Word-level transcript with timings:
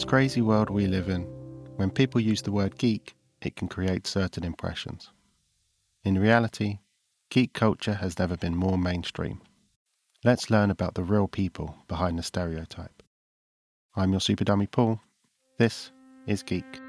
this 0.00 0.08
crazy 0.08 0.40
world 0.40 0.70
we 0.70 0.86
live 0.86 1.10
in, 1.10 1.24
when 1.76 1.90
people 1.90 2.18
use 2.18 2.40
the 2.40 2.50
word 2.50 2.78
geek, 2.78 3.14
it 3.42 3.54
can 3.54 3.68
create 3.68 4.06
certain 4.06 4.44
impressions. 4.44 5.10
In 6.04 6.18
reality, 6.18 6.78
geek 7.28 7.52
culture 7.52 7.92
has 7.92 8.18
never 8.18 8.34
been 8.34 8.56
more 8.56 8.78
mainstream. 8.78 9.42
Let's 10.24 10.48
learn 10.48 10.70
about 10.70 10.94
the 10.94 11.02
real 11.02 11.28
people 11.28 11.76
behind 11.86 12.18
the 12.18 12.22
stereotype. 12.22 13.02
I'm 13.94 14.12
your 14.12 14.22
super 14.22 14.44
dummy 14.44 14.68
Paul. 14.68 15.02
This 15.58 15.92
is 16.26 16.42
Geek. 16.42 16.80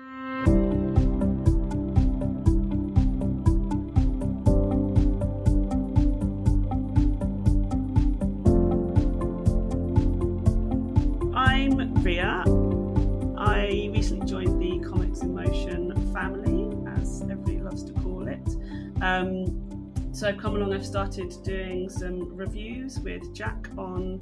Um, 19.22 19.84
so 20.14 20.28
I've 20.28 20.40
come 20.40 20.56
along, 20.56 20.74
I've 20.74 20.86
started 20.86 21.32
doing 21.44 21.90
some 21.90 22.36
reviews 22.36 23.00
with 23.00 23.34
Jack 23.36 23.70
on 23.78 24.20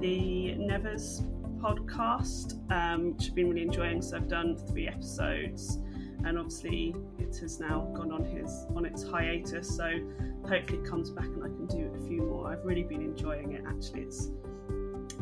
the 0.00 0.54
Nevers 0.56 1.22
podcast, 1.56 2.60
um, 2.70 3.14
which 3.14 3.28
I've 3.28 3.34
been 3.34 3.48
really 3.48 3.62
enjoying. 3.62 4.02
So 4.02 4.18
I've 4.18 4.28
done 4.28 4.56
three 4.68 4.86
episodes, 4.86 5.78
and 6.26 6.38
obviously 6.38 6.94
it 7.18 7.34
has 7.38 7.58
now 7.58 7.90
gone 7.96 8.12
on 8.12 8.22
his 8.24 8.66
on 8.76 8.84
its 8.84 9.02
hiatus. 9.02 9.74
So 9.74 9.98
hopefully 10.46 10.78
it 10.78 10.84
comes 10.84 11.08
back 11.10 11.24
and 11.24 11.42
I 11.42 11.48
can 11.48 11.66
do 11.66 11.90
a 11.98 12.06
few 12.06 12.20
more. 12.22 12.52
I've 12.52 12.64
really 12.66 12.84
been 12.84 13.00
enjoying 13.00 13.52
it. 13.52 13.64
Actually, 13.66 14.02
it's 14.02 14.30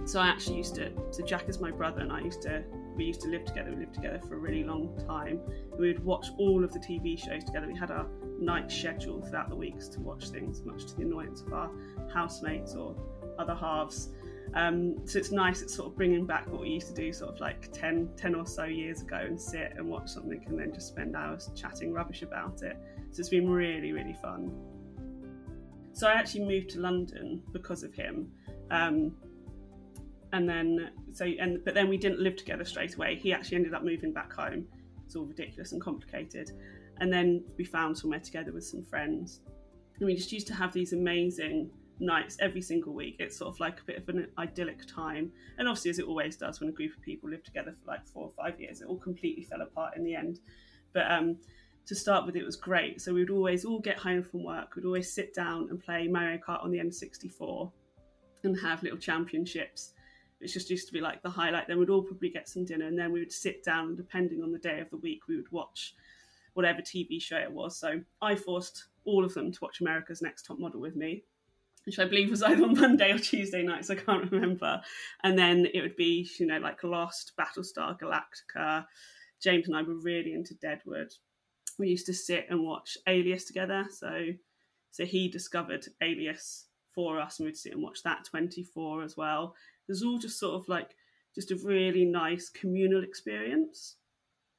so 0.04 0.18
I 0.18 0.26
actually 0.26 0.56
used 0.56 0.74
to. 0.74 0.90
So 1.12 1.24
Jack 1.24 1.48
is 1.48 1.60
my 1.60 1.70
brother, 1.70 2.00
and 2.00 2.12
I 2.12 2.22
used 2.22 2.42
to 2.42 2.64
we 2.96 3.04
used 3.04 3.20
to 3.22 3.28
live 3.28 3.44
together. 3.44 3.70
We 3.70 3.76
lived 3.76 3.94
together 3.94 4.20
for 4.26 4.34
a 4.34 4.38
really 4.38 4.64
long 4.64 4.96
time. 5.06 5.40
We 5.78 5.88
would 5.88 6.04
watch 6.04 6.28
all 6.38 6.62
of 6.64 6.72
the 6.72 6.78
TV 6.78 7.18
shows 7.18 7.44
together. 7.44 7.66
We 7.66 7.78
had 7.78 7.90
our 7.90 8.06
night 8.38 8.70
schedule 8.70 9.22
throughout 9.22 9.48
the 9.48 9.56
weeks 9.56 9.88
to 9.88 10.00
watch 10.00 10.28
things, 10.28 10.62
much 10.64 10.86
to 10.86 10.96
the 10.96 11.02
annoyance 11.02 11.42
of 11.42 11.52
our 11.52 11.70
housemates 12.12 12.74
or 12.74 12.96
other 13.38 13.54
halves. 13.54 14.10
Um, 14.54 15.06
so 15.06 15.18
it's 15.18 15.32
nice, 15.32 15.62
it's 15.62 15.74
sort 15.74 15.90
of 15.90 15.96
bringing 15.96 16.26
back 16.26 16.46
what 16.50 16.60
we 16.60 16.68
used 16.68 16.88
to 16.88 16.94
do 16.94 17.12
sort 17.12 17.32
of 17.32 17.40
like 17.40 17.72
10, 17.72 18.10
10 18.16 18.34
or 18.34 18.46
so 18.46 18.64
years 18.64 19.00
ago 19.00 19.16
and 19.16 19.40
sit 19.40 19.72
and 19.76 19.88
watch 19.88 20.10
something 20.10 20.44
and 20.46 20.58
then 20.58 20.74
just 20.74 20.88
spend 20.88 21.16
hours 21.16 21.50
chatting 21.54 21.92
rubbish 21.92 22.22
about 22.22 22.62
it. 22.62 22.76
So 23.12 23.20
it's 23.20 23.30
been 23.30 23.48
really, 23.48 23.92
really 23.92 24.16
fun. 24.20 24.52
So 25.94 26.08
I 26.08 26.12
actually 26.12 26.44
moved 26.44 26.70
to 26.70 26.80
London 26.80 27.42
because 27.52 27.82
of 27.82 27.94
him. 27.94 28.30
Um, 28.70 29.14
and 30.32 30.48
then 30.48 30.90
so 31.12 31.24
and 31.24 31.64
but 31.64 31.74
then 31.74 31.88
we 31.88 31.96
didn't 31.96 32.20
live 32.20 32.36
together 32.36 32.64
straight 32.64 32.94
away. 32.94 33.16
He 33.16 33.32
actually 33.32 33.56
ended 33.58 33.74
up 33.74 33.84
moving 33.84 34.12
back 34.12 34.32
home. 34.32 34.66
It's 35.04 35.14
all 35.14 35.24
ridiculous 35.24 35.72
and 35.72 35.80
complicated. 35.80 36.52
And 37.00 37.12
then 37.12 37.44
we 37.58 37.64
found 37.64 37.96
somewhere 37.96 38.20
together 38.20 38.52
with 38.52 38.64
some 38.64 38.82
friends. 38.82 39.40
And 39.98 40.06
we 40.06 40.14
just 40.14 40.32
used 40.32 40.46
to 40.48 40.54
have 40.54 40.72
these 40.72 40.92
amazing 40.92 41.70
nights 42.00 42.36
every 42.40 42.62
single 42.62 42.92
week. 42.94 43.16
It's 43.18 43.36
sort 43.36 43.54
of 43.54 43.60
like 43.60 43.80
a 43.80 43.84
bit 43.84 43.98
of 43.98 44.08
an 44.08 44.28
idyllic 44.38 44.86
time. 44.86 45.30
And 45.58 45.68
obviously, 45.68 45.90
as 45.90 45.98
it 45.98 46.06
always 46.06 46.36
does 46.36 46.60
when 46.60 46.68
a 46.68 46.72
group 46.72 46.96
of 46.96 47.02
people 47.02 47.30
live 47.30 47.44
together 47.44 47.74
for 47.78 47.90
like 47.90 48.06
four 48.06 48.24
or 48.24 48.32
five 48.36 48.60
years, 48.60 48.80
it 48.80 48.86
all 48.86 48.98
completely 48.98 49.44
fell 49.44 49.60
apart 49.60 49.96
in 49.96 50.04
the 50.04 50.14
end. 50.14 50.40
But 50.92 51.10
um, 51.10 51.36
to 51.86 51.94
start 51.94 52.26
with, 52.26 52.36
it 52.36 52.44
was 52.44 52.56
great. 52.56 53.00
So 53.00 53.14
we'd 53.14 53.30
always 53.30 53.64
all 53.64 53.80
get 53.80 53.98
home 53.98 54.22
from 54.22 54.44
work, 54.44 54.76
we'd 54.76 54.84
always 54.84 55.12
sit 55.12 55.34
down 55.34 55.68
and 55.70 55.80
play 55.80 56.08
Mario 56.08 56.38
Kart 56.38 56.62
on 56.64 56.70
the 56.70 56.78
N64 56.78 57.70
and 58.44 58.58
have 58.60 58.82
little 58.82 58.98
championships 58.98 59.94
it's 60.42 60.52
just 60.52 60.70
used 60.70 60.88
to 60.88 60.92
be 60.92 61.00
like 61.00 61.22
the 61.22 61.30
highlight. 61.30 61.68
Then 61.68 61.78
we'd 61.78 61.90
all 61.90 62.02
probably 62.02 62.30
get 62.30 62.48
some 62.48 62.64
dinner, 62.64 62.86
and 62.86 62.98
then 62.98 63.12
we 63.12 63.20
would 63.20 63.32
sit 63.32 63.64
down. 63.64 63.88
And 63.88 63.96
depending 63.96 64.42
on 64.42 64.52
the 64.52 64.58
day 64.58 64.80
of 64.80 64.90
the 64.90 64.96
week, 64.96 65.28
we 65.28 65.36
would 65.36 65.50
watch 65.52 65.94
whatever 66.54 66.82
TV 66.82 67.20
show 67.20 67.38
it 67.38 67.52
was. 67.52 67.78
So 67.78 68.00
I 68.20 68.34
forced 68.34 68.86
all 69.04 69.24
of 69.24 69.34
them 69.34 69.52
to 69.52 69.58
watch 69.62 69.80
America's 69.80 70.22
Next 70.22 70.42
Top 70.42 70.58
Model 70.58 70.80
with 70.80 70.96
me, 70.96 71.24
which 71.86 71.98
I 71.98 72.04
believe 72.04 72.30
was 72.30 72.42
either 72.42 72.64
on 72.64 72.74
Monday 72.80 73.12
or 73.12 73.18
Tuesday 73.18 73.62
nights. 73.62 73.90
I 73.90 73.94
can't 73.94 74.30
remember. 74.30 74.82
And 75.22 75.38
then 75.38 75.66
it 75.72 75.80
would 75.80 75.96
be, 75.96 76.28
you 76.38 76.46
know, 76.46 76.58
like 76.58 76.82
Lost, 76.84 77.32
Battlestar 77.38 77.98
Galactica. 77.98 78.86
James 79.40 79.66
and 79.66 79.76
I 79.76 79.82
were 79.82 79.94
really 79.94 80.34
into 80.34 80.54
Deadwood. 80.54 81.12
We 81.78 81.88
used 81.88 82.06
to 82.06 82.14
sit 82.14 82.46
and 82.50 82.62
watch 82.62 82.98
Alias 83.06 83.44
together. 83.44 83.86
So, 83.90 84.28
so 84.90 85.04
he 85.04 85.28
discovered 85.28 85.86
Alias 86.00 86.66
for 86.94 87.18
us, 87.18 87.38
and 87.38 87.46
we'd 87.46 87.56
sit 87.56 87.72
and 87.72 87.82
watch 87.82 88.02
that 88.02 88.24
24 88.24 89.02
as 89.02 89.16
well. 89.16 89.54
It 89.92 90.00
was 90.00 90.04
all 90.04 90.16
just 90.16 90.38
sort 90.38 90.54
of 90.54 90.66
like 90.70 90.96
just 91.34 91.50
a 91.50 91.56
really 91.56 92.06
nice 92.06 92.48
communal 92.48 93.04
experience, 93.04 93.96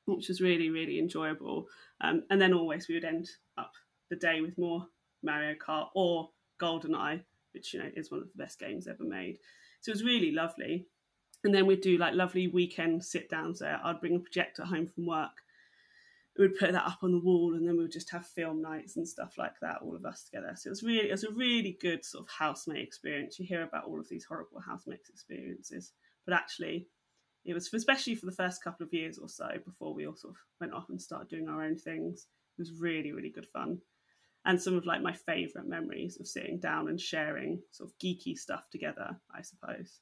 which 0.05 0.27
was 0.27 0.41
really, 0.41 0.69
really 0.69 0.99
enjoyable. 0.99 1.65
Um, 2.01 2.21
and 2.29 2.39
then 2.39 2.53
always 2.53 2.87
we 2.87 2.93
would 2.93 3.03
end 3.03 3.31
up 3.57 3.71
the 4.11 4.15
day 4.15 4.41
with 4.41 4.59
more 4.59 4.85
Mario 5.23 5.55
Kart 5.55 5.87
or 5.95 6.29
GoldenEye, 6.61 7.23
which 7.55 7.73
you 7.73 7.79
know 7.79 7.89
is 7.95 8.11
one 8.11 8.21
of 8.21 8.27
the 8.27 8.43
best 8.43 8.59
games 8.59 8.87
ever 8.87 9.03
made. 9.03 9.39
So 9.81 9.89
it 9.89 9.95
was 9.95 10.03
really 10.03 10.31
lovely. 10.31 10.85
And 11.43 11.51
then 11.51 11.65
we'd 11.65 11.81
do 11.81 11.97
like 11.97 12.13
lovely 12.13 12.47
weekend 12.47 13.03
sit 13.03 13.27
downs 13.27 13.57
there. 13.57 13.81
I'd 13.83 14.01
bring 14.01 14.17
a 14.17 14.19
projector 14.19 14.65
home 14.65 14.85
from 14.85 15.07
work. 15.07 15.41
We 16.37 16.47
would 16.47 16.57
put 16.57 16.71
that 16.71 16.87
up 16.87 16.99
on 17.03 17.11
the 17.11 17.19
wall, 17.19 17.53
and 17.53 17.67
then 17.67 17.77
we 17.77 17.83
would 17.83 17.91
just 17.91 18.09
have 18.11 18.25
film 18.25 18.61
nights 18.61 18.97
and 18.97 19.07
stuff 19.07 19.37
like 19.37 19.59
that, 19.61 19.81
all 19.81 19.95
of 19.95 20.05
us 20.05 20.23
together. 20.23 20.53
So 20.55 20.67
it 20.67 20.71
was 20.71 20.83
really, 20.83 21.09
it 21.09 21.11
was 21.11 21.23
a 21.23 21.31
really 21.31 21.77
good 21.79 22.03
sort 22.03 22.23
of 22.23 22.29
housemate 22.29 22.83
experience. 22.83 23.37
You 23.37 23.45
hear 23.45 23.61
about 23.63 23.85
all 23.85 23.99
of 23.99 24.09
these 24.09 24.25
horrible 24.25 24.59
housemates 24.59 25.09
experiences, 25.09 25.91
but 26.25 26.33
actually, 26.33 26.87
it 27.45 27.53
was 27.53 27.71
especially 27.73 28.15
for 28.15 28.25
the 28.25 28.31
first 28.31 28.63
couple 28.63 28.85
of 28.85 28.93
years 28.93 29.17
or 29.17 29.29
so 29.29 29.47
before 29.65 29.93
we 29.93 30.07
all 30.07 30.15
sort 30.15 30.33
of 30.33 30.37
went 30.59 30.73
off 30.73 30.89
and 30.89 31.01
started 31.01 31.29
doing 31.29 31.49
our 31.49 31.63
own 31.63 31.77
things. 31.77 32.27
It 32.57 32.61
was 32.61 32.71
really, 32.79 33.11
really 33.11 33.29
good 33.29 33.47
fun. 33.47 33.79
And 34.45 34.61
some 34.61 34.75
of 34.75 34.85
like 34.85 35.01
my 35.01 35.13
favourite 35.13 35.67
memories 35.67 36.17
of 36.19 36.27
sitting 36.27 36.59
down 36.59 36.87
and 36.87 36.99
sharing 36.99 37.61
sort 37.71 37.89
of 37.89 37.97
geeky 37.97 38.37
stuff 38.37 38.69
together, 38.71 39.19
I 39.33 39.41
suppose. 39.41 39.99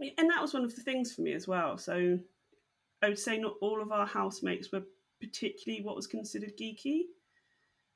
And 0.00 0.30
that 0.30 0.42
was 0.42 0.52
one 0.52 0.64
of 0.64 0.74
the 0.74 0.82
things 0.82 1.14
for 1.14 1.22
me 1.22 1.32
as 1.32 1.46
well. 1.46 1.78
So 1.78 2.18
I 3.02 3.08
would 3.08 3.18
say 3.18 3.38
not 3.38 3.54
all 3.60 3.80
of 3.80 3.92
our 3.92 4.06
housemates 4.06 4.72
were 4.72 4.82
particularly 5.22 5.82
what 5.82 5.96
was 5.96 6.06
considered 6.06 6.58
geeky. 6.58 7.02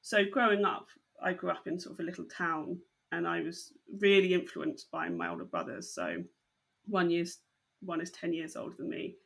So 0.03 0.25
growing 0.31 0.65
up, 0.65 0.87
I 1.21 1.33
grew 1.33 1.51
up 1.51 1.67
in 1.67 1.81
sort 1.81 1.95
of 1.95 2.01
a 2.01 2.05
little 2.05 2.25
town 2.25 2.79
and 3.13 3.27
I 3.27 3.41
was 3.41 3.73
really 4.01 4.35
influenced 4.35 4.91
by 4.91 5.09
my 5.09 5.29
older 5.29 5.45
brothers. 5.45 5.93
So 5.93 6.23
one 6.87 7.11
year's 7.11 7.39
one 7.81 8.01
is 8.01 8.11
10 8.11 8.33
years 8.33 8.57
older 8.57 8.75
than 8.77 8.89
me, 8.89 9.17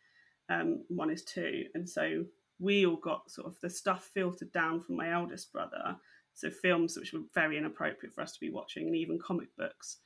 um, 0.48 0.84
one 0.88 1.10
is 1.10 1.24
two. 1.24 1.64
And 1.74 1.88
so 1.88 2.24
we 2.58 2.86
all 2.86 2.96
got 2.96 3.30
sort 3.30 3.46
of 3.46 3.58
the 3.60 3.70
stuff 3.70 4.10
filtered 4.12 4.52
down 4.52 4.82
from 4.82 4.96
my 4.96 5.12
eldest 5.12 5.52
brother. 5.52 5.96
So 6.34 6.50
films 6.50 6.96
which 6.96 7.12
were 7.12 7.20
very 7.34 7.58
inappropriate 7.58 8.14
for 8.14 8.22
us 8.22 8.32
to 8.32 8.40
be 8.40 8.50
watching, 8.50 8.86
and 8.86 8.96
even 8.96 9.18
comic 9.18 9.48
books. 9.56 9.98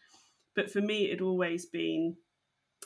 But 0.56 0.70
for 0.70 0.80
me, 0.80 1.10
it 1.10 1.20
always 1.20 1.66
been, 1.66 2.16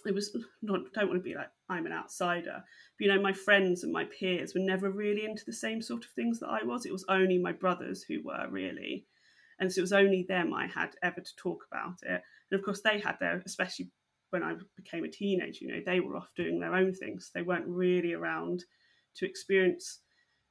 it 0.06 0.14
was 0.14 0.36
not, 0.62 0.80
don't 0.92 1.08
want 1.08 1.18
to 1.20 1.28
be 1.28 1.34
like, 1.34 1.50
I'm 1.68 1.86
an 1.86 1.92
outsider. 1.92 2.62
You 2.98 3.08
know, 3.08 3.20
my 3.20 3.32
friends 3.32 3.84
and 3.84 3.92
my 3.92 4.04
peers 4.04 4.54
were 4.54 4.60
never 4.60 4.90
really 4.90 5.24
into 5.24 5.44
the 5.44 5.52
same 5.52 5.80
sort 5.80 6.04
of 6.04 6.10
things 6.10 6.40
that 6.40 6.48
I 6.48 6.64
was. 6.64 6.84
It 6.84 6.92
was 6.92 7.04
only 7.08 7.38
my 7.38 7.52
brothers 7.52 8.02
who 8.02 8.22
were 8.22 8.46
really. 8.50 9.06
And 9.60 9.72
so 9.72 9.80
it 9.80 9.82
was 9.82 9.92
only 9.92 10.24
them 10.28 10.52
I 10.52 10.66
had 10.66 10.90
ever 11.02 11.20
to 11.20 11.36
talk 11.36 11.64
about 11.70 11.98
it. 12.02 12.22
And 12.50 12.58
of 12.58 12.64
course, 12.64 12.80
they 12.80 13.00
had 13.00 13.16
their, 13.20 13.42
especially 13.44 13.90
when 14.30 14.42
I 14.42 14.54
became 14.76 15.04
a 15.04 15.08
teenager, 15.08 15.64
you 15.64 15.72
know, 15.72 15.82
they 15.84 16.00
were 16.00 16.16
off 16.16 16.28
doing 16.36 16.60
their 16.60 16.74
own 16.74 16.92
things. 16.92 17.30
They 17.34 17.42
weren't 17.42 17.66
really 17.66 18.12
around 18.12 18.64
to 19.16 19.26
experience 19.26 20.00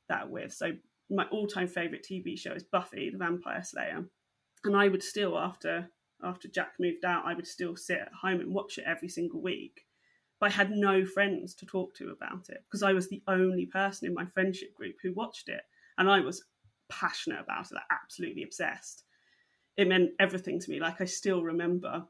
that 0.09 0.30
with. 0.30 0.53
So 0.53 0.72
my 1.09 1.25
all-time 1.25 1.68
favorite 1.68 2.06
TV 2.09 2.38
show 2.38 2.53
is 2.53 2.63
Buffy 2.63 3.09
the 3.09 3.18
Vampire 3.18 3.63
Slayer, 3.63 4.06
and 4.63 4.75
I 4.75 4.88
would 4.88 5.03
still 5.03 5.38
after 5.38 5.90
after 6.24 6.47
Jack 6.47 6.74
moved 6.80 7.06
out, 7.06 7.25
I 7.25 7.36
would 7.36 7.46
still 7.46 7.75
sit 7.75 8.00
at 8.00 8.12
home 8.22 8.40
and 8.40 8.53
watch 8.53 8.80
it 8.80 8.86
every 8.88 9.07
single 9.07 9.42
week. 9.42 9.81
But 10.39 10.51
I 10.51 10.54
had 10.54 10.72
no 10.72 11.04
friends 11.06 11.56
to 11.56 11.66
talk 11.66 11.95
to 11.95 12.10
about 12.10 12.50
it 12.50 12.63
because 12.68 12.84
I 12.84 12.94
was 12.94 13.10
the 13.10 13.24
only 13.28 13.66
person 13.66 14.07
in 14.07 14.13
my 14.13 14.25
friendship 14.25 14.75
group 14.75 14.95
who 15.01 15.13
watched 15.13 15.50
it, 15.50 15.62
and 15.98 16.10
I 16.10 16.19
was 16.19 16.44
passionate 16.89 17.39
about 17.39 17.72
it, 17.72 17.78
absolutely 17.92 18.44
obsessed. 18.44 19.04
It 19.78 19.88
meant 19.88 20.12
everything 20.19 20.60
to 20.60 20.72
me. 20.72 20.80
Like 20.80 21.01
I 21.01 21.06
still 21.06 21.44
remember 21.44 22.06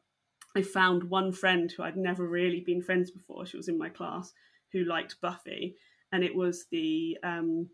I 0.56 0.62
found 0.63 1.03
one 1.03 1.31
friend 1.31 1.71
who 1.71 1.83
I'd 1.83 1.97
never 1.97 2.27
really 2.27 2.62
been 2.62 2.81
friends 2.81 3.12
before. 3.12 3.45
She 3.45 3.57
was 3.57 3.68
in 3.68 3.77
my 3.77 3.89
class 3.89 4.33
who 4.71 4.83
liked 4.83 5.21
Buffy, 5.21 5.75
and 6.12 6.24
it 6.24 6.35
was 6.35 6.65
the 6.71 7.18
um, 7.24 7.69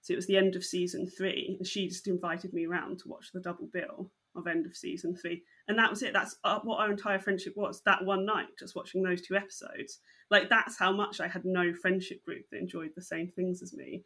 so 0.00 0.12
it 0.14 0.16
was 0.16 0.26
the 0.26 0.36
end 0.36 0.56
of 0.56 0.64
season 0.64 1.06
three, 1.06 1.56
and 1.58 1.66
she 1.66 1.88
just 1.88 2.08
invited 2.08 2.52
me 2.52 2.66
around 2.66 2.98
to 3.00 3.08
watch 3.08 3.30
the 3.32 3.40
double 3.40 3.68
bill 3.72 4.10
of 4.36 4.46
end 4.46 4.66
of 4.66 4.76
season 4.76 5.14
three, 5.16 5.42
and 5.68 5.78
that 5.78 5.90
was 5.90 6.02
it. 6.02 6.12
That's 6.12 6.36
uh, 6.44 6.60
what 6.60 6.80
our 6.80 6.90
entire 6.90 7.18
friendship 7.18 7.56
was. 7.56 7.82
That 7.84 8.04
one 8.04 8.24
night, 8.24 8.48
just 8.58 8.76
watching 8.76 9.02
those 9.02 9.22
two 9.22 9.36
episodes, 9.36 9.98
like 10.30 10.48
that's 10.48 10.78
how 10.78 10.92
much 10.92 11.20
I 11.20 11.28
had 11.28 11.44
no 11.44 11.72
friendship 11.74 12.24
group 12.24 12.48
that 12.50 12.58
enjoyed 12.58 12.92
the 12.94 13.02
same 13.02 13.28
things 13.28 13.62
as 13.62 13.74
me. 13.74 14.02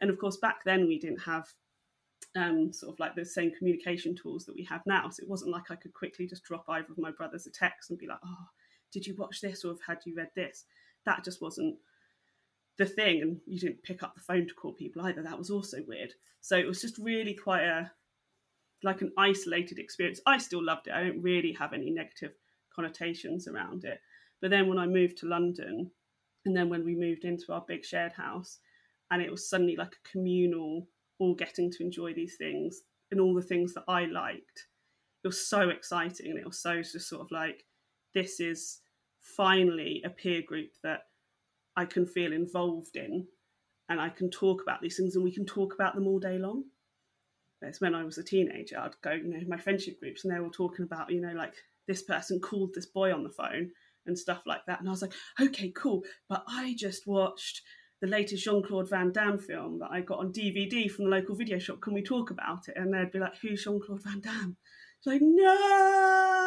And 0.00 0.10
of 0.10 0.18
course, 0.18 0.38
back 0.38 0.64
then 0.64 0.86
we 0.86 0.98
didn't 0.98 1.22
have 1.22 1.46
um, 2.36 2.72
sort 2.72 2.94
of 2.94 3.00
like 3.00 3.14
the 3.14 3.24
same 3.24 3.52
communication 3.52 4.14
tools 4.14 4.44
that 4.46 4.54
we 4.54 4.64
have 4.64 4.82
now. 4.86 5.08
So 5.10 5.22
it 5.22 5.28
wasn't 5.28 5.52
like 5.52 5.70
I 5.70 5.76
could 5.76 5.92
quickly 5.92 6.26
just 6.26 6.44
drop 6.44 6.64
either 6.68 6.88
of 6.90 6.98
my 6.98 7.10
brothers 7.10 7.46
a 7.46 7.50
text 7.50 7.90
and 7.90 7.98
be 7.98 8.06
like, 8.06 8.20
"Oh, 8.24 8.46
did 8.92 9.06
you 9.06 9.14
watch 9.16 9.40
this?" 9.40 9.64
or 9.64 9.72
"Have 9.72 9.82
had 9.86 9.98
you 10.06 10.14
read 10.14 10.30
this?" 10.34 10.64
that 11.04 11.24
just 11.24 11.42
wasn't 11.42 11.76
the 12.78 12.86
thing. 12.86 13.22
And 13.22 13.40
you 13.46 13.58
didn't 13.58 13.82
pick 13.82 14.02
up 14.02 14.14
the 14.14 14.20
phone 14.20 14.46
to 14.48 14.54
call 14.54 14.72
people 14.72 15.02
either. 15.02 15.22
That 15.22 15.38
was 15.38 15.50
also 15.50 15.78
weird. 15.86 16.14
So 16.40 16.56
it 16.56 16.66
was 16.66 16.80
just 16.80 16.98
really 16.98 17.34
quite 17.34 17.62
a 17.64 17.90
like 18.82 19.02
an 19.02 19.12
isolated 19.18 19.78
experience. 19.78 20.20
I 20.26 20.38
still 20.38 20.64
loved 20.64 20.86
it. 20.86 20.94
I 20.94 21.04
don't 21.04 21.22
really 21.22 21.52
have 21.52 21.72
any 21.72 21.90
negative 21.90 22.32
connotations 22.74 23.46
around 23.46 23.84
it. 23.84 24.00
But 24.40 24.50
then 24.50 24.68
when 24.68 24.78
I 24.78 24.86
moved 24.86 25.18
to 25.18 25.26
London, 25.26 25.90
and 26.46 26.56
then 26.56 26.70
when 26.70 26.84
we 26.84 26.94
moved 26.94 27.24
into 27.24 27.52
our 27.52 27.64
big 27.68 27.84
shared 27.84 28.12
house, 28.12 28.58
and 29.10 29.20
it 29.20 29.30
was 29.30 29.50
suddenly 29.50 29.76
like 29.76 29.92
a 29.92 30.08
communal, 30.08 30.86
all 31.18 31.34
getting 31.34 31.70
to 31.70 31.82
enjoy 31.84 32.14
these 32.14 32.36
things 32.38 32.80
and 33.10 33.20
all 33.20 33.34
the 33.34 33.42
things 33.42 33.74
that 33.74 33.84
I 33.88 34.06
liked. 34.06 34.68
It 35.22 35.28
was 35.28 35.46
so 35.46 35.68
exciting, 35.68 36.30
and 36.30 36.38
it 36.38 36.46
was 36.46 36.62
so 36.62 36.76
just 36.80 37.08
sort 37.08 37.20
of 37.20 37.30
like, 37.30 37.64
this 38.14 38.40
is 38.40 38.80
finally 39.20 40.00
a 40.04 40.10
peer 40.10 40.40
group 40.46 40.70
that 40.82 41.00
I 41.76 41.84
can 41.84 42.06
feel 42.06 42.32
involved 42.32 42.96
in, 42.96 43.26
and 43.90 44.00
I 44.00 44.08
can 44.08 44.30
talk 44.30 44.62
about 44.62 44.80
these 44.80 44.96
things, 44.96 45.16
and 45.16 45.24
we 45.24 45.34
can 45.34 45.44
talk 45.44 45.74
about 45.74 45.94
them 45.94 46.06
all 46.06 46.18
day 46.18 46.38
long. 46.38 46.64
It's 47.62 47.80
when 47.80 47.94
I 47.94 48.04
was 48.04 48.18
a 48.18 48.24
teenager, 48.24 48.78
I'd 48.78 49.00
go, 49.02 49.12
you 49.12 49.28
know, 49.28 49.40
my 49.46 49.58
friendship 49.58 50.00
groups, 50.00 50.24
and 50.24 50.32
they're 50.32 50.42
all 50.42 50.50
talking 50.50 50.84
about, 50.84 51.10
you 51.10 51.20
know, 51.20 51.32
like 51.32 51.54
this 51.86 52.02
person 52.02 52.40
called 52.40 52.70
this 52.74 52.86
boy 52.86 53.12
on 53.12 53.22
the 53.22 53.30
phone 53.30 53.70
and 54.06 54.18
stuff 54.18 54.42
like 54.46 54.64
that. 54.66 54.80
And 54.80 54.88
I 54.88 54.92
was 54.92 55.02
like, 55.02 55.12
okay, 55.40 55.70
cool. 55.74 56.02
But 56.28 56.44
I 56.48 56.74
just 56.78 57.06
watched 57.06 57.62
the 58.00 58.06
latest 58.06 58.44
Jean 58.44 58.62
Claude 58.62 58.88
Van 58.88 59.12
Damme 59.12 59.38
film 59.38 59.78
that 59.80 59.90
I 59.90 60.00
got 60.00 60.20
on 60.20 60.32
DVD 60.32 60.90
from 60.90 61.04
the 61.04 61.10
local 61.10 61.36
video 61.36 61.58
shop. 61.58 61.80
Can 61.82 61.92
we 61.92 62.02
talk 62.02 62.30
about 62.30 62.68
it? 62.68 62.76
And 62.76 62.94
they'd 62.94 63.12
be 63.12 63.18
like, 63.18 63.36
who's 63.42 63.62
Jean 63.62 63.80
Claude 63.84 64.02
Van 64.02 64.20
Damme? 64.20 64.56
It's 64.98 65.06
like, 65.06 65.20
no. 65.22 66.46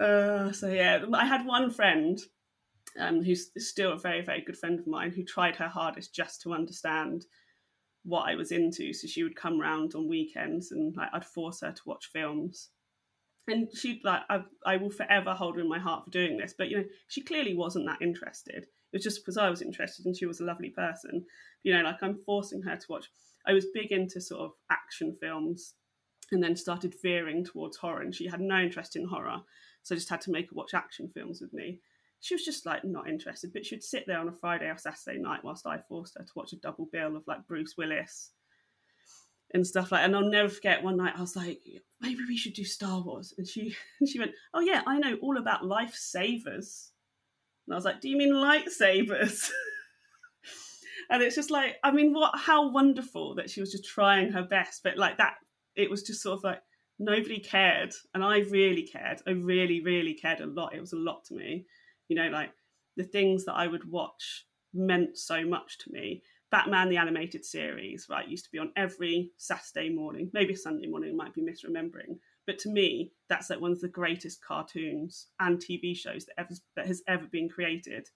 Uh, 0.00 0.50
so 0.52 0.68
yeah, 0.68 1.04
I 1.12 1.26
had 1.26 1.44
one 1.44 1.70
friend 1.70 2.18
um, 2.98 3.22
who's 3.22 3.50
still 3.58 3.92
a 3.92 3.98
very, 3.98 4.22
very 4.22 4.40
good 4.40 4.56
friend 4.56 4.78
of 4.78 4.86
mine 4.86 5.12
who 5.12 5.24
tried 5.24 5.56
her 5.56 5.68
hardest 5.68 6.14
just 6.14 6.42
to 6.42 6.52
understand 6.52 7.26
what 8.04 8.28
I 8.28 8.34
was 8.34 8.52
into. 8.52 8.92
So 8.92 9.06
she 9.06 9.22
would 9.22 9.36
come 9.36 9.60
round 9.60 9.94
on 9.94 10.08
weekends 10.08 10.72
and 10.72 10.94
like, 10.96 11.10
I'd 11.12 11.24
force 11.24 11.60
her 11.60 11.72
to 11.72 11.82
watch 11.86 12.10
films. 12.12 12.70
And 13.46 13.68
she 13.74 14.00
like 14.04 14.22
I, 14.28 14.42
I 14.64 14.76
will 14.76 14.90
forever 14.90 15.32
hold 15.32 15.56
her 15.56 15.60
in 15.60 15.68
my 15.68 15.78
heart 15.78 16.04
for 16.04 16.10
doing 16.10 16.36
this. 16.36 16.54
But 16.56 16.68
you 16.68 16.78
know 16.78 16.84
she 17.08 17.22
clearly 17.22 17.54
wasn't 17.54 17.86
that 17.86 18.02
interested. 18.02 18.64
It 18.92 18.96
was 18.96 19.02
just 19.02 19.22
because 19.22 19.36
i 19.36 19.48
was 19.48 19.62
interested 19.62 20.06
and 20.06 20.16
she 20.16 20.26
was 20.26 20.40
a 20.40 20.44
lovely 20.44 20.70
person. 20.70 21.24
You 21.62 21.74
know 21.74 21.82
like 21.82 22.02
i'm 22.02 22.18
forcing 22.24 22.62
her 22.62 22.76
to 22.76 22.86
watch. 22.88 23.06
I 23.46 23.52
was 23.52 23.66
big 23.74 23.90
into 23.90 24.20
sort 24.20 24.42
of 24.42 24.52
action 24.70 25.16
films 25.20 25.74
and 26.30 26.42
then 26.42 26.54
started 26.54 26.94
veering 27.02 27.44
towards 27.44 27.78
horror 27.78 28.02
and 28.02 28.14
she 28.14 28.28
had 28.28 28.40
no 28.40 28.60
interest 28.60 28.94
in 28.94 29.06
horror. 29.06 29.38
So 29.82 29.94
i 29.94 29.98
just 29.98 30.10
had 30.10 30.20
to 30.22 30.30
make 30.30 30.50
her 30.50 30.54
watch 30.54 30.74
action 30.74 31.10
films 31.12 31.40
with 31.40 31.52
me 31.52 31.80
she 32.20 32.34
was 32.34 32.44
just 32.44 32.66
like 32.66 32.84
not 32.84 33.08
interested 33.08 33.52
but 33.52 33.64
she'd 33.64 33.82
sit 33.82 34.04
there 34.06 34.18
on 34.18 34.28
a 34.28 34.32
friday 34.32 34.66
or 34.66 34.76
saturday 34.76 35.18
night 35.18 35.40
whilst 35.42 35.66
i 35.66 35.78
forced 35.88 36.16
her 36.18 36.24
to 36.24 36.32
watch 36.34 36.52
a 36.52 36.56
double 36.56 36.88
bill 36.92 37.16
of 37.16 37.22
like 37.26 37.46
bruce 37.46 37.74
willis 37.76 38.32
and 39.52 39.66
stuff 39.66 39.92
like 39.92 40.04
and 40.04 40.14
I'll 40.14 40.22
never 40.22 40.48
forget 40.48 40.82
one 40.82 40.96
night 40.96 41.14
I 41.16 41.20
was 41.20 41.36
like, 41.36 41.60
maybe 42.00 42.20
we 42.28 42.36
should 42.36 42.52
do 42.52 42.64
Star 42.64 43.02
Wars. 43.02 43.34
And 43.36 43.46
she 43.46 43.74
she 44.06 44.18
went, 44.18 44.32
Oh 44.54 44.60
yeah, 44.60 44.82
I 44.86 44.98
know 44.98 45.16
all 45.22 45.38
about 45.38 45.62
lifesavers. 45.62 46.90
And 47.66 47.72
I 47.72 47.74
was 47.74 47.84
like, 47.84 48.00
Do 48.00 48.08
you 48.08 48.16
mean 48.16 48.32
lightsabers? 48.32 49.50
and 51.10 51.22
it's 51.22 51.36
just 51.36 51.50
like, 51.50 51.76
I 51.82 51.90
mean, 51.90 52.12
what 52.12 52.38
how 52.38 52.70
wonderful 52.70 53.34
that 53.36 53.50
she 53.50 53.60
was 53.60 53.72
just 53.72 53.84
trying 53.84 54.32
her 54.32 54.44
best. 54.44 54.82
But 54.82 54.96
like 54.96 55.18
that 55.18 55.34
it 55.76 55.90
was 55.90 56.02
just 56.02 56.22
sort 56.22 56.38
of 56.38 56.44
like 56.44 56.62
nobody 56.98 57.40
cared. 57.40 57.92
And 58.14 58.22
I 58.22 58.38
really 58.38 58.82
cared. 58.82 59.20
I 59.26 59.30
really, 59.30 59.80
really 59.80 60.14
cared 60.14 60.40
a 60.40 60.46
lot. 60.46 60.74
It 60.74 60.80
was 60.80 60.92
a 60.92 60.98
lot 60.98 61.24
to 61.24 61.34
me. 61.34 61.66
You 62.10 62.16
know, 62.16 62.28
like 62.28 62.50
the 62.98 63.04
things 63.04 63.46
that 63.46 63.54
I 63.54 63.66
would 63.66 63.90
watch 63.90 64.44
meant 64.74 65.16
so 65.16 65.46
much 65.46 65.78
to 65.78 65.92
me 65.92 66.22
Batman 66.50 66.88
the 66.88 66.96
animated 66.96 67.44
series, 67.44 68.06
right, 68.10 68.28
used 68.28 68.44
to 68.44 68.50
be 68.50 68.58
on 68.58 68.72
every 68.76 69.30
Saturday 69.36 69.88
morning, 69.88 70.30
maybe 70.32 70.54
Sunday 70.54 70.88
morning, 70.88 71.16
might 71.16 71.32
be 71.32 71.42
misremembering. 71.42 72.18
But 72.46 72.58
to 72.60 72.70
me, 72.70 73.12
that's 73.28 73.50
like 73.50 73.60
one 73.60 73.70
of 73.70 73.80
the 73.80 73.88
greatest 73.88 74.44
cartoons 74.44 75.28
and 75.38 75.58
TV 75.58 75.96
shows 75.96 76.26
that 76.26 76.40
ever 76.40 76.54
that 76.74 76.86
has 76.86 77.02
ever 77.06 77.26
been 77.26 77.48
created. 77.48 78.08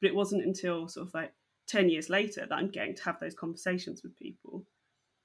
But 0.00 0.10
it 0.10 0.14
wasn't 0.14 0.44
until 0.44 0.86
sort 0.86 1.08
of 1.08 1.14
like 1.14 1.32
ten 1.66 1.88
years 1.88 2.08
later 2.08 2.46
that 2.48 2.54
I'm 2.54 2.70
getting 2.70 2.94
to 2.94 3.04
have 3.04 3.18
those 3.18 3.34
conversations 3.34 4.02
with 4.04 4.16
people 4.16 4.64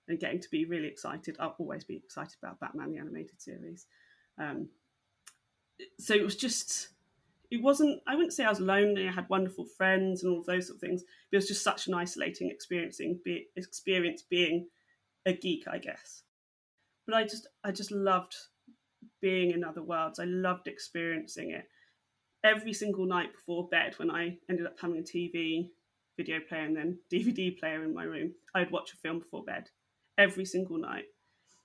and 0.08 0.20
getting 0.20 0.40
to 0.40 0.50
be 0.50 0.66
really 0.66 0.88
excited. 0.88 1.38
I'll 1.40 1.56
always 1.60 1.84
be 1.84 1.98
excited 1.98 2.38
about 2.42 2.60
Batman 2.60 2.92
the 2.92 2.98
animated 2.98 3.40
series. 3.40 3.86
Um, 4.40 4.70
so 6.00 6.16
it 6.16 6.24
was 6.24 6.36
just 6.36 6.90
it 7.50 7.62
wasn't 7.62 8.02
i 8.08 8.16
wouldn't 8.16 8.34
say 8.34 8.44
i 8.44 8.50
was 8.50 8.60
lonely 8.60 9.08
i 9.08 9.12
had 9.12 9.30
wonderful 9.30 9.66
friends 9.66 10.24
and 10.24 10.32
all 10.32 10.40
of 10.40 10.46
those 10.46 10.68
sort 10.68 10.76
of 10.76 10.82
things 10.82 11.04
but 11.04 11.38
it 11.38 11.38
was 11.38 11.48
just 11.48 11.64
such 11.64 11.88
an 11.88 11.94
isolating 11.94 12.50
experiencing 12.50 13.20
be, 13.24 13.48
experience 13.56 14.24
being 14.30 14.68
a 15.26 15.34
geek 15.34 15.66
i 15.68 15.78
guess. 15.78 16.24
But 17.06 17.16
i 17.16 17.24
just 17.24 17.48
i 17.64 17.72
just 17.72 17.92
loved 17.92 18.36
being 19.22 19.52
in 19.52 19.64
other 19.64 19.84
worlds 19.84 20.20
i 20.20 20.26
loved 20.26 20.68
experiencing 20.68 21.52
it. 21.52 21.66
Every 22.44 22.74
single 22.74 23.06
night 23.06 23.34
before 23.34 23.68
bed 23.70 23.96
when 23.98 24.12
i 24.12 24.38
ended 24.50 24.66
up 24.66 24.78
having 24.80 24.98
a 24.98 25.02
tv 25.02 25.70
video 26.18 26.40
player 26.48 26.66
and 26.66 26.76
then 26.76 26.98
dvd 27.12 27.60
player 27.60 27.84
in 27.84 27.94
my 27.94 28.04
room 28.04 28.34
i'd 28.56 28.72
watch 28.72 28.94
a 28.94 28.98
film 28.98 29.20
before 29.20 29.44
bed. 29.44 29.70
Every 30.18 30.46
single 30.46 30.80
night. 30.80 31.06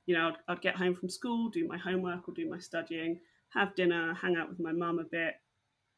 You 0.04 0.16
know 0.16 0.28
I'd, 0.28 0.36
I'd 0.48 0.60
get 0.60 0.76
home 0.76 0.94
from 0.94 1.08
school 1.08 1.48
do 1.48 1.66
my 1.66 1.78
homework 1.78 2.28
or 2.28 2.34
do 2.34 2.48
my 2.48 2.58
studying 2.58 3.20
have 3.54 3.74
dinner 3.74 4.14
hang 4.14 4.36
out 4.36 4.48
with 4.48 4.58
my 4.58 4.72
mum 4.72 4.98
a 4.98 5.04
bit 5.04 5.34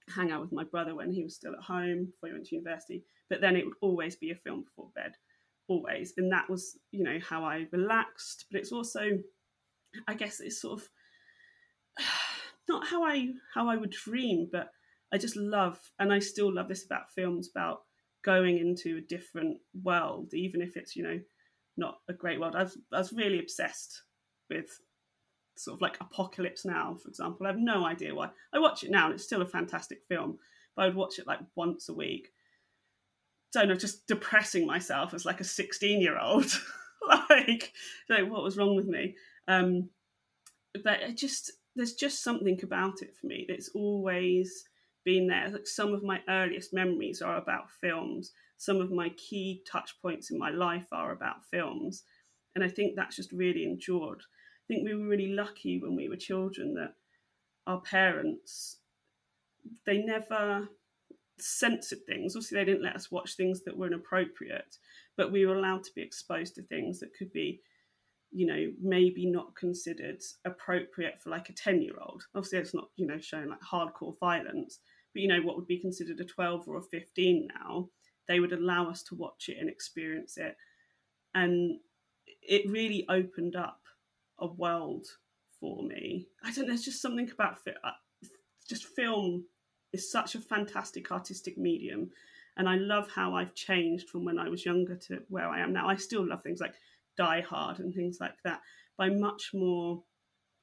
hang 0.09 0.31
out 0.31 0.41
with 0.41 0.53
my 0.53 0.65
brother 0.65 0.95
when 0.95 1.13
he 1.13 1.23
was 1.23 1.35
still 1.35 1.53
at 1.53 1.65
home 1.65 2.07
before 2.07 2.29
he 2.29 2.33
went 2.33 2.47
to 2.47 2.57
university. 2.57 3.05
But 3.31 3.41
then 3.41 3.57
it 3.57 3.65
would 3.65 3.75
always 3.81 4.17
be 4.17 4.31
a 4.31 4.37
film 4.37 4.65
before 4.65 4.91
bed, 4.95 5.13
always. 5.69 6.13
And 6.17 6.31
that 6.33 6.49
was, 6.49 6.79
you 6.91 7.03
know, 7.03 7.19
how 7.27 7.45
I 7.45 7.67
relaxed. 7.73 8.47
But 8.51 8.61
it's 8.61 8.73
also, 8.73 9.19
I 10.07 10.15
guess, 10.15 10.41
it's 10.41 10.61
sort 10.61 10.81
of 10.81 10.89
not 12.69 12.87
how 12.87 13.05
I 13.05 13.29
how 13.55 13.69
I 13.69 13.77
would 13.77 13.91
dream, 13.91 14.49
but 14.51 14.71
I 15.13 15.19
just 15.19 15.37
love, 15.37 15.79
and 15.99 16.13
I 16.13 16.19
still 16.19 16.53
love 16.53 16.69
this 16.69 16.85
about 16.85 17.13
films 17.15 17.49
about 17.55 17.83
going 18.25 18.59
into 18.59 18.97
a 18.97 19.01
different 19.01 19.59
world, 19.83 20.35
even 20.35 20.61
if 20.61 20.77
it's 20.77 20.97
you 20.97 21.03
know 21.03 21.21
not 21.77 21.99
a 22.09 22.13
great 22.13 22.41
world. 22.41 22.57
I 22.57 22.65
was, 22.65 22.79
I 22.93 22.99
was 22.99 23.13
really 23.13 23.39
obsessed 23.39 24.03
with 24.51 24.67
sort 25.57 25.77
of 25.77 25.83
like 25.83 26.01
Apocalypse 26.01 26.65
Now, 26.65 26.97
for 27.01 27.09
example. 27.09 27.47
I 27.47 27.51
have 27.51 27.59
no 27.59 27.85
idea 27.85 28.15
why. 28.15 28.31
I 28.53 28.59
watch 28.59 28.85
it 28.85 28.91
now 28.91 29.07
and 29.07 29.15
it's 29.15 29.25
still 29.25 29.43
a 29.43 29.47
fantastic 29.47 30.03
film, 30.09 30.39
but 30.75 30.83
I 30.83 30.87
would 30.87 30.97
watch 30.97 31.19
it 31.19 31.27
like 31.27 31.41
once 31.55 31.89
a 31.89 31.95
week. 31.95 32.29
Don't 33.53 33.69
know, 33.69 33.75
just 33.75 34.07
depressing 34.07 34.67
myself 34.67 35.15
as 35.15 35.25
like 35.25 35.41
a 35.41 35.45
16 35.45 36.01
year 36.01 36.19
old. 36.19 36.47
like, 37.09 37.73
like, 38.09 38.29
what 38.29 38.43
was 38.43 38.57
wrong 38.57 38.75
with 38.75 38.87
me? 38.87 39.17
Um, 39.47 39.91
but 40.83 41.01
it 41.03 41.17
just, 41.17 41.53
there's 41.77 41.95
just 41.95 42.23
something 42.25 42.59
about 42.63 43.03
it 43.03 43.15
for 43.15 43.27
me 43.27 43.47
that's 43.49 43.71
always 43.75 44.65
been 45.05 45.29
there. 45.29 45.49
Like 45.51 45.67
some 45.67 45.93
of 45.93 46.03
my 46.03 46.21
earliest 46.29 46.73
memories 46.73 47.23
are 47.23 47.37
about 47.37 47.71
films. 47.71 48.33
Some 48.57 48.81
of 48.81 48.91
my 48.91 49.11
key 49.11 49.63
touch 49.71 49.95
points 50.03 50.31
in 50.31 50.39
my 50.39 50.51
life 50.51 50.87
are 50.91 51.13
about 51.13 51.45
films. 51.51 52.03
And 52.55 52.65
I 52.65 52.69
think 52.69 52.95
that's 52.97 53.17
just 53.17 53.33
really 53.33 53.65
endured. 53.65 54.23
I 54.65 54.75
think 54.75 54.85
we 54.85 54.95
were 54.95 55.07
really 55.07 55.33
lucky 55.33 55.79
when 55.79 55.95
we 55.95 56.09
were 56.09 56.17
children 56.17 56.75
that 56.75 56.95
our 57.67 57.81
parents 57.81 58.79
they 59.87 59.99
never 59.99 60.69
censored 61.39 62.05
things. 62.07 62.37
Obviously, 62.37 62.59
they 62.59 62.65
didn't 62.65 62.83
let 62.83 62.97
us 62.97 63.11
watch 63.11 63.35
things 63.35 63.63
that 63.65 63.77
were 63.77 63.87
inappropriate, 63.87 64.77
but 65.17 65.33
we 65.33 65.47
were 65.47 65.57
allowed 65.57 65.85
to 65.85 65.95
be 65.95 66.03
exposed 66.03 66.55
to 66.55 66.63
things 66.63 67.01
that 67.01 67.15
could 67.19 67.33
be, 67.33 67.61
you 68.31 68.47
know, 68.47 68.73
maybe 68.81 69.27
not 69.27 69.57
considered 69.57 70.21
appropriate 70.45 71.21
for 71.23 71.31
like 71.31 71.49
a 71.49 71.55
10 71.55 71.83
year 71.83 71.95
old. 72.01 72.25
Obviously, 72.35 72.59
it's 72.59 72.75
not, 72.75 72.89
you 72.97 73.07
know, 73.07 73.19
showing 73.19 73.49
like 73.49 73.61
hardcore 73.61 74.19
violence, 74.19 74.81
but, 75.13 75.23
you 75.23 75.29
know, 75.29 75.41
what 75.41 75.57
would 75.57 75.67
be 75.67 75.79
considered 75.79 76.21
a 76.21 76.25
12 76.25 76.69
or 76.69 76.79
a 76.79 76.83
15 76.83 77.49
now, 77.63 77.89
they 78.29 78.41
would 78.41 78.53
allow 78.53 78.89
us 78.89 79.03
to 79.05 79.15
watch 79.15 79.49
it 79.49 79.59
and 79.59 79.69
experience 79.69 80.37
it. 80.37 80.57
And 81.35 81.79
it 82.43 82.71
really 82.71 83.07
opened 83.09 83.57
up 83.57 83.81
a 84.39 84.47
world 84.47 85.07
for 85.61 85.83
me. 85.83 86.27
I 86.43 86.51
don't 86.51 86.65
know. 86.65 86.69
There's 86.69 86.85
just 86.85 87.03
something 87.03 87.31
about 87.31 87.59
uh, 87.67 87.91
just 88.69 88.85
film 88.85 89.45
is 89.93 90.11
such 90.11 90.35
a 90.35 90.41
fantastic 90.41 91.11
artistic 91.11 91.57
medium, 91.57 92.11
and 92.57 92.69
I 92.69 92.77
love 92.77 93.09
how 93.15 93.35
I've 93.35 93.55
changed 93.55 94.09
from 94.09 94.25
when 94.25 94.39
I 94.39 94.49
was 94.49 94.65
younger 94.65 94.97
to 94.97 95.23
where 95.29 95.49
I 95.49 95.61
am 95.61 95.73
now. 95.73 95.89
I 95.89 95.97
still 95.97 96.27
love 96.27 96.43
things 96.43 96.61
like 96.61 96.75
Die 97.17 97.41
Hard 97.43 97.79
and 97.79 97.95
things 97.95 98.19
like 98.21 98.43
that, 98.45 98.61
but 98.97 99.05
I'm 99.05 99.21
much 99.21 99.51
more 99.55 100.03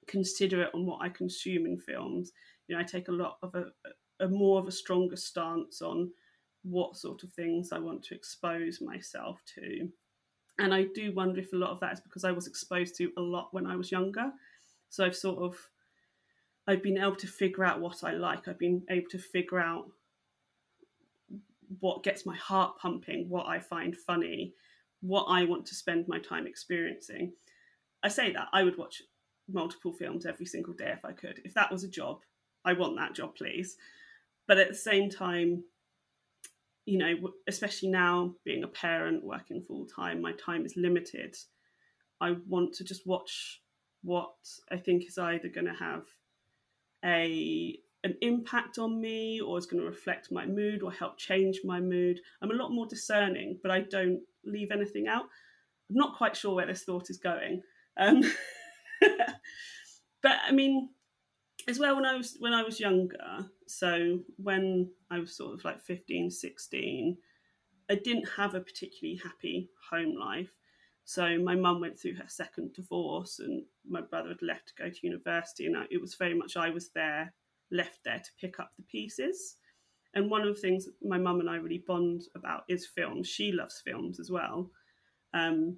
considerate 0.07 0.71
on 0.73 0.85
what 0.85 1.01
I 1.01 1.09
consume 1.09 1.65
in 1.65 1.77
films. 1.77 2.31
You 2.67 2.75
know, 2.75 2.81
I 2.81 2.83
take 2.83 3.07
a 3.07 3.13
lot 3.13 3.37
of 3.41 3.55
a, 3.55 3.65
a 4.23 4.27
more 4.27 4.59
of 4.59 4.67
a 4.67 4.71
stronger 4.71 5.15
stance 5.15 5.81
on 5.81 6.11
what 6.63 6.95
sort 6.95 7.23
of 7.23 7.33
things 7.33 7.71
I 7.71 7.79
want 7.79 8.03
to 8.03 8.15
expose 8.15 8.81
myself 8.81 9.41
to. 9.55 9.89
And 10.60 10.74
I 10.74 10.84
do 10.93 11.13
wonder 11.13 11.39
if 11.39 11.53
a 11.53 11.58
lot 11.58 11.72
of 11.72 11.79
that 11.79 11.93
is 11.93 12.01
because 12.01 12.24
I 12.24 12.31
was 12.31 12.48
exposed 12.48 12.96
to 12.98 13.12
a 13.17 13.22
lot 13.22 13.50
when 13.51 13.65
I 13.65 13.75
was 13.75 13.91
younger. 13.91 14.31
So 14.89 15.05
I've 15.05 15.15
sort 15.15 15.39
of 15.39 15.58
I've 16.67 16.84
been 16.84 16.98
able 16.98 17.15
to 17.15 17.27
figure 17.27 17.63
out 17.63 17.81
what 17.81 18.03
I 18.03 18.13
like. 18.13 18.48
I've 18.48 18.60
been 18.60 18.84
able 18.89 19.10
to 19.10 19.17
figure 19.17 19.60
out 19.60 19.89
what 21.79 22.03
gets 22.03 22.25
my 22.25 22.36
heart 22.36 22.77
pumping, 22.77 23.29
what 23.29 23.48
I 23.48 23.60
find 23.60 23.96
funny, 23.96 24.53
what 25.01 25.24
I 25.24 25.46
want 25.46 25.65
to 25.67 25.75
spend 25.75 26.08
my 26.08 26.20
time 26.20 26.46
experiencing. 26.46 27.34
I 28.03 28.10
say 28.10 28.31
that 28.34 28.48
I 28.53 28.63
would 28.63 28.77
watch 28.77 29.01
multiple 29.51 29.93
films 29.93 30.25
every 30.25 30.46
single 30.46 30.74
day 30.74 30.91
if 30.91 31.03
I 31.03 31.13
could. 31.13 31.41
If 31.43 31.53
that 31.55 31.72
was 31.72 31.84
a 31.84 31.89
job, 31.89 32.22
I 32.63 32.74
want 32.74 32.98
that 32.98 33.15
job, 33.15 33.36
please. 33.36 33.77
But 34.48 34.58
at 34.58 34.70
the 34.70 34.75
same 34.75 35.10
time, 35.10 35.63
you 36.91 36.98
know, 36.98 37.15
especially 37.48 37.88
now 37.88 38.33
being 38.43 38.65
a 38.65 38.67
parent, 38.67 39.24
working 39.24 39.62
full 39.62 39.86
time, 39.86 40.21
my 40.21 40.33
time 40.33 40.65
is 40.65 40.75
limited. 40.75 41.33
I 42.19 42.36
want 42.50 42.74
to 42.74 42.83
just 42.83 43.07
watch 43.07 43.62
what 44.03 44.33
I 44.69 44.75
think 44.75 45.05
is 45.07 45.17
either 45.17 45.48
going 45.48 45.67
to 45.67 45.74
have 45.74 46.03
a 47.05 47.79
an 48.03 48.15
impact 48.21 48.77
on 48.77 49.00
me 49.00 49.39
or 49.39 49.57
is 49.57 49.67
going 49.67 49.81
to 49.81 49.88
reflect 49.88 50.33
my 50.33 50.45
mood 50.45 50.83
or 50.83 50.91
help 50.91 51.17
change 51.17 51.62
my 51.63 51.79
mood. 51.79 52.19
I'm 52.41 52.51
a 52.51 52.55
lot 52.55 52.74
more 52.74 52.88
discerning, 52.88 53.57
but 53.63 53.71
I 53.71 53.81
don't 53.89 54.19
leave 54.43 54.71
anything 54.74 55.07
out. 55.07 55.27
I'm 55.89 55.95
not 55.95 56.17
quite 56.17 56.36
sure 56.36 56.55
where 56.55 56.67
this 56.67 56.83
thought 56.83 57.10
is 57.10 57.19
going. 57.19 57.62
Um, 57.98 58.21
but 60.21 60.36
I 60.45 60.51
mean, 60.51 60.89
as 61.69 61.79
well 61.79 61.95
when 61.95 62.05
I 62.05 62.17
was 62.17 62.36
when 62.39 62.53
I 62.53 62.63
was 62.63 62.81
younger, 62.81 63.45
so 63.71 64.19
when 64.37 64.89
I 65.09 65.19
was 65.19 65.35
sort 65.35 65.53
of 65.53 65.63
like 65.63 65.81
15, 65.81 66.29
16, 66.29 67.17
I 67.89 67.95
didn't 67.95 68.29
have 68.37 68.55
a 68.55 68.61
particularly 68.61 69.19
happy 69.23 69.69
home 69.89 70.15
life. 70.19 70.51
So 71.05 71.39
my 71.39 71.55
mum 71.55 71.81
went 71.81 71.99
through 71.99 72.15
her 72.15 72.27
second 72.27 72.73
divorce, 72.73 73.39
and 73.39 73.63
my 73.87 74.01
brother 74.01 74.29
had 74.29 74.41
left 74.41 74.67
to 74.67 74.83
go 74.83 74.89
to 74.89 75.07
university, 75.07 75.65
and 75.65 75.75
it 75.89 75.99
was 75.99 76.15
very 76.15 76.33
much 76.33 76.55
I 76.55 76.69
was 76.69 76.89
there, 76.89 77.33
left 77.71 77.99
there 78.05 78.19
to 78.19 78.31
pick 78.39 78.59
up 78.59 78.71
the 78.77 78.83
pieces. 78.83 79.57
And 80.13 80.29
one 80.29 80.41
of 80.41 80.55
the 80.55 80.61
things 80.61 80.87
my 81.01 81.17
mum 81.17 81.39
and 81.39 81.49
I 81.49 81.55
really 81.55 81.83
bond 81.87 82.23
about 82.35 82.63
is 82.69 82.85
films. 82.85 83.27
She 83.27 83.51
loves 83.51 83.81
films 83.83 84.19
as 84.19 84.29
well, 84.29 84.69
um, 85.33 85.77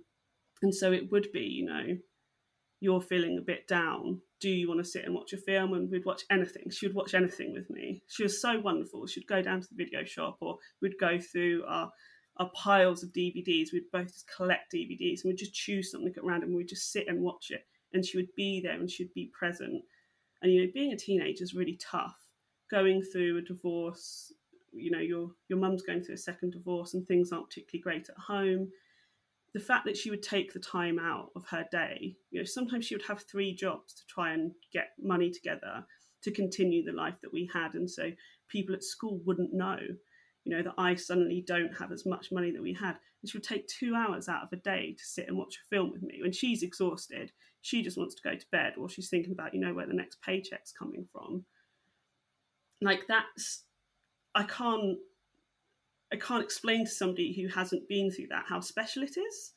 and 0.62 0.74
so 0.74 0.92
it 0.92 1.12
would 1.12 1.32
be, 1.32 1.42
you 1.42 1.66
know, 1.66 1.98
you're 2.80 3.02
feeling 3.02 3.38
a 3.38 3.42
bit 3.42 3.68
down. 3.68 4.22
Do 4.44 4.50
you 4.50 4.68
want 4.68 4.82
to 4.82 4.84
sit 4.84 5.06
and 5.06 5.16
watch 5.16 5.32
a 5.32 5.38
film? 5.38 5.72
And 5.72 5.90
we'd 5.90 6.04
watch 6.04 6.24
anything. 6.30 6.70
She 6.70 6.86
would 6.86 6.96
watch 6.98 7.14
anything 7.14 7.54
with 7.54 7.70
me. 7.70 8.04
She 8.10 8.24
was 8.24 8.42
so 8.42 8.60
wonderful. 8.60 9.08
She'd 9.08 9.26
go 9.26 9.42
down 9.42 9.62
to 9.62 9.68
the 9.70 9.82
video 9.82 10.04
shop, 10.04 10.36
or 10.42 10.58
we'd 10.82 11.00
go 11.00 11.18
through 11.18 11.64
our 11.66 11.90
our 12.36 12.52
piles 12.54 13.04
of 13.04 13.14
DVDs. 13.14 13.72
We'd 13.72 13.90
both 13.94 14.08
just 14.08 14.30
collect 14.36 14.74
DVDs 14.74 15.24
and 15.24 15.30
we'd 15.30 15.38
just 15.38 15.54
choose 15.54 15.92
something 15.92 16.14
at 16.18 16.26
random. 16.26 16.54
We'd 16.54 16.68
just 16.68 16.92
sit 16.92 17.08
and 17.08 17.22
watch 17.22 17.52
it. 17.52 17.66
And 17.94 18.06
she 18.06 18.18
would 18.18 18.36
be 18.36 18.60
there 18.60 18.74
and 18.74 18.92
she'd 18.92 19.14
be 19.14 19.32
present. 19.32 19.82
And 20.42 20.52
you 20.52 20.66
know, 20.66 20.72
being 20.74 20.92
a 20.92 20.98
teenager 20.98 21.42
is 21.42 21.54
really 21.54 21.80
tough. 21.82 22.18
Going 22.70 23.02
through 23.02 23.38
a 23.38 23.42
divorce, 23.44 24.34
you 24.74 24.92
know, 24.92 25.00
your 25.00 25.32
your 25.48 25.60
mum's 25.60 25.84
going 25.84 26.04
through 26.04 26.16
a 26.16 26.18
second 26.18 26.52
divorce 26.52 26.96
and 26.96 27.08
things 27.08 27.32
aren't 27.32 27.48
particularly 27.48 27.82
great 27.82 28.10
at 28.10 28.18
home. 28.18 28.68
The 29.54 29.60
fact 29.60 29.86
that 29.86 29.98
she 29.98 30.10
would 30.10 30.24
take 30.24 30.52
the 30.52 30.60
time 30.60 30.98
out 30.98 31.30
of 31.36 31.46
her 31.50 31.66
day, 31.72 32.16
you 32.32 32.40
know, 32.40 32.46
sometimes 32.46 32.86
she 32.86 32.96
would 32.96 33.06
have 33.06 33.22
three 33.22 33.54
jobs 33.54 33.94
to 33.94 34.02
try 34.08 34.34
and 34.34 34.52
get 34.72 34.90
money 35.02 35.30
together 35.30 35.86
to 36.24 36.32
continue 36.32 36.84
the 36.84 36.92
life 36.92 37.16
that 37.22 37.34
we 37.34 37.50
had. 37.54 37.76
And 37.76 37.90
so 37.90 38.10
people 38.50 38.74
at 38.74 38.84
school 38.84 39.22
wouldn't 39.26 39.54
know 39.54 39.78
you 40.44 40.56
know, 40.56 40.64
that 40.64 40.74
I 40.78 40.96
suddenly 40.96 41.44
don't 41.46 41.76
have 41.78 41.92
as 41.92 42.06
much 42.06 42.32
money 42.32 42.52
that 42.52 42.62
we 42.62 42.74
had. 42.74 42.96
And 43.22 43.30
she 43.30 43.38
would 43.38 43.44
take 43.44 43.68
two 43.68 43.96
hours 43.96 44.28
out 44.28 44.44
of 44.44 44.50
a 44.52 44.58
day 44.58 44.96
to 44.98 45.04
sit 45.04 45.28
and 45.28 45.38
watch 45.38 45.56
a 45.56 45.76
film 45.76 45.92
with 45.92 46.04
me. 46.04 46.20
When 46.22 46.34
she's 46.34 46.64
exhausted, 46.64 47.32
she 47.62 47.82
just 47.82 47.98
wants 47.98 48.16
to 48.16 48.30
go 48.30 48.36
to 48.36 48.46
bed 48.52 48.74
or 48.78 48.90
she's 48.90 49.10
thinking 49.10 49.32
about, 49.32 49.54
you 49.54 49.62
know, 49.62 49.74
where 49.74 49.88
the 49.88 49.94
next 49.94 50.22
paycheck's 50.22 50.74
coming 50.74 51.08
from. 51.12 51.46
Like 52.82 53.04
that's 53.08 53.64
I 54.36 54.44
can't 54.44 54.98
I 56.14 56.18
can't 56.18 56.44
explain 56.44 56.86
to 56.86 56.92
somebody 56.92 57.34
who 57.34 57.48
hasn't 57.48 57.90
been 57.90 58.12
through 58.12 58.28
that 58.30 58.46
how 58.48 58.60
special 58.60 59.02
it 59.02 59.18
is. 59.18 59.54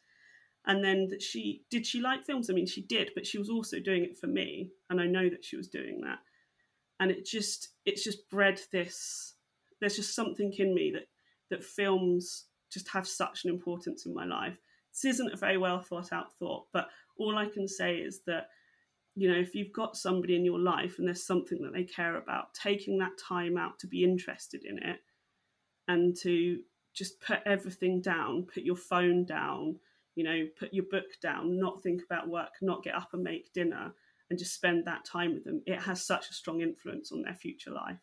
And 0.66 0.82
then 0.82 1.06
that 1.10 1.22
she 1.22 1.62
did 1.70 1.86
she 1.86 2.00
like 2.00 2.24
films? 2.24 2.50
I 2.50 2.54
mean, 2.54 2.66
she 2.66 2.82
did, 2.82 3.10
but 3.14 3.26
she 3.26 3.38
was 3.38 3.50
also 3.50 3.78
doing 3.78 4.02
it 4.02 4.18
for 4.18 4.26
me, 4.26 4.72
and 4.90 5.00
I 5.00 5.06
know 5.06 5.28
that 5.28 5.44
she 5.44 5.56
was 5.56 5.68
doing 5.68 6.00
that. 6.02 6.18
And 6.98 7.10
it 7.10 7.24
just 7.24 7.68
it's 7.84 8.02
just 8.02 8.28
bred 8.30 8.60
this 8.72 9.34
there's 9.80 9.96
just 9.96 10.14
something 10.14 10.52
in 10.58 10.74
me 10.74 10.90
that 10.94 11.08
that 11.50 11.62
films 11.62 12.46
just 12.72 12.88
have 12.88 13.06
such 13.06 13.44
an 13.44 13.50
importance 13.50 14.06
in 14.06 14.14
my 14.14 14.24
life. 14.24 14.56
This 14.92 15.14
isn't 15.14 15.34
a 15.34 15.36
very 15.36 15.58
well 15.58 15.78
thought 15.78 16.12
out 16.12 16.32
thought, 16.38 16.64
but 16.72 16.88
all 17.18 17.38
I 17.38 17.46
can 17.46 17.68
say 17.68 17.96
is 17.96 18.22
that 18.26 18.48
you 19.14 19.30
know 19.30 19.38
if 19.38 19.54
you've 19.54 19.72
got 19.72 19.96
somebody 19.96 20.34
in 20.34 20.44
your 20.44 20.58
life 20.58 20.96
and 20.98 21.06
there's 21.06 21.26
something 21.26 21.62
that 21.62 21.74
they 21.74 21.84
care 21.84 22.16
about, 22.16 22.54
taking 22.54 22.98
that 22.98 23.18
time 23.22 23.56
out 23.56 23.78
to 23.80 23.86
be 23.86 24.02
interested 24.02 24.64
in 24.64 24.78
it 24.78 24.98
and 25.88 26.16
to 26.18 26.60
just 26.94 27.20
put 27.20 27.40
everything 27.46 28.00
down, 28.00 28.46
put 28.52 28.62
your 28.62 28.76
phone 28.76 29.24
down, 29.24 29.78
you 30.14 30.24
know, 30.24 30.46
put 30.58 30.72
your 30.72 30.84
book 30.90 31.20
down, 31.22 31.58
not 31.58 31.82
think 31.82 32.02
about 32.02 32.28
work, 32.28 32.52
not 32.62 32.82
get 32.82 32.94
up 32.94 33.10
and 33.12 33.22
make 33.22 33.52
dinner, 33.52 33.92
and 34.30 34.38
just 34.38 34.54
spend 34.54 34.84
that 34.84 35.04
time 35.04 35.34
with 35.34 35.44
them. 35.44 35.62
It 35.66 35.80
has 35.80 36.04
such 36.04 36.30
a 36.30 36.34
strong 36.34 36.60
influence 36.60 37.12
on 37.12 37.22
their 37.22 37.34
future 37.34 37.70
life 37.70 37.98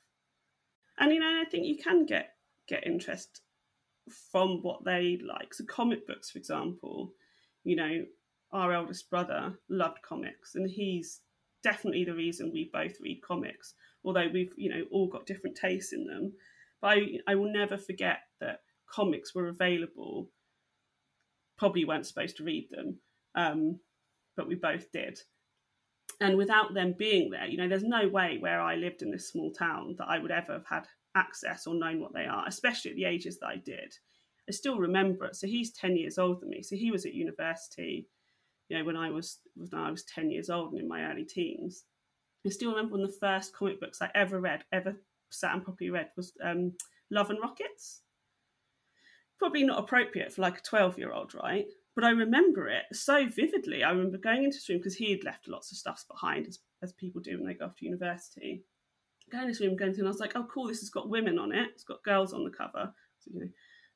and 0.98 1.14
you 1.14 1.20
know, 1.20 1.42
I 1.42 1.46
think 1.50 1.66
you 1.66 1.78
can 1.78 2.06
get 2.06 2.36
get 2.68 2.86
interest 2.86 3.42
from 4.32 4.62
what 4.62 4.84
they 4.84 5.20
like. 5.26 5.54
So 5.54 5.66
comic 5.66 6.06
books, 6.08 6.32
for 6.32 6.38
example, 6.38 7.14
you 7.64 7.76
know, 7.76 8.06
our 8.52 8.74
eldest 8.74 9.10
brother 9.10 9.58
loved 9.70 10.02
comics, 10.02 10.56
and 10.56 10.70
he's 10.70 11.22
definitely 11.64 12.04
the 12.04 12.14
reason 12.14 12.52
we 12.52 12.70
both 12.72 13.00
read 13.02 13.22
comics. 13.22 13.74
Although 14.06 14.30
we've 14.32 14.54
you 14.58 14.70
know 14.70 14.84
all 14.92 15.08
got 15.08 15.26
different 15.26 15.56
tastes 15.56 15.94
in 15.94 16.06
them, 16.06 16.34
but 16.84 16.90
I 16.90 17.18
I 17.28 17.34
will 17.34 17.52
never 17.52 17.80
forget 17.80 18.20
that 18.42 18.60
comics 18.94 19.34
were 19.34 19.48
available. 19.48 20.30
Probably 21.58 21.86
weren't 21.86 22.06
supposed 22.06 22.38
to 22.38 22.44
read 22.44 22.68
them, 22.70 23.00
um, 23.34 23.80
but 24.38 24.48
we 24.48 24.54
both 24.56 24.92
did 24.92 25.20
and 26.20 26.38
without 26.38 26.74
them 26.74 26.96
being 26.98 27.30
there, 27.30 27.46
you 27.46 27.58
know, 27.58 27.68
there's 27.68 27.84
no 27.84 28.08
way 28.08 28.38
where 28.40 28.62
I 28.62 28.76
lived 28.76 29.02
in 29.02 29.12
this 29.12 29.30
small 29.30 29.52
town 29.52 29.96
that 29.98 30.08
I 30.08 30.20
would 30.20 30.32
ever 30.32 30.54
have 30.54 30.66
had 30.66 30.88
access 31.16 31.68
or 31.68 31.76
known 31.76 32.00
what 32.00 32.14
they 32.14 32.26
are, 32.26 32.46
especially 32.48 32.92
at 32.92 32.98
the 32.98 33.06
ages 33.06 33.40
that 33.40 33.48
I 33.48 33.58
did. 33.58 33.94
I 34.48 34.52
still 34.52 34.78
remember 34.78 35.26
it. 35.26 35.36
So 35.36 35.48
he's 35.48 35.74
10 35.74 35.98
years 35.98 36.18
older 36.18 36.40
than 36.40 36.50
me. 36.50 36.64
So 36.64 36.76
he 36.76 36.92
was 36.92 37.06
at 37.06 37.14
university, 37.14 38.08
you 38.70 38.78
know, 38.78 38.86
when 38.86 38.98
I 38.98 39.10
was 39.10 39.40
when 39.56 39.82
I 39.82 39.92
was 39.92 40.04
10 40.04 40.30
years 40.30 40.50
old 40.50 40.72
and 40.72 40.82
in 40.82 40.88
my 40.88 41.12
early 41.12 41.26
teens. 41.26 41.86
I 42.46 42.50
still 42.50 42.72
remember 42.72 42.94
one 42.94 43.04
of 43.04 43.12
the 43.12 43.18
first 43.20 43.56
comic 43.56 43.80
books 43.80 44.02
I 44.02 44.10
ever 44.14 44.40
read, 44.40 44.66
ever 44.74 44.96
sat 45.34 45.54
and 45.54 45.64
properly 45.64 45.90
read, 45.90 46.10
was 46.16 46.34
um, 46.44 46.74
Love 47.12 47.30
and 47.30 47.40
Rockets. 47.42 48.02
Probably 49.40 49.64
not 49.64 49.80
appropriate 49.80 50.34
for 50.34 50.42
like 50.42 50.60
a 50.60 50.62
12 50.62 50.98
year 50.98 51.12
old, 51.12 51.34
right? 51.34 51.66
but 51.96 52.04
I 52.04 52.10
remember 52.10 52.68
it 52.68 52.86
so 52.92 53.28
vividly. 53.28 53.84
I 53.84 53.92
remember 53.92 54.18
going 54.18 54.44
into 54.44 54.58
the 54.58 54.74
room 54.74 54.80
because 54.80 54.96
he 54.96 55.12
had 55.12 55.24
left 55.24 55.48
lots 55.48 55.72
of 55.72 55.78
stuff 55.78 56.06
behind, 56.10 56.48
as, 56.48 56.60
as 56.82 56.94
people 56.94 57.22
do 57.22 57.38
when 57.38 57.48
they 57.48 57.54
go 57.54 57.66
off 57.66 57.76
to 57.78 57.86
university. 57.86 58.64
Going 59.32 59.48
into 59.48 59.60
the 59.60 59.68
room, 59.68 59.78
going 59.78 59.94
through, 59.94 60.02
and 60.02 60.08
I 60.08 60.12
was 60.12 60.20
like, 60.20 60.34
"Oh, 60.36 60.48
cool! 60.52 60.68
This 60.68 60.80
has 60.80 60.90
got 60.90 61.10
women 61.10 61.40
on 61.40 61.52
it. 61.54 61.70
It's 61.74 61.84
got 61.84 62.04
girls 62.04 62.34
on 62.34 62.44
the 62.44 62.50
cover." 62.50 62.94
So 63.20 63.32
you 63.34 63.40
know, 63.40 63.46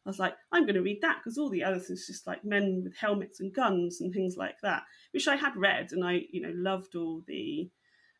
I 0.06 0.10
was 0.10 0.20
like, 0.20 0.36
"I'm 0.52 0.64
going 0.64 0.76
to 0.76 0.82
read 0.82 1.02
that" 1.02 1.18
because 1.18 1.38
all 1.38 1.50
the 1.50 1.64
others 1.64 1.90
is 1.90 2.08
just 2.08 2.28
like 2.28 2.46
men 2.46 2.82
with 2.84 2.96
helmets 2.96 3.40
and 3.40 3.54
guns 3.54 4.00
and 4.00 4.14
things 4.14 4.36
like 4.38 4.60
that, 4.62 4.84
which 5.12 5.28
I 5.28 5.36
had 5.36 5.56
read, 5.56 5.92
and 5.92 6.06
I, 6.06 6.22
you 6.32 6.42
know, 6.42 6.54
loved 6.56 6.96
all 6.96 7.24
the 7.28 7.70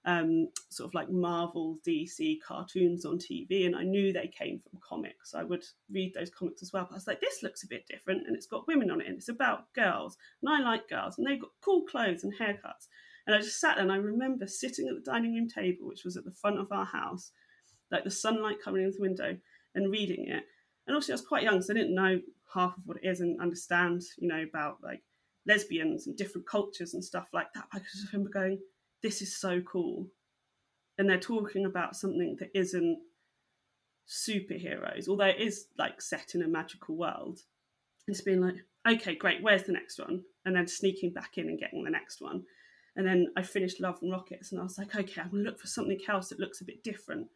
um, 0.08 0.48
sort 0.70 0.90
of 0.90 0.94
like 0.94 1.12
Marvel, 1.12 1.80
DC 1.86 2.38
cartoons 2.42 3.04
on 3.04 3.20
TV, 3.20 3.66
and 3.66 3.76
I 3.76 3.84
knew 3.84 4.14
they 4.14 4.30
came 4.30 4.62
from 4.62 4.80
comics. 4.82 5.36
I 5.36 5.44
would 5.44 5.66
read 5.92 6.14
those 6.14 6.30
comics 6.30 6.64
as 6.64 6.72
well. 6.72 6.86
But 6.86 6.94
I 6.94 6.96
was 6.96 7.08
like, 7.08 7.20
this 7.20 7.44
looks 7.44 7.64
a 7.64 7.68
bit 7.68 7.86
different, 7.90 8.26
and 8.26 8.34
it's 8.34 8.48
got 8.48 8.68
women 8.70 8.90
on 8.90 9.02
it, 9.02 9.08
and 9.08 9.18
it's 9.18 9.28
about 9.28 9.74
girls, 9.74 10.18
and 10.42 10.50
I 10.50 10.62
like 10.62 10.88
girls, 10.88 11.18
and 11.18 11.28
they've 11.28 11.42
got 11.42 11.52
cool 11.62 11.84
clothes 11.84 12.24
and 12.24 12.34
haircuts. 12.34 12.88
And 13.28 13.36
I 13.36 13.40
just 13.40 13.60
sat 13.60 13.76
there, 13.76 13.84
and 13.84 13.92
I 13.92 13.98
remember 13.98 14.48
sitting 14.48 14.88
at 14.88 14.96
the 14.96 15.12
dining 15.12 15.36
room 15.36 15.50
table, 15.50 15.90
which 15.90 16.06
was 16.06 16.16
at 16.16 16.24
the 16.24 16.32
front 16.32 16.58
of 16.58 16.72
our 16.72 16.86
house, 16.86 17.32
like 17.92 18.06
the 18.06 18.12
sunlight 18.12 18.62
coming 18.64 18.84
in 18.84 18.92
the 18.92 19.02
window, 19.02 19.38
and 19.76 19.92
reading 19.92 20.30
it. 20.30 20.44
And 20.88 20.96
obviously, 20.96 21.12
I 21.12 21.16
was 21.16 21.26
quite 21.28 21.44
young, 21.44 21.62
so 21.62 21.74
I 21.74 21.78
didn't 21.78 21.94
know 21.94 22.22
half 22.54 22.78
of 22.78 22.84
what 22.86 22.98
it 23.04 23.06
is 23.06 23.20
and 23.20 23.42
understand, 23.42 24.04
you 24.18 24.30
know, 24.30 24.42
about 24.42 24.78
like 24.82 25.04
lesbians 25.46 26.08
and 26.08 26.16
different 26.16 26.48
cultures 26.48 26.94
and 26.94 27.04
stuff 27.04 27.28
like 27.34 27.52
that. 27.56 27.66
I 27.74 27.80
just 27.80 28.14
remember 28.14 28.30
going, 28.30 28.60
this 29.04 29.22
is 29.22 29.40
so 29.40 29.62
cool. 29.62 30.08
And 30.98 31.10
they're 31.10 31.20
talking 31.20 31.66
about 31.66 31.96
something 31.96 32.38
that 32.40 32.50
isn't 32.56 33.00
superheroes, 34.08 35.08
although 35.08 35.26
it 35.26 35.40
is 35.40 35.68
like 35.78 36.02
set 36.02 36.34
in 36.34 36.42
a 36.42 36.48
magical 36.48 36.96
world. 36.96 37.40
It's 38.08 38.22
being 38.22 38.42
like, 38.42 38.56
okay, 38.88 39.16
great, 39.16 39.44
where's 39.44 39.64
the 39.64 39.74
next 39.74 40.00
one? 40.00 40.24
And 40.46 40.56
then 40.56 40.68
sneaking 40.68 41.14
back 41.14 41.38
in 41.38 41.50
and 41.50 41.60
getting 41.60 41.84
the 41.84 41.92
next 41.92 42.22
one. 42.22 42.44
And 42.96 43.06
then 43.06 43.28
I 43.36 43.44
finished 43.44 43.80
Love 43.80 44.00
and 44.02 44.12
Rockets 44.12 44.52
and 44.52 44.60
I 44.60 44.64
was 44.64 44.78
like, 44.78 44.96
okay, 44.96 45.22
I'm 45.22 45.30
gonna 45.30 45.44
look 45.44 45.60
for 45.60 45.68
something 45.68 46.00
else 46.08 46.30
that 46.30 46.40
looks 46.40 46.62
a 46.62 46.66
bit 46.66 46.84
different. 46.84 47.28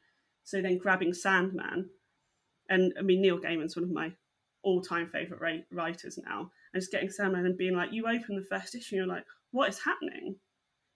So 0.43 0.61
then 0.61 0.79
grabbing 0.79 1.13
Sandman, 1.13 1.89
and 2.69 2.93
I 2.97 3.01
mean, 3.01 3.21
Neil 3.21 3.37
Gaiman's 3.37 3.75
one 3.75 3.83
of 3.83 3.91
my 3.91 4.11
all 4.63 4.81
time 4.81 5.09
favourite 5.11 5.65
writers 5.71 6.17
now, 6.25 6.51
and 6.73 6.81
just 6.81 6.91
getting 6.91 7.09
Sandman 7.09 7.45
and 7.45 7.57
being 7.57 7.75
like, 7.75 7.91
you 7.91 8.07
open 8.07 8.35
the 8.35 8.45
first 8.49 8.73
issue, 8.73 8.95
and 8.95 9.05
you're 9.05 9.15
like, 9.15 9.25
what 9.51 9.69
is 9.69 9.83
happening? 9.83 10.37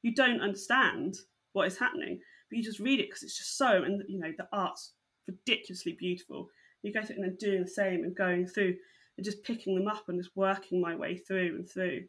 You 0.05 0.13
don't 0.13 0.39
understand 0.39 1.15
what 1.53 1.65
is 1.65 1.79
happening. 1.79 2.19
but 2.47 2.57
you 2.57 2.63
just 2.63 2.79
read 2.79 2.99
it 2.99 3.07
because 3.07 3.23
it's 3.23 3.39
just 3.39 3.57
so, 3.57 3.81
and 3.81 4.03
you 4.07 4.19
know, 4.19 4.31
the 4.37 4.47
art's 4.53 4.93
ridiculously 5.27 5.95
beautiful. 5.97 6.47
You 6.83 6.93
go 6.93 7.01
through 7.01 7.15
and 7.15 7.25
then 7.25 7.37
doing 7.39 7.63
the 7.63 7.67
same 7.67 8.03
and 8.03 8.15
going 8.15 8.45
through 8.45 8.75
and 9.17 9.25
just 9.25 9.43
picking 9.43 9.73
them 9.73 9.87
up 9.87 10.03
and 10.07 10.19
just 10.19 10.35
working 10.35 10.79
my 10.79 10.95
way 10.95 11.17
through 11.17 11.55
and 11.55 11.67
through. 11.67 12.01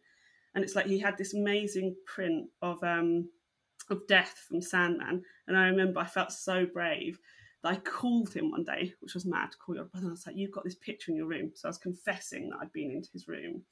And 0.54 0.62
it's 0.62 0.74
like 0.74 0.84
he 0.84 0.98
had 0.98 1.16
this 1.16 1.32
amazing 1.32 1.96
print 2.04 2.50
of 2.60 2.84
um, 2.84 3.30
of 3.88 4.06
death 4.06 4.44
from 4.46 4.60
Sandman, 4.60 5.22
and 5.48 5.56
I 5.56 5.68
remember 5.68 6.00
I 6.00 6.06
felt 6.06 6.32
so 6.32 6.66
brave 6.66 7.18
that 7.62 7.72
I 7.72 7.76
called 7.76 8.34
him 8.34 8.50
one 8.50 8.64
day, 8.64 8.92
which 9.00 9.14
was 9.14 9.24
mad 9.24 9.52
to 9.52 9.56
call 9.56 9.74
your 9.74 9.84
brother. 9.84 10.04
And 10.04 10.10
I 10.10 10.18
was 10.18 10.26
like, 10.26 10.36
"You've 10.36 10.52
got 10.52 10.64
this 10.64 10.74
picture 10.74 11.12
in 11.12 11.16
your 11.16 11.28
room," 11.28 11.52
so 11.54 11.66
I 11.66 11.70
was 11.70 11.78
confessing 11.78 12.50
that 12.50 12.58
I'd 12.60 12.72
been 12.74 12.90
into 12.90 13.08
his 13.14 13.26
room 13.26 13.62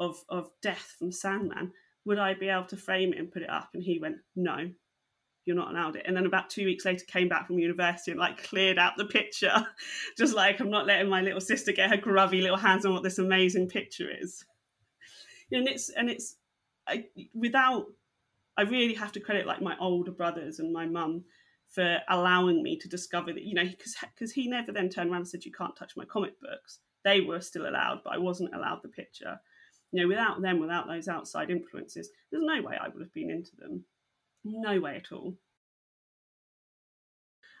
of 0.00 0.16
of 0.28 0.50
death 0.60 0.96
from 0.98 1.12
Sandman. 1.12 1.70
Would 2.04 2.18
I 2.18 2.34
be 2.34 2.48
able 2.48 2.66
to 2.66 2.76
frame 2.76 3.12
it 3.12 3.18
and 3.18 3.32
put 3.32 3.42
it 3.42 3.50
up? 3.50 3.70
And 3.74 3.82
he 3.82 3.98
went, 3.98 4.18
"No, 4.36 4.70
you're 5.44 5.56
not 5.56 5.70
allowed 5.70 5.96
it. 5.96 6.04
And 6.06 6.16
then 6.16 6.26
about 6.26 6.50
two 6.50 6.64
weeks 6.64 6.84
later, 6.84 7.04
came 7.06 7.28
back 7.28 7.46
from 7.46 7.58
university 7.58 8.10
and 8.10 8.20
like 8.20 8.42
cleared 8.42 8.78
out 8.78 8.96
the 8.96 9.04
picture, 9.04 9.66
just 10.18 10.34
like 10.34 10.60
I'm 10.60 10.70
not 10.70 10.86
letting 10.86 11.08
my 11.08 11.20
little 11.20 11.40
sister 11.40 11.72
get 11.72 11.90
her 11.90 11.96
grubby 11.96 12.40
little 12.40 12.56
hands 12.56 12.86
on 12.86 12.92
what 12.92 13.02
this 13.02 13.18
amazing 13.18 13.68
picture 13.68 14.08
is. 14.10 14.44
And 15.52 15.68
it's 15.68 15.90
and 15.90 16.08
it's 16.08 16.36
I, 16.88 17.04
without 17.34 17.86
I 18.56 18.62
really 18.62 18.94
have 18.94 19.12
to 19.12 19.20
credit 19.20 19.46
like 19.46 19.60
my 19.60 19.76
older 19.78 20.12
brothers 20.12 20.58
and 20.58 20.72
my 20.72 20.86
mum 20.86 21.24
for 21.68 21.98
allowing 22.08 22.62
me 22.62 22.78
to 22.78 22.88
discover 22.88 23.32
that 23.32 23.42
you 23.42 23.54
know 23.54 23.64
because 23.64 23.96
because 24.14 24.32
he 24.32 24.48
never 24.48 24.72
then 24.72 24.88
turned 24.88 25.10
around 25.10 25.20
and 25.20 25.28
said 25.28 25.44
you 25.44 25.52
can't 25.52 25.76
touch 25.76 25.96
my 25.96 26.04
comic 26.04 26.40
books. 26.40 26.80
They 27.04 27.20
were 27.20 27.42
still 27.42 27.68
allowed, 27.68 28.00
but 28.02 28.14
I 28.14 28.18
wasn't 28.18 28.54
allowed 28.54 28.80
the 28.82 28.88
picture. 28.88 29.38
You 29.94 30.02
know, 30.02 30.08
without 30.08 30.42
them, 30.42 30.58
without 30.58 30.88
those 30.88 31.06
outside 31.06 31.50
influences, 31.50 32.10
there's 32.32 32.42
no 32.44 32.60
way 32.60 32.76
I 32.76 32.88
would 32.88 33.00
have 33.00 33.14
been 33.14 33.30
into 33.30 33.54
them. 33.56 33.84
No 34.42 34.80
way 34.80 34.96
at 34.96 35.12
all. 35.12 35.36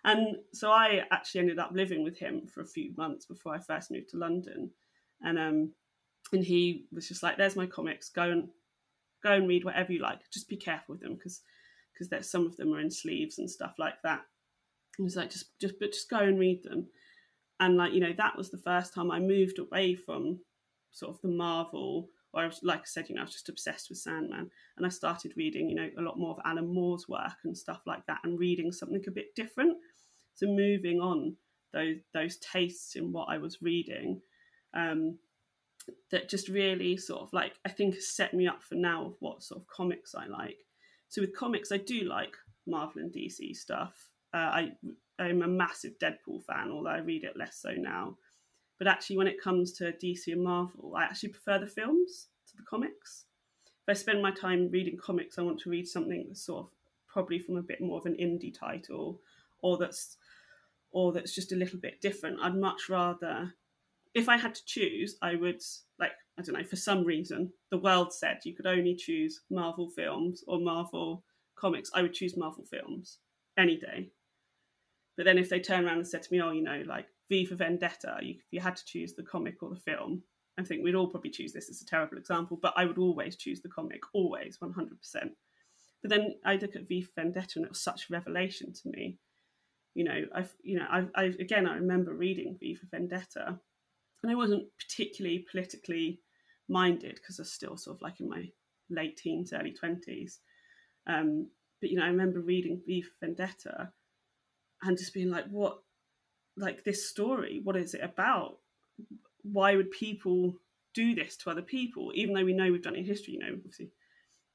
And 0.02 0.38
so 0.52 0.68
I 0.68 1.04
actually 1.12 1.42
ended 1.42 1.60
up 1.60 1.70
living 1.72 2.02
with 2.02 2.18
him 2.18 2.48
for 2.48 2.60
a 2.60 2.66
few 2.66 2.92
months 2.96 3.24
before 3.24 3.54
I 3.54 3.60
first 3.60 3.92
moved 3.92 4.08
to 4.08 4.16
London. 4.16 4.72
And 5.22 5.38
um 5.38 5.74
and 6.32 6.44
he 6.44 6.86
was 6.90 7.06
just 7.06 7.22
like, 7.22 7.36
There's 7.36 7.54
my 7.54 7.66
comics, 7.66 8.08
go 8.08 8.24
and 8.24 8.48
go 9.22 9.30
and 9.30 9.46
read 9.46 9.64
whatever 9.64 9.92
you 9.92 10.00
like. 10.00 10.18
Just 10.32 10.48
be 10.48 10.56
careful 10.56 10.96
with 10.96 11.02
them 11.02 11.14
because 11.14 11.40
because 11.92 12.08
there's 12.08 12.28
some 12.28 12.46
of 12.46 12.56
them 12.56 12.74
are 12.74 12.80
in 12.80 12.90
sleeves 12.90 13.38
and 13.38 13.48
stuff 13.48 13.74
like 13.78 14.02
that. 14.02 14.22
And 14.98 15.04
was 15.04 15.14
like, 15.14 15.30
just 15.30 15.56
just 15.60 15.78
but 15.78 15.92
just 15.92 16.10
go 16.10 16.18
and 16.18 16.40
read 16.40 16.64
them. 16.64 16.88
And 17.60 17.76
like, 17.76 17.92
you 17.92 18.00
know, 18.00 18.14
that 18.16 18.36
was 18.36 18.50
the 18.50 18.58
first 18.58 18.92
time 18.92 19.12
I 19.12 19.20
moved 19.20 19.60
away 19.60 19.94
from 19.94 20.40
sort 20.90 21.14
of 21.14 21.20
the 21.22 21.28
Marvel 21.28 22.08
I 22.36 22.46
was, 22.46 22.60
like 22.62 22.80
I 22.80 22.86
said, 22.86 23.08
you 23.08 23.14
know, 23.14 23.22
I 23.22 23.24
was 23.24 23.32
just 23.32 23.48
obsessed 23.48 23.88
with 23.88 23.98
Sandman, 23.98 24.50
and 24.76 24.86
I 24.86 24.88
started 24.88 25.34
reading, 25.36 25.68
you 25.68 25.76
know, 25.76 25.90
a 25.98 26.02
lot 26.02 26.18
more 26.18 26.32
of 26.32 26.40
Alan 26.44 26.72
Moore's 26.72 27.08
work 27.08 27.38
and 27.44 27.56
stuff 27.56 27.82
like 27.86 28.04
that, 28.06 28.20
and 28.24 28.38
reading 28.38 28.72
something 28.72 29.02
a 29.06 29.10
bit 29.10 29.34
different. 29.34 29.76
So 30.34 30.46
moving 30.46 31.00
on 31.00 31.36
those 31.72 31.96
those 32.12 32.38
tastes 32.38 32.96
in 32.96 33.12
what 33.12 33.28
I 33.28 33.38
was 33.38 33.60
reading, 33.60 34.20
um, 34.74 35.18
that 36.10 36.28
just 36.28 36.48
really 36.48 36.96
sort 36.96 37.22
of 37.22 37.32
like 37.32 37.52
I 37.64 37.68
think 37.68 37.94
has 37.94 38.08
set 38.08 38.32
me 38.32 38.46
up 38.46 38.62
for 38.62 38.76
now 38.76 39.06
of 39.06 39.16
what 39.20 39.42
sort 39.42 39.60
of 39.60 39.66
comics 39.66 40.14
I 40.14 40.26
like. 40.26 40.58
So 41.08 41.20
with 41.20 41.36
comics, 41.36 41.72
I 41.72 41.78
do 41.78 42.02
like 42.02 42.34
Marvel 42.66 43.02
and 43.02 43.12
DC 43.12 43.54
stuff. 43.56 44.08
Uh, 44.32 44.36
I 44.36 44.72
I'm 45.18 45.42
a 45.42 45.48
massive 45.48 45.92
Deadpool 46.00 46.44
fan, 46.44 46.70
although 46.70 46.90
I 46.90 46.98
read 46.98 47.24
it 47.24 47.36
less 47.36 47.60
so 47.60 47.70
now. 47.76 48.16
But 48.78 48.88
actually, 48.88 49.16
when 49.16 49.28
it 49.28 49.40
comes 49.42 49.72
to 49.74 49.92
DC 49.92 50.32
and 50.32 50.42
Marvel, 50.42 50.94
I 50.96 51.04
actually 51.04 51.30
prefer 51.30 51.58
the 51.58 51.66
films 51.66 52.28
to 52.48 52.56
the 52.56 52.64
comics. 52.68 53.24
If 53.66 53.92
I 53.92 53.92
spend 53.92 54.22
my 54.22 54.30
time 54.30 54.70
reading 54.70 54.96
comics, 54.96 55.38
I 55.38 55.42
want 55.42 55.60
to 55.60 55.70
read 55.70 55.86
something 55.86 56.24
that's 56.26 56.44
sort 56.44 56.64
of 56.64 56.70
probably 57.06 57.38
from 57.38 57.56
a 57.56 57.62
bit 57.62 57.80
more 57.80 57.98
of 57.98 58.06
an 58.06 58.16
indie 58.20 58.56
title, 58.56 59.20
or 59.62 59.78
that's 59.78 60.16
or 60.90 61.12
that's 61.12 61.34
just 61.34 61.52
a 61.52 61.56
little 61.56 61.78
bit 61.78 62.00
different. 62.00 62.40
I'd 62.40 62.56
much 62.56 62.88
rather, 62.88 63.52
if 64.14 64.28
I 64.28 64.36
had 64.36 64.54
to 64.54 64.64
choose, 64.64 65.16
I 65.22 65.34
would 65.34 65.60
like 65.98 66.12
I 66.38 66.42
don't 66.42 66.56
know 66.56 66.64
for 66.64 66.76
some 66.76 67.04
reason 67.04 67.52
the 67.70 67.78
world 67.78 68.12
said 68.12 68.40
you 68.44 68.54
could 68.54 68.66
only 68.66 68.94
choose 68.94 69.42
Marvel 69.50 69.88
films 69.88 70.42
or 70.46 70.58
Marvel 70.58 71.24
comics. 71.56 71.90
I 71.94 72.02
would 72.02 72.14
choose 72.14 72.36
Marvel 72.36 72.64
films 72.64 73.18
any 73.56 73.76
day. 73.76 74.10
But 75.16 75.26
then 75.26 75.38
if 75.38 75.48
they 75.48 75.60
turn 75.60 75.84
around 75.84 75.98
and 75.98 76.08
said 76.08 76.22
to 76.22 76.32
me, 76.32 76.40
oh, 76.42 76.50
you 76.50 76.62
know, 76.62 76.82
like 76.86 77.06
V 77.34 77.44
for 77.44 77.56
Vendetta, 77.56 78.16
you, 78.22 78.36
if 78.38 78.52
you 78.52 78.60
had 78.60 78.76
to 78.76 78.84
choose 78.86 79.14
the 79.14 79.24
comic 79.24 79.60
or 79.60 79.70
the 79.70 79.80
film, 79.80 80.22
I 80.56 80.62
think 80.62 80.84
we'd 80.84 80.94
all 80.94 81.08
probably 81.08 81.30
choose 81.30 81.52
this 81.52 81.68
as 81.68 81.82
a 81.82 81.84
terrible 81.84 82.16
example, 82.16 82.56
but 82.62 82.74
I 82.76 82.84
would 82.84 82.96
always 82.96 83.34
choose 83.34 83.60
the 83.60 83.68
comic, 83.68 84.02
always, 84.14 84.56
100%. 84.62 84.70
But 86.00 86.10
then 86.10 86.34
I 86.44 86.54
look 86.54 86.76
at 86.76 86.86
V 86.86 87.02
for 87.02 87.10
Vendetta 87.16 87.54
and 87.56 87.64
it 87.64 87.70
was 87.70 87.82
such 87.82 88.08
revelation 88.08 88.72
to 88.72 88.88
me. 88.88 89.18
You 89.94 90.04
know, 90.04 90.22
I've, 90.32 90.54
you 90.62 90.78
know, 90.78 90.86
I, 90.88 91.06
I 91.16 91.24
again, 91.24 91.66
I 91.66 91.74
remember 91.74 92.14
reading 92.14 92.56
V 92.60 92.76
for 92.76 92.86
Vendetta 92.86 93.58
and 94.22 94.30
I 94.30 94.36
wasn't 94.36 94.68
particularly 94.78 95.44
politically 95.50 96.20
minded 96.68 97.16
because 97.16 97.40
I 97.40 97.42
was 97.42 97.52
still 97.52 97.76
sort 97.76 97.96
of 97.96 98.02
like 98.02 98.20
in 98.20 98.28
my 98.28 98.48
late 98.90 99.16
teens, 99.16 99.52
early 99.52 99.74
20s. 99.74 100.34
Um, 101.08 101.48
but, 101.80 101.90
you 101.90 101.96
know, 101.96 102.04
I 102.04 102.08
remember 102.08 102.40
reading 102.40 102.80
V 102.86 103.02
for 103.02 103.26
Vendetta 103.26 103.90
and 104.82 104.96
just 104.96 105.14
being 105.14 105.30
like, 105.30 105.46
what, 105.50 105.78
like 106.56 106.84
this 106.84 107.08
story 107.08 107.60
what 107.64 107.76
is 107.76 107.94
it 107.94 108.02
about? 108.02 108.58
Why 109.42 109.76
would 109.76 109.90
people 109.90 110.54
do 110.94 111.14
this 111.14 111.36
to 111.38 111.50
other 111.50 111.62
people? 111.62 112.12
Even 112.14 112.34
though 112.34 112.44
we 112.44 112.52
know 112.52 112.70
we've 112.70 112.82
done 112.82 112.94
it 112.94 113.00
in 113.00 113.04
history 113.04 113.34
you 113.34 113.40
know 113.40 113.52
obviously 113.52 113.90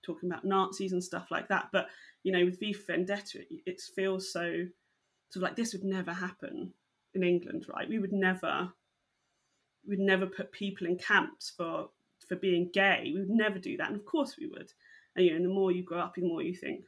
talking 0.02 0.30
about 0.30 0.46
nazis 0.46 0.94
and 0.94 1.04
stuff 1.04 1.28
like 1.30 1.50
that 1.50 1.68
but 1.74 1.88
you 2.24 2.32
know 2.32 2.46
with 2.46 2.58
v 2.58 2.74
vendetta 2.74 3.40
it 3.66 3.82
feels 3.82 4.32
so 4.32 4.66
sort 5.30 5.36
of 5.36 5.42
like 5.42 5.58
this 5.58 5.74
would 5.74 5.84
never 5.84 6.14
happen 6.14 6.72
in 7.14 7.24
england 7.24 7.66
right? 7.74 7.90
We 7.90 8.00
would 8.00 8.14
never 8.14 8.72
we'd 9.88 10.00
never 10.00 10.26
put 10.26 10.52
people 10.52 10.88
in 10.88 10.98
camps 10.98 11.52
for 11.56 11.90
for 12.28 12.36
being 12.36 12.70
gay. 12.74 13.12
We 13.14 13.22
would 13.22 13.30
never 13.30 13.60
do 13.60 13.78
that 13.78 13.88
and 13.88 13.96
of 13.96 14.06
course 14.06 14.36
we 14.38 14.48
would. 14.48 14.72
And 15.16 15.26
you 15.26 15.38
know 15.38 15.48
the 15.48 15.54
more 15.54 15.72
you 15.72 15.84
grow 15.84 16.00
up 16.00 16.16
the 16.16 16.22
more 16.22 16.42
you 16.42 16.54
think 16.54 16.84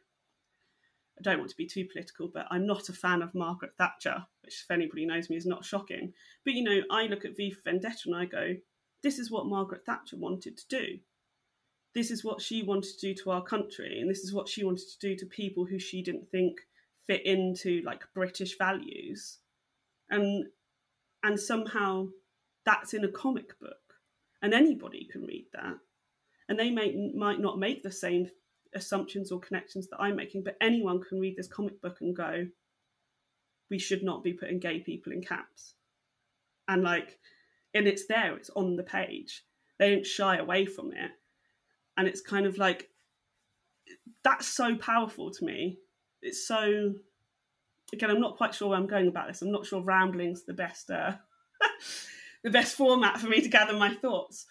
don't 1.22 1.40
want 1.40 1.52
to 1.52 1.58
be 1.58 1.68
too 1.68 1.86
political, 1.86 2.28
but 2.28 2.48
I'm 2.52 2.66
not 2.66 2.90
a 2.90 2.94
fan 2.94 3.22
of 3.22 3.36
Margaret 3.36 3.72
Thatcher, 3.78 4.26
which, 4.44 4.64
if 4.64 4.72
anybody 4.72 5.06
knows 5.06 5.30
me, 5.30 5.36
is 5.36 5.46
not 5.46 5.66
shocking. 5.66 6.14
But 6.44 6.54
you 6.54 6.64
know, 6.64 6.82
I 6.92 7.08
look 7.08 7.26
at 7.26 7.36
V 7.38 7.52
for 7.52 7.62
Vendetta 7.64 8.04
and 8.06 8.16
I 8.16 8.26
go, 8.26 8.56
this 9.04 9.20
is 9.20 9.32
what 9.32 9.48
Margaret 9.48 9.86
Thatcher 9.86 10.18
wanted 10.18 10.58
to 10.58 10.68
do. 10.68 11.00
This 11.94 12.12
is 12.12 12.24
what 12.24 12.42
she 12.42 12.64
wanted 12.64 12.98
to 12.98 13.14
do 13.14 13.14
to 13.24 13.32
our 13.32 13.44
country, 13.44 14.00
and 14.00 14.10
this 14.10 14.20
is 14.20 14.34
what 14.34 14.48
she 14.48 14.64
wanted 14.64 14.88
to 14.88 15.00
do 15.00 15.16
to 15.18 15.26
people 15.26 15.66
who 15.66 15.78
she 15.78 16.02
didn't 16.02 16.30
think 16.32 16.62
fit 17.08 17.26
into 17.26 17.82
like 17.82 18.04
British 18.14 18.58
values. 18.58 19.40
And 20.10 20.46
and 21.24 21.40
somehow 21.40 22.08
that's 22.66 22.94
in 22.94 23.04
a 23.04 23.12
comic 23.12 23.60
book, 23.60 23.96
and 24.42 24.54
anybody 24.54 25.08
can 25.12 25.26
read 25.26 25.48
that. 25.54 25.78
And 26.48 26.58
they 26.58 26.70
may 26.70 27.12
might 27.14 27.40
not 27.40 27.60
make 27.60 27.84
the 27.84 27.92
same 27.92 28.30
assumptions 28.74 29.32
or 29.32 29.40
connections 29.40 29.88
that 29.90 30.00
I'm 30.00 30.16
making, 30.16 30.44
but 30.44 30.58
anyone 30.62 31.02
can 31.02 31.20
read 31.20 31.36
this 31.36 31.48
comic 31.48 31.82
book 31.82 31.98
and 32.02 32.16
go, 32.16 32.48
we 33.70 33.80
should 33.80 34.04
not 34.04 34.24
be 34.24 34.34
putting 34.34 34.60
gay 34.60 34.80
people 34.80 35.14
in 35.14 35.22
camps. 35.22 35.74
And 36.68 36.84
like, 36.84 37.20
and 37.74 37.88
it's 37.88 38.06
there, 38.06 38.36
it's 38.36 38.50
on 38.52 38.76
the 38.76 38.84
page. 38.84 39.44
They 39.80 39.92
don't 39.92 40.06
shy 40.06 40.38
away 40.38 40.66
from 40.66 40.92
it. 40.92 41.12
And 41.98 42.08
it's 42.08 42.22
kind 42.22 42.46
of 42.46 42.58
like, 42.58 42.90
that's 44.24 44.48
so 44.48 44.76
powerful 44.76 45.32
to 45.32 45.46
me. 45.46 45.80
It's 46.22 46.48
so, 46.48 46.94
again, 47.94 48.10
I'm 48.10 48.22
not 48.22 48.38
quite 48.38 48.54
sure 48.54 48.70
where 48.70 48.78
I'm 48.78 48.88
going 48.88 49.08
about 49.08 49.28
this. 49.28 49.42
I'm 49.42 49.52
not 49.52 49.66
sure 49.66 49.82
rambling's 49.82 50.44
the 50.44 50.54
best, 50.54 50.92
uh, 50.92 51.14
the 52.44 52.52
best 52.52 52.76
format 52.76 53.20
for 53.20 53.28
me 53.28 53.42
to 53.42 53.50
gather 53.50 53.74
my 53.74 53.94
thoughts. 53.94 54.46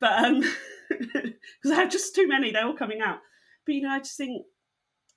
But, 0.00 0.12
um, 0.24 0.40
because 0.90 1.70
I 1.72 1.76
have 1.76 1.90
just 1.90 2.14
too 2.14 2.28
many, 2.28 2.50
they're 2.50 2.66
all 2.66 2.74
coming 2.74 3.00
out. 3.00 3.20
But 3.66 3.74
you 3.74 3.82
know, 3.82 3.90
I 3.90 3.98
just 3.98 4.16
think, 4.16 4.44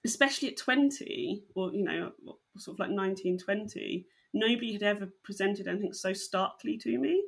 especially 0.05 0.49
at 0.49 0.57
20, 0.57 1.43
or 1.55 1.73
you 1.73 1.83
know, 1.83 2.12
sort 2.57 2.75
of 2.75 2.79
like 2.79 2.91
19, 2.91 3.39
20, 3.39 4.05
nobody 4.33 4.73
had 4.73 4.83
ever 4.83 5.10
presented 5.23 5.67
anything 5.67 5.93
so 5.93 6.13
starkly 6.13 6.77
to 6.77 6.97
me. 6.97 7.23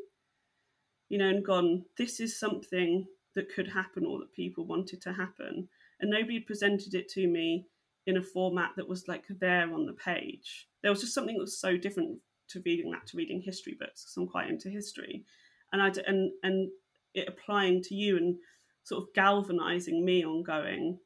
You 1.09 1.17
know, 1.17 1.29
and 1.29 1.43
gone, 1.43 1.85
this 1.97 2.19
is 2.19 2.39
something 2.39 3.05
that 3.35 3.53
could 3.53 3.67
happen 3.67 4.05
or 4.05 4.19
that 4.19 4.33
people 4.33 4.65
wanted 4.65 5.01
to 5.01 5.13
happen. 5.13 5.67
And 5.99 6.11
nobody 6.11 6.35
had 6.35 6.45
presented 6.45 6.93
it 6.93 7.09
to 7.09 7.27
me 7.27 7.65
in 8.05 8.17
a 8.17 8.23
format 8.23 8.71
that 8.75 8.87
was 8.87 9.07
like 9.07 9.25
there 9.39 9.73
on 9.73 9.85
the 9.85 9.93
page. 9.93 10.67
There 10.81 10.91
was 10.91 11.01
just 11.01 11.13
something 11.13 11.35
that 11.35 11.41
was 11.41 11.59
so 11.59 11.77
different 11.77 12.19
to 12.49 12.61
reading 12.65 12.91
that 12.91 13.07
to 13.07 13.17
reading 13.17 13.41
history 13.41 13.75
books 13.79 14.03
because 14.03 14.17
I'm 14.17 14.27
quite 14.27 14.49
into 14.49 14.69
history, 14.69 15.23
and 15.71 15.81
I 15.81 15.91
and 16.07 16.31
and 16.43 16.69
it 17.13 17.27
applying 17.27 17.81
to 17.83 17.95
you 17.95 18.17
and 18.17 18.35
sort 18.83 19.03
of 19.03 19.13
galvanizing 19.13 20.03
me 20.03 20.23
on 20.23 20.43
going 20.43 20.97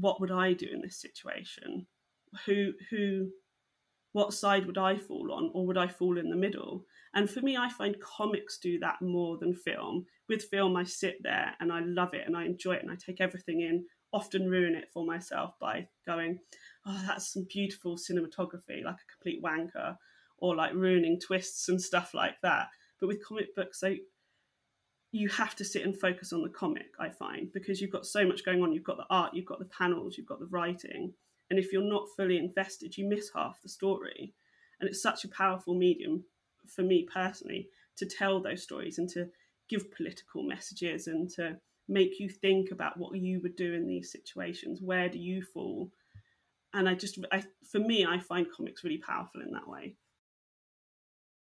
what 0.00 0.20
would 0.20 0.30
I 0.30 0.52
do 0.52 0.66
in 0.72 0.80
this 0.80 1.00
situation? 1.00 1.86
Who 2.46 2.72
who 2.90 3.30
what 4.12 4.32
side 4.32 4.66
would 4.66 4.78
I 4.78 4.96
fall 4.96 5.32
on, 5.32 5.50
or 5.54 5.66
would 5.66 5.76
I 5.76 5.88
fall 5.88 6.18
in 6.18 6.30
the 6.30 6.36
middle? 6.36 6.84
And 7.14 7.28
for 7.28 7.40
me, 7.40 7.56
I 7.56 7.68
find 7.68 8.00
comics 8.00 8.58
do 8.58 8.78
that 8.78 9.02
more 9.02 9.38
than 9.38 9.54
film. 9.54 10.06
With 10.28 10.44
film, 10.44 10.76
I 10.76 10.84
sit 10.84 11.16
there 11.22 11.54
and 11.60 11.72
I 11.72 11.80
love 11.80 12.14
it 12.14 12.22
and 12.24 12.36
I 12.36 12.44
enjoy 12.44 12.74
it 12.74 12.82
and 12.82 12.92
I 12.92 12.94
take 12.94 13.20
everything 13.20 13.60
in 13.60 13.86
often 14.14 14.48
ruin 14.48 14.76
it 14.76 14.88
for 14.92 15.04
myself 15.04 15.54
by 15.60 15.88
going, 16.06 16.38
oh, 16.86 17.02
that's 17.06 17.32
some 17.32 17.44
beautiful 17.52 17.96
cinematography, 17.96 18.84
like 18.84 18.94
a 18.94 19.12
complete 19.12 19.42
wanker, 19.42 19.96
or 20.38 20.54
like 20.54 20.72
ruining 20.72 21.18
twists 21.18 21.68
and 21.68 21.82
stuff 21.82 22.14
like 22.14 22.36
that. 22.42 22.68
But 23.00 23.08
with 23.08 23.26
comic 23.26 23.54
books, 23.56 23.80
so 23.80 23.96
you 25.14 25.28
have 25.28 25.54
to 25.54 25.64
sit 25.64 25.84
and 25.84 25.96
focus 25.96 26.32
on 26.32 26.42
the 26.42 26.48
comic, 26.48 26.88
I 26.98 27.08
find, 27.08 27.52
because 27.52 27.80
you've 27.80 27.92
got 27.92 28.04
so 28.04 28.26
much 28.26 28.44
going 28.44 28.64
on. 28.64 28.72
You've 28.72 28.82
got 28.82 28.96
the 28.96 29.06
art, 29.10 29.32
you've 29.32 29.46
got 29.46 29.60
the 29.60 29.64
panels, 29.66 30.18
you've 30.18 30.26
got 30.26 30.40
the 30.40 30.46
writing. 30.46 31.12
And 31.48 31.58
if 31.58 31.72
you're 31.72 31.88
not 31.88 32.08
fully 32.16 32.36
invested, 32.36 32.98
you 32.98 33.08
miss 33.08 33.30
half 33.32 33.62
the 33.62 33.68
story. 33.68 34.34
And 34.80 34.90
it's 34.90 35.00
such 35.00 35.22
a 35.22 35.28
powerful 35.28 35.76
medium 35.76 36.24
for 36.66 36.82
me 36.82 37.06
personally 37.14 37.68
to 37.96 38.06
tell 38.06 38.42
those 38.42 38.64
stories 38.64 38.98
and 38.98 39.08
to 39.10 39.28
give 39.70 39.94
political 39.94 40.42
messages 40.42 41.06
and 41.06 41.30
to 41.30 41.58
make 41.88 42.18
you 42.18 42.28
think 42.28 42.72
about 42.72 42.98
what 42.98 43.16
you 43.16 43.40
would 43.40 43.54
do 43.54 43.72
in 43.72 43.86
these 43.86 44.10
situations. 44.10 44.80
Where 44.82 45.08
do 45.08 45.20
you 45.20 45.42
fall? 45.42 45.92
And 46.72 46.88
I 46.88 46.94
just, 46.94 47.20
I, 47.30 47.44
for 47.70 47.78
me, 47.78 48.04
I 48.04 48.18
find 48.18 48.48
comics 48.50 48.82
really 48.82 48.98
powerful 48.98 49.42
in 49.42 49.52
that 49.52 49.68
way. 49.68 49.94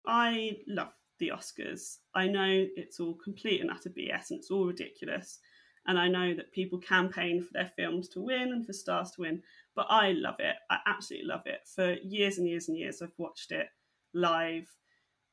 I 0.06 0.58
love 0.68 0.92
the 1.24 1.32
Oscars. 1.34 1.98
I 2.14 2.26
know 2.26 2.66
it's 2.76 3.00
all 3.00 3.14
complete 3.14 3.60
and 3.60 3.70
utter 3.70 3.90
BS 3.90 4.30
and 4.30 4.38
it's 4.38 4.50
all 4.50 4.66
ridiculous. 4.66 5.38
And 5.86 5.98
I 5.98 6.08
know 6.08 6.34
that 6.34 6.52
people 6.52 6.78
campaign 6.78 7.42
for 7.42 7.50
their 7.52 7.70
films 7.76 8.08
to 8.10 8.20
win 8.20 8.52
and 8.52 8.64
for 8.64 8.72
stars 8.72 9.10
to 9.12 9.22
win, 9.22 9.42
but 9.76 9.86
I 9.90 10.12
love 10.12 10.36
it. 10.38 10.56
I 10.70 10.78
absolutely 10.86 11.28
love 11.28 11.42
it. 11.46 11.60
For 11.74 11.94
years 12.02 12.38
and 12.38 12.48
years 12.48 12.68
and 12.68 12.78
years, 12.78 13.02
I've 13.02 13.12
watched 13.18 13.52
it 13.52 13.68
live. 14.14 14.66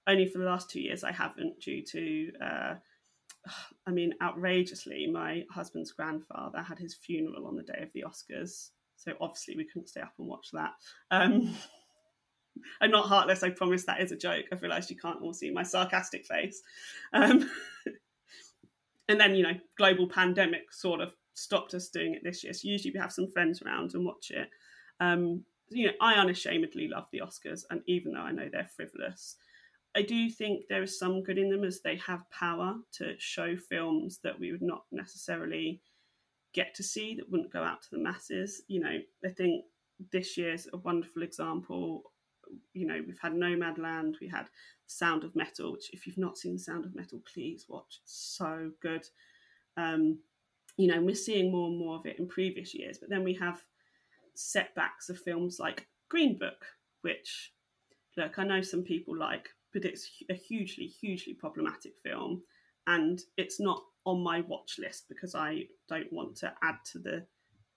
Only 0.07 0.27
for 0.27 0.39
the 0.39 0.45
last 0.45 0.69
two 0.69 0.81
years, 0.81 1.03
I 1.03 1.11
haven't, 1.11 1.61
due 1.61 1.83
to, 1.83 2.31
uh, 2.43 2.73
I 3.87 3.91
mean, 3.91 4.13
outrageously, 4.21 5.07
my 5.07 5.45
husband's 5.49 5.93
grandfather 5.93 6.61
had 6.61 6.79
his 6.79 6.95
funeral 6.95 7.47
on 7.47 7.55
the 7.55 7.63
day 7.63 7.81
of 7.81 7.93
the 7.93 8.03
Oscars. 8.07 8.71
So 8.97 9.13
obviously, 9.21 9.55
we 9.55 9.65
couldn't 9.65 9.89
stay 9.89 10.01
up 10.01 10.13
and 10.19 10.27
watch 10.27 10.49
that. 10.53 10.71
Um, 11.11 11.55
I'm 12.81 12.91
not 12.91 13.07
heartless. 13.07 13.43
I 13.43 13.49
promise 13.49 13.85
that 13.85 14.01
is 14.01 14.11
a 14.11 14.17
joke. 14.17 14.45
I've 14.51 14.61
realised 14.61 14.89
you 14.89 14.97
can't 14.97 15.21
all 15.21 15.33
see 15.33 15.51
my 15.51 15.63
sarcastic 15.63 16.25
face. 16.25 16.61
Um, 17.13 17.49
and 19.09 19.19
then, 19.19 19.35
you 19.35 19.43
know, 19.43 19.55
global 19.77 20.07
pandemic 20.07 20.73
sort 20.73 21.01
of 21.01 21.13
stopped 21.33 21.73
us 21.73 21.89
doing 21.89 22.13
it 22.13 22.23
this 22.23 22.43
year. 22.43 22.53
So 22.53 22.67
usually 22.67 22.93
we 22.93 22.99
have 22.99 23.11
some 23.11 23.31
friends 23.31 23.61
around 23.61 23.93
and 23.93 24.05
watch 24.05 24.31
it. 24.31 24.49
Um, 24.99 25.43
you 25.69 25.87
know, 25.87 25.93
I 26.01 26.15
unashamedly 26.15 26.89
love 26.89 27.07
the 27.11 27.21
Oscars, 27.21 27.63
and 27.69 27.81
even 27.87 28.13
though 28.13 28.21
I 28.21 28.31
know 28.31 28.49
they're 28.51 28.69
frivolous, 28.75 29.37
I 29.95 30.01
do 30.01 30.29
think 30.29 30.65
there 30.67 30.83
is 30.83 30.99
some 30.99 31.23
good 31.23 31.37
in 31.37 31.49
them 31.49 31.63
as 31.63 31.81
they 31.81 31.95
have 31.97 32.29
power 32.29 32.75
to 32.93 33.15
show 33.17 33.55
films 33.55 34.19
that 34.23 34.39
we 34.39 34.51
would 34.51 34.61
not 34.61 34.83
necessarily 34.91 35.81
get 36.53 36.75
to 36.75 36.83
see 36.83 37.15
that 37.15 37.29
wouldn't 37.29 37.53
go 37.53 37.63
out 37.63 37.81
to 37.83 37.89
the 37.91 37.97
masses. 37.97 38.63
You 38.67 38.81
know, 38.81 38.99
I 39.25 39.29
think 39.29 39.65
this 40.11 40.37
year's 40.37 40.67
a 40.73 40.77
wonderful 40.77 41.23
example 41.23 42.10
you 42.73 42.85
know, 42.85 43.01
we've 43.05 43.19
had 43.19 43.33
Nomadland, 43.33 44.15
we 44.19 44.27
had 44.27 44.47
Sound 44.87 45.23
of 45.23 45.35
Metal, 45.35 45.71
which 45.71 45.89
if 45.93 46.05
you've 46.05 46.17
not 46.17 46.37
seen 46.37 46.57
Sound 46.57 46.85
of 46.85 46.95
Metal, 46.95 47.21
please 47.31 47.65
watch. 47.67 47.99
It's 48.03 48.35
so 48.37 48.71
good. 48.81 49.05
Um, 49.77 50.19
you 50.77 50.87
know, 50.87 51.01
we're 51.01 51.15
seeing 51.15 51.51
more 51.51 51.67
and 51.67 51.77
more 51.77 51.97
of 51.97 52.05
it 52.05 52.19
in 52.19 52.27
previous 52.27 52.73
years, 52.73 52.97
but 52.97 53.09
then 53.09 53.23
we 53.23 53.33
have 53.35 53.61
setbacks 54.33 55.09
of 55.09 55.19
films 55.19 55.59
like 55.59 55.87
Green 56.09 56.37
Book, 56.37 56.65
which, 57.01 57.53
look, 58.17 58.39
I 58.39 58.43
know 58.43 58.61
some 58.61 58.83
people 58.83 59.15
like, 59.15 59.49
but 59.73 59.85
it's 59.85 60.09
a 60.29 60.33
hugely, 60.33 60.87
hugely 60.87 61.33
problematic 61.33 61.93
film, 62.03 62.43
and 62.87 63.21
it's 63.37 63.59
not 63.59 63.83
on 64.05 64.23
my 64.23 64.41
watch 64.41 64.77
list 64.79 65.05
because 65.07 65.35
I 65.35 65.65
don't 65.87 66.11
want 66.11 66.35
to 66.37 66.53
add 66.63 66.77
to 66.91 66.99
the 66.99 67.25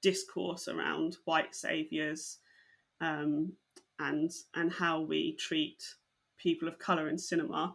discourse 0.03 0.69
around 0.69 1.17
white 1.25 1.55
saviors 1.55 2.39
um, 3.01 3.53
and 3.99 4.31
and 4.55 4.73
how 4.73 5.01
we 5.01 5.37
treat 5.37 5.83
people 6.39 6.69
of 6.69 6.79
color 6.79 7.09
in 7.09 7.19
cinema. 7.19 7.75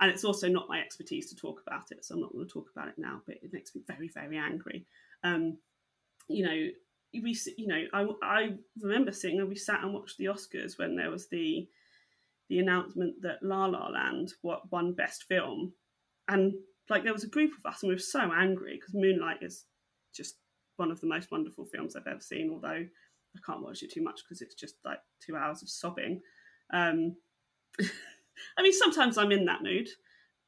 And 0.00 0.10
it's 0.10 0.24
also 0.24 0.48
not 0.48 0.68
my 0.68 0.80
expertise 0.80 1.28
to 1.30 1.36
talk 1.36 1.62
about 1.64 1.92
it 1.92 2.04
so 2.04 2.14
i'm 2.14 2.20
not 2.20 2.32
going 2.32 2.46
to 2.46 2.52
talk 2.52 2.66
about 2.74 2.88
it 2.88 2.94
now 2.98 3.20
but 3.24 3.36
it 3.40 3.52
makes 3.52 3.74
me 3.74 3.82
very 3.86 4.10
very 4.12 4.36
angry. 4.36 4.86
Um, 5.22 5.58
you 6.28 6.44
know 6.44 6.68
we 7.22 7.36
you 7.56 7.66
know 7.66 7.82
I, 7.92 8.06
I 8.22 8.48
remember 8.80 9.12
sitting 9.12 9.38
and 9.38 9.48
we 9.48 9.56
sat 9.56 9.82
and 9.82 9.92
watched 9.92 10.18
the 10.18 10.26
oscars 10.26 10.78
when 10.78 10.96
there 10.96 11.10
was 11.10 11.28
the 11.28 11.68
the 12.48 12.58
announcement 12.58 13.14
that 13.22 13.42
la 13.42 13.66
la 13.66 13.88
land 13.88 14.32
won 14.42 14.92
best 14.94 15.24
film. 15.24 15.72
And 16.28 16.54
like 16.90 17.04
there 17.04 17.12
was 17.12 17.24
a 17.24 17.28
group 17.28 17.52
of 17.56 17.70
us 17.70 17.82
and 17.82 17.88
we 17.88 17.94
were 17.94 17.98
so 17.98 18.30
angry 18.32 18.74
because 18.74 18.94
moonlight 18.94 19.38
is 19.42 19.64
just 20.14 20.36
one 20.76 20.90
of 20.90 21.00
the 21.00 21.06
most 21.06 21.30
wonderful 21.30 21.64
films 21.64 21.96
i've 21.96 22.06
ever 22.06 22.20
seen 22.20 22.50
although 22.50 22.84
I 23.36 23.40
can't 23.44 23.62
watch 23.62 23.82
it 23.82 23.92
too 23.92 24.02
much 24.02 24.22
because 24.24 24.42
it's 24.42 24.54
just 24.54 24.76
like 24.84 24.98
two 25.24 25.36
hours 25.36 25.62
of 25.62 25.68
sobbing. 25.68 26.20
Um, 26.72 27.16
I 28.58 28.62
mean, 28.62 28.72
sometimes 28.72 29.18
I'm 29.18 29.32
in 29.32 29.46
that 29.46 29.62
mood, 29.62 29.88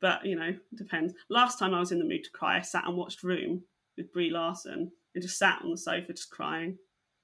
but 0.01 0.25
you 0.25 0.37
know, 0.37 0.49
it 0.49 0.77
depends. 0.77 1.15
Last 1.31 1.59
time 1.59 1.75
I 1.75 1.81
was 1.81 1.93
in 1.93 1.99
the 1.99 2.05
mood 2.05 2.25
to 2.25 2.31
cry, 2.31 2.59
I 2.59 2.61
sat 2.63 2.87
and 2.87 2.97
watched 2.97 3.23
Room 3.23 3.63
with 3.97 4.13
Brie 4.13 4.31
Larson 4.31 4.91
and 5.15 5.23
just 5.23 5.39
sat 5.39 5.61
on 5.63 5.71
the 5.71 5.79
sofa 5.79 6.13
just 6.13 6.31
crying, 6.31 6.77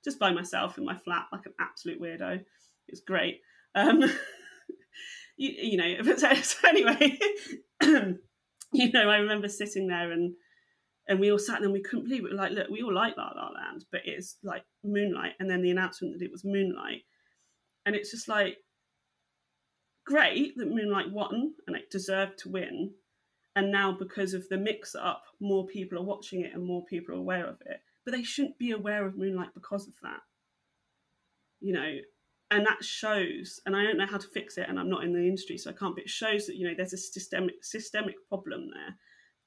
just 0.04 0.18
by 0.18 0.32
myself 0.32 0.78
in 0.78 0.84
my 0.84 0.96
flat 0.96 1.26
like 1.32 1.46
an 1.46 1.54
absolute 1.60 2.00
weirdo. 2.00 2.36
It 2.36 2.92
was 2.92 3.00
great. 3.00 3.40
Um, 3.74 4.02
you, 5.36 5.50
you 5.50 5.76
know, 5.76 5.94
but 6.04 6.20
so, 6.20 6.32
so 6.34 6.68
anyway, 6.68 7.18
you 8.72 8.92
know, 8.92 9.08
I 9.08 9.16
remember 9.18 9.48
sitting 9.48 9.88
there 9.88 10.12
and 10.12 10.34
and 11.10 11.18
we 11.18 11.30
all 11.32 11.38
sat 11.40 11.58
there 11.58 11.64
and 11.64 11.72
we 11.72 11.82
couldn't 11.82 12.04
believe 12.04 12.24
it. 12.24 12.32
Like, 12.32 12.52
look, 12.52 12.70
we 12.70 12.82
all 12.82 12.94
like 12.94 13.16
La 13.16 13.32
La 13.34 13.48
Land, 13.48 13.84
but 13.90 14.02
it's 14.04 14.36
like 14.44 14.62
Moonlight, 14.84 15.32
and 15.40 15.50
then 15.50 15.60
the 15.60 15.72
announcement 15.72 16.16
that 16.16 16.24
it 16.24 16.30
was 16.30 16.44
Moonlight, 16.44 17.02
and 17.84 17.96
it's 17.96 18.12
just 18.12 18.28
like 18.28 18.58
great 20.06 20.56
that 20.56 20.68
Moonlight 20.68 21.10
won 21.10 21.52
and 21.66 21.76
it 21.76 21.90
deserved 21.90 22.38
to 22.38 22.48
win, 22.48 22.92
and 23.56 23.72
now 23.72 23.90
because 23.90 24.34
of 24.34 24.48
the 24.48 24.56
mix-up, 24.56 25.24
more 25.40 25.66
people 25.66 25.98
are 25.98 26.04
watching 26.04 26.42
it 26.42 26.54
and 26.54 26.64
more 26.64 26.84
people 26.84 27.16
are 27.16 27.18
aware 27.18 27.46
of 27.46 27.60
it. 27.66 27.80
But 28.04 28.14
they 28.14 28.22
shouldn't 28.22 28.58
be 28.58 28.70
aware 28.70 29.04
of 29.04 29.18
Moonlight 29.18 29.50
because 29.52 29.88
of 29.88 29.94
that, 30.02 30.20
you 31.60 31.72
know. 31.72 31.96
And 32.52 32.66
that 32.66 32.84
shows, 32.84 33.60
and 33.66 33.76
I 33.76 33.82
don't 33.82 33.98
know 33.98 34.06
how 34.06 34.18
to 34.18 34.28
fix 34.28 34.58
it, 34.58 34.66
and 34.68 34.78
I'm 34.78 34.88
not 34.88 35.04
in 35.04 35.12
the 35.12 35.20
industry, 35.20 35.58
so 35.58 35.70
I 35.70 35.72
can't. 35.72 35.96
But 35.96 36.04
it 36.04 36.10
shows 36.10 36.46
that 36.46 36.56
you 36.56 36.68
know 36.68 36.74
there's 36.76 36.92
a 36.92 36.96
systemic 36.96 37.64
systemic 37.64 38.14
problem 38.28 38.68
there 38.72 38.96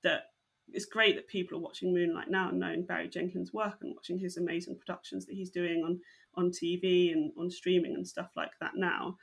that 0.04 0.24
it's 0.72 0.86
great 0.86 1.16
that 1.16 1.28
people 1.28 1.58
are 1.58 1.62
watching 1.62 1.94
Moonlight 1.94 2.30
now 2.30 2.50
and 2.50 2.60
knowing 2.60 2.86
Barry 2.86 3.08
Jenkins' 3.08 3.54
work 3.54 3.78
and 3.82 3.94
watching 3.96 4.20
his 4.20 4.38
amazing 4.38 4.78
productions 4.78 5.26
that 5.26 5.36
he's 5.36 5.50
doing 5.50 5.84
on 5.84 6.00
on 6.36 6.52
TV 6.52 7.12
and 7.12 7.32
on 7.38 7.50
streaming 7.50 7.94
and 7.94 8.08
stuff 8.08 8.30
like 8.36 8.52
that 8.60 8.76
now. 8.76 9.18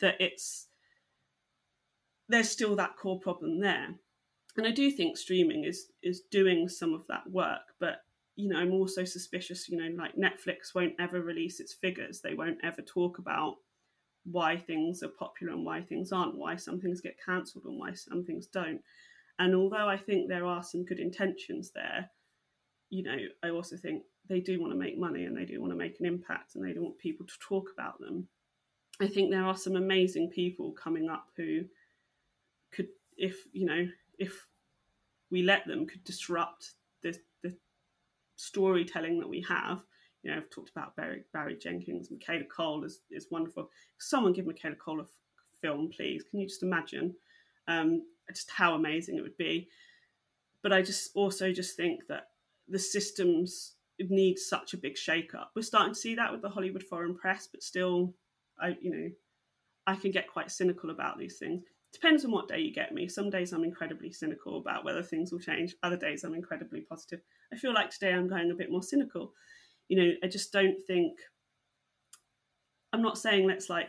That 0.00 0.20
it's 0.20 0.68
there's 2.28 2.50
still 2.50 2.76
that 2.76 2.96
core 2.96 3.20
problem 3.20 3.60
there, 3.60 3.88
and 4.56 4.66
I 4.66 4.70
do 4.70 4.90
think 4.90 5.16
streaming 5.16 5.64
is 5.64 5.86
is 6.02 6.22
doing 6.30 6.68
some 6.68 6.94
of 6.94 7.06
that 7.08 7.30
work, 7.30 7.62
but 7.78 8.02
you 8.36 8.48
know 8.48 8.58
I'm 8.58 8.72
also 8.72 9.04
suspicious. 9.04 9.68
You 9.68 9.78
know, 9.78 10.02
like 10.02 10.16
Netflix 10.16 10.74
won't 10.74 10.94
ever 10.98 11.20
release 11.20 11.60
its 11.60 11.74
figures; 11.74 12.20
they 12.20 12.34
won't 12.34 12.58
ever 12.64 12.82
talk 12.82 13.18
about 13.18 13.56
why 14.24 14.56
things 14.56 15.02
are 15.02 15.08
popular 15.08 15.52
and 15.52 15.64
why 15.64 15.82
things 15.82 16.12
aren't, 16.12 16.36
why 16.36 16.54
some 16.56 16.80
things 16.80 17.00
get 17.00 17.16
cancelled 17.24 17.64
and 17.64 17.78
why 17.78 17.92
some 17.92 18.24
things 18.24 18.46
don't 18.46 18.80
and 19.42 19.56
although 19.56 19.88
I 19.88 19.96
think 19.96 20.28
there 20.28 20.46
are 20.46 20.62
some 20.62 20.84
good 20.84 21.00
intentions 21.00 21.72
there, 21.74 22.08
you 22.90 23.02
know, 23.02 23.16
I 23.42 23.50
also 23.50 23.76
think 23.76 24.04
they 24.28 24.38
do 24.38 24.60
want 24.60 24.72
to 24.72 24.78
make 24.78 24.96
money 24.96 25.24
and 25.24 25.36
they 25.36 25.44
do 25.44 25.60
want 25.60 25.72
to 25.72 25.76
make 25.76 25.98
an 25.98 26.06
impact 26.06 26.54
and 26.54 26.64
they 26.64 26.72
don't 26.72 26.84
want 26.84 26.98
people 26.98 27.26
to 27.26 27.32
talk 27.40 27.70
about 27.76 27.98
them. 27.98 28.28
I 29.00 29.08
think 29.08 29.32
there 29.32 29.44
are 29.44 29.56
some 29.56 29.74
amazing 29.74 30.30
people 30.30 30.70
coming 30.70 31.10
up 31.10 31.26
who 31.36 31.62
could, 32.70 32.86
if 33.16 33.36
you 33.52 33.66
know, 33.66 33.88
if 34.16 34.46
we 35.32 35.42
let 35.42 35.66
them, 35.66 35.88
could 35.88 36.04
disrupt 36.04 36.74
the 37.02 37.18
the 37.42 37.52
storytelling 38.36 39.18
that 39.18 39.28
we 39.28 39.44
have. 39.48 39.82
You 40.22 40.30
know, 40.30 40.36
I've 40.36 40.50
talked 40.50 40.70
about 40.70 40.94
Barry, 40.94 41.24
Barry 41.32 41.56
Jenkins, 41.56 42.12
Michaela 42.12 42.44
Coel 42.44 42.84
is 42.84 43.00
is 43.10 43.26
wonderful. 43.32 43.70
Someone 43.98 44.34
give 44.34 44.46
Michaela 44.46 44.76
Coel 44.76 45.00
a 45.00 45.02
f- 45.02 45.08
film, 45.60 45.90
please. 45.90 46.22
Can 46.30 46.38
you 46.38 46.46
just 46.46 46.62
imagine? 46.62 47.16
Um, 47.66 48.02
just 48.34 48.50
how 48.50 48.74
amazing 48.74 49.16
it 49.16 49.22
would 49.22 49.36
be. 49.36 49.68
But 50.62 50.72
I 50.72 50.82
just 50.82 51.10
also 51.14 51.52
just 51.52 51.76
think 51.76 52.06
that 52.08 52.28
the 52.68 52.78
systems 52.78 53.74
need 53.98 54.38
such 54.38 54.74
a 54.74 54.78
big 54.78 54.96
shake-up. 54.96 55.50
We're 55.54 55.62
starting 55.62 55.94
to 55.94 55.98
see 55.98 56.14
that 56.16 56.32
with 56.32 56.42
the 56.42 56.48
Hollywood 56.48 56.82
Foreign 56.82 57.16
Press, 57.16 57.48
but 57.50 57.62
still, 57.62 58.14
I 58.60 58.76
you 58.80 58.90
know, 58.90 59.10
I 59.86 59.96
can 59.96 60.10
get 60.10 60.32
quite 60.32 60.50
cynical 60.50 60.90
about 60.90 61.18
these 61.18 61.38
things. 61.38 61.62
Depends 61.92 62.24
on 62.24 62.30
what 62.30 62.48
day 62.48 62.60
you 62.60 62.72
get 62.72 62.94
me. 62.94 63.06
Some 63.06 63.28
days 63.28 63.52
I'm 63.52 63.64
incredibly 63.64 64.10
cynical 64.12 64.58
about 64.58 64.84
whether 64.84 65.02
things 65.02 65.30
will 65.30 65.40
change. 65.40 65.74
Other 65.82 65.96
days 65.96 66.24
I'm 66.24 66.34
incredibly 66.34 66.80
positive. 66.80 67.20
I 67.52 67.56
feel 67.56 67.74
like 67.74 67.90
today 67.90 68.12
I'm 68.12 68.28
going 68.28 68.50
a 68.50 68.54
bit 68.54 68.70
more 68.70 68.82
cynical. 68.82 69.34
You 69.88 69.98
know, 69.98 70.12
I 70.24 70.28
just 70.28 70.52
don't 70.52 70.76
think. 70.86 71.18
I'm 72.94 73.02
not 73.02 73.18
saying 73.18 73.46
let's 73.46 73.68
like 73.68 73.88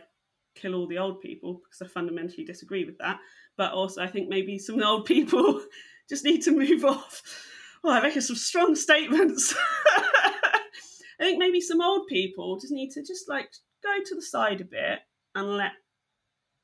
kill 0.54 0.74
all 0.74 0.86
the 0.86 0.98
old 0.98 1.20
people 1.20 1.62
because 1.64 1.82
I 1.82 1.92
fundamentally 1.92 2.44
disagree 2.44 2.84
with 2.84 2.98
that. 2.98 3.18
But 3.56 3.72
also, 3.72 4.02
I 4.02 4.08
think 4.08 4.28
maybe 4.28 4.58
some 4.58 4.82
old 4.82 5.04
people 5.04 5.62
just 6.08 6.24
need 6.24 6.42
to 6.42 6.50
move 6.50 6.84
off 6.84 7.22
well, 7.84 7.92
I'm 7.92 8.02
making 8.02 8.22
some 8.22 8.36
strong 8.36 8.74
statements. 8.74 9.54
I 9.96 10.60
think 11.20 11.38
maybe 11.38 11.60
some 11.60 11.82
old 11.82 12.06
people 12.06 12.58
just 12.58 12.72
need 12.72 12.90
to 12.92 13.02
just 13.02 13.28
like 13.28 13.50
go 13.82 14.02
to 14.02 14.14
the 14.14 14.22
side 14.22 14.62
a 14.62 14.64
bit 14.64 15.00
and 15.34 15.58
let 15.58 15.72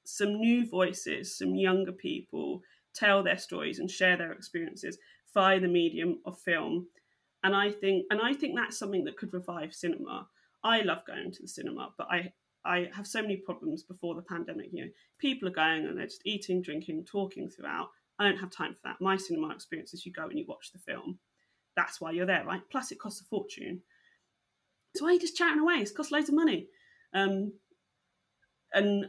some 0.05 0.41
new 0.41 0.67
voices, 0.67 1.37
some 1.37 1.55
younger 1.55 1.93
people 1.93 2.63
tell 2.95 3.23
their 3.23 3.37
stories 3.37 3.79
and 3.79 3.91
share 3.91 4.17
their 4.17 4.33
experiences 4.33 4.97
via 5.35 5.61
the 5.61 5.69
medium 5.69 6.21
of 6.25 6.39
film. 6.39 6.87
And 7.45 7.55
I 7.55 7.71
think 7.71 8.07
and 8.11 8.21
I 8.23 8.33
think 8.33 8.57
that's 8.57 8.79
something 8.79 9.05
that 9.05 9.19
could 9.19 9.35
revive 9.35 9.75
cinema. 9.75 10.27
I 10.65 10.81
love 10.81 11.07
going 11.07 11.33
to 11.33 11.43
the 11.43 11.49
cinema, 11.49 11.91
but 11.99 12.07
I 12.11 12.33
I 12.65 12.89
have 12.95 13.07
so 13.07 13.23
many 13.23 13.37
problems 13.37 13.83
before 13.83 14.15
the 14.15 14.23
pandemic. 14.23 14.69
You 14.73 14.85
know, 14.85 14.91
people 15.19 15.49
are 15.49 15.53
going 15.53 15.87
and 15.87 15.99
they're 15.99 16.07
just 16.07 16.23
eating, 16.25 16.63
drinking, 16.63 17.07
talking 17.11 17.49
throughout. 17.49 17.89
I 18.19 18.25
don't 18.25 18.39
have 18.39 18.51
time 18.51 18.75
for 18.75 18.81
that. 18.85 19.01
My 19.01 19.17
cinema 19.17 19.51
experience 19.55 19.95
is 19.95 20.05
you 20.05 20.13
go 20.13 20.25
and 20.25 20.39
you 20.39 20.45
watch 20.47 20.73
the 20.73 20.79
film. 20.79 21.19
That's 21.77 22.01
why 22.01 22.11
you're 22.13 22.27
there, 22.27 22.45
right? 22.45 22.61
Plus, 22.71 22.93
it 22.93 22.99
costs 23.01 23.23
a 23.23 23.25
fortune. 23.25 23.81
So 24.97 25.05
why 25.05 25.11
are 25.11 25.15
you 25.15 25.21
just 25.21 25.37
chatting 25.37 25.61
away? 25.61 25.77
It's 25.77 25.93
cost 25.93 26.13
loads 26.13 26.29
of 26.29 26.35
money. 26.35 26.67
Um, 27.15 27.53
and 28.75 29.07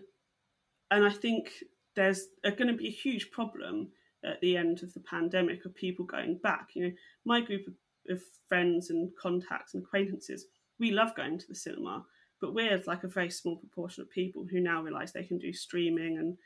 and 0.89 1.05
I 1.05 1.09
think 1.09 1.51
there's 1.95 2.27
going 2.43 2.67
to 2.67 2.73
be 2.73 2.87
a 2.87 2.91
huge 2.91 3.31
problem 3.31 3.89
at 4.23 4.39
the 4.41 4.57
end 4.57 4.83
of 4.83 4.93
the 4.93 4.99
pandemic 4.99 5.65
of 5.65 5.75
people 5.75 6.05
going 6.05 6.39
back. 6.41 6.69
You 6.75 6.87
know, 6.87 6.93
my 7.25 7.41
group 7.41 7.67
of, 7.67 7.73
of 8.09 8.21
friends 8.47 8.89
and 8.89 9.09
contacts 9.19 9.73
and 9.73 9.83
acquaintances, 9.83 10.45
we 10.79 10.91
love 10.91 11.15
going 11.15 11.39
to 11.39 11.47
the 11.47 11.55
cinema, 11.55 12.05
but 12.41 12.53
we're 12.53 12.81
like 12.87 13.03
a 13.03 13.07
very 13.07 13.29
small 13.29 13.57
proportion 13.57 14.01
of 14.01 14.09
people 14.09 14.45
who 14.49 14.59
now 14.59 14.81
realise 14.81 15.11
they 15.11 15.23
can 15.23 15.37
do 15.37 15.53
streaming 15.53 16.17
and 16.17 16.37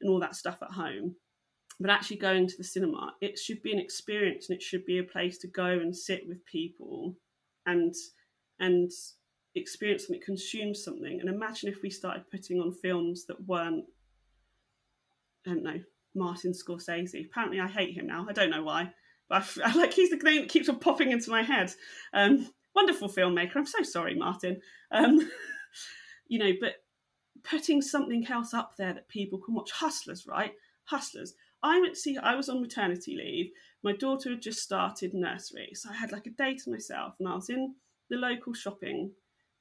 and 0.00 0.10
all 0.10 0.20
that 0.20 0.34
stuff 0.34 0.58
at 0.62 0.72
home. 0.72 1.14
But 1.80 1.90
actually 1.90 2.18
going 2.18 2.48
to 2.48 2.56
the 2.58 2.64
cinema, 2.64 3.14
it 3.20 3.38
should 3.38 3.62
be 3.62 3.72
an 3.72 3.78
experience 3.78 4.48
and 4.48 4.56
it 4.56 4.62
should 4.62 4.84
be 4.84 4.98
a 4.98 5.04
place 5.04 5.38
to 5.38 5.48
go 5.48 5.64
and 5.64 5.96
sit 5.96 6.24
with 6.28 6.44
people 6.44 7.14
and 7.64 7.94
and 8.60 8.90
experience 9.54 10.06
something, 10.06 10.22
consume 10.24 10.74
something. 10.74 11.20
And 11.20 11.28
imagine 11.28 11.68
if 11.68 11.82
we 11.82 11.90
started 11.90 12.30
putting 12.30 12.60
on 12.60 12.72
films 12.72 13.26
that 13.26 13.46
weren't, 13.46 13.84
I 15.46 15.50
don't 15.50 15.62
know, 15.62 15.80
Martin 16.14 16.52
Scorsese. 16.52 17.26
Apparently, 17.26 17.60
I 17.60 17.68
hate 17.68 17.96
him 17.96 18.06
now. 18.06 18.26
I 18.28 18.32
don't 18.32 18.50
know 18.50 18.62
why, 18.62 18.92
but 19.28 19.48
I 19.64 19.72
like 19.76 19.94
he's 19.94 20.10
the 20.10 20.16
name 20.16 20.42
that 20.42 20.50
keeps 20.50 20.68
on 20.68 20.78
popping 20.78 21.10
into 21.10 21.30
my 21.30 21.42
head. 21.42 21.72
Um, 22.12 22.48
wonderful 22.74 23.08
filmmaker. 23.08 23.56
I'm 23.56 23.66
so 23.66 23.82
sorry, 23.82 24.14
Martin. 24.14 24.60
Um, 24.90 25.30
you 26.28 26.38
know, 26.38 26.52
but 26.60 26.76
putting 27.44 27.82
something 27.82 28.26
else 28.28 28.54
up 28.54 28.76
there 28.76 28.94
that 28.94 29.08
people 29.08 29.38
can 29.38 29.54
watch. 29.54 29.70
Hustlers, 29.72 30.26
right? 30.26 30.52
Hustlers. 30.84 31.34
I 31.62 31.80
went 31.80 31.94
to 31.94 32.00
see. 32.00 32.18
I 32.18 32.34
was 32.34 32.48
on 32.48 32.60
maternity 32.60 33.16
leave. 33.16 33.50
My 33.82 33.92
daughter 33.92 34.30
had 34.30 34.42
just 34.42 34.60
started 34.62 35.14
nursery, 35.14 35.70
so 35.74 35.90
I 35.90 35.94
had 35.94 36.12
like 36.12 36.26
a 36.26 36.30
day 36.30 36.56
to 36.56 36.70
myself, 36.70 37.14
and 37.18 37.28
I 37.28 37.34
was 37.34 37.50
in 37.50 37.74
the 38.10 38.16
local 38.16 38.52
shopping 38.52 39.10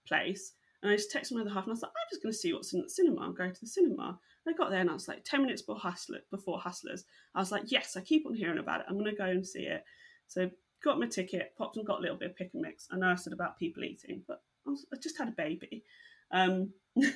place. 0.07 0.53
And 0.81 0.91
I 0.91 0.95
just 0.95 1.13
texted 1.13 1.33
my 1.33 1.41
other 1.41 1.51
half 1.51 1.65
and 1.65 1.71
I 1.71 1.73
was 1.73 1.81
like, 1.83 1.91
I'm 1.91 2.09
just 2.09 2.23
going 2.23 2.33
to 2.33 2.37
see 2.37 2.53
what's 2.53 2.73
in 2.73 2.81
the 2.81 2.89
cinema. 2.89 3.21
I'm 3.21 3.35
going 3.35 3.53
to 3.53 3.59
the 3.59 3.67
cinema. 3.67 4.19
And 4.45 4.53
I 4.53 4.57
got 4.57 4.71
there 4.71 4.79
and 4.79 4.89
I 4.89 4.93
was 4.93 5.07
like, 5.07 5.23
10 5.23 5.43
minutes 5.43 5.61
before, 5.61 5.79
Hustler, 5.79 6.19
before 6.31 6.59
Hustlers. 6.59 7.05
I 7.35 7.39
was 7.39 7.51
like, 7.51 7.71
yes, 7.71 7.95
I 7.95 8.01
keep 8.01 8.25
on 8.25 8.33
hearing 8.33 8.57
about 8.57 8.81
it. 8.81 8.87
I'm 8.89 8.97
going 8.97 9.11
to 9.11 9.15
go 9.15 9.25
and 9.25 9.45
see 9.45 9.61
it. 9.61 9.83
So 10.27 10.49
got 10.83 10.99
my 10.99 11.07
ticket, 11.07 11.53
popped 11.57 11.77
and 11.77 11.85
got 11.85 11.99
a 11.99 12.01
little 12.01 12.17
bit 12.17 12.31
of 12.31 12.35
pick 12.35 12.51
and 12.53 12.61
mix. 12.61 12.87
I 12.91 12.97
know 12.97 13.07
I 13.07 13.15
said 13.15 13.33
about 13.33 13.59
people 13.59 13.83
eating, 13.83 14.23
but 14.27 14.41
I, 14.65 14.71
was, 14.71 14.85
I 14.93 14.97
just 15.01 15.17
had 15.17 15.27
a 15.27 15.31
baby. 15.31 15.83
Um, 16.31 16.71
and 16.95 17.13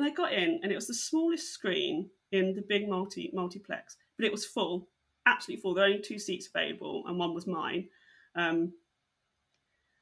I 0.00 0.10
got 0.10 0.32
in 0.32 0.60
and 0.62 0.70
it 0.72 0.74
was 0.74 0.86
the 0.86 0.94
smallest 0.94 1.52
screen 1.52 2.10
in 2.32 2.54
the 2.54 2.64
big 2.68 2.88
multi 2.88 3.30
multiplex, 3.32 3.96
but 4.16 4.26
it 4.26 4.32
was 4.32 4.44
full, 4.44 4.88
absolutely 5.26 5.62
full. 5.62 5.74
There 5.74 5.84
were 5.84 5.90
only 5.90 6.02
two 6.02 6.18
seats 6.18 6.48
available 6.52 7.04
and 7.06 7.18
one 7.18 7.34
was 7.34 7.46
mine. 7.46 7.88
Um, 8.34 8.72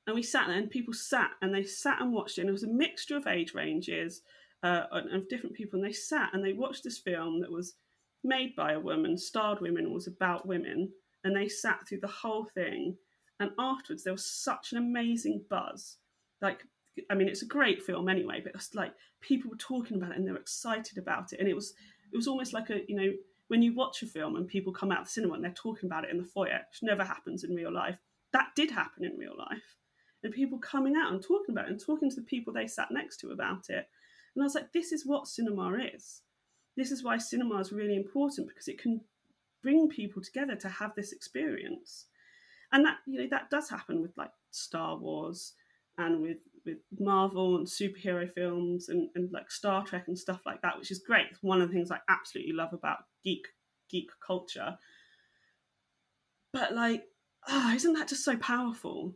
and 0.06 0.14
we 0.14 0.22
sat 0.22 0.46
there 0.46 0.58
and 0.58 0.70
people 0.70 0.94
sat 0.94 1.30
and 1.42 1.54
they 1.54 1.64
sat 1.64 2.00
and 2.00 2.12
watched 2.12 2.38
it 2.38 2.42
and 2.42 2.50
it 2.50 2.52
was 2.52 2.62
a 2.62 2.68
mixture 2.68 3.16
of 3.16 3.26
age 3.26 3.54
ranges 3.54 4.22
uh, 4.62 4.84
of 4.92 5.28
different 5.28 5.56
people 5.56 5.78
and 5.78 5.88
they 5.88 5.92
sat 5.92 6.30
and 6.32 6.44
they 6.44 6.52
watched 6.52 6.84
this 6.84 6.98
film 6.98 7.40
that 7.40 7.50
was 7.50 7.74
made 8.22 8.54
by 8.56 8.72
a 8.72 8.80
woman 8.80 9.16
starred 9.16 9.60
women 9.60 9.92
was 9.92 10.06
about 10.06 10.46
women 10.46 10.90
and 11.24 11.36
they 11.36 11.48
sat 11.48 11.86
through 11.86 12.00
the 12.00 12.06
whole 12.06 12.44
thing 12.54 12.96
and 13.40 13.50
afterwards 13.58 14.04
there 14.04 14.12
was 14.12 14.24
such 14.24 14.72
an 14.72 14.78
amazing 14.78 15.42
buzz 15.48 15.96
like 16.40 16.62
i 17.10 17.14
mean 17.14 17.28
it's 17.28 17.42
a 17.42 17.46
great 17.46 17.82
film 17.82 18.08
anyway 18.08 18.40
but 18.42 18.54
it's 18.54 18.74
like 18.74 18.92
people 19.20 19.50
were 19.50 19.56
talking 19.56 19.96
about 19.96 20.12
it 20.12 20.16
and 20.16 20.26
they 20.26 20.32
were 20.32 20.38
excited 20.38 20.98
about 20.98 21.32
it 21.32 21.40
and 21.40 21.48
it 21.48 21.54
was 21.54 21.74
it 22.12 22.16
was 22.16 22.28
almost 22.28 22.52
like 22.52 22.70
a 22.70 22.80
you 22.88 22.96
know 22.96 23.12
when 23.48 23.62
you 23.62 23.74
watch 23.74 24.02
a 24.02 24.06
film 24.06 24.34
and 24.36 24.48
people 24.48 24.72
come 24.72 24.90
out 24.90 25.00
of 25.00 25.06
the 25.06 25.12
cinema 25.12 25.34
and 25.34 25.44
they're 25.44 25.52
talking 25.52 25.88
about 25.88 26.04
it 26.04 26.10
in 26.10 26.18
the 26.18 26.24
foyer 26.24 26.60
which 26.70 26.82
never 26.82 27.04
happens 27.04 27.44
in 27.44 27.54
real 27.54 27.72
life 27.72 27.98
that 28.32 28.48
did 28.56 28.70
happen 28.70 29.04
in 29.04 29.16
real 29.16 29.36
life 29.36 29.76
and 30.26 30.34
people 30.34 30.58
coming 30.58 30.94
out 30.96 31.12
and 31.12 31.22
talking 31.22 31.54
about 31.54 31.66
it 31.66 31.70
and 31.70 31.80
talking 31.80 32.10
to 32.10 32.16
the 32.16 32.22
people 32.22 32.52
they 32.52 32.66
sat 32.66 32.90
next 32.90 33.18
to 33.18 33.30
about 33.30 33.70
it. 33.70 33.88
And 34.34 34.42
I 34.42 34.44
was 34.44 34.54
like, 34.54 34.72
this 34.72 34.92
is 34.92 35.06
what 35.06 35.28
cinema 35.28 35.72
is. 35.94 36.22
This 36.76 36.90
is 36.90 37.02
why 37.02 37.16
cinema 37.16 37.58
is 37.58 37.72
really 37.72 37.96
important 37.96 38.48
because 38.48 38.68
it 38.68 38.78
can 38.78 39.00
bring 39.62 39.88
people 39.88 40.20
together 40.20 40.56
to 40.56 40.68
have 40.68 40.94
this 40.94 41.12
experience. 41.12 42.06
And 42.76 42.84
that, 42.84 42.98
you 43.06 43.18
know, 43.18 43.26
that 43.30 43.48
does 43.48 43.70
happen 43.70 44.02
with 44.02 44.10
like 44.18 44.32
Star 44.50 44.98
Wars 44.98 45.54
and 45.96 46.20
with, 46.20 46.36
with 46.66 46.76
Marvel 47.00 47.56
and 47.56 47.66
superhero 47.66 48.30
films 48.30 48.90
and, 48.90 49.08
and 49.14 49.32
like 49.32 49.50
Star 49.50 49.82
Trek 49.82 50.08
and 50.08 50.18
stuff 50.18 50.42
like 50.44 50.60
that, 50.60 50.76
which 50.78 50.90
is 50.90 50.98
great. 50.98 51.28
It's 51.30 51.42
one 51.42 51.62
of 51.62 51.68
the 51.68 51.74
things 51.74 51.90
I 51.90 52.00
absolutely 52.10 52.52
love 52.52 52.74
about 52.74 52.98
geek 53.24 53.46
geek 53.90 54.10
culture. 54.24 54.76
But 56.52 56.74
like, 56.74 57.04
oh, 57.48 57.72
isn't 57.74 57.94
that 57.94 58.08
just 58.08 58.26
so 58.26 58.36
powerful? 58.36 59.14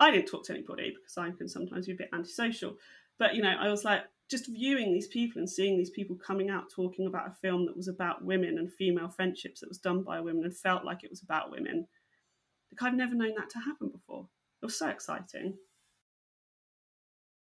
I 0.00 0.10
didn't 0.10 0.26
talk 0.26 0.44
to 0.46 0.52
anybody 0.52 0.92
because 0.96 1.16
I 1.16 1.30
can 1.30 1.48
sometimes 1.48 1.86
be 1.86 1.92
a 1.92 1.96
bit 1.96 2.10
antisocial. 2.12 2.74
But 3.20 3.36
you 3.36 3.42
know, 3.42 3.54
I 3.56 3.70
was 3.70 3.84
like 3.84 4.02
just 4.28 4.48
viewing 4.48 4.92
these 4.92 5.06
people 5.06 5.38
and 5.38 5.48
seeing 5.48 5.76
these 5.76 5.90
people 5.90 6.16
coming 6.16 6.50
out 6.50 6.72
talking 6.74 7.06
about 7.06 7.28
a 7.28 7.36
film 7.40 7.66
that 7.66 7.76
was 7.76 7.86
about 7.86 8.24
women 8.24 8.58
and 8.58 8.72
female 8.72 9.08
friendships 9.08 9.60
that 9.60 9.68
was 9.68 9.78
done 9.78 10.02
by 10.02 10.18
women 10.18 10.42
and 10.42 10.56
felt 10.56 10.84
like 10.84 11.04
it 11.04 11.10
was 11.10 11.22
about 11.22 11.52
women. 11.52 11.86
Like 12.72 12.82
I've 12.82 12.96
never 12.96 13.14
known 13.14 13.34
that 13.36 13.50
to 13.50 13.58
happen 13.58 13.88
before. 13.88 14.28
It 14.62 14.66
was 14.66 14.78
so 14.78 14.88
exciting. 14.88 15.54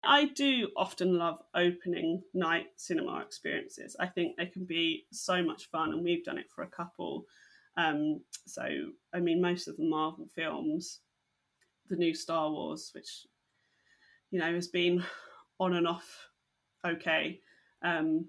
I 0.06 0.26
do 0.26 0.68
often 0.76 1.16
love 1.16 1.40
opening 1.54 2.22
night 2.34 2.66
cinema 2.76 3.20
experiences. 3.20 3.96
I 3.98 4.06
think 4.06 4.36
they 4.36 4.46
can 4.46 4.66
be 4.66 5.06
so 5.10 5.42
much 5.42 5.70
fun, 5.70 5.92
and 5.92 6.04
we've 6.04 6.24
done 6.24 6.38
it 6.38 6.50
for 6.54 6.62
a 6.62 6.68
couple. 6.68 7.24
Um, 7.76 8.20
so, 8.46 8.62
I 9.14 9.20
mean, 9.20 9.40
most 9.40 9.66
of 9.66 9.76
the 9.76 9.88
Marvel 9.88 10.28
films 10.34 11.00
the 11.88 11.96
new 11.96 12.14
Star 12.14 12.50
Wars, 12.50 12.90
which 12.94 13.26
you 14.30 14.38
know 14.38 14.54
has 14.54 14.68
been 14.68 15.04
on 15.60 15.74
and 15.74 15.86
off 15.86 16.28
okay. 16.86 17.40
Um, 17.82 18.26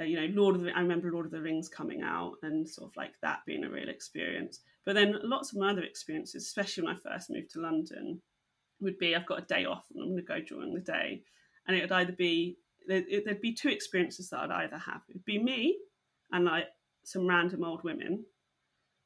uh, 0.00 0.04
you 0.04 0.16
know, 0.16 0.40
Lord 0.40 0.56
of 0.56 0.62
the 0.62 0.72
I 0.72 0.80
remember 0.80 1.10
Lord 1.12 1.26
of 1.26 1.32
the 1.32 1.42
Rings 1.42 1.68
coming 1.68 2.02
out 2.02 2.36
and 2.42 2.68
sort 2.68 2.90
of 2.90 2.96
like 2.96 3.12
that 3.22 3.40
being 3.46 3.64
a 3.64 3.70
real 3.70 3.88
experience. 3.88 4.60
But 4.84 4.94
then 4.94 5.16
lots 5.22 5.52
of 5.52 5.58
my 5.58 5.70
other 5.70 5.82
experiences, 5.82 6.44
especially 6.44 6.84
when 6.84 6.94
I 6.94 6.98
first 6.98 7.30
moved 7.30 7.50
to 7.52 7.60
London, 7.60 8.22
would 8.80 8.98
be 8.98 9.14
I've 9.14 9.26
got 9.26 9.42
a 9.42 9.46
day 9.46 9.64
off 9.66 9.84
and 9.92 10.02
I'm 10.02 10.10
going 10.10 10.16
to 10.16 10.22
go 10.22 10.40
during 10.40 10.74
the 10.74 10.80
day, 10.80 11.22
and 11.66 11.76
it 11.76 11.82
would 11.82 11.92
either 11.92 12.12
be 12.12 12.56
there'd 12.86 13.40
be 13.40 13.52
two 13.52 13.68
experiences 13.68 14.30
that 14.30 14.40
I'd 14.40 14.64
either 14.64 14.78
have. 14.78 15.02
It'd 15.08 15.24
be 15.24 15.38
me 15.38 15.78
and 16.32 16.46
like 16.46 16.66
some 17.04 17.26
random 17.26 17.62
old 17.62 17.84
women 17.84 18.24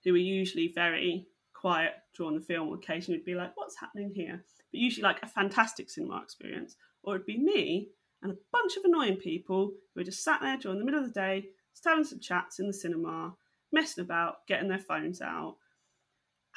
who 0.05 0.15
are 0.15 0.19
usually 0.19 0.73
very 0.75 1.27
quiet 1.53 1.95
during 2.17 2.39
the 2.39 2.45
film. 2.45 2.73
Occasionally, 2.73 3.19
would 3.19 3.25
be 3.25 3.35
like, 3.35 3.57
"What's 3.57 3.79
happening 3.79 4.13
here?" 4.15 4.45
But 4.71 4.81
usually, 4.81 5.03
like 5.03 5.23
a 5.23 5.29
fantastic 5.29 5.91
cinema 5.91 6.23
experience, 6.23 6.77
or 7.03 7.17
it'd 7.17 7.27
be 7.27 7.39
me 7.39 7.89
and 8.23 8.33
a 8.33 8.37
bunch 8.53 8.77
of 8.77 8.85
annoying 8.85 9.17
people 9.17 9.73
who 9.95 10.01
are 10.01 10.05
just 10.05 10.23
sat 10.23 10.41
there 10.41 10.57
during 10.57 10.79
the 10.79 10.85
middle 10.85 11.01
of 11.01 11.07
the 11.07 11.21
day, 11.21 11.49
just 11.73 11.85
having 11.85 12.05
some 12.05 12.21
chats 12.21 12.59
in 12.59 12.67
the 12.67 12.73
cinema, 12.73 13.35
messing 13.73 14.03
about, 14.03 14.47
getting 14.47 14.69
their 14.69 14.79
phones 14.79 15.21
out, 15.21 15.57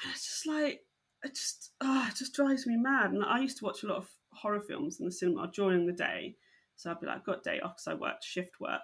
and 0.03 0.11
it's 0.13 0.27
just 0.27 0.47
like 0.47 0.81
it 1.23 1.35
just 1.35 1.71
oh, 1.81 2.07
it 2.09 2.15
just 2.15 2.33
drives 2.33 2.67
me 2.67 2.77
mad. 2.77 3.11
And 3.11 3.23
I 3.23 3.39
used 3.39 3.57
to 3.59 3.65
watch 3.65 3.83
a 3.83 3.87
lot 3.87 3.97
of 3.97 4.09
horror 4.33 4.61
films 4.61 4.99
in 4.99 5.05
the 5.05 5.11
cinema 5.11 5.49
during 5.53 5.85
the 5.85 5.93
day, 5.93 6.35
so 6.75 6.91
I'd 6.91 6.99
be 6.99 7.07
like, 7.07 7.25
got 7.25 7.43
day 7.43 7.59
off 7.59 7.75
because 7.75 7.87
I 7.87 7.93
worked 7.95 8.23
shift 8.23 8.59
work, 8.59 8.81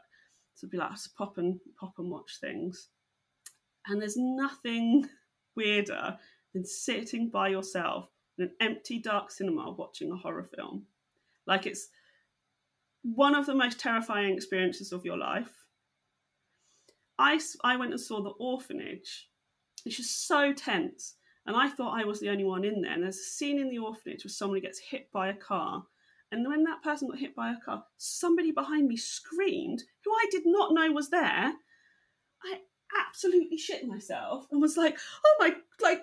so 0.55 0.67
I'd 0.67 0.71
be 0.71 0.77
like, 0.77 0.91
I 0.91 0.93
just 0.93 1.15
pop 1.15 1.37
and 1.37 1.59
pop 1.79 1.93
and 1.97 2.09
watch 2.09 2.39
things, 2.41 2.89
and 3.87 4.01
there's 4.01 4.17
nothing 4.17 5.07
weirder 5.55 6.17
than 6.53 6.65
sitting 6.65 7.29
by 7.29 7.49
yourself 7.49 8.09
in 8.37 8.45
an 8.45 8.51
empty, 8.59 8.99
dark 8.99 9.31
cinema 9.31 9.71
watching 9.71 10.11
a 10.11 10.15
horror 10.15 10.49
film. 10.55 10.85
Like 11.45 11.65
it's 11.65 11.89
one 13.03 13.35
of 13.35 13.45
the 13.45 13.55
most 13.55 13.79
terrifying 13.79 14.33
experiences 14.33 14.91
of 14.91 15.05
your 15.05 15.17
life. 15.17 15.51
I, 17.19 17.39
I 17.63 17.75
went 17.75 17.91
and 17.91 18.01
saw 18.01 18.23
The 18.23 18.31
Orphanage, 18.39 19.27
which 19.83 19.97
just 19.97 20.27
so 20.27 20.53
tense. 20.53 21.15
And 21.45 21.55
I 21.55 21.69
thought 21.69 21.99
I 21.99 22.05
was 22.05 22.19
the 22.19 22.29
only 22.29 22.45
one 22.45 22.63
in 22.63 22.81
there. 22.81 22.93
And 22.93 23.03
there's 23.03 23.17
a 23.17 23.23
scene 23.23 23.59
in 23.59 23.69
the 23.69 23.79
orphanage 23.79 24.23
where 24.23 24.29
somebody 24.29 24.61
gets 24.61 24.79
hit 24.79 25.11
by 25.11 25.27
a 25.27 25.33
car. 25.33 25.83
And 26.31 26.47
when 26.47 26.63
that 26.63 26.81
person 26.81 27.09
got 27.09 27.19
hit 27.19 27.35
by 27.35 27.51
a 27.51 27.59
car, 27.63 27.83
somebody 27.97 28.51
behind 28.51 28.87
me 28.87 28.97
screamed, 28.97 29.83
who 30.03 30.11
I 30.11 30.25
did 30.31 30.43
not 30.45 30.73
know 30.73 30.91
was 30.91 31.09
there. 31.09 31.53
I 32.43 32.59
absolutely 33.07 33.57
shit 33.57 33.85
myself 33.85 34.47
and 34.51 34.61
was 34.61 34.77
like, 34.77 34.97
oh 35.25 35.35
my, 35.39 35.53
like, 35.81 36.01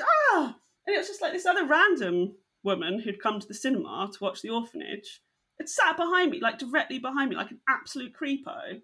ah, 0.00 0.56
and 0.86 0.94
it 0.94 0.98
was 0.98 1.08
just 1.08 1.22
like 1.22 1.32
this 1.32 1.46
other 1.46 1.66
random 1.66 2.34
woman 2.62 3.00
who'd 3.00 3.22
come 3.22 3.40
to 3.40 3.48
the 3.48 3.54
cinema 3.54 4.10
to 4.12 4.24
watch 4.24 4.42
The 4.42 4.50
Orphanage 4.50 5.22
It 5.58 5.68
sat 5.68 5.96
behind 5.96 6.30
me, 6.30 6.40
like 6.40 6.58
directly 6.58 6.98
behind 6.98 7.30
me, 7.30 7.36
like 7.36 7.50
an 7.50 7.60
absolute 7.68 8.12
creepo. 8.14 8.80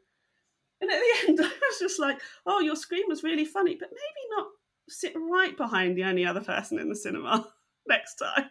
And 0.84 0.92
at 0.92 1.00
the 1.00 1.28
end, 1.28 1.40
I 1.40 1.44
was 1.44 1.78
just 1.80 1.98
like, 1.98 2.20
oh, 2.46 2.60
your 2.60 2.76
scream 2.76 3.04
was 3.08 3.22
really 3.22 3.46
funny, 3.46 3.76
but 3.78 3.88
maybe 3.90 4.36
not 4.36 4.48
sit 4.88 5.14
right 5.16 5.56
behind 5.56 5.96
the 5.96 6.04
only 6.04 6.26
other 6.26 6.42
person 6.42 6.78
in 6.78 6.90
the 6.90 6.96
cinema 6.96 7.48
next 7.88 8.16
time. 8.16 8.50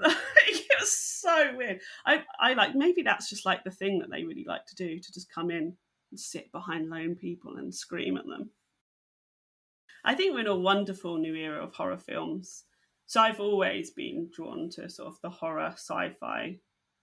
Like, 0.00 0.14
it 0.46 0.78
was 0.78 0.92
so 0.92 1.56
weird. 1.56 1.80
I, 2.06 2.22
I 2.38 2.54
like 2.54 2.76
maybe 2.76 3.02
that's 3.02 3.28
just 3.28 3.44
like 3.44 3.64
the 3.64 3.72
thing 3.72 3.98
that 3.98 4.12
they 4.12 4.22
really 4.22 4.44
like 4.46 4.64
to 4.66 4.76
do 4.76 5.00
to 5.00 5.12
just 5.12 5.28
come 5.28 5.50
in 5.50 5.76
and 6.12 6.20
sit 6.20 6.52
behind 6.52 6.88
lone 6.88 7.16
people 7.16 7.56
and 7.56 7.74
scream 7.74 8.16
at 8.16 8.24
them. 8.24 8.50
I 10.04 10.14
think 10.14 10.34
we're 10.34 10.42
in 10.42 10.46
a 10.46 10.56
wonderful 10.56 11.18
new 11.18 11.34
era 11.34 11.64
of 11.64 11.74
horror 11.74 11.98
films. 11.98 12.62
So 13.06 13.20
I've 13.20 13.40
always 13.40 13.90
been 13.90 14.30
drawn 14.32 14.70
to 14.74 14.88
sort 14.88 15.08
of 15.08 15.20
the 15.20 15.30
horror 15.30 15.72
sci-fi 15.72 16.60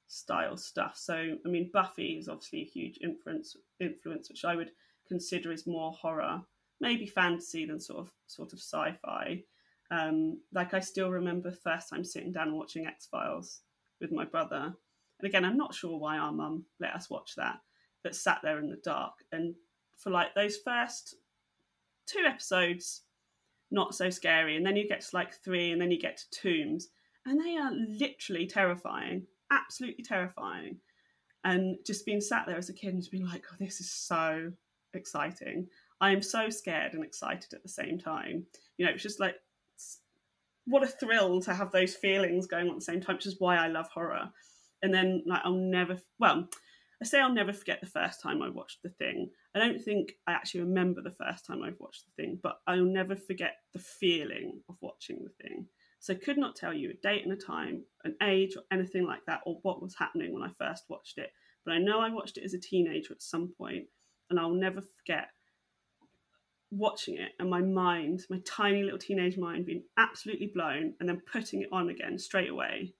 style 0.08 0.58
stuff. 0.58 0.94
So 0.98 1.16
I 1.46 1.50
mean 1.50 1.70
Buffy 1.74 2.18
is 2.18 2.30
obviously 2.30 2.62
a 2.62 2.66
huge 2.66 3.00
influence 3.02 3.56
influence 3.80 4.30
which 4.30 4.46
I 4.46 4.56
would 4.56 4.72
consider 5.08 5.52
is 5.52 5.68
more 5.68 5.92
horror, 5.92 6.42
maybe 6.80 7.06
fantasy 7.06 7.66
than 7.66 7.80
sort 7.80 8.00
of 8.00 8.12
sort 8.28 8.54
of 8.54 8.60
sci-fi. 8.60 9.44
Um, 9.92 10.42
like 10.54 10.74
I 10.74 10.80
still 10.80 11.12
remember 11.12 11.52
first 11.52 11.90
time 11.90 12.04
sitting 12.04 12.32
down 12.32 12.48
and 12.48 12.58
watching 12.58 12.88
X 12.88 13.06
Files 13.06 13.62
with 14.02 14.12
my 14.12 14.26
brother. 14.26 14.74
And 15.20 15.30
again, 15.30 15.46
I'm 15.46 15.58
not 15.58 15.74
sure 15.74 15.98
why 15.98 16.18
our 16.18 16.32
mum 16.32 16.66
let 16.80 16.94
us 16.96 17.10
watch 17.10 17.36
that, 17.38 17.60
but 18.04 18.16
sat 18.16 18.40
there 18.44 18.60
in 18.60 18.70
the 18.70 18.82
dark. 18.84 19.14
And 19.32 19.56
for 19.98 20.10
like 20.10 20.34
those 20.36 20.58
first 20.58 21.16
two 22.08 22.24
episodes, 22.26 23.04
not 23.72 23.96
so 23.96 24.10
scary. 24.10 24.58
And 24.58 24.66
then 24.66 24.76
you 24.76 24.88
get 24.88 25.02
to 25.02 25.16
like 25.16 25.34
three, 25.44 25.72
and 25.72 25.82
then 25.82 25.92
you 25.92 26.00
get 26.00 26.18
to 26.18 26.42
Tooms, 26.42 26.90
and 27.26 27.40
they 27.40 27.58
are 27.58 27.72
literally 27.72 28.48
terrifying, 28.48 29.26
absolutely 29.52 30.04
terrifying. 30.04 30.78
And 31.44 31.78
just 31.86 32.06
being 32.06 32.22
sat 32.22 32.46
there 32.48 32.58
as 32.58 32.70
a 32.70 32.74
kid 32.74 32.94
and 32.94 33.02
just 33.02 33.12
being 33.12 33.28
like, 33.28 33.44
oh, 33.52 33.56
this 33.60 33.80
is 33.80 33.92
so 33.92 34.52
exciting. 34.94 35.68
I 36.02 36.12
am 36.12 36.22
so 36.22 36.50
scared 36.50 36.94
and 36.94 37.04
excited 37.04 37.54
at 37.54 37.64
the 37.64 37.70
same 37.70 38.00
time. 38.00 38.46
You 38.78 38.86
know, 38.86 38.92
it's 38.92 39.04
just 39.04 39.20
like 39.20 39.36
what 40.66 40.84
a 40.84 40.88
thrill 40.88 41.42
to 41.42 41.54
have 41.54 41.72
those 41.72 41.94
feelings 41.94 42.48
going 42.48 42.66
on 42.68 42.74
at 42.74 42.80
the 42.80 42.86
same 42.86 43.02
time, 43.02 43.16
which 43.16 43.28
is 43.28 43.40
why 43.40 43.58
I 43.58 43.68
love 43.68 43.88
horror. 43.90 44.30
And 44.82 44.94
then 44.94 45.24
like 45.26 45.42
I'll 45.44 45.54
never 45.54 45.98
well, 46.20 46.48
I 47.02 47.06
say 47.06 47.20
I'll 47.20 47.34
never 47.34 47.54
forget 47.54 47.82
the 47.82 47.88
first 47.88 48.22
time 48.22 48.42
I 48.42 48.50
watched 48.50 48.82
the 48.84 48.90
thing. 48.90 49.30
I 49.54 49.60
don't 49.60 49.82
think 49.82 50.14
I 50.28 50.34
actually 50.34 50.62
remember 50.62 51.02
the 51.02 51.12
first 51.12 51.46
time 51.46 51.62
I've 51.64 51.80
watched 51.80 52.06
the 52.06 52.22
thing, 52.22 52.40
but 52.42 52.60
I'll 52.68 52.84
never 52.84 53.16
forget 53.16 53.58
the 53.74 53.80
feeling 53.80 54.62
of 54.70 54.76
watching 54.82 55.24
the 55.24 55.44
thing. 55.44 55.68
So 56.06 56.14
could 56.14 56.38
not 56.38 56.56
tell 56.56 56.72
you 56.72 56.92
a 56.92 57.08
date 57.08 57.24
and 57.24 57.34
a 57.34 57.36
time, 57.36 57.84
an 58.04 58.16
age, 58.22 58.56
or 58.56 58.62
anything 58.72 59.08
like 59.08 59.26
that, 59.26 59.42
or 59.44 59.58
what 59.64 59.82
was 59.82 59.96
happening 59.98 60.32
when 60.32 60.44
I 60.44 60.52
first 60.60 60.84
watched 60.88 61.18
it. 61.18 61.32
But 61.66 61.72
I 61.74 61.80
know 61.80 62.00
I 62.00 62.14
watched 62.14 62.38
it 62.38 62.44
as 62.44 62.54
a 62.54 62.60
teenager 62.60 63.12
at 63.12 63.24
some 63.24 63.56
point, 63.58 63.86
and 64.30 64.40
I'll 64.40 64.54
never 64.54 64.82
forget 64.82 65.30
watching 66.70 67.16
it 67.18 67.32
and 67.40 67.50
my 67.50 67.62
mind, 67.62 68.22
my 68.30 68.40
tiny 68.46 68.84
little 68.84 69.00
teenage 69.00 69.36
mind, 69.36 69.66
being 69.66 69.82
absolutely 69.98 70.52
blown, 70.54 70.94
and 71.00 71.10
then 71.10 71.24
putting 71.34 71.64
it 71.64 71.70
on 71.72 71.90
again 71.90 72.20
straight 72.20 72.52
away, 72.52 72.94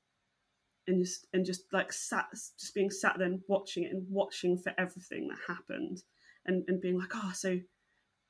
and 0.88 1.06
just 1.06 1.28
and 1.32 1.46
just 1.46 1.62
like 1.72 1.94
sat, 1.94 2.26
just 2.32 2.74
being 2.74 2.90
sat 2.90 3.20
there 3.20 3.28
and 3.28 3.42
watching 3.48 3.84
it 3.84 3.92
and 3.92 4.08
watching 4.10 4.58
for 4.58 4.74
everything 4.80 5.28
that 5.28 5.38
happened, 5.48 6.02
and 6.48 6.64
and 6.68 6.82
being 6.82 6.98
like, 6.98 7.12
oh, 7.14 7.34
so 7.36 7.60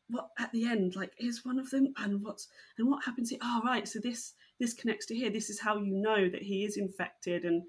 what 0.10 0.30
at 0.40 0.52
the 0.52 0.66
end 0.66 0.96
like 0.96 1.12
is 1.20 1.46
one 1.46 1.58
of 1.58 1.70
them 1.72 1.94
and 1.98 2.22
what's 2.22 2.48
and 2.78 2.88
what 2.88 3.04
happens 3.04 3.30
here 3.30 3.40
oh 3.42 3.62
right 3.66 3.88
so 3.88 4.00
this 4.00 4.34
this 4.60 4.74
connects 4.74 5.06
to 5.08 5.16
here 5.16 5.32
this 5.32 5.50
is 5.50 5.60
how 5.60 5.78
you 5.78 5.96
know 5.96 6.30
that 6.30 6.44
he 6.44 6.64
is 6.64 6.78
infected 6.78 7.44
and 7.44 7.64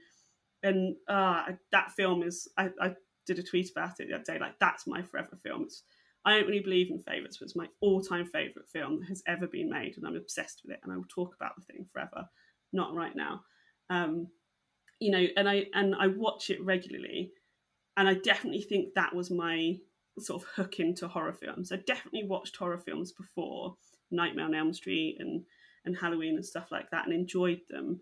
and 0.63 0.97
uh 1.09 1.45
that 1.73 1.93
film 1.93 2.23
is 2.23 2.47
i, 2.59 2.69
I 2.81 2.95
did 3.27 3.39
a 3.39 3.43
tweet 3.43 3.71
about 3.71 4.01
it 4.01 4.09
the 4.09 4.15
other 4.15 4.25
day 4.25 4.39
like 4.39 4.59
that's 4.59 4.87
my 4.87 5.03
forever 5.03 5.39
film 5.43 5.63
it's 5.63 5.83
I 6.27 6.33
don't 6.33 6.49
really 6.49 6.61
believe 6.61 6.91
in 6.91 6.99
favourites, 6.99 7.37
but 7.37 7.45
it's 7.45 7.55
my 7.55 7.69
all 7.81 8.03
time 8.03 8.27
favourite 8.27 8.69
film 8.69 8.99
that 8.99 9.09
has 9.09 9.23
ever 9.29 9.47
been 9.47 9.71
made, 9.71 9.97
and 9.97 10.05
I'm 10.05 10.17
obsessed 10.17 10.61
with 10.65 10.75
it, 10.75 10.81
and 10.83 10.93
I 10.93 10.97
will 10.97 11.05
talk 11.09 11.37
about 11.37 11.53
the 11.55 11.63
thing 11.63 11.87
forever. 11.93 12.29
Not 12.73 12.97
right 12.97 13.15
now. 13.15 13.43
Um, 13.91 14.27
you 14.99 15.13
know, 15.13 15.25
and 15.37 15.49
I 15.49 15.67
and 15.73 15.95
I 15.95 16.09
watch 16.09 16.51
it 16.51 16.61
regularly, 16.65 17.31
and 17.97 18.09
I 18.09 18.15
definitely 18.15 18.63
think 18.63 18.95
that 18.95 19.15
was 19.15 19.31
my 19.31 19.79
sort 20.19 20.43
of 20.43 20.49
hook 20.49 20.81
into 20.81 21.09
horror 21.09 21.33
films. 21.33 21.73
I 21.73 21.77
definitely 21.77 22.25
watched 22.25 22.57
horror 22.57 22.79
films 22.79 23.13
before 23.13 23.77
Nightmare 24.11 24.47
on 24.47 24.55
Elm 24.55 24.73
Street 24.73 25.17
and 25.21 25.45
and 25.85 25.97
Halloween 25.97 26.35
and 26.35 26.45
stuff 26.45 26.73
like 26.73 26.91
that, 26.91 27.07
and 27.07 27.15
enjoyed 27.15 27.61
them. 27.69 28.01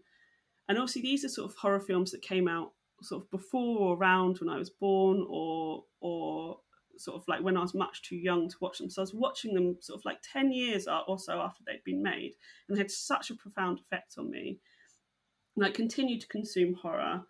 And 0.69 0.79
obviously, 0.79 1.03
these 1.03 1.25
are 1.25 1.29
sort 1.29 1.51
of 1.51 1.57
horror 1.57 1.81
films 1.81 2.11
that 2.13 2.23
came 2.23 2.49
out 2.49 2.73
sort 3.03 3.23
of 3.23 3.31
before 3.31 3.79
or 3.79 3.97
around 3.97 4.39
when 4.39 4.49
I 4.49 4.57
was 4.57 4.71
born, 4.71 5.25
or 5.29 5.85
or 6.01 6.59
sort 6.99 7.17
of 7.17 7.27
like 7.29 7.43
when 7.43 7.57
I 7.57 7.61
was 7.61 7.75
much 7.75 8.03
too 8.03 8.17
young 8.17 8.49
to 8.49 8.57
watch 8.61 8.79
them. 8.79 8.91
So 8.91 9.03
I 9.03 9.05
was 9.05 9.15
watching 9.15 9.55
them 9.55 9.77
sort 9.81 10.01
of 10.01 10.05
like 10.05 10.19
10 10.23 10.53
years 10.53 10.87
or 10.87 11.19
so 11.19 11.41
after 11.41 11.63
they'd 11.67 11.85
been 11.85 12.03
made 12.03 12.35
and 12.69 12.77
they 12.77 12.81
had 12.81 12.91
such 12.91 13.31
a 13.31 13.35
profound 13.35 13.81
effect 13.81 14.15
on 14.19 14.31
me. 14.31 14.59
And 15.57 15.65
I 15.65 15.71
continued 15.71 16.21
to 16.23 16.29
consume 16.29 16.75
horror. 16.75 17.23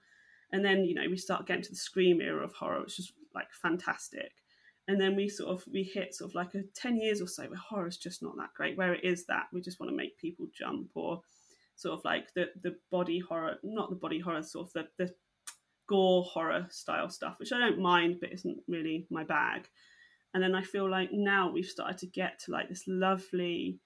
And 0.53 0.64
then, 0.64 0.85
you 0.85 0.94
know, 0.94 1.09
we 1.09 1.16
start 1.16 1.47
getting 1.47 1.62
to 1.64 1.70
the 1.70 1.77
Scream 1.77 2.20
era 2.20 2.44
of 2.44 2.53
horror, 2.53 2.81
which 2.81 2.99
is 2.99 3.12
like 3.35 3.51
fantastic. 3.53 4.33
And 4.87 5.01
then 5.01 5.16
we 5.16 5.29
sort 5.29 5.51
of 5.51 5.64
we 5.73 5.83
hit 5.83 6.14
sort 6.14 6.31
of 6.31 6.35
like 6.35 6.55
a 6.55 6.62
10 6.75 6.99
years 6.99 7.23
or 7.23 7.27
so 7.27 7.44
where 7.44 7.59
horror 7.59 7.87
is 7.87 7.97
just 7.97 8.23
not 8.23 8.37
that 8.37 8.53
great, 8.55 8.77
where 8.77 8.94
it 8.94 9.05
is 9.05 9.25
that 9.27 9.47
we 9.53 9.61
just 9.61 9.81
want 9.81 9.90
to 9.90 9.97
make 9.97 10.18
people 10.18 10.47
jump 10.57 10.90
or 10.94 11.23
sort 11.77 11.99
of 11.99 12.05
like 12.05 12.33
the 12.35 12.51
the 12.62 12.77
body 12.90 13.18
horror, 13.18 13.57
not 13.62 13.90
the 13.90 13.97
body 13.97 14.18
horror, 14.18 14.42
sort 14.42 14.66
of 14.66 14.73
the, 14.75 14.87
the 14.99 15.14
gore 15.88 16.25
horror 16.25 16.66
style 16.70 17.09
stuff, 17.09 17.37
which 17.38 17.53
I 17.53 17.59
don't 17.59 17.81
mind, 17.81 18.18
but 18.20 18.33
isn't 18.33 18.59
really 18.68 19.07
my 19.11 19.25
bag. 19.25 19.68
And 20.33 20.42
then 20.42 20.55
I 20.55 20.62
feel 20.62 20.90
like 20.90 21.11
now 21.12 21.51
we've 21.51 21.64
started 21.64 21.99
to 21.99 22.07
get 22.07 22.40
to 22.40 22.53
like 22.53 22.68
this 22.68 22.85
lovely. 22.87 23.79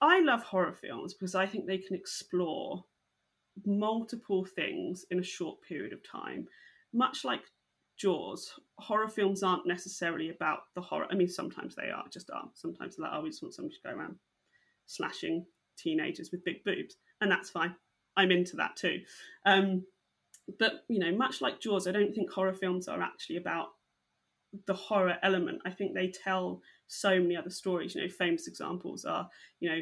I 0.00 0.20
love 0.20 0.42
horror 0.42 0.72
films 0.72 1.14
because 1.14 1.34
I 1.34 1.46
think 1.46 1.66
they 1.66 1.78
can 1.78 1.96
explore 1.96 2.84
multiple 3.64 4.44
things 4.44 5.04
in 5.10 5.20
a 5.20 5.24
short 5.24 5.58
period 5.62 5.92
of 5.92 6.00
time. 6.02 6.46
Much 6.92 7.24
like 7.24 7.42
Jaws, 8.02 8.58
horror 8.80 9.08
films 9.08 9.44
aren't 9.44 9.64
necessarily 9.64 10.30
about 10.30 10.62
the 10.74 10.80
horror. 10.80 11.06
I 11.08 11.14
mean, 11.14 11.28
sometimes 11.28 11.76
they 11.76 11.90
are, 11.90 12.02
just 12.12 12.30
are. 12.30 12.48
Sometimes 12.54 12.96
they're 12.96 13.06
like, 13.06 13.16
oh, 13.16 13.22
we 13.22 13.30
just 13.30 13.44
want 13.44 13.54
somebody 13.54 13.76
to 13.76 13.88
go 13.88 13.96
around 13.96 14.16
slashing 14.86 15.46
teenagers 15.78 16.30
with 16.32 16.44
big 16.44 16.64
boobs, 16.64 16.96
and 17.20 17.30
that's 17.30 17.50
fine. 17.50 17.76
I'm 18.16 18.32
into 18.32 18.56
that 18.56 18.74
too. 18.74 19.02
Um, 19.46 19.84
but 20.58 20.84
you 20.88 20.98
know, 20.98 21.16
much 21.16 21.40
like 21.40 21.60
Jaws, 21.60 21.86
I 21.86 21.92
don't 21.92 22.12
think 22.12 22.28
horror 22.28 22.52
films 22.52 22.88
are 22.88 23.00
actually 23.00 23.36
about 23.36 23.68
the 24.66 24.74
horror 24.74 25.16
element. 25.22 25.62
I 25.64 25.70
think 25.70 25.94
they 25.94 26.08
tell 26.24 26.60
so 26.88 27.20
many 27.20 27.36
other 27.36 27.50
stories. 27.50 27.94
You 27.94 28.02
know, 28.02 28.08
famous 28.08 28.48
examples 28.48 29.04
are 29.04 29.28
you 29.60 29.70
know 29.70 29.80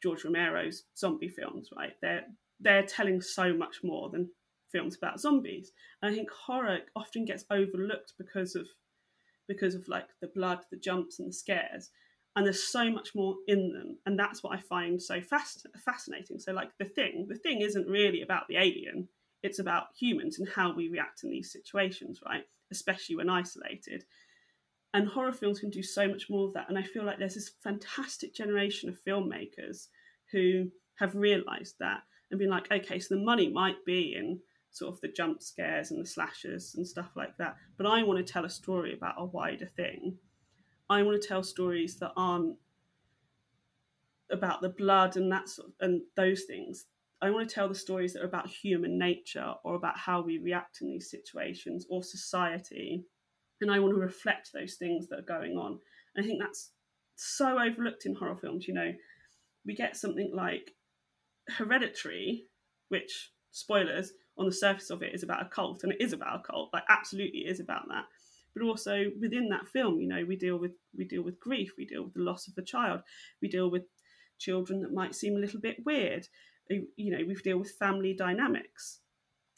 George 0.00 0.24
Romero's 0.24 0.84
zombie 0.96 1.28
films. 1.28 1.70
Right, 1.76 1.94
they're 2.02 2.22
they're 2.60 2.86
telling 2.86 3.20
so 3.20 3.52
much 3.52 3.78
more 3.82 4.10
than 4.10 4.30
films 4.70 4.96
about 4.96 5.20
zombies. 5.20 5.72
And 6.02 6.12
I 6.12 6.14
think 6.14 6.30
horror 6.30 6.80
often 6.96 7.24
gets 7.24 7.44
overlooked 7.50 8.14
because 8.18 8.54
of 8.54 8.66
because 9.46 9.74
of 9.74 9.88
like 9.88 10.08
the 10.20 10.30
blood, 10.34 10.60
the 10.70 10.76
jumps, 10.76 11.18
and 11.18 11.28
the 11.28 11.32
scares. 11.32 11.90
And 12.36 12.46
there's 12.46 12.62
so 12.62 12.90
much 12.90 13.14
more 13.14 13.34
in 13.48 13.72
them, 13.72 13.98
and 14.06 14.18
that's 14.18 14.42
what 14.42 14.56
I 14.56 14.60
find 14.60 15.02
so 15.02 15.20
fast, 15.20 15.66
fascinating. 15.84 16.38
So, 16.38 16.52
like 16.52 16.70
the 16.78 16.84
thing, 16.84 17.26
the 17.28 17.34
thing 17.34 17.62
isn't 17.62 17.88
really 17.88 18.22
about 18.22 18.46
the 18.48 18.58
alien 18.58 19.08
it's 19.42 19.58
about 19.58 19.88
humans 19.98 20.38
and 20.38 20.48
how 20.48 20.72
we 20.72 20.88
react 20.88 21.22
in 21.22 21.30
these 21.30 21.52
situations, 21.52 22.20
right? 22.26 22.44
Especially 22.70 23.16
when 23.16 23.30
isolated. 23.30 24.04
And 24.92 25.06
horror 25.06 25.32
films 25.32 25.60
can 25.60 25.70
do 25.70 25.82
so 25.82 26.08
much 26.08 26.28
more 26.28 26.48
of 26.48 26.54
that. 26.54 26.68
And 26.68 26.78
I 26.78 26.82
feel 26.82 27.04
like 27.04 27.18
there's 27.18 27.34
this 27.34 27.52
fantastic 27.62 28.34
generation 28.34 28.88
of 28.88 29.02
filmmakers 29.06 29.88
who 30.32 30.70
have 30.96 31.14
realized 31.14 31.76
that 31.78 32.02
and 32.30 32.38
been 32.38 32.50
like, 32.50 32.70
okay, 32.72 32.98
so 32.98 33.14
the 33.14 33.22
money 33.22 33.48
might 33.48 33.84
be 33.84 34.14
in 34.16 34.40
sort 34.70 34.94
of 34.94 35.00
the 35.00 35.08
jump 35.08 35.42
scares 35.42 35.90
and 35.90 36.00
the 36.00 36.08
slashes 36.08 36.74
and 36.76 36.86
stuff 36.86 37.10
like 37.16 37.36
that. 37.38 37.56
But 37.76 37.86
I 37.86 38.02
want 38.02 38.24
to 38.24 38.32
tell 38.32 38.44
a 38.44 38.50
story 38.50 38.94
about 38.94 39.14
a 39.18 39.24
wider 39.24 39.66
thing. 39.66 40.16
I 40.90 41.02
want 41.02 41.20
to 41.20 41.28
tell 41.28 41.42
stories 41.42 41.98
that 41.98 42.12
aren't 42.16 42.56
about 44.30 44.60
the 44.60 44.68
blood 44.68 45.16
and 45.16 45.32
that 45.32 45.48
sort 45.48 45.68
of, 45.68 45.74
and 45.80 46.02
those 46.16 46.44
things 46.44 46.86
I 47.20 47.30
want 47.30 47.48
to 47.48 47.54
tell 47.54 47.68
the 47.68 47.74
stories 47.74 48.12
that 48.12 48.22
are 48.22 48.28
about 48.28 48.46
human 48.46 48.96
nature 48.96 49.54
or 49.64 49.74
about 49.74 49.98
how 49.98 50.20
we 50.20 50.38
react 50.38 50.80
in 50.80 50.88
these 50.88 51.10
situations 51.10 51.84
or 51.90 52.02
society. 52.02 53.04
And 53.60 53.72
I 53.72 53.80
want 53.80 53.94
to 53.94 54.00
reflect 54.00 54.50
those 54.52 54.74
things 54.74 55.08
that 55.08 55.18
are 55.18 55.22
going 55.22 55.56
on. 55.56 55.80
And 56.14 56.24
I 56.24 56.26
think 56.26 56.40
that's 56.40 56.70
so 57.16 57.58
overlooked 57.58 58.06
in 58.06 58.14
horror 58.14 58.36
films. 58.36 58.68
You 58.68 58.74
know, 58.74 58.92
we 59.66 59.74
get 59.74 59.96
something 59.96 60.30
like 60.32 60.74
Hereditary, 61.48 62.44
which, 62.88 63.32
spoilers, 63.50 64.12
on 64.38 64.46
the 64.46 64.52
surface 64.52 64.90
of 64.90 65.02
it 65.02 65.14
is 65.14 65.22
about 65.22 65.42
a 65.42 65.48
cult, 65.48 65.82
and 65.82 65.92
it 65.92 66.00
is 66.00 66.12
about 66.12 66.40
a 66.40 66.42
cult, 66.42 66.70
like 66.72 66.84
absolutely 66.88 67.40
is 67.40 67.60
about 67.60 67.88
that. 67.88 68.04
But 68.54 68.62
also 68.62 69.06
within 69.20 69.48
that 69.50 69.68
film, 69.68 70.00
you 70.00 70.08
know, 70.08 70.24
we 70.24 70.36
deal 70.36 70.56
with 70.56 70.72
we 70.96 71.04
deal 71.04 71.22
with 71.22 71.40
grief, 71.40 71.72
we 71.76 71.86
deal 71.86 72.04
with 72.04 72.14
the 72.14 72.22
loss 72.22 72.48
of 72.48 72.54
the 72.54 72.62
child, 72.62 73.02
we 73.42 73.48
deal 73.48 73.70
with 73.70 73.84
children 74.38 74.82
that 74.82 74.94
might 74.94 75.14
seem 75.14 75.36
a 75.36 75.40
little 75.40 75.60
bit 75.60 75.84
weird. 75.84 76.28
You 76.70 77.16
know, 77.16 77.24
we 77.26 77.34
deal 77.34 77.58
with 77.58 77.70
family 77.72 78.14
dynamics, 78.14 79.00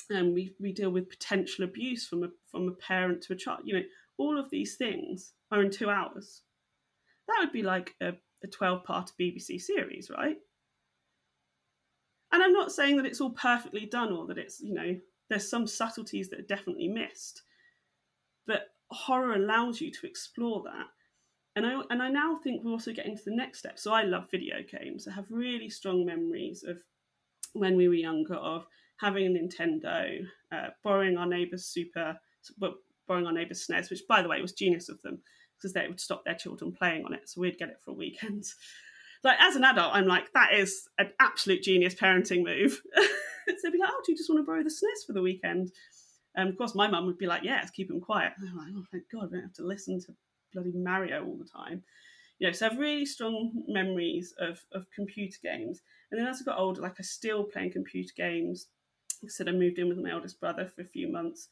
and 0.09 0.35
we 0.35 0.55
we 0.61 0.73
deal 0.73 0.91
with 0.91 1.11
potential 1.11 1.65
abuse 1.65 2.07
from 2.07 2.25
a 2.25 2.29
from 2.51 2.69
a 2.69 2.73
parent 2.73 3.23
to 3.23 3.33
a 3.33 3.37
child. 3.37 3.61
You 3.65 3.75
know, 3.75 3.85
all 4.17 4.39
of 4.39 4.51
these 4.51 4.77
things 4.77 5.33
are 5.51 5.63
in 5.63 5.71
two 5.71 5.91
hours. 5.91 6.43
That 7.27 7.39
would 7.41 7.53
be 7.53 7.63
like 7.63 7.95
a, 8.01 8.13
a 8.43 8.47
12 8.49 8.85
part 8.85 9.13
BBC 9.19 9.61
series, 9.61 10.11
right? 10.11 10.37
And 12.33 12.43
I'm 12.43 12.53
not 12.53 12.73
saying 12.73 12.97
that 12.97 13.07
it's 13.07 13.21
all 13.21 13.31
perfectly 13.31 13.87
done 13.87 14.13
or 14.13 14.27
that 14.27 14.39
it's, 14.39 14.61
you 14.61 14.75
know, 14.75 14.97
there's 15.29 15.49
some 15.49 15.67
subtleties 15.67 16.29
that 16.31 16.41
are 16.41 16.43
definitely 16.43 16.89
missed. 16.89 17.43
But 18.47 18.69
horror 18.91 19.35
allows 19.35 19.81
you 19.81 19.91
to 19.91 20.07
explore 20.07 20.63
that. 20.65 20.87
And 21.57 21.67
I, 21.67 21.83
and 21.91 22.03
I 22.03 22.09
now 22.09 22.39
think 22.43 22.63
we're 22.63 22.71
also 22.71 22.93
getting 22.93 23.17
to 23.17 23.25
the 23.25 23.35
next 23.35 23.59
step. 23.59 23.79
So 23.79 23.93
I 23.93 24.03
love 24.03 24.31
video 24.31 24.57
games. 24.63 25.09
I 25.09 25.13
have 25.13 25.27
really 25.31 25.69
strong 25.69 26.05
memories 26.05 26.63
of 26.63 26.79
when 27.53 27.77
we 27.77 27.89
were 27.89 27.95
younger 27.95 28.35
of 28.35 28.67
having 28.99 29.27
a 29.27 29.31
Nintendo, 29.31 30.21
uh, 30.53 30.69
borrowing 30.85 31.17
our 31.17 31.27
neighbour's 31.27 31.65
Super, 31.65 32.17
well, 32.59 32.75
borrowing 33.09 33.27
our 33.27 33.33
neighbour's 33.33 33.67
SNES, 33.67 33.91
which 33.91 34.07
by 34.09 34.23
the 34.23 34.29
way 34.29 34.41
was 34.41 34.53
genius 34.53 34.89
of 34.89 35.03
them 35.03 35.21
because 35.57 35.73
they 35.73 35.87
would 35.89 36.01
stop 36.01 36.25
their 36.25 36.35
children 36.35 36.73
playing 36.73 37.05
on 37.05 37.13
it, 37.13 37.29
so 37.29 37.41
we'd 37.41 37.59
get 37.59 37.69
it 37.69 37.81
for 37.85 37.91
a 37.91 37.95
weekend. 37.95 38.45
Like 39.23 39.39
as 39.41 39.57
an 39.57 39.65
adult, 39.65 39.95
I'm 39.95 40.07
like, 40.07 40.33
that 40.33 40.55
is 40.55 40.89
an 40.99 41.11
absolute 41.21 41.63
genius 41.63 41.95
parenting 41.95 42.45
move. 42.45 42.81
so 42.97 43.71
be 43.71 43.79
like, 43.79 43.91
oh, 43.93 44.03
do 44.05 44.13
you 44.13 44.19
just 44.19 44.31
want 44.31 44.41
to 44.41 44.47
borrow 44.47 44.63
the 44.63 44.71
SNES 44.71 45.07
for 45.07 45.13
the 45.13 45.23
weekend? 45.23 45.71
And 46.35 46.49
of 46.49 46.57
course, 46.57 46.75
my 46.75 46.89
mum 46.89 47.07
would 47.07 47.19
be 47.19 47.27
like, 47.27 47.43
yes, 47.43 47.71
keep 47.71 47.89
them 47.89 48.01
quiet. 48.01 48.33
And 48.39 48.49
I'm 48.49 48.57
like, 48.57 48.73
oh, 48.75 48.85
thank 48.91 49.05
God, 49.13 49.29
I 49.29 49.37
don't 49.37 49.43
have 49.43 49.55
to 49.55 49.67
listen 49.67 50.01
to 50.01 50.15
bloody 50.55 50.73
Mario 50.75 51.25
all 51.25 51.37
the 51.37 51.45
time. 51.45 51.83
You 52.39 52.47
know, 52.47 52.53
so 52.53 52.67
I 52.67 52.69
have 52.71 52.79
really 52.79 53.05
strong 53.05 53.53
memories 53.69 54.33
of, 54.39 54.61
of 54.73 54.87
computer 54.95 55.37
games. 55.43 55.83
And 56.11 56.19
then 56.19 56.27
as 56.27 56.41
I 56.41 56.45
got 56.45 56.59
older, 56.59 56.81
like 56.81 56.97
I 56.99 57.03
still 57.03 57.45
playing 57.45 57.73
computer 57.73 58.13
games. 58.17 58.69
I 59.23 59.29
said, 59.29 59.49
I 59.49 59.53
moved 59.53 59.79
in 59.79 59.89
with 59.89 59.99
my 59.99 60.13
eldest 60.13 60.41
brother 60.41 60.67
for 60.75 60.81
a 60.81 60.87
few 60.87 61.13
months 61.13 61.49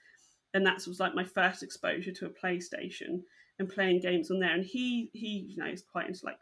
and 0.54 0.64
that 0.66 0.86
was 0.86 1.00
like 1.00 1.14
my 1.14 1.24
first 1.24 1.62
exposure 1.62 2.12
to 2.12 2.26
a 2.26 2.30
PlayStation 2.30 3.22
and 3.58 3.68
playing 3.68 4.00
games 4.00 4.30
on 4.30 4.40
there. 4.40 4.54
And 4.54 4.64
he 4.64 5.10
he 5.12 5.46
you 5.48 5.56
know 5.56 5.70
is 5.70 5.82
quite 5.82 6.08
into 6.08 6.24
like 6.24 6.38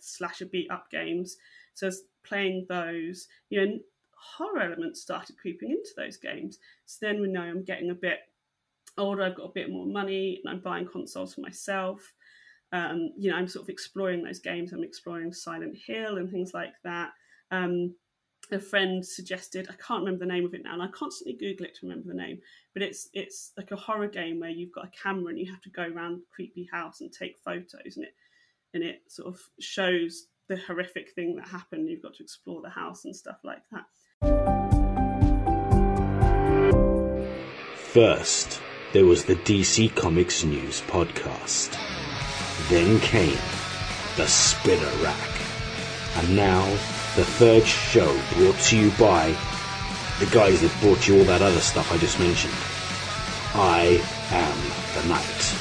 slasher 0.00 0.46
beat 0.46 0.70
up 0.70 0.90
games, 0.90 1.36
so 1.74 1.90
playing 2.24 2.66
those. 2.68 3.28
You 3.48 3.66
know, 3.66 3.78
horror 4.14 4.60
elements 4.60 5.00
started 5.00 5.38
creeping 5.38 5.70
into 5.70 5.90
those 5.96 6.16
games. 6.16 6.58
So 6.86 6.98
then 7.06 7.20
we 7.20 7.28
know 7.28 7.42
I'm 7.42 7.64
getting 7.64 7.90
a 7.90 7.94
bit 7.94 8.20
older. 8.98 9.22
I've 9.22 9.36
got 9.36 9.46
a 9.46 9.52
bit 9.54 9.70
more 9.70 9.86
money, 9.86 10.40
and 10.42 10.52
I'm 10.52 10.60
buying 10.60 10.86
consoles 10.86 11.34
for 11.34 11.40
myself. 11.40 12.12
Um, 12.72 13.12
you 13.18 13.30
know, 13.30 13.36
I'm 13.36 13.48
sort 13.48 13.64
of 13.64 13.68
exploring 13.68 14.22
those 14.22 14.38
games. 14.38 14.72
I'm 14.72 14.84
exploring 14.84 15.32
Silent 15.32 15.76
Hill 15.76 16.18
and 16.18 16.30
things 16.30 16.54
like 16.54 16.74
that. 16.84 17.10
Um, 17.50 17.94
a 18.52 18.58
friend 18.58 19.04
suggested 19.04 19.68
I 19.68 19.74
can't 19.74 20.04
remember 20.04 20.24
the 20.24 20.32
name 20.32 20.44
of 20.44 20.54
it 20.54 20.62
now, 20.64 20.74
and 20.74 20.82
I 20.82 20.88
constantly 20.88 21.34
Google 21.34 21.66
it 21.66 21.74
to 21.76 21.86
remember 21.86 22.08
the 22.08 22.14
name. 22.14 22.40
But 22.74 22.82
it's 22.82 23.08
it's 23.12 23.52
like 23.56 23.70
a 23.70 23.76
horror 23.76 24.08
game 24.08 24.40
where 24.40 24.50
you've 24.50 24.72
got 24.72 24.86
a 24.86 25.02
camera 25.02 25.26
and 25.26 25.38
you 25.38 25.50
have 25.50 25.62
to 25.62 25.70
go 25.70 25.82
around 25.82 26.22
creepy 26.30 26.68
house 26.70 27.00
and 27.00 27.12
take 27.12 27.38
photos, 27.44 27.96
and 27.96 28.04
it 28.04 28.14
and 28.74 28.82
it 28.82 29.02
sort 29.08 29.34
of 29.34 29.40
shows 29.58 30.26
the 30.48 30.56
horrific 30.56 31.12
thing 31.12 31.36
that 31.36 31.48
happened. 31.48 31.88
You've 31.88 32.02
got 32.02 32.14
to 32.14 32.22
explore 32.22 32.60
the 32.62 32.70
house 32.70 33.04
and 33.04 33.14
stuff 33.14 33.38
like 33.44 33.62
that. 33.70 33.86
First, 37.76 38.60
there 38.92 39.06
was 39.06 39.24
the 39.24 39.36
DC 39.36 39.94
Comics 39.94 40.44
News 40.44 40.80
podcast. 40.82 41.76
Then 42.68 43.00
came 43.00 43.38
the 44.16 44.26
Spinner 44.26 45.02
Rack, 45.02 45.40
and 46.16 46.36
now 46.36 46.64
the 47.16 47.24
third 47.24 47.64
show 47.64 48.12
brought 48.34 48.58
to 48.58 48.76
you 48.76 48.90
by 48.98 49.34
the 50.20 50.26
guys 50.26 50.60
that 50.60 50.72
brought 50.80 51.08
you 51.08 51.18
all 51.18 51.24
that 51.24 51.42
other 51.42 51.60
stuff 51.60 51.92
I 51.92 51.98
just 51.98 52.18
mentioned. 52.18 52.54
I 53.54 54.00
am 54.30 55.02
the 55.02 55.08
night. 55.08 55.59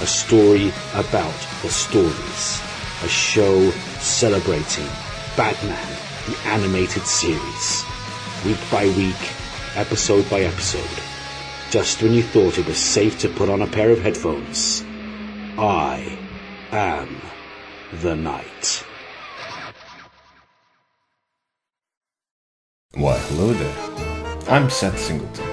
A 0.00 0.06
story 0.06 0.72
about 0.94 1.34
the 1.62 1.68
stories. 1.70 2.60
A 3.02 3.08
show 3.08 3.70
celebrating 4.00 4.88
Batman, 5.36 5.96
the 6.26 6.36
animated 6.48 7.06
series. 7.06 7.84
Week 8.44 8.58
by 8.70 8.86
week, 8.96 9.32
episode 9.76 10.28
by 10.28 10.40
episode. 10.40 11.02
Just 11.70 12.02
when 12.02 12.12
you 12.12 12.22
thought 12.22 12.58
it 12.58 12.66
was 12.66 12.76
safe 12.76 13.18
to 13.20 13.28
put 13.28 13.48
on 13.48 13.62
a 13.62 13.66
pair 13.66 13.90
of 13.90 14.00
headphones, 14.00 14.84
I 15.58 16.18
am 16.70 17.20
the 18.00 18.14
night. 18.14 18.84
Why, 22.94 23.18
hello 23.18 23.52
there. 23.52 24.48
I'm 24.48 24.70
Seth 24.70 24.98
Singleton, 24.98 25.48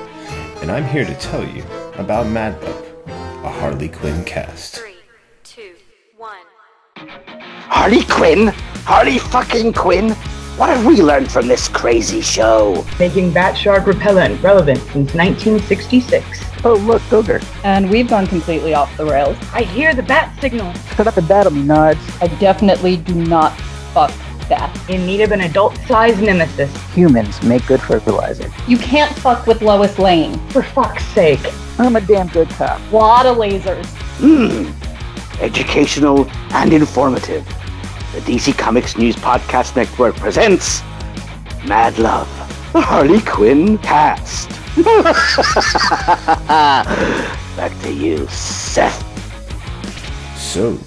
and 0.62 0.72
I'm 0.72 0.86
here 0.86 1.06
to 1.06 1.16
tell 1.16 1.44
you 1.48 1.64
about 1.96 2.28
MadBub, 2.28 2.91
a 3.44 3.50
Harley 3.50 3.89
Quinn 3.89 4.24
cast. 4.24 4.76
Three, 4.76 4.98
two, 5.44 5.74
one. 6.16 6.46
Harley 6.98 8.04
Quinn? 8.06 8.50
Harley 8.86 9.18
fucking 9.18 9.74
Quinn? 9.74 10.12
What 10.58 10.70
have 10.70 10.86
we 10.86 11.02
learned 11.02 11.32
from 11.32 11.48
this 11.48 11.68
crazy 11.68 12.22
show? 12.22 12.86
Making 13.00 13.34
bat 13.34 13.58
shark 13.58 13.88
repellent 13.88 14.44
relevant 14.44 14.78
since 14.80 15.16
1966. 15.16 16.44
Oh, 16.64 16.76
look, 16.76 17.02
Ogre. 17.12 17.42
And 17.64 17.89
we've 17.89 18.08
gone 18.08 18.28
completely 18.28 18.76
off 18.76 18.96
the 18.96 19.06
rails. 19.06 19.38
I 19.54 19.64
hear 19.64 19.96
the 19.96 20.04
bat 20.04 20.39
signal. 20.39 20.72
Shut 20.96 21.08
up 21.08 21.18
a 21.18 21.24
battle 21.24 21.52
me, 21.52 21.64
Nards. 21.64 22.22
I 22.22 22.28
definitely 22.39 22.98
do 22.98 23.16
not 23.16 23.58
fuck 23.94 24.12
that. 24.50 24.89
In 24.89 25.06
need 25.06 25.22
of 25.22 25.32
an 25.32 25.42
adult-sized 25.42 26.22
nemesis. 26.22 26.72
Humans 26.94 27.42
make 27.44 27.66
good 27.68 27.82
fertilizer. 27.82 28.52
You 28.68 28.78
can't 28.78 29.14
fuck 29.20 29.48
with 29.48 29.62
Lois 29.62 29.98
Lane. 30.00 30.38
For 30.50 30.64
fuck's 30.64 31.06
sake. 31.08 31.39
I'm 31.78 31.96
a 31.96 32.02
damn 32.02 32.28
good 32.28 32.50
cop. 32.50 32.80
Lot 32.92 33.26
of 33.26 33.38
lasers. 33.38 33.86
Mmm. 34.18 34.74
Educational 35.42 36.30
and 36.52 36.74
informative. 36.74 37.46
The 38.14 38.20
DC 38.20 38.58
Comics 38.58 38.98
News 38.98 39.16
Podcast 39.16 39.76
Network 39.76 40.16
presents 40.18 40.82
Mad 41.66 41.98
Love, 41.98 42.28
the 42.74 42.82
Harley 42.82 43.22
Quinn 43.22 43.78
cast. 43.78 44.50
Back 47.56 47.82
to 47.82 47.94
you, 47.94 48.28
Seth. 48.28 49.02
So, 50.38 50.78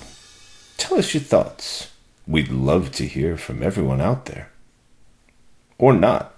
tell 0.76 0.98
us 0.98 1.14
your 1.14 1.22
thoughts. 1.22 1.93
We'd 2.26 2.50
love 2.50 2.90
to 2.92 3.06
hear 3.06 3.36
from 3.36 3.62
everyone 3.62 4.00
out 4.00 4.26
there. 4.26 4.50
Or 5.78 5.92
not. 5.92 6.34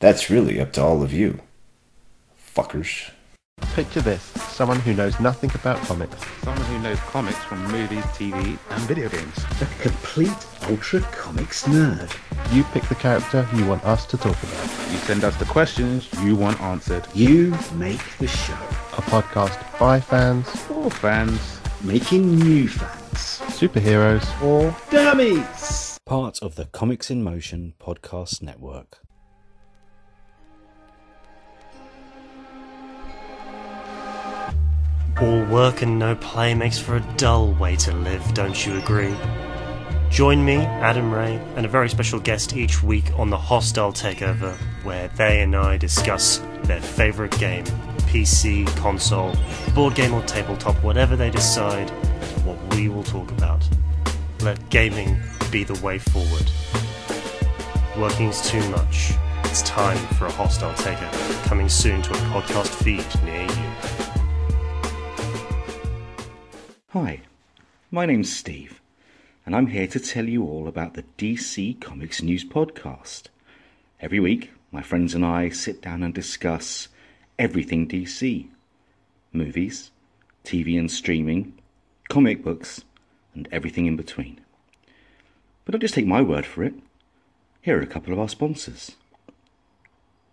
That's 0.00 0.28
really 0.28 0.60
up 0.60 0.72
to 0.72 0.82
all 0.82 1.02
of 1.02 1.12
you. 1.12 1.40
Fuckers. 2.54 3.10
Picture 3.74 4.00
this 4.00 4.22
someone 4.52 4.80
who 4.80 4.92
knows 4.92 5.18
nothing 5.20 5.50
about 5.54 5.78
comics. 5.82 6.16
Someone 6.42 6.64
who 6.66 6.78
knows 6.80 6.98
comics 7.00 7.38
from 7.38 7.62
movies, 7.70 8.04
TV, 8.16 8.58
and 8.70 8.82
video 8.82 9.08
games. 9.08 9.38
A 9.60 9.66
complete 9.80 10.46
ultra 10.68 11.00
comics 11.12 11.64
nerd. 11.64 12.12
You 12.52 12.64
pick 12.64 12.82
the 12.84 12.94
character 12.96 13.48
you 13.54 13.64
want 13.66 13.84
us 13.84 14.04
to 14.06 14.16
talk 14.16 14.36
about. 14.42 14.90
You 14.90 14.98
send 14.98 15.24
us 15.24 15.36
the 15.36 15.46
questions 15.46 16.08
you 16.22 16.36
want 16.36 16.60
answered. 16.60 17.06
You 17.14 17.56
make 17.74 18.02
the 18.18 18.26
show. 18.26 18.58
A 18.98 19.02
podcast 19.02 19.58
by 19.78 20.00
fans, 20.00 20.48
For 20.48 20.90
fans, 20.90 21.60
Making 21.84 22.38
new 22.38 22.68
fans. 22.68 23.41
Superheroes, 23.62 24.42
Or 24.42 24.74
dummies. 24.90 26.00
Part 26.04 26.42
of 26.42 26.56
the 26.56 26.64
Comics 26.64 27.12
in 27.12 27.22
Motion 27.22 27.74
podcast 27.78 28.42
network. 28.42 28.98
All 35.20 35.44
work 35.44 35.82
and 35.82 35.96
no 35.96 36.16
play 36.16 36.54
makes 36.54 36.80
for 36.80 36.96
a 36.96 37.00
dull 37.16 37.52
way 37.52 37.76
to 37.76 37.94
live, 37.94 38.34
don't 38.34 38.66
you 38.66 38.78
agree? 38.78 39.14
Join 40.10 40.44
me, 40.44 40.56
Adam 40.56 41.14
Ray, 41.14 41.36
and 41.54 41.64
a 41.64 41.68
very 41.68 41.88
special 41.88 42.18
guest 42.18 42.56
each 42.56 42.82
week 42.82 43.16
on 43.16 43.30
the 43.30 43.38
Hostile 43.38 43.92
Takeover, 43.92 44.56
where 44.82 45.06
they 45.16 45.40
and 45.42 45.54
I 45.54 45.76
discuss 45.76 46.42
their 46.64 46.80
favourite 46.80 47.38
game 47.38 47.64
PC, 48.12 48.66
console, 48.76 49.34
board 49.74 49.94
game, 49.94 50.12
or 50.12 50.20
tabletop, 50.24 50.76
whatever 50.84 51.16
they 51.16 51.30
decide, 51.30 51.88
what 52.44 52.58
we 52.74 52.90
will 52.90 53.02
talk 53.02 53.30
about. 53.30 53.66
Let 54.42 54.68
gaming 54.68 55.16
be 55.50 55.64
the 55.64 55.80
way 55.82 55.96
forward. 55.98 56.50
Working 57.98 58.28
is 58.28 58.42
too 58.42 58.60
much. 58.68 59.12
It's 59.44 59.62
time 59.62 59.96
for 60.16 60.26
a 60.26 60.30
Hostile 60.30 60.74
Takeover, 60.74 61.44
coming 61.44 61.70
soon 61.70 62.02
to 62.02 62.10
a 62.10 62.16
podcast 62.34 62.68
feed 62.84 63.06
near 63.24 63.44
you. 63.44 63.70
Hi, 66.90 67.22
my 67.90 68.04
name's 68.04 68.30
Steve, 68.30 68.82
and 69.46 69.56
I'm 69.56 69.68
here 69.68 69.86
to 69.86 69.98
tell 69.98 70.28
you 70.28 70.44
all 70.44 70.68
about 70.68 70.92
the 70.92 71.04
DC 71.16 71.80
Comics 71.80 72.20
News 72.20 72.44
Podcast. 72.44 73.28
Every 74.02 74.20
week, 74.20 74.50
my 74.70 74.82
friends 74.82 75.14
and 75.14 75.24
I 75.24 75.48
sit 75.48 75.80
down 75.80 76.02
and 76.02 76.12
discuss 76.12 76.88
everything 77.38 77.88
DC 77.88 78.48
movies, 79.32 79.90
TV 80.44 80.78
and 80.78 80.90
streaming, 80.90 81.54
comic 82.08 82.42
books, 82.42 82.84
and 83.34 83.48
everything 83.50 83.86
in 83.86 83.96
between. 83.96 84.40
But 85.64 85.72
don't 85.72 85.80
just 85.80 85.94
take 85.94 86.06
my 86.06 86.20
word 86.20 86.44
for 86.44 86.62
it. 86.64 86.74
Here 87.62 87.78
are 87.78 87.82
a 87.82 87.86
couple 87.86 88.12
of 88.12 88.18
our 88.18 88.28
sponsors. 88.28 88.92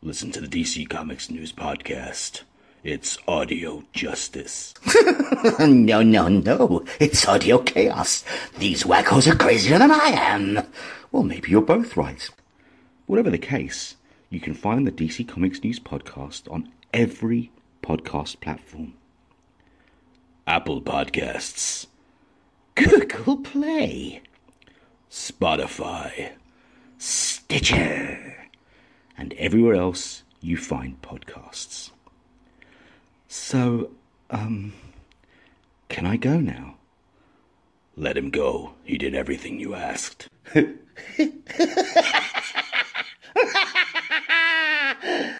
Listen 0.02 0.32
to 0.32 0.42
the 0.42 0.48
DC 0.48 0.90
Comics 0.90 1.30
News 1.30 1.52
Podcast. 1.52 2.42
It's 2.84 3.18
audio 3.28 3.84
justice. 3.92 4.74
no, 5.60 6.02
no, 6.02 6.28
no. 6.30 6.86
It's 7.00 7.28
audio 7.28 7.60
chaos. 7.60 8.24
These 8.58 8.84
wackos 8.84 9.30
are 9.30 9.36
crazier 9.36 9.78
than 9.78 9.92
I 9.92 10.08
am. 10.08 10.64
Well, 11.12 11.24
maybe 11.24 11.52
you're 11.52 11.62
both 11.62 11.98
right. 11.98 12.30
Whatever 13.06 13.30
the 13.30 13.38
case, 13.38 13.96
you 14.30 14.40
can 14.40 14.54
find 14.54 14.88
the 14.88 14.92
DC 14.92 15.28
Comics 15.28 15.62
News 15.64 15.80
Podcast 15.80 16.50
on 16.52 16.72
every 16.94 17.52
podcast 17.82 18.40
platform 18.40 18.94
Apple 20.48 20.82
Podcasts, 20.82 21.86
Google 22.76 23.38
Play, 23.38 24.22
Spotify, 25.12 26.32
Stitcher, 26.98 28.50
and 29.18 29.34
everywhere 29.34 29.76
else 29.76 30.24
you 30.42 30.58
find 30.58 31.00
podcasts. 31.02 31.92
So, 33.28 33.92
um, 34.32 34.74
can 35.90 36.08
I 36.08 36.18
go 36.18 36.40
now? 36.40 36.78
Let 37.96 38.18
him 38.18 38.32
go. 38.32 38.74
He 38.84 38.98
did 38.98 39.14
everything 39.14 39.60
you 39.60 39.76
asked. 39.76 40.30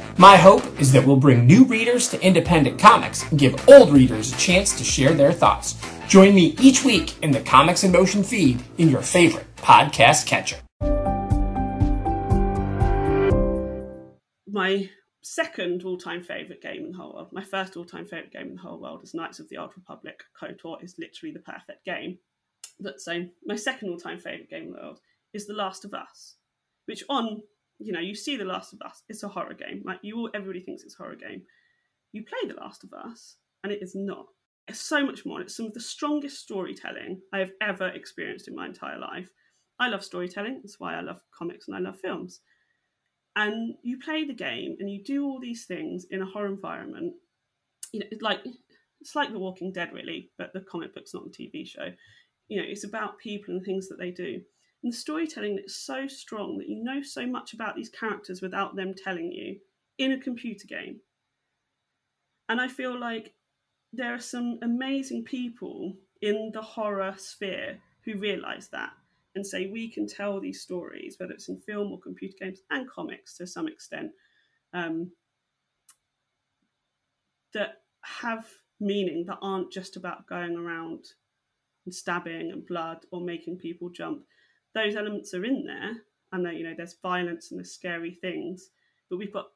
My 0.17 0.35
hope 0.35 0.79
is 0.79 0.91
that 0.91 1.05
we'll 1.05 1.15
bring 1.15 1.47
new 1.47 1.63
readers 1.63 2.09
to 2.09 2.21
independent 2.21 2.77
comics 2.77 3.29
and 3.31 3.39
give 3.39 3.67
old 3.69 3.91
readers 3.91 4.33
a 4.33 4.37
chance 4.37 4.77
to 4.77 4.83
share 4.83 5.13
their 5.13 5.31
thoughts. 5.31 5.81
Join 6.07 6.35
me 6.35 6.55
each 6.59 6.83
week 6.83 7.15
in 7.23 7.31
the 7.31 7.39
Comics 7.39 7.85
in 7.85 7.91
Motion 7.91 8.21
feed 8.23 8.61
in 8.77 8.89
your 8.89 9.01
favorite 9.01 9.47
podcast 9.55 10.25
catcher. 10.25 10.57
My 14.45 14.89
second 15.21 15.83
all-time 15.85 16.23
favorite 16.23 16.61
game 16.61 16.85
in 16.85 16.91
the 16.91 16.97
whole 16.97 17.13
world, 17.13 17.29
my 17.31 17.43
first 17.43 17.77
all-time 17.77 18.05
favorite 18.05 18.33
game 18.33 18.49
in 18.49 18.55
the 18.55 18.61
whole 18.61 18.81
world 18.81 19.03
is 19.03 19.13
Knights 19.13 19.39
of 19.39 19.47
the 19.47 19.57
Old 19.57 19.71
Republic. 19.77 20.23
KOTOR 20.39 20.83
is 20.83 20.95
literally 20.99 21.31
the 21.31 21.39
perfect 21.39 21.85
game. 21.85 22.17
But 22.81 22.99
so 22.99 23.27
my 23.45 23.55
second 23.55 23.89
all-time 23.89 24.19
favorite 24.19 24.49
game 24.49 24.63
in 24.63 24.71
the 24.73 24.79
world 24.79 24.99
is 25.33 25.47
The 25.47 25.53
Last 25.53 25.85
of 25.85 25.93
Us, 25.93 26.35
which 26.85 27.03
on 27.07 27.43
you 27.83 27.91
know 27.91 27.99
you 27.99 28.15
see 28.15 28.37
The 28.37 28.45
Last 28.45 28.73
of 28.73 28.81
Us, 28.81 29.03
it's 29.09 29.23
a 29.23 29.27
horror 29.27 29.53
game. 29.53 29.83
Like 29.85 29.99
you, 30.01 30.17
all, 30.17 30.29
everybody 30.33 30.61
thinks 30.61 30.83
it's 30.83 30.95
a 30.99 31.03
horror 31.03 31.15
game. 31.15 31.43
You 32.13 32.23
play 32.23 32.47
The 32.47 32.59
Last 32.59 32.83
of 32.83 32.93
Us, 32.93 33.37
and 33.63 33.71
it 33.71 33.81
is 33.81 33.95
not. 33.95 34.25
It's 34.67 34.79
so 34.79 35.05
much 35.05 35.25
more. 35.25 35.41
It's 35.41 35.55
some 35.55 35.65
of 35.65 35.73
the 35.73 35.79
strongest 35.79 36.39
storytelling 36.39 37.21
I 37.33 37.39
have 37.39 37.51
ever 37.61 37.87
experienced 37.87 38.47
in 38.47 38.55
my 38.55 38.67
entire 38.67 38.99
life. 38.99 39.29
I 39.79 39.89
love 39.89 40.03
storytelling. 40.03 40.59
That's 40.61 40.79
why 40.79 40.95
I 40.95 41.01
love 41.01 41.21
comics 41.37 41.67
and 41.67 41.75
I 41.75 41.79
love 41.79 41.99
films. 41.99 42.41
And 43.35 43.75
you 43.81 43.97
play 43.97 44.25
the 44.25 44.33
game 44.33 44.75
and 44.79 44.89
you 44.89 45.03
do 45.03 45.25
all 45.25 45.39
these 45.39 45.65
things 45.65 46.05
in 46.11 46.21
a 46.21 46.25
horror 46.25 46.47
environment. 46.47 47.13
You 47.91 48.01
know, 48.01 48.05
it's 48.11 48.21
like 48.21 48.41
it's 48.99 49.15
like 49.15 49.31
The 49.31 49.39
Walking 49.39 49.73
Dead, 49.73 49.91
really, 49.91 50.29
but 50.37 50.53
the 50.53 50.61
comic 50.61 50.93
book's 50.93 51.13
not 51.13 51.23
the 51.23 51.31
TV 51.31 51.65
show. 51.65 51.89
You 52.47 52.61
know, 52.61 52.67
it's 52.67 52.83
about 52.83 53.17
people 53.17 53.55
and 53.55 53.65
things 53.65 53.87
that 53.89 53.97
they 53.97 54.11
do. 54.11 54.41
And 54.83 54.91
the 54.91 54.97
storytelling 54.97 55.59
is 55.65 55.75
so 55.75 56.07
strong 56.07 56.57
that 56.57 56.69
you 56.69 56.83
know 56.83 57.01
so 57.01 57.25
much 57.27 57.53
about 57.53 57.75
these 57.75 57.89
characters 57.89 58.41
without 58.41 58.75
them 58.75 58.93
telling 58.93 59.31
you 59.31 59.57
in 59.97 60.13
a 60.13 60.19
computer 60.19 60.67
game. 60.67 60.99
And 62.49 62.59
I 62.59 62.67
feel 62.67 62.99
like 62.99 63.33
there 63.93 64.13
are 64.13 64.19
some 64.19 64.59
amazing 64.61 65.23
people 65.23 65.95
in 66.21 66.51
the 66.53 66.61
horror 66.61 67.13
sphere 67.17 67.77
who 68.05 68.17
realize 68.17 68.69
that 68.69 68.91
and 69.35 69.45
say 69.45 69.67
we 69.67 69.87
can 69.89 70.07
tell 70.07 70.39
these 70.39 70.61
stories, 70.61 71.15
whether 71.17 71.33
it's 71.33 71.49
in 71.49 71.59
film 71.59 71.91
or 71.91 71.99
computer 71.99 72.35
games 72.39 72.61
and 72.69 72.89
comics 72.89 73.37
to 73.37 73.47
some 73.47 73.67
extent, 73.67 74.11
um, 74.73 75.11
that 77.53 77.81
have 78.01 78.47
meaning 78.79 79.25
that 79.27 79.37
aren't 79.41 79.71
just 79.71 79.95
about 79.95 80.27
going 80.27 80.55
around 80.57 81.05
and 81.85 81.93
stabbing 81.93 82.51
and 82.51 82.65
blood 82.65 83.05
or 83.11 83.21
making 83.21 83.57
people 83.57 83.89
jump. 83.89 84.23
Those 84.73 84.95
elements 84.95 85.33
are 85.33 85.45
in 85.45 85.65
there, 85.65 85.97
and 86.31 86.45
that 86.45 86.55
you 86.55 86.63
know 86.63 86.73
there's 86.75 86.95
violence 87.01 87.51
and 87.51 87.59
there's 87.59 87.71
scary 87.71 88.11
things, 88.11 88.69
but 89.09 89.17
we've 89.17 89.33
got 89.33 89.47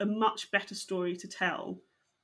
a 0.00 0.06
much 0.06 0.50
better 0.50 0.74
story 0.74 1.16
to 1.16 1.28
tell 1.28 1.78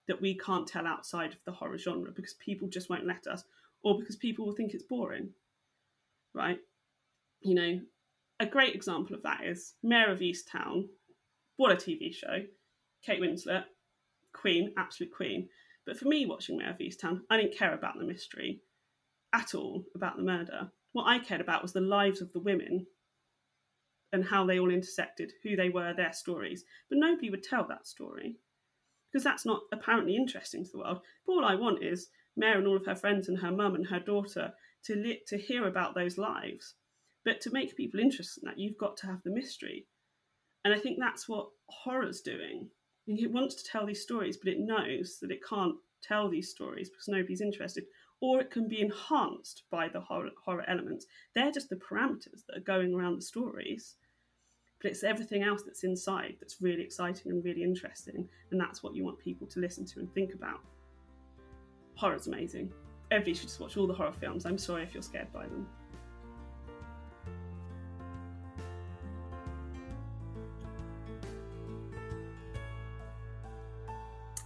that 0.09 0.21
we 0.21 0.37
can't 0.37 0.67
tell 0.67 0.87
outside 0.87 1.33
of 1.33 1.39
the 1.45 1.53
horror 1.53 1.79
genre 1.79 2.11
because 2.11 2.35
people 2.35 2.69
just 2.69 2.91
won't 2.91 3.07
let 3.07 3.27
us, 3.27 3.45
or 3.83 3.99
because 3.99 4.17
people 4.17 4.45
will 4.45 4.55
think 4.55 4.75
it's 4.75 4.83
boring 4.83 5.31
right? 6.35 6.59
You 7.41 7.55
know, 7.55 7.81
a 8.39 8.47
great 8.47 8.75
example 8.75 9.17
of 9.17 9.23
that 9.23 9.45
is 9.45 9.75
Mare 9.83 10.11
of 10.11 10.21
Easttown. 10.21 10.87
What 11.57 11.73
a 11.73 11.77
TV 11.77 12.15
show. 12.15 12.43
Kate 13.05 13.21
Winslet, 13.21 13.65
queen, 14.33 14.73
absolute 14.77 15.13
queen. 15.13 15.49
But 15.87 15.99
for 15.99 16.09
me, 16.09 16.27
watching 16.27 16.59
Mare 16.59 16.71
of 16.71 16.79
Easttown 16.79 17.21
I 17.31 17.37
didn't 17.37 17.57
care 17.57 17.75
about 17.75 17.99
the 17.99 18.05
mystery 18.05 18.61
at 19.33 19.55
all 19.55 19.85
about 19.95 20.17
the 20.17 20.23
murder. 20.23 20.71
What 20.93 21.07
I 21.07 21.19
cared 21.19 21.41
about 21.41 21.63
was 21.63 21.73
the 21.73 21.81
lives 21.81 22.21
of 22.21 22.33
the 22.33 22.41
women 22.41 22.87
and 24.13 24.25
how 24.25 24.45
they 24.45 24.59
all 24.59 24.71
intersected, 24.71 25.33
who 25.43 25.57
they 25.57 25.69
were, 25.69 25.95
their 25.95 26.13
stories. 26.13 26.65
But 26.89 26.99
nobody 26.99 27.31
would 27.31 27.45
tell 27.45 27.65
that 27.69 27.87
story 27.87 28.37
because 29.11 29.25
that's 29.25 29.47
not 29.47 29.63
apparently 29.73 30.17
interesting 30.17 30.65
to 30.65 30.71
the 30.71 30.79
world. 30.79 31.01
But 31.27 31.33
all 31.33 31.45
I 31.45 31.55
want 31.55 31.83
is 31.83 32.09
Mare 32.37 32.59
and 32.59 32.67
all 32.67 32.77
of 32.77 32.87
her 32.87 32.95
friends 32.95 33.29
and 33.29 33.39
her 33.39 33.51
mum 33.51 33.75
and 33.75 33.87
her 33.87 34.01
daughter 34.01 34.53
to 34.85 34.95
li- 34.95 35.23
to 35.27 35.37
hear 35.37 35.67
about 35.67 35.95
those 35.95 36.19
lives. 36.19 36.75
But 37.25 37.41
to 37.43 37.51
make 37.51 37.77
people 37.77 38.01
interested 38.01 38.43
in 38.43 38.49
that, 38.49 38.59
you've 38.59 38.79
got 38.79 38.97
to 38.99 39.07
have 39.07 39.23
the 39.23 39.31
mystery. 39.31 39.87
And 40.65 40.73
I 40.73 40.79
think 40.79 40.99
that's 40.99 41.29
what 41.29 41.51
horror's 41.69 42.21
doing. 42.21 42.71
It 43.07 43.33
wants 43.33 43.57
to 43.57 43.65
tell 43.65 43.87
these 43.87 44.03
stories, 44.03 44.37
but 44.37 44.53
it 44.53 44.61
knows 44.61 45.19
that 45.21 45.31
it 45.31 45.45
can't 45.47 45.75
tell 46.03 46.29
these 46.29 46.51
stories 46.51 46.89
because 46.89 47.09
nobody's 47.09 47.41
interested. 47.41 47.85
Or 48.21 48.41
it 48.41 48.51
can 48.51 48.69
be 48.69 48.81
enhanced 48.81 49.63
by 49.71 49.89
the 49.89 50.01
horror, 50.01 50.31
horror 50.45 50.65
elements. 50.69 51.07
They're 51.35 51.51
just 51.51 51.71
the 51.71 51.77
parameters 51.77 52.45
that 52.47 52.59
are 52.59 52.61
going 52.61 52.95
around 52.95 53.17
the 53.17 53.23
stories. 53.23 53.97
But 54.83 54.91
it's 54.91 55.05
everything 55.05 55.43
else 55.43 55.63
that's 55.63 55.85
inside 55.85 56.37
that's 56.41 56.61
really 56.61 56.83
exciting 56.83 57.33
and 57.33 57.45
really 57.45 57.63
interesting. 57.63 58.29
And 58.51 58.61
that's 58.61 58.83
what 58.83 58.95
you 58.95 59.05
want 59.05 59.19
people 59.19 59.47
to 59.49 59.61
listen 59.61 59.87
to 59.87 60.01
and 60.01 60.13
think 60.15 60.35
about. 60.35 60.61
Horror's 61.97 62.27
amazing 62.27 62.73
everybody 63.11 63.35
should 63.35 63.49
just 63.49 63.61
watch 63.61 63.77
all 63.77 63.87
the 63.87 63.95
horror 63.95 64.13
films. 64.13 64.47
I'm 64.47 64.59
sorry 64.59 64.83
if 64.83 64.95
you're 64.95 65.03
scared 65.03 65.33
by 65.33 65.45
them. 65.45 65.67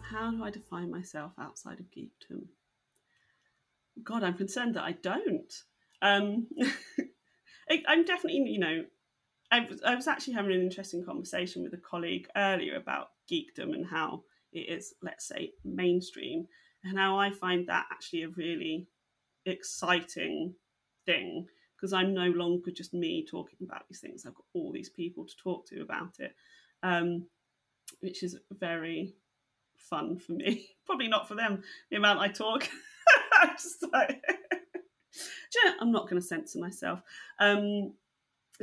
How 0.02 0.30
do 0.30 0.44
I 0.44 0.50
define 0.50 0.90
myself 0.90 1.32
outside 1.38 1.80
of 1.80 1.86
geekdom? 1.90 2.44
God, 4.02 4.22
I'm 4.22 4.36
concerned 4.36 4.74
that 4.74 4.84
I 4.84 4.92
don't. 4.92 5.52
Um, 6.02 6.46
I'm 7.88 8.04
definitely, 8.04 8.40
you 8.50 8.58
know, 8.58 8.84
I 9.50 9.60
was, 9.60 9.82
I 9.82 9.94
was 9.94 10.08
actually 10.08 10.34
having 10.34 10.52
an 10.52 10.60
interesting 10.60 11.04
conversation 11.04 11.62
with 11.62 11.74
a 11.74 11.78
colleague 11.78 12.28
earlier 12.36 12.76
about 12.76 13.10
geekdom 13.30 13.74
and 13.74 13.86
how 13.86 14.22
it 14.52 14.68
is, 14.68 14.94
let's 15.02 15.26
say, 15.26 15.52
mainstream 15.64 16.46
and 16.82 16.98
how 16.98 17.18
I 17.18 17.30
find 17.30 17.68
that 17.68 17.86
actually 17.90 18.24
a 18.24 18.28
really 18.28 18.88
exciting 19.46 20.54
thing 21.06 21.46
because 21.76 21.92
I'm 21.92 22.14
no 22.14 22.26
longer 22.28 22.70
just 22.70 22.94
me 22.94 23.26
talking 23.28 23.58
about 23.62 23.82
these 23.88 24.00
things. 24.00 24.24
I've 24.24 24.34
got 24.34 24.44
all 24.54 24.72
these 24.72 24.88
people 24.88 25.26
to 25.26 25.36
talk 25.36 25.66
to 25.68 25.82
about 25.82 26.14
it, 26.18 26.34
um, 26.82 27.26
which 28.00 28.22
is 28.22 28.38
very 28.50 29.14
fun 29.76 30.18
for 30.18 30.32
me. 30.32 30.68
Probably 30.86 31.08
not 31.08 31.28
for 31.28 31.34
them, 31.34 31.62
the 31.90 31.96
amount 31.96 32.20
I 32.20 32.28
talk. 32.28 32.68
I'm 33.50 33.56
just 33.56 33.84
like, 33.92 34.22
I'm 35.80 35.92
not 35.92 36.08
going 36.08 36.20
to 36.20 36.26
censor 36.26 36.58
myself. 36.58 37.00
Um, 37.38 37.94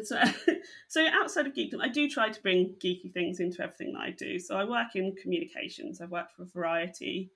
so, 0.04 0.22
so 0.88 1.06
outside 1.08 1.48
of 1.48 1.54
geekdom, 1.54 1.82
I 1.82 1.90
do 1.90 2.10
try 2.10 2.30
to 2.30 2.42
bring 2.42 2.76
geeky 2.84 3.14
things 3.14 3.40
into 3.40 3.62
everything 3.62 3.94
that 3.94 4.02
I 4.02 4.12
do. 4.12 4.40
So 4.40 4.56
I 4.56 4.64
work 4.64 4.96
in 4.96 5.16
communications. 5.22 6.02
I've 6.02 6.12
worked 6.12 6.36
for 6.36 6.44
a 6.44 6.48
variety 6.48 7.32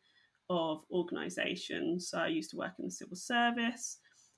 of 0.50 0.84
organisations. 0.92 2.10
So 2.10 2.20
I 2.20 2.28
used 2.28 2.52
to 2.52 2.58
work 2.58 2.74
in 2.80 2.86
the 2.86 2.92
civil 2.92 3.16
service, 3.16 3.98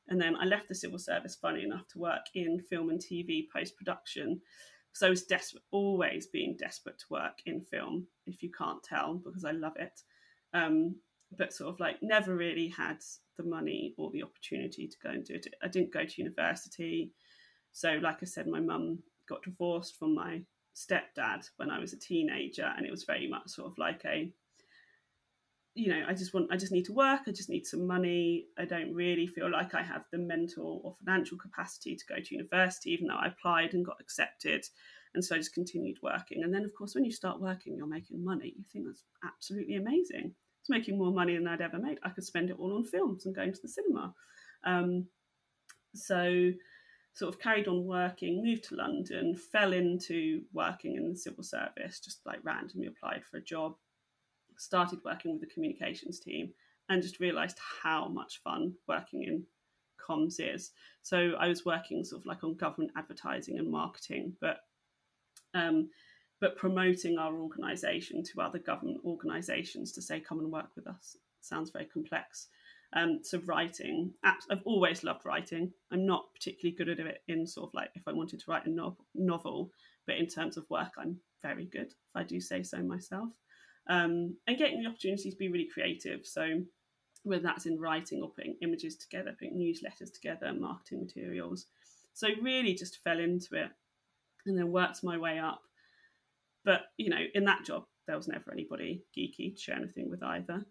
and 0.10 0.20
then 0.20 0.36
I 0.36 0.46
left 0.46 0.70
the 0.70 0.76
civil 0.76 1.00
service, 1.00 1.36
funny 1.36 1.64
enough, 1.64 1.88
to 1.90 2.00
work 2.00 2.26
in 2.34 2.62
film 2.70 2.90
and 2.90 3.00
TV 3.00 3.46
post 3.54 3.76
production. 3.78 4.42
because 4.92 5.04
I 5.04 5.10
was 5.10 5.24
desperate, 5.24 5.64
always 5.72 6.28
being 6.28 6.56
desperate 6.58 6.98
to 7.00 7.06
work 7.10 7.40
in 7.46 7.62
film, 7.62 8.08
if 8.26 8.42
you 8.42 8.52
can't 8.52 8.82
tell, 8.84 9.16
because 9.16 9.46
I 9.46 9.52
love 9.52 9.76
it. 9.78 10.02
Um, 10.54 10.96
but 11.36 11.54
sort 11.54 11.74
of 11.74 11.80
like 11.80 11.98
never 12.02 12.36
really 12.36 12.68
had 12.70 13.00
the 13.38 13.44
money 13.44 13.94
or 13.98 14.12
the 14.12 14.24
opportunity 14.24 14.88
to 14.88 14.98
go 15.04 15.10
and 15.10 15.26
do 15.26 15.36
it. 15.36 15.48
I 15.64 15.68
didn't 15.68 15.94
go 15.94 16.06
to 16.06 16.22
university. 16.22 17.12
So, 17.72 18.00
like 18.02 18.18
I 18.22 18.26
said, 18.26 18.48
my 18.48 18.60
mum 18.60 19.00
got 19.28 19.44
divorced 19.44 19.98
from 19.98 20.16
my 20.16 20.42
stepdad 20.76 21.50
when 21.58 21.70
I 21.70 21.80
was 21.80 21.94
a 21.94 22.00
teenager, 22.00 22.72
and 22.76 22.86
it 22.86 22.92
was 22.92 23.04
very 23.04 23.28
much 23.28 23.50
sort 23.50 23.72
of 23.72 23.78
like 23.78 24.04
a 24.06 24.32
you 25.78 25.90
know, 25.90 26.04
I 26.08 26.14
just 26.16 26.34
want, 26.34 26.52
I 26.52 26.58
just 26.58 26.72
need 26.72 26.86
to 26.86 26.94
work. 26.94 27.22
I 27.28 27.32
just 27.32 27.52
need 27.52 27.68
some 27.68 27.86
money. 27.86 28.48
I 28.58 28.66
don't 28.66 28.96
really 28.96 29.28
feel 29.28 29.52
like 29.52 29.76
I 29.76 29.84
have 29.84 30.06
the 30.12 30.18
mental 30.18 30.82
or 30.84 30.96
financial 31.06 31.38
capacity 31.38 31.96
to 31.96 32.06
go 32.10 32.16
to 32.20 32.36
university, 32.36 32.90
even 32.90 33.08
though 33.08 33.20
I 33.22 33.28
applied 33.28 33.76
and 33.76 33.86
got 33.86 34.02
accepted. 34.02 34.66
And 35.14 35.24
so 35.24 35.36
I 35.36 35.38
just 35.38 35.54
continued 35.54 35.98
working. 36.02 36.44
And 36.44 36.52
then, 36.52 36.66
of 36.66 36.74
course, 36.76 36.96
when 36.96 37.06
you 37.06 37.12
start 37.12 37.40
working, 37.40 37.76
you're 37.78 37.86
making 37.86 38.26
money. 38.26 38.56
You 38.58 38.64
think 38.74 38.86
that's 38.88 39.04
absolutely 39.24 39.76
amazing. 39.76 40.34
Making 40.70 40.98
more 40.98 41.12
money 41.12 41.36
than 41.36 41.48
I'd 41.48 41.62
ever 41.62 41.80
made. 41.80 42.00
I 42.04 42.10
could 42.10 42.26
spend 42.26 42.50
it 42.50 42.58
all 42.60 42.76
on 42.76 42.84
films 42.84 43.26
and 43.26 43.36
going 43.36 43.54
to 43.54 43.62
the 43.62 43.70
cinema. 43.70 44.14
Um, 44.66 45.06
so, 45.96 46.52
sort 47.14 47.34
of 47.34 47.40
carried 47.40 47.68
on 47.68 47.86
working, 47.86 48.44
moved 48.44 48.66
to 48.66 48.76
London, 48.76 49.34
fell 49.34 49.74
into 49.74 50.42
working 50.54 50.96
in 50.96 51.10
the 51.10 51.18
civil 51.18 51.44
service, 51.44 52.00
just 52.00 52.20
like 52.26 52.40
randomly 52.44 52.88
applied 52.88 53.24
for 53.26 53.38
a 53.38 53.44
job 53.44 53.76
started 54.58 55.00
working 55.06 55.32
with 55.32 55.42
the 55.42 55.48
communications 55.48 56.20
team 56.20 56.52
and 56.90 57.02
just 57.02 57.20
realized 57.20 57.58
how 57.84 58.08
much 58.08 58.42
fun 58.44 58.74
working 58.88 59.24
in 59.24 59.44
comms 60.00 60.40
is. 60.40 60.72
So 61.04 61.34
I 61.40 61.48
was 61.48 61.66
working 61.66 62.04
sort 62.04 62.22
of 62.22 62.26
like 62.26 62.44
on 62.44 62.56
government 62.56 62.92
advertising 62.98 63.60
and 63.60 63.70
marketing, 63.70 64.34
but 64.42 64.60
um, 65.54 65.90
but 66.40 66.58
promoting 66.58 67.18
our 67.18 67.36
organisation 67.36 68.24
to 68.24 68.42
other 68.42 68.60
government 68.60 69.00
organisations 69.06 69.92
to 69.94 70.02
say, 70.02 70.20
come 70.20 70.40
and 70.40 70.52
work 70.52 70.70
with 70.76 70.88
us. 70.88 71.18
Sounds 71.42 71.72
very 71.72 71.86
complex. 71.86 72.48
Um, 72.94 73.20
so 73.22 73.42
writing, 73.46 74.14
I've 74.24 74.62
always 74.66 75.04
loved 75.04 75.26
writing. 75.26 75.72
I'm 75.92 76.06
not 76.06 76.34
particularly 76.34 76.78
good 76.78 76.90
at 76.90 77.06
it 77.06 77.22
in 77.28 77.46
sort 77.46 77.70
of 77.70 77.74
like 77.74 77.90
if 77.96 78.04
I 78.08 78.14
wanted 78.14 78.40
to 78.40 78.52
write 78.52 78.66
a 78.66 78.70
no- 78.70 78.98
novel, 79.14 79.72
but 80.06 80.18
in 80.18 80.28
terms 80.28 80.58
of 80.58 80.70
work, 80.70 80.94
I'm 80.98 81.18
very 81.42 81.66
good, 81.66 81.88
if 81.88 82.16
I 82.16 82.24
do 82.24 82.40
say 82.40 82.64
so 82.64 82.78
myself 82.82 83.30
um, 83.90 84.36
and 84.48 84.58
getting 84.58 84.82
the 84.82 84.90
opportunity 84.90 85.32
to 85.32 85.38
be 85.38 85.50
really 85.50 85.68
creative. 85.72 86.26
So 86.26 86.62
whether 87.24 87.44
that's 87.44 87.66
in 87.66 87.80
writing 87.80 88.22
or 88.22 88.30
putting 88.30 88.56
images 88.62 88.96
together, 88.96 89.36
putting 89.38 89.58
newsletters 89.58 90.14
together, 90.14 90.54
marketing 90.54 91.00
materials. 91.00 91.66
So 92.14 92.30
really 92.42 92.74
just 92.74 93.04
fell 93.04 93.20
into 93.20 93.56
it 93.56 93.70
and 94.46 94.58
then 94.58 94.72
worked 94.72 95.04
my 95.04 95.18
way 95.18 95.40
up. 95.40 95.62
But 96.68 96.82
you 96.98 97.10
know, 97.10 97.22
in 97.34 97.46
that 97.46 97.64
job, 97.64 97.86
there 98.08 98.18
was 98.18 98.28
never 98.28 98.52
anybody 98.52 99.02
geeky 99.18 99.56
to 99.56 99.62
share 99.62 99.78
anything 99.78 100.10
with 100.10 100.22
either. 100.22 100.66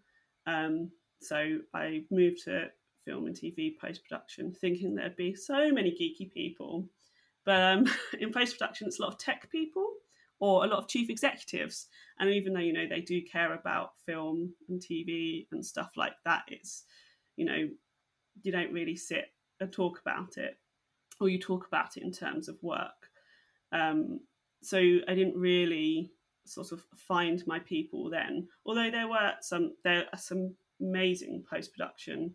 Um, 0.47 0.91
so 1.23 1.61
I 1.73 2.03
moved 2.11 2.45
to 2.45 2.67
film 3.07 3.25
and 3.25 3.35
TV 3.35 3.79
post 3.81 4.03
production, 4.03 4.53
thinking 4.53 4.95
there'd 4.95 5.17
be 5.17 5.35
so 5.35 5.73
many 5.73 5.91
geeky 5.91 6.31
people. 6.31 6.87
But 7.47 7.63
um, 7.63 7.87
in 8.21 8.31
post 8.31 8.59
production, 8.59 8.89
it's 8.89 8.99
a 8.99 9.03
lot 9.03 9.15
of 9.15 9.19
tech 9.19 9.51
people 9.51 9.89
or 10.39 10.67
a 10.67 10.69
lot 10.69 10.81
of 10.81 10.89
chief 10.89 11.09
executives. 11.09 11.87
And 12.21 12.29
even 12.29 12.53
though, 12.53 12.61
you 12.61 12.75
know, 12.75 12.87
they 12.87 13.01
do 13.01 13.23
care 13.23 13.55
about 13.55 13.99
film 14.05 14.53
and 14.69 14.79
TV 14.79 15.47
and 15.51 15.65
stuff 15.65 15.93
like 15.97 16.13
that, 16.27 16.43
it's, 16.49 16.85
you 17.37 17.47
know, 17.47 17.71
you 18.43 18.53
don't 18.53 18.73
really 18.75 18.97
sit 18.97 19.33
and 19.61 19.73
talk 19.73 19.99
about 20.05 20.37
it, 20.37 20.59
or 21.23 21.31
you 21.31 21.41
talk 21.41 21.67
about 21.67 21.97
it 21.97 22.03
in 22.03 22.13
terms 22.13 22.51
of 22.51 22.59
work. 22.61 23.09
Um, 23.73 24.21
so 24.67 24.79
I 24.79 25.15
didn't 25.15 25.37
really 25.37 26.11
sort 26.45 26.73
of 26.73 26.85
find 26.97 27.43
my 27.47 27.59
people 27.61 28.11
then, 28.11 28.49
although 28.65 28.91
there 28.91 29.09
were 29.09 29.33
some, 29.41 29.75
there 29.85 30.05
are 30.13 30.19
some 30.19 30.55
amazing 30.81 31.45
post 31.49 31.73
production 31.73 32.35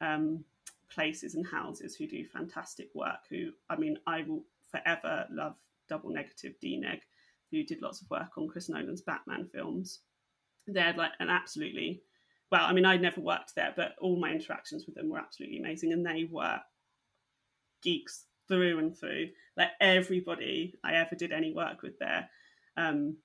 um, 0.00 0.44
places 0.88 1.34
and 1.34 1.46
houses 1.46 1.94
who 1.94 2.06
do 2.06 2.24
fantastic 2.24 2.88
work. 2.94 3.20
Who, 3.28 3.50
I 3.68 3.76
mean, 3.76 3.98
I 4.06 4.22
will 4.22 4.44
forever 4.70 5.26
love 5.30 5.56
Double 5.88 6.10
Negative 6.10 6.54
DNEG 6.62 7.00
who 7.50 7.64
did 7.64 7.82
lots 7.82 8.00
of 8.00 8.10
work 8.10 8.38
on 8.38 8.48
Chris 8.48 8.68
Nolan's 8.68 9.00
Batman 9.00 9.44
films. 9.44 10.00
They're 10.66 10.94
like 10.94 11.12
an 11.18 11.28
absolutely 11.30 12.02
well, 12.50 12.66
I 12.66 12.72
mean, 12.72 12.84
I'd 12.84 13.00
never 13.00 13.20
worked 13.20 13.54
there, 13.54 13.72
but 13.76 13.94
all 14.00 14.18
my 14.18 14.32
interactions 14.32 14.84
with 14.84 14.96
them 14.96 15.08
were 15.08 15.20
absolutely 15.20 15.58
amazing, 15.58 15.92
and 15.92 16.04
they 16.04 16.28
were 16.28 16.58
geeks 17.80 18.24
through 18.50 18.78
and 18.78 18.98
through. 18.98 19.28
Like 19.56 19.70
everybody 19.80 20.74
I 20.84 20.94
ever 20.94 21.14
did 21.14 21.32
any 21.32 21.54
work 21.54 21.82
with 21.82 21.98
there, 21.98 22.28
um, 22.76 23.16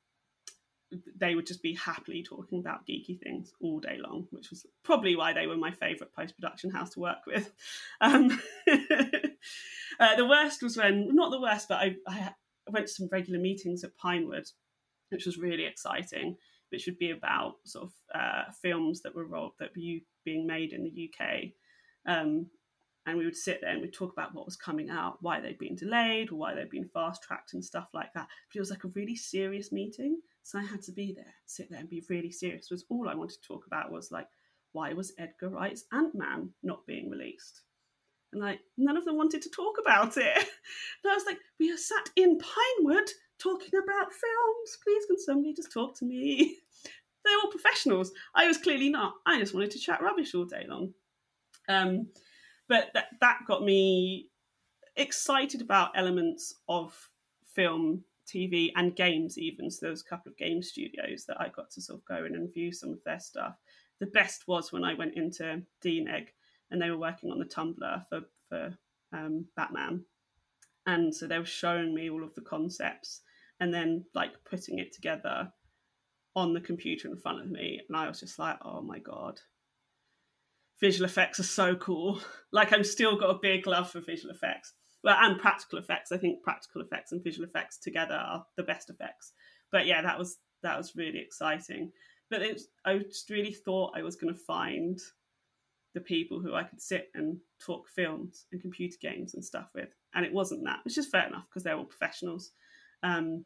they 1.18 1.36
would 1.36 1.48
just 1.48 1.64
be 1.64 1.74
happily 1.74 2.24
talking 2.24 2.60
about 2.60 2.86
geeky 2.88 3.20
things 3.20 3.52
all 3.60 3.80
day 3.80 3.98
long, 3.98 4.28
which 4.30 4.52
was 4.52 4.66
probably 4.84 5.16
why 5.16 5.34
they 5.34 5.48
were 5.48 5.58
my 5.58 5.72
favourite 5.72 6.14
post 6.14 6.36
production 6.36 6.70
house 6.70 6.92
to 6.92 7.00
work 7.00 7.26
with. 7.28 7.52
Um, 8.02 8.40
uh, 10.00 10.16
the 10.16 10.28
worst 10.28 10.62
was 10.62 10.78
when, 10.78 11.16
not 11.16 11.32
the 11.32 11.42
worst, 11.42 11.68
but 11.70 11.80
I, 11.80 11.96
I 12.08 12.34
went 12.70 12.88
to 12.88 12.94
some 12.94 13.10
regular 13.12 13.40
meetings 13.40 13.84
at 13.84 13.98
Pinewood, 13.98 14.46
which 15.10 15.26
was 15.26 15.38
really 15.38 15.66
exciting, 15.66 16.38
which 16.70 16.86
would 16.86 17.00
be 17.00 17.12
about 17.12 17.56
sort 17.64 17.86
of 17.86 17.94
uh, 18.14 18.52
films 18.62 19.02
that 19.02 19.16
were 19.16 19.26
rolled, 19.26 19.54
that 19.60 19.72
were 19.76 20.00
being 20.24 20.46
made 20.46 20.74
in 20.74 20.84
the 20.84 21.10
UK. 21.10 21.52
Um, 22.06 22.48
and 23.06 23.18
we 23.18 23.26
would 23.26 23.36
sit 23.36 23.60
there 23.62 23.72
and 23.72 23.82
we'd 23.82 23.94
talk 23.94 24.12
about 24.12 24.34
what 24.34 24.46
was 24.46 24.56
coming 24.56 24.90
out, 24.90 25.18
why 25.22 25.40
they'd 25.40 25.58
been 25.58 25.76
delayed, 25.76 26.32
why 26.32 26.54
they'd 26.54 26.70
been 26.70 26.90
fast 26.94 27.24
tracked 27.24 27.54
and 27.54 27.64
stuff 27.64 27.88
like 27.94 28.12
that. 28.14 28.28
But 28.50 28.56
it 28.56 28.60
was 28.60 28.72
like 28.72 28.84
a 28.84 28.90
really 28.90 29.16
serious 29.16 29.72
meeting, 29.72 30.20
so 30.44 30.60
I 30.60 30.64
had 30.64 30.82
to 30.84 30.92
be 30.92 31.12
there, 31.12 31.34
sit 31.46 31.70
there 31.70 31.80
and 31.80 31.90
be 31.90 32.04
really 32.10 32.32
serious. 32.32 32.70
Was 32.70 32.86
all 32.90 33.10
I 33.10 33.16
wanted 33.16 33.42
to 33.42 33.48
talk 33.48 33.66
about 33.66 33.92
was 33.92 34.12
like, 34.12 34.28
why 34.74 34.94
was 34.94 35.14
Edgar 35.18 35.50
Wright's 35.50 35.86
Ant 35.92 36.14
Man 36.14 36.50
not 36.62 36.86
being 36.86 37.10
released? 37.10 37.62
And 38.32 38.42
like 38.42 38.60
none 38.78 38.98
of 38.98 39.06
them 39.06 39.18
wanted 39.18 39.42
to 39.44 39.50
talk 39.50 39.76
about 39.82 40.18
it. 40.18 40.38
And 41.04 41.12
I 41.12 41.16
was 41.16 41.26
like, 41.26 41.38
we 41.60 41.72
are 41.72 41.78
sat 41.78 42.10
in 42.16 42.40
Pinewood 42.40 43.10
talking 43.40 43.80
about 43.82 44.12
films. 44.12 44.78
Please 44.84 45.06
can 45.06 45.20
somebody 45.20 45.54
just 45.54 45.72
talk 45.72 45.98
to 46.00 46.06
me? 46.06 46.58
They're 47.24 47.38
all 47.44 47.52
professionals. 47.52 48.12
I 48.36 48.48
was 48.48 48.58
clearly 48.58 48.90
not. 48.90 49.14
I 49.26 49.40
just 49.40 49.54
wanted 49.54 49.72
to 49.72 49.80
chat 49.80 50.02
rubbish 50.02 50.34
all 50.34 50.46
day 50.46 50.66
long. 50.68 50.94
Um, 51.70 52.08
but 52.68 52.90
that 52.94 53.08
that 53.22 53.40
got 53.48 53.64
me 53.64 54.30
excited 54.96 55.62
about 55.62 55.92
elements 55.96 56.56
of 56.68 56.94
film, 57.54 58.04
TV, 58.28 58.72
and 58.76 58.96
games 58.96 59.38
even. 59.38 59.70
So 59.70 59.80
there 59.82 59.92
was 59.92 60.02
a 60.02 60.10
couple 60.10 60.32
of 60.32 60.38
game 60.38 60.62
studios 60.62 61.26
that 61.28 61.40
I 61.40 61.50
got 61.50 61.70
to 61.72 61.82
sort 61.82 62.00
of 62.00 62.06
go 62.06 62.26
in 62.26 62.36
and 62.36 62.54
view 62.54 62.72
some 62.72 62.92
of 62.92 63.04
their 63.06 63.20
stuff. 63.20 63.56
The 64.00 64.08
best 64.08 64.48
was 64.48 64.72
when 64.72 64.84
I 64.84 64.94
went 64.94 65.16
into 65.16 65.62
DNEG 65.84 66.28
and 66.72 66.82
they 66.82 66.90
were 66.90 66.98
working 66.98 67.32
on 67.32 67.40
the 67.40 67.46
Tumbler 67.46 68.06
for 68.10 68.22
for 68.50 68.78
um, 69.14 69.46
Batman, 69.56 70.04
and 70.86 71.14
so 71.14 71.28
they 71.28 71.40
were 71.40 71.46
showing 71.46 71.94
me 71.94 72.10
all 72.10 72.24
of 72.24 72.36
the 72.36 72.42
concepts 72.42 73.22
and 73.60 73.74
then 73.74 74.04
like 74.14 74.32
putting 74.50 74.80
it 74.80 74.94
together 74.94 75.52
on 76.36 76.54
the 76.54 76.60
computer 76.60 77.08
in 77.08 77.18
front 77.18 77.42
of 77.42 77.50
me, 77.50 77.80
and 77.88 77.98
I 77.98 78.08
was 78.08 78.20
just 78.20 78.40
like, 78.40 78.58
oh 78.64 78.82
my 78.82 79.00
god. 79.00 79.40
Visual 80.82 81.06
effects 81.06 81.40
are 81.40 81.44
so 81.44 81.76
cool. 81.76 82.22
Like 82.52 82.72
I'm 82.72 82.86
still 82.86 83.18
got 83.18 83.36
a 83.36 83.40
big 83.42 83.68
love 83.68 83.92
for 83.92 84.00
visual 84.00 84.34
effects. 84.34 84.72
Well, 85.04 85.18
and 85.20 85.38
practical 85.38 85.78
effects. 85.78 86.14
I 86.14 86.18
think 86.18 86.42
practical 86.42 86.82
effects 86.82 87.12
and 87.12 87.22
visual 87.22 87.46
effects 87.46 87.78
together 87.78 88.16
are 88.16 88.46
the 88.56 88.64
best 88.64 88.90
effects. 88.90 89.34
But 89.74 89.86
yeah, 89.86 90.02
that 90.02 90.18
was 90.18 90.38
that 90.64 90.78
was 90.78 90.96
really 90.96 91.20
exciting. 91.20 91.92
But 92.30 92.44
it 92.44 92.54
was, 92.54 92.68
I 92.86 93.00
just 93.00 93.30
really 93.30 93.52
thought 93.52 93.98
I 93.98 94.04
was 94.04 94.16
going 94.16 94.34
to 94.34 94.40
find 94.40 94.98
the 95.94 96.02
people 96.02 96.40
who 96.42 96.54
I 96.54 96.64
could 96.64 96.82
sit 96.82 97.10
and 97.14 97.38
talk 97.64 97.88
films 97.88 98.46
and 98.52 98.62
computer 98.62 98.98
games 99.02 99.34
and 99.34 99.44
stuff 99.44 99.70
with. 99.76 99.90
And 100.14 100.26
it 100.26 100.34
wasn't 100.34 100.64
that, 100.66 100.80
which 100.84 100.98
is 100.98 101.08
fair 101.08 101.28
enough 101.28 101.46
because 101.50 101.64
they're 101.64 101.78
all 101.78 101.86
professionals. 101.86 102.52
Um, 103.04 103.46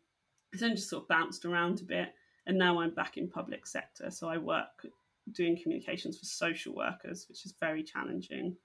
then 0.54 0.76
just 0.76 0.90
sort 0.90 1.04
of 1.04 1.10
bounced 1.10 1.46
around 1.46 1.82
a 1.82 1.86
bit. 1.86 2.10
And 2.48 2.58
now 2.58 2.80
I'm 2.80 2.94
back 2.94 3.18
in 3.18 3.30
public 3.30 3.68
sector. 3.68 4.10
So 4.10 4.28
I 4.28 4.38
work 4.38 4.88
doing 5.34 5.58
communications 5.62 6.18
for 6.18 6.26
social 6.26 6.76
workers, 6.76 7.26
which 7.28 7.46
is 7.46 7.54
very 7.60 7.84
challenging. 7.84 8.56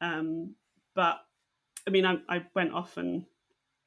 Um, 0.00 0.54
but 0.94 1.18
I 1.86 1.90
mean, 1.90 2.06
I, 2.06 2.16
I 2.28 2.44
went 2.54 2.72
off 2.72 2.96
and 2.96 3.24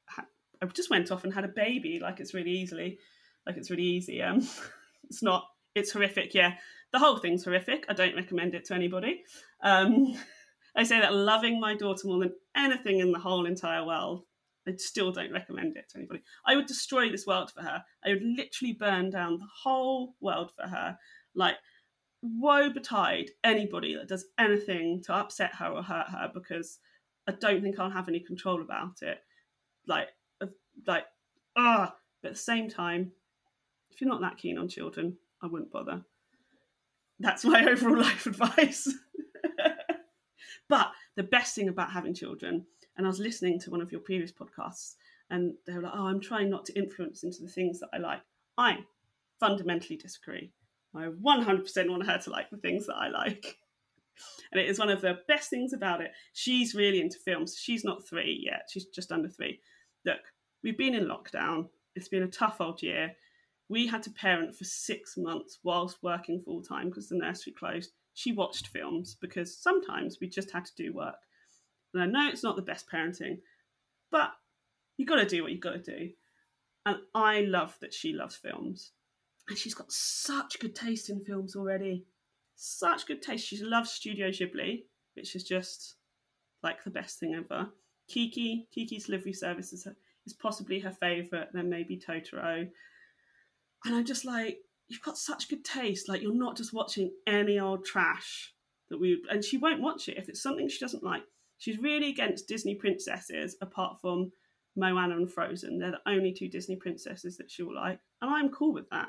ha- 0.06 0.26
I 0.62 0.66
just 0.66 0.90
went 0.90 1.10
off 1.10 1.24
and 1.24 1.32
had 1.32 1.44
a 1.44 1.48
baby. 1.48 1.98
Like 2.00 2.20
it's 2.20 2.34
really 2.34 2.52
easily, 2.52 2.98
like 3.46 3.56
it's 3.56 3.70
really 3.70 3.82
easy. 3.82 4.22
Um, 4.22 4.46
it's 5.04 5.22
not. 5.22 5.44
It's 5.74 5.90
horrific. 5.90 6.34
Yeah, 6.34 6.54
the 6.92 7.00
whole 7.00 7.18
thing's 7.18 7.44
horrific. 7.44 7.84
I 7.88 7.94
don't 7.94 8.14
recommend 8.14 8.54
it 8.54 8.64
to 8.66 8.74
anybody. 8.74 9.22
Um, 9.62 10.14
I 10.76 10.82
say 10.82 11.00
that 11.00 11.14
loving 11.14 11.60
my 11.60 11.76
daughter 11.76 12.06
more 12.06 12.18
than 12.18 12.34
anything 12.56 12.98
in 12.98 13.12
the 13.12 13.18
whole 13.18 13.46
entire 13.46 13.84
world. 13.84 14.24
I 14.66 14.72
still 14.76 15.12
don't 15.12 15.32
recommend 15.32 15.76
it 15.76 15.88
to 15.90 15.98
anybody. 15.98 16.22
I 16.46 16.56
would 16.56 16.66
destroy 16.66 17.10
this 17.10 17.26
world 17.26 17.50
for 17.50 17.62
her. 17.62 17.84
I 18.04 18.10
would 18.10 18.22
literally 18.22 18.72
burn 18.72 19.10
down 19.10 19.38
the 19.38 19.48
whole 19.62 20.14
world 20.20 20.52
for 20.56 20.66
her. 20.66 20.96
Like, 21.34 21.56
woe 22.24 22.70
betide 22.70 23.30
anybody 23.42 23.94
that 23.94 24.08
does 24.08 24.26
anything 24.38 25.02
to 25.02 25.12
upset 25.12 25.54
her 25.56 25.66
or 25.66 25.82
hurt 25.82 26.08
her 26.08 26.30
because 26.32 26.78
I 27.28 27.32
don't 27.32 27.62
think 27.62 27.78
I'll 27.78 27.90
have 27.90 28.08
any 28.08 28.20
control 28.20 28.62
about 28.62 29.02
it. 29.02 29.18
Like, 29.86 30.08
like 30.86 31.04
ah. 31.56 31.94
But 32.22 32.28
at 32.28 32.34
the 32.34 32.40
same 32.40 32.70
time, 32.70 33.12
if 33.90 34.00
you're 34.00 34.08
not 34.08 34.22
that 34.22 34.38
keen 34.38 34.56
on 34.56 34.68
children, 34.68 35.18
I 35.42 35.46
wouldn't 35.46 35.70
bother. 35.70 36.02
That's 37.20 37.44
my 37.44 37.64
overall 37.68 37.98
life 37.98 38.26
advice. 38.26 38.92
but 40.68 40.90
the 41.16 41.22
best 41.22 41.54
thing 41.54 41.68
about 41.68 41.92
having 41.92 42.14
children, 42.14 42.64
and 42.96 43.06
I 43.06 43.10
was 43.10 43.18
listening 43.18 43.60
to 43.60 43.70
one 43.70 43.82
of 43.82 43.92
your 43.92 44.00
previous 44.00 44.32
podcasts, 44.32 44.94
and 45.30 45.54
they 45.66 45.74
were 45.74 45.82
like, 45.82 45.92
"Oh, 45.94 46.06
I'm 46.06 46.20
trying 46.20 46.48
not 46.48 46.64
to 46.66 46.78
influence 46.78 47.24
into 47.24 47.42
the 47.42 47.48
things 47.48 47.80
that 47.80 47.90
I 47.92 47.98
like." 47.98 48.22
I 48.56 48.78
fundamentally 49.38 49.96
disagree. 49.96 50.52
I 50.94 51.06
100% 51.06 51.90
want 51.90 52.06
her 52.06 52.18
to 52.18 52.30
like 52.30 52.50
the 52.50 52.56
things 52.56 52.86
that 52.86 52.96
I 52.96 53.08
like. 53.08 53.58
And 54.52 54.60
it 54.60 54.68
is 54.68 54.78
one 54.78 54.90
of 54.90 55.00
the 55.00 55.18
best 55.26 55.50
things 55.50 55.72
about 55.72 56.00
it. 56.00 56.12
She's 56.32 56.74
really 56.74 57.00
into 57.00 57.18
films. 57.18 57.58
She's 57.58 57.84
not 57.84 58.06
three 58.06 58.40
yet, 58.44 58.68
she's 58.70 58.86
just 58.86 59.10
under 59.10 59.28
three. 59.28 59.60
Look, 60.04 60.20
we've 60.62 60.78
been 60.78 60.94
in 60.94 61.08
lockdown. 61.08 61.68
It's 61.96 62.08
been 62.08 62.22
a 62.22 62.28
tough 62.28 62.60
old 62.60 62.82
year. 62.82 63.12
We 63.68 63.86
had 63.86 64.02
to 64.04 64.10
parent 64.10 64.54
for 64.54 64.64
six 64.64 65.14
months 65.16 65.58
whilst 65.64 66.02
working 66.02 66.42
full 66.44 66.62
time 66.62 66.88
because 66.88 67.08
the 67.08 67.16
nursery 67.16 67.54
closed. 67.58 67.92
She 68.14 68.32
watched 68.32 68.68
films 68.68 69.16
because 69.20 69.56
sometimes 69.56 70.18
we 70.20 70.28
just 70.28 70.52
had 70.52 70.66
to 70.66 70.74
do 70.76 70.92
work. 70.92 71.16
And 71.92 72.02
I 72.02 72.06
know 72.06 72.28
it's 72.28 72.42
not 72.42 72.56
the 72.56 72.62
best 72.62 72.86
parenting, 72.90 73.38
but 74.10 74.30
you 74.96 75.06
got 75.06 75.16
to 75.16 75.26
do 75.26 75.42
what 75.42 75.52
you 75.52 75.58
got 75.58 75.84
to 75.84 75.98
do. 75.98 76.10
And 76.86 76.98
I 77.14 77.40
love 77.40 77.76
that 77.80 77.94
she 77.94 78.12
loves 78.12 78.36
films. 78.36 78.92
And 79.48 79.58
she's 79.58 79.74
got 79.74 79.92
such 79.92 80.58
good 80.58 80.74
taste 80.74 81.10
in 81.10 81.24
films 81.24 81.54
already. 81.54 82.06
Such 82.56 83.06
good 83.06 83.20
taste. 83.20 83.46
She 83.46 83.62
loves 83.62 83.90
Studio 83.90 84.28
Ghibli, 84.28 84.84
which 85.14 85.36
is 85.36 85.44
just 85.44 85.96
like 86.62 86.82
the 86.82 86.90
best 86.90 87.18
thing 87.18 87.34
ever. 87.34 87.68
Kiki, 88.08 88.66
Kiki's 88.74 89.06
Delivery 89.06 89.32
Service 89.32 89.72
is, 89.72 89.84
her, 89.84 89.96
is 90.26 90.32
possibly 90.32 90.80
her 90.80 90.92
favourite, 90.92 91.48
then 91.52 91.68
maybe 91.68 91.98
Totoro. 91.98 92.68
And 93.84 93.94
I'm 93.94 94.04
just 94.04 94.24
like, 94.24 94.58
you've 94.88 95.02
got 95.02 95.18
such 95.18 95.48
good 95.48 95.64
taste. 95.64 96.08
Like, 96.08 96.22
you're 96.22 96.34
not 96.34 96.56
just 96.56 96.72
watching 96.72 97.10
any 97.26 97.58
old 97.58 97.84
trash 97.84 98.54
that 98.88 98.98
we. 98.98 99.22
And 99.30 99.44
she 99.44 99.58
won't 99.58 99.82
watch 99.82 100.08
it 100.08 100.16
if 100.16 100.28
it's 100.28 100.42
something 100.42 100.68
she 100.68 100.78
doesn't 100.78 101.04
like. 101.04 101.22
She's 101.58 101.78
really 101.78 102.10
against 102.10 102.48
Disney 102.48 102.74
princesses, 102.74 103.56
apart 103.60 103.98
from 104.00 104.32
Moana 104.76 105.16
and 105.16 105.30
Frozen. 105.30 105.78
They're 105.78 105.92
the 105.92 106.10
only 106.10 106.32
two 106.32 106.48
Disney 106.48 106.76
princesses 106.76 107.36
that 107.36 107.50
she 107.50 107.62
will 107.62 107.74
like, 107.74 108.00
and 108.20 108.30
I'm 108.30 108.50
cool 108.50 108.72
with 108.72 108.88
that. 108.90 109.08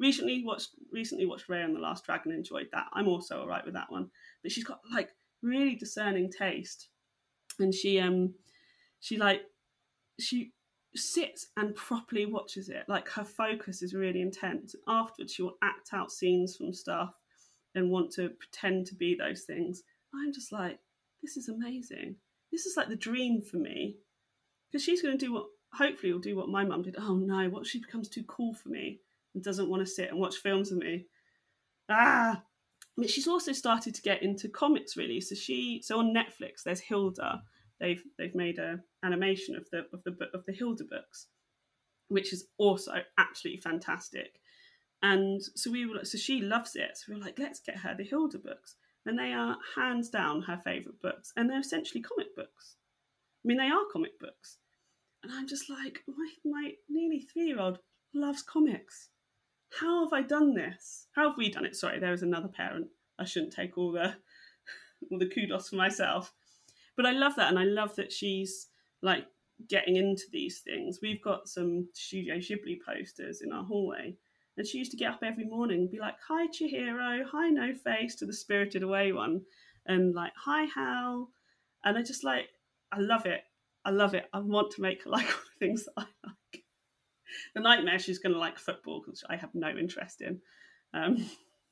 Recently 0.00 0.44
watched 0.44 0.70
recently 0.92 1.26
watched 1.26 1.48
Raya 1.48 1.64
and 1.64 1.74
the 1.74 1.80
Last 1.80 2.04
Dragon, 2.04 2.32
enjoyed 2.32 2.68
that. 2.72 2.86
I'm 2.92 3.08
also 3.08 3.40
alright 3.40 3.64
with 3.64 3.74
that 3.74 3.90
one. 3.90 4.10
But 4.42 4.52
she's 4.52 4.64
got 4.64 4.80
like 4.92 5.10
really 5.42 5.74
discerning 5.74 6.30
taste. 6.30 6.88
And 7.58 7.74
she 7.74 7.98
um 7.98 8.34
she 9.00 9.16
like 9.16 9.42
she 10.20 10.52
sits 10.94 11.48
and 11.56 11.74
properly 11.74 12.26
watches 12.26 12.68
it. 12.68 12.84
Like 12.88 13.08
her 13.08 13.24
focus 13.24 13.82
is 13.82 13.94
really 13.94 14.20
intense. 14.20 14.74
Afterwards 14.86 15.34
she 15.34 15.42
will 15.42 15.58
act 15.62 15.90
out 15.92 16.12
scenes 16.12 16.56
from 16.56 16.72
stuff 16.72 17.14
and 17.74 17.90
want 17.90 18.12
to 18.12 18.30
pretend 18.30 18.86
to 18.86 18.94
be 18.94 19.16
those 19.16 19.42
things. 19.42 19.82
I'm 20.14 20.32
just 20.32 20.52
like, 20.52 20.78
this 21.22 21.36
is 21.36 21.48
amazing. 21.48 22.16
This 22.50 22.66
is 22.66 22.76
like 22.76 22.88
the 22.88 22.96
dream 22.96 23.42
for 23.42 23.58
me. 23.58 23.96
Because 24.70 24.84
she's 24.84 25.02
going 25.02 25.18
to 25.18 25.26
do 25.26 25.32
what, 25.32 25.46
hopefully, 25.74 26.12
will 26.12 26.20
do 26.20 26.36
what 26.36 26.48
my 26.48 26.64
mum 26.64 26.82
did. 26.82 26.96
Oh 26.98 27.16
no, 27.16 27.48
what 27.48 27.66
she 27.66 27.80
becomes 27.80 28.08
too 28.08 28.24
cool 28.24 28.54
for 28.54 28.68
me 28.68 29.00
and 29.38 29.44
doesn't 29.44 29.68
want 29.68 29.84
to 29.84 29.90
sit 29.90 30.10
and 30.10 30.18
watch 30.18 30.36
films 30.36 30.70
with 30.70 30.80
me. 30.80 31.06
Ah! 31.88 32.42
But 32.96 33.10
she's 33.10 33.28
also 33.28 33.52
started 33.52 33.94
to 33.94 34.02
get 34.02 34.22
into 34.22 34.48
comics 34.48 34.96
really. 34.96 35.20
So 35.20 35.34
she, 35.34 35.80
so 35.84 36.00
on 36.00 36.14
Netflix, 36.14 36.62
there's 36.64 36.80
Hilda. 36.80 37.42
They've 37.80 38.02
they've 38.18 38.34
made 38.34 38.58
a 38.58 38.80
animation 39.04 39.54
of 39.54 39.68
the 39.70 39.84
of 39.92 40.02
the 40.04 40.10
book 40.10 40.30
of 40.34 40.44
the 40.46 40.52
Hilda 40.52 40.84
books, 40.84 41.28
which 42.08 42.32
is 42.32 42.46
also 42.58 42.92
absolutely 43.18 43.60
fantastic. 43.60 44.40
And 45.00 45.40
so 45.54 45.70
we 45.70 45.86
were, 45.86 46.04
so 46.04 46.18
she 46.18 46.40
loves 46.40 46.74
it. 46.74 46.96
So 46.96 47.04
we 47.12 47.14
were 47.14 47.24
like, 47.24 47.38
let's 47.38 47.60
get 47.60 47.76
her 47.78 47.94
the 47.96 48.02
Hilda 48.02 48.38
books 48.38 48.74
and 49.08 49.18
they 49.18 49.32
are 49.32 49.56
hands 49.74 50.10
down 50.10 50.42
her 50.42 50.58
favourite 50.58 51.00
books, 51.00 51.32
and 51.36 51.48
they're 51.48 51.60
essentially 51.60 52.02
comic 52.02 52.36
books. 52.36 52.76
I 53.44 53.48
mean, 53.48 53.56
they 53.56 53.68
are 53.68 53.84
comic 53.90 54.18
books, 54.20 54.58
and 55.22 55.32
I'm 55.32 55.48
just 55.48 55.70
like, 55.70 56.02
my 56.06 56.30
my 56.44 56.72
nearly 56.88 57.20
three 57.20 57.46
year 57.46 57.58
old 57.58 57.78
loves 58.14 58.42
comics. 58.42 59.08
How 59.70 60.04
have 60.04 60.12
I 60.12 60.22
done 60.22 60.54
this? 60.54 61.06
How 61.14 61.28
have 61.28 61.38
we 61.38 61.50
done 61.50 61.64
it? 61.64 61.76
Sorry, 61.76 61.98
there 61.98 62.12
is 62.12 62.22
another 62.22 62.48
parent. 62.48 62.88
I 63.18 63.24
shouldn't 63.24 63.52
take 63.52 63.76
all 63.76 63.92
the 63.92 64.14
all 65.10 65.18
the 65.18 65.28
kudos 65.28 65.68
for 65.68 65.76
myself, 65.76 66.32
but 66.96 67.06
I 67.06 67.12
love 67.12 67.36
that, 67.36 67.48
and 67.48 67.58
I 67.58 67.64
love 67.64 67.96
that 67.96 68.12
she's 68.12 68.68
like 69.02 69.26
getting 69.68 69.96
into 69.96 70.24
these 70.32 70.60
things. 70.60 71.00
We've 71.02 71.22
got 71.22 71.48
some 71.48 71.88
Studio 71.92 72.36
Ghibli 72.36 72.78
posters 72.86 73.42
in 73.42 73.52
our 73.52 73.64
hallway 73.64 74.16
and 74.58 74.66
she 74.66 74.78
used 74.78 74.90
to 74.90 74.96
get 74.96 75.12
up 75.12 75.20
every 75.22 75.44
morning 75.44 75.82
and 75.82 75.90
be 75.90 76.00
like, 76.00 76.16
Hi, 76.26 76.48
Chihiro. 76.48 77.22
Hi, 77.30 77.48
No 77.48 77.72
Face 77.74 78.16
to 78.16 78.26
the 78.26 78.32
Spirited 78.32 78.82
Away 78.82 79.12
one. 79.12 79.42
And 79.86 80.14
like, 80.14 80.32
Hi, 80.36 80.64
Hal. 80.64 81.30
And 81.84 81.96
I 81.96 82.02
just 82.02 82.24
like, 82.24 82.48
I 82.90 82.98
love 82.98 83.24
it. 83.24 83.42
I 83.84 83.90
love 83.90 84.14
it. 84.14 84.28
I 84.32 84.40
want 84.40 84.72
to 84.72 84.82
make 84.82 85.06
like 85.06 85.26
all 85.26 85.32
the 85.32 85.66
things 85.66 85.84
that 85.84 85.92
I 85.96 86.04
like. 86.26 86.36
The 87.54 87.60
nightmare, 87.60 87.98
she's 87.98 88.18
going 88.18 88.32
to 88.32 88.38
like 88.38 88.58
football, 88.58 89.02
which 89.06 89.22
I 89.28 89.36
have 89.36 89.54
no 89.54 89.68
interest 89.68 90.20
in. 90.20 90.40
Um, 90.94 91.28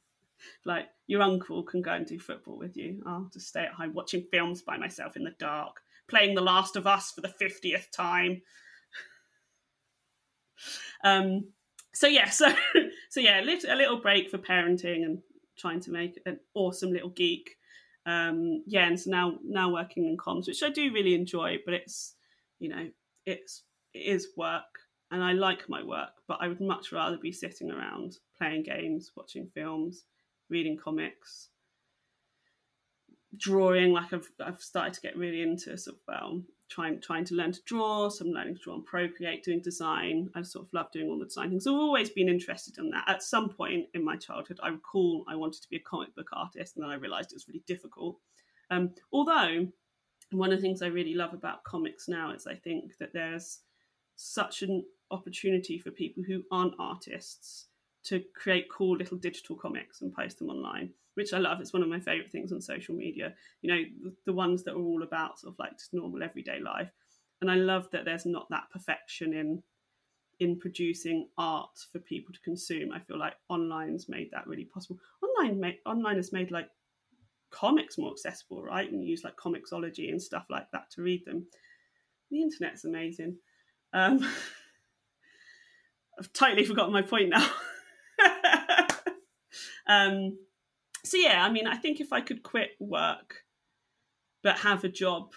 like, 0.65 0.89
your 1.07 1.23
uncle 1.23 1.63
can 1.63 1.83
go 1.83 1.93
and 1.93 2.07
do 2.07 2.19
football 2.19 2.59
with 2.59 2.77
you. 2.77 3.03
I'll 3.07 3.31
just 3.33 3.49
stay 3.49 3.63
at 3.63 3.73
home 3.73 3.95
watching 3.95 4.27
films 4.31 4.63
by 4.63 4.77
myself 4.77 5.17
in 5.17 5.25
the 5.25 5.35
dark, 5.39 5.81
playing 6.09 6.35
The 6.35 6.43
Last 6.43 6.77
of 6.77 6.87
Us 6.87 7.13
for 7.13 7.21
the 7.21 7.35
50th 7.41 7.91
time. 7.91 8.43
Um, 11.05 11.49
so 11.97 12.07
yeah, 12.07 12.29
so 12.31 12.53
so 13.09 13.21
yeah, 13.21 13.41
a 13.41 13.75
little 13.75 14.01
break 14.01 14.31
for 14.31 14.39
parenting 14.39 15.05
and 15.05 15.19
trying 15.57 15.81
to 15.81 15.91
make 15.91 16.21
an 16.27 16.39
awesome 16.55 16.93
little 16.93 17.09
geek. 17.11 17.57
Um, 18.05 18.63
yeah, 18.67 18.87
and 18.87 19.01
so 19.01 19.11
now 19.11 19.39
now 19.43 19.73
working 19.73 20.07
in 20.07 20.17
comms, 20.17 20.47
which 20.47 20.63
I 20.63 20.71
do 20.71 20.93
really 20.93 21.15
enjoy, 21.15 21.59
but 21.65 21.75
it's 21.75 22.15
you 22.59 22.69
know 22.69 22.89
it's 23.25 23.63
it 23.95 24.01
is 24.01 24.29
work, 24.37 24.79
and 25.11 25.23
I 25.23 25.33
like 25.33 25.69
my 25.69 25.83
work, 25.83 26.11
but 26.27 26.39
I 26.41 26.49
would 26.49 26.61
much 26.61 26.93
rather 26.93 27.17
be 27.17 27.33
sitting 27.33 27.71
around 27.71 28.19
playing 28.37 28.65
games, 28.65 29.13
watching 29.17 29.49
films, 29.55 30.05
reading 30.51 30.77
comics, 30.77 31.49
drawing. 33.37 33.93
Like 33.93 34.13
I've 34.13 34.31
I've 34.45 34.61
started 34.61 34.95
to 34.95 35.01
get 35.01 35.17
really 35.17 35.43
into 35.43 35.77
sort 35.79 35.99
of 36.09 36.23
um, 36.23 36.47
trying 36.69 37.01
trying 37.01 37.25
to 37.27 37.35
learn 37.35 37.53
to 37.53 37.61
draw, 37.67 38.09
some 38.09 38.29
learning 38.29 38.57
to 38.57 38.63
draw 38.63 38.75
on 38.75 38.85
Procreate, 38.85 39.45
doing 39.45 39.61
design. 39.61 40.29
I 40.35 40.43
sort 40.43 40.67
of 40.67 40.73
love 40.73 40.91
doing 40.91 41.09
all 41.09 41.19
the 41.19 41.27
design 41.27 41.51
things. 41.51 41.67
I've 41.67 41.75
always 41.75 42.11
been 42.11 42.29
interested 42.29 42.79
in 42.79 42.91
that. 42.91 43.05
At 43.09 43.23
some 43.23 43.49
point 43.49 43.87
in 43.95 44.05
my 44.05 44.17
childhood, 44.17 44.59
I 44.63 44.69
recall 44.69 45.25
I 45.29 45.37
wanted 45.37 45.63
to 45.63 45.69
be 45.69 45.77
a 45.77 45.81
comic 45.81 46.15
book 46.17 46.29
artist, 46.33 46.77
and 46.77 46.85
then 46.85 46.91
I 46.91 46.97
realised 46.97 47.31
it 47.31 47.37
was 47.37 47.49
really 47.49 47.63
difficult. 47.67 48.19
Um, 48.71 48.91
although 49.13 49.69
one 50.33 50.53
of 50.53 50.59
the 50.59 50.63
things 50.63 50.83
I 50.83 50.89
really 50.89 51.15
love 51.15 51.33
about 51.33 51.63
comics 51.63 52.09
now 52.09 52.33
is 52.33 52.49
I 52.49 52.57
think 52.57 52.99
that 52.99 53.13
there's 53.13 53.61
such 54.17 54.63
an 54.63 54.85
opportunity 55.11 55.79
for 55.79 55.91
people 55.91 56.23
who 56.23 56.43
aren't 56.51 56.75
artists 56.79 57.67
to 58.05 58.23
create 58.35 58.71
cool 58.71 58.97
little 58.97 59.17
digital 59.17 59.57
comics 59.57 60.01
and 60.01 60.15
post 60.15 60.39
them 60.39 60.49
online 60.49 60.91
which 61.17 61.33
I 61.33 61.39
love. 61.39 61.61
It's 61.61 61.73
one 61.73 61.83
of 61.83 61.89
my 61.89 61.99
favorite 61.99 62.31
things 62.31 62.53
on 62.53 62.61
social 62.61 62.95
media. 62.95 63.33
You 63.63 63.75
know, 63.75 64.13
the, 64.27 64.35
ones 64.35 64.63
that 64.65 64.75
are 64.75 64.83
all 64.83 65.03
about 65.03 65.41
sort 65.41 65.55
of 65.55 65.59
like 65.59 65.73
just 65.79 65.95
normal 65.95 66.23
everyday 66.23 66.61
life. 66.61 66.91
And 67.41 67.51
I 67.51 67.55
love 67.55 67.89
that 67.93 68.05
there's 68.05 68.27
not 68.27 68.47
that 68.51 68.71
perfection 68.71 69.35
in 69.35 69.63
in 70.39 70.59
producing 70.59 71.27
art 71.39 71.71
for 71.91 71.99
people 71.99 72.35
to 72.35 72.41
consume. 72.41 72.93
I 72.93 73.01
feel 73.01 73.19
like 73.19 73.33
online's 73.49 74.07
made 74.07 74.29
that 74.33 74.47
really 74.47 74.67
possible. 74.67 74.99
Online 75.23 75.59
made, 75.59 75.79
online 75.87 76.17
has 76.17 76.31
made 76.31 76.51
like 76.51 76.69
comics 77.51 77.97
more 77.97 78.11
accessible, 78.11 78.63
right? 78.63 78.93
And 78.93 79.03
use 79.03 79.25
like 79.25 79.37
Comixology 79.37 80.11
and 80.11 80.21
stuff 80.21 80.45
like 80.51 80.71
that 80.73 80.91
to 80.91 81.03
read 81.03 81.25
them. 81.25 81.47
The 82.31 82.43
internet's 82.43 82.85
amazing. 82.85 83.39
Um, 83.95 84.19
I've 86.19 86.33
totally 86.33 86.65
forgotten 86.67 86.93
my 86.93 87.03
point 87.03 87.31
now. 87.31 87.49
um, 89.87 90.39
so 91.05 91.17
yeah, 91.17 91.45
I 91.45 91.51
mean, 91.51 91.67
I 91.67 91.77
think 91.77 92.01
if 92.01 92.13
I 92.13 92.21
could 92.21 92.43
quit 92.43 92.71
work 92.81 93.45
but 94.43 94.59
have 94.59 94.85
a 94.85 94.89
job 94.89 95.33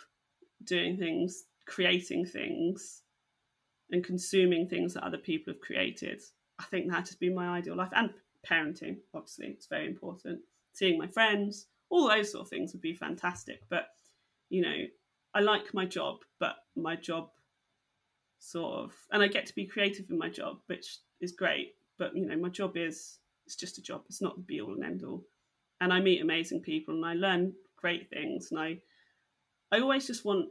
doing 0.63 0.97
things, 0.97 1.45
creating 1.65 2.25
things, 2.25 3.01
and 3.91 4.03
consuming 4.03 4.67
things 4.67 4.93
that 4.93 5.03
other 5.03 5.17
people 5.17 5.53
have 5.53 5.61
created, 5.61 6.21
I 6.59 6.65
think 6.65 6.89
that 6.89 7.07
has 7.07 7.15
been 7.15 7.33
my 7.33 7.57
ideal 7.57 7.75
life. 7.75 7.89
And 7.95 8.11
parenting, 8.47 8.97
obviously, 9.13 9.47
it's 9.47 9.67
very 9.67 9.87
important. 9.87 10.41
Seeing 10.73 10.97
my 10.97 11.07
friends, 11.07 11.67
all 11.89 12.07
those 12.07 12.31
sort 12.31 12.43
of 12.43 12.49
things 12.49 12.73
would 12.73 12.81
be 12.81 12.93
fantastic. 12.93 13.61
But 13.69 13.87
you 14.49 14.61
know, 14.61 14.77
I 15.33 15.39
like 15.39 15.73
my 15.73 15.85
job, 15.85 16.17
but 16.39 16.55
my 16.75 16.95
job 16.95 17.29
sort 18.39 18.79
of, 18.79 18.93
and 19.11 19.21
I 19.21 19.27
get 19.27 19.45
to 19.47 19.55
be 19.55 19.65
creative 19.65 20.09
in 20.09 20.17
my 20.17 20.29
job, 20.29 20.59
which 20.67 20.97
is 21.21 21.31
great. 21.31 21.75
But 21.97 22.15
you 22.15 22.25
know, 22.25 22.37
my 22.37 22.49
job 22.49 22.77
is 22.77 23.19
it's 23.45 23.55
just 23.55 23.77
a 23.77 23.81
job. 23.81 24.03
It's 24.07 24.21
not 24.21 24.35
the 24.35 24.41
be 24.41 24.61
all 24.61 24.73
and 24.73 24.83
end 24.83 25.03
all 25.03 25.23
and 25.81 25.93
I 25.93 25.99
meet 25.99 26.21
amazing 26.21 26.61
people 26.61 26.95
and 26.95 27.05
I 27.05 27.13
learn 27.13 27.53
great 27.77 28.09
things 28.09 28.49
and 28.51 28.59
I 28.59 28.77
I 29.71 29.79
always 29.79 30.07
just 30.07 30.25
want 30.25 30.47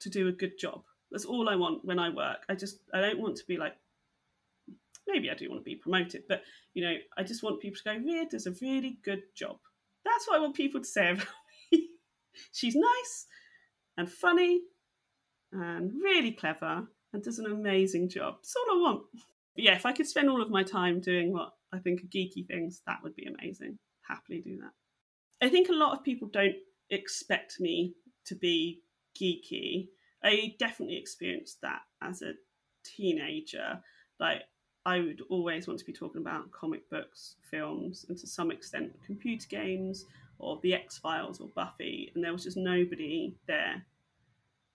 to 0.00 0.10
do 0.10 0.28
a 0.28 0.32
good 0.32 0.58
job. 0.58 0.82
That's 1.10 1.24
all 1.24 1.48
I 1.48 1.56
want 1.56 1.84
when 1.84 1.98
I 1.98 2.08
work. 2.10 2.44
I 2.48 2.54
just 2.54 2.78
I 2.94 3.00
don't 3.00 3.20
want 3.20 3.36
to 3.36 3.46
be 3.46 3.56
like 3.56 3.74
maybe 5.06 5.30
I 5.30 5.34
do 5.34 5.48
want 5.48 5.60
to 5.60 5.64
be 5.64 5.76
promoted, 5.76 6.24
but 6.28 6.42
you 6.74 6.84
know, 6.84 6.94
I 7.18 7.24
just 7.24 7.42
want 7.42 7.60
people 7.60 7.78
to 7.78 7.84
go, 7.84 8.04
Ria 8.04 8.26
does 8.26 8.46
a 8.46 8.54
really 8.62 8.98
good 9.04 9.22
job. 9.34 9.58
That's 10.04 10.28
what 10.28 10.36
I 10.36 10.40
want 10.40 10.54
people 10.54 10.80
to 10.80 10.86
say 10.86 11.10
about 11.10 11.26
me. 11.72 11.88
She's 12.52 12.76
nice 12.76 13.26
and 13.96 14.10
funny 14.10 14.62
and 15.52 15.92
really 16.00 16.32
clever 16.32 16.86
and 17.12 17.22
does 17.22 17.38
an 17.38 17.46
amazing 17.46 18.08
job. 18.08 18.36
That's 18.38 18.54
all 18.56 18.78
I 18.78 18.80
want. 18.80 19.02
But 19.54 19.64
yeah, 19.64 19.74
if 19.74 19.86
I 19.86 19.92
could 19.92 20.06
spend 20.06 20.28
all 20.28 20.42
of 20.42 20.50
my 20.50 20.62
time 20.62 21.00
doing 21.00 21.32
what 21.32 21.52
I 21.72 21.78
think 21.78 22.02
are 22.02 22.06
geeky 22.06 22.46
things, 22.46 22.82
that 22.86 22.98
would 23.02 23.16
be 23.16 23.26
amazing. 23.26 23.78
Happily 24.08 24.40
do 24.40 24.58
that. 24.58 24.72
I 25.44 25.48
think 25.48 25.68
a 25.68 25.74
lot 25.74 25.96
of 25.96 26.04
people 26.04 26.28
don't 26.28 26.56
expect 26.90 27.60
me 27.60 27.94
to 28.26 28.34
be 28.34 28.80
geeky. 29.20 29.88
I 30.22 30.54
definitely 30.58 30.96
experienced 30.96 31.60
that 31.62 31.80
as 32.02 32.22
a 32.22 32.34
teenager. 32.84 33.80
Like, 34.18 34.42
I 34.84 35.00
would 35.00 35.22
always 35.28 35.66
want 35.66 35.78
to 35.80 35.84
be 35.84 35.92
talking 35.92 36.20
about 36.20 36.50
comic 36.52 36.88
books, 36.90 37.36
films, 37.50 38.06
and 38.08 38.16
to 38.18 38.26
some 38.26 38.50
extent 38.50 38.92
computer 39.06 39.46
games 39.48 40.06
or 40.38 40.58
The 40.62 40.74
X 40.74 40.98
Files 40.98 41.40
or 41.40 41.48
Buffy, 41.54 42.10
and 42.14 42.24
there 42.24 42.32
was 42.32 42.44
just 42.44 42.56
nobody 42.56 43.34
there 43.46 43.84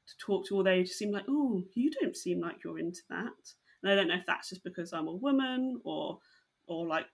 to 0.08 0.14
talk 0.18 0.46
to, 0.48 0.56
or 0.56 0.64
they 0.64 0.84
just 0.84 0.98
seemed 0.98 1.14
like, 1.14 1.26
oh, 1.28 1.64
you 1.74 1.92
don't 1.92 2.16
seem 2.16 2.40
like 2.40 2.64
you're 2.64 2.80
into 2.80 3.02
that. 3.10 3.34
And 3.82 3.92
I 3.92 3.96
don't 3.96 4.08
know 4.08 4.16
if 4.16 4.26
that's 4.26 4.50
just 4.50 4.64
because 4.64 4.94
I'm 4.94 5.08
a 5.08 5.14
woman 5.14 5.82
or 5.84 6.20
or 6.68 6.88
like 6.88 7.06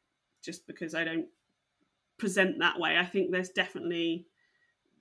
just 0.44 0.66
because 0.68 0.96
I 0.96 1.04
don't 1.04 1.28
present 2.18 2.60
that 2.60 2.80
way. 2.80 2.98
I 2.98 3.06
think 3.06 3.32
there's 3.32 3.50
definitely, 3.50 4.28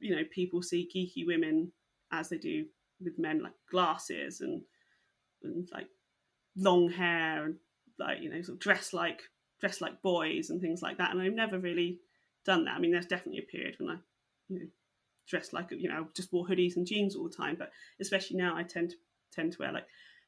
you 0.01 0.14
know, 0.14 0.22
people 0.30 0.62
see 0.62 0.88
geeky 0.95 1.26
women 1.26 1.72
as 2.12 2.28
they 2.28 2.38
do 2.38 2.66
with 3.01 3.18
men, 3.18 3.43
like 3.43 3.55
glasses 3.70 4.41
and 4.41 4.62
and 5.43 5.68
like 5.72 5.86
long 6.57 6.91
hair 6.91 7.45
and 7.45 7.57
like 7.99 8.20
you 8.20 8.28
know 8.28 8.43
sort 8.43 8.57
of 8.57 8.61
dress 8.61 8.93
like 8.93 9.22
dress 9.61 9.80
like 9.80 10.03
boys 10.03 10.51
and 10.51 10.61
things 10.61 10.82
like 10.82 10.99
that. 10.99 11.12
And 11.12 11.20
I've 11.20 11.34
never 11.34 11.59
really 11.59 12.01
done 12.45 12.64
that. 12.64 12.74
I 12.74 12.78
mean, 12.80 12.93
there's 12.93 13.07
definitely 13.07 13.41
a 13.41 13.51
period 13.51 13.76
when 13.78 13.91
I, 13.91 13.97
you 14.49 14.59
know, 14.59 14.66
dressed 15.31 15.53
like 15.53 15.68
you 15.70 15.89
know 15.89 16.09
just 16.14 16.33
wore 16.33 16.47
hoodies 16.47 16.76
and 16.76 16.87
jeans 16.87 17.16
all 17.16 17.28
the 17.28 17.35
time. 17.35 17.57
But 17.59 17.70
especially 18.01 18.37
now, 18.37 18.57
I 18.57 18.64
tend 18.64 18.91
to 18.91 18.97
tend 19.33 19.53
to 19.53 19.59
wear 19.61 19.72
like 19.72 19.87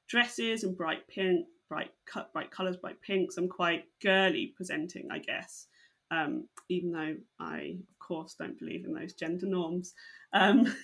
dresses 0.09 0.64
and 0.64 0.76
bright 0.76 1.07
pink, 1.09 1.46
bright 1.68 1.90
cut, 2.07 2.32
bright 2.32 2.50
colours, 2.50 2.76
bright 2.76 3.00
pinks. 3.03 3.36
I'm 3.36 3.48
quite 3.48 3.84
girly 4.03 4.53
presenting, 4.57 5.09
I 5.11 5.18
guess. 5.18 5.66
Um, 6.11 6.48
even 6.68 6.92
though 6.92 7.16
I, 7.40 7.76
of 7.90 7.98
course, 8.07 8.36
don't 8.38 8.59
believe 8.59 8.84
in 8.84 8.92
those 8.92 9.14
gender 9.14 9.46
norms. 9.46 9.94
Um, 10.34 10.74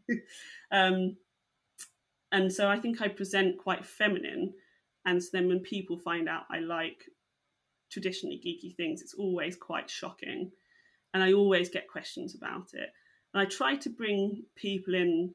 um, 0.70 1.16
and 2.32 2.52
so 2.52 2.68
I 2.68 2.78
think 2.78 3.00
I 3.00 3.08
present 3.08 3.58
quite 3.58 3.84
feminine. 3.84 4.52
And 5.06 5.22
so 5.22 5.30
then 5.32 5.48
when 5.48 5.60
people 5.60 5.98
find 5.98 6.28
out 6.28 6.42
I 6.50 6.58
like 6.58 7.04
traditionally 7.90 8.40
geeky 8.44 8.76
things, 8.76 9.00
it's 9.00 9.14
always 9.14 9.56
quite 9.56 9.88
shocking. 9.88 10.50
And 11.14 11.22
I 11.22 11.32
always 11.32 11.70
get 11.70 11.88
questions 11.88 12.34
about 12.34 12.68
it. 12.74 12.90
And 13.32 13.42
I 13.42 13.44
try 13.46 13.76
to 13.76 13.90
bring 13.90 14.44
people 14.56 14.94
in 14.94 15.34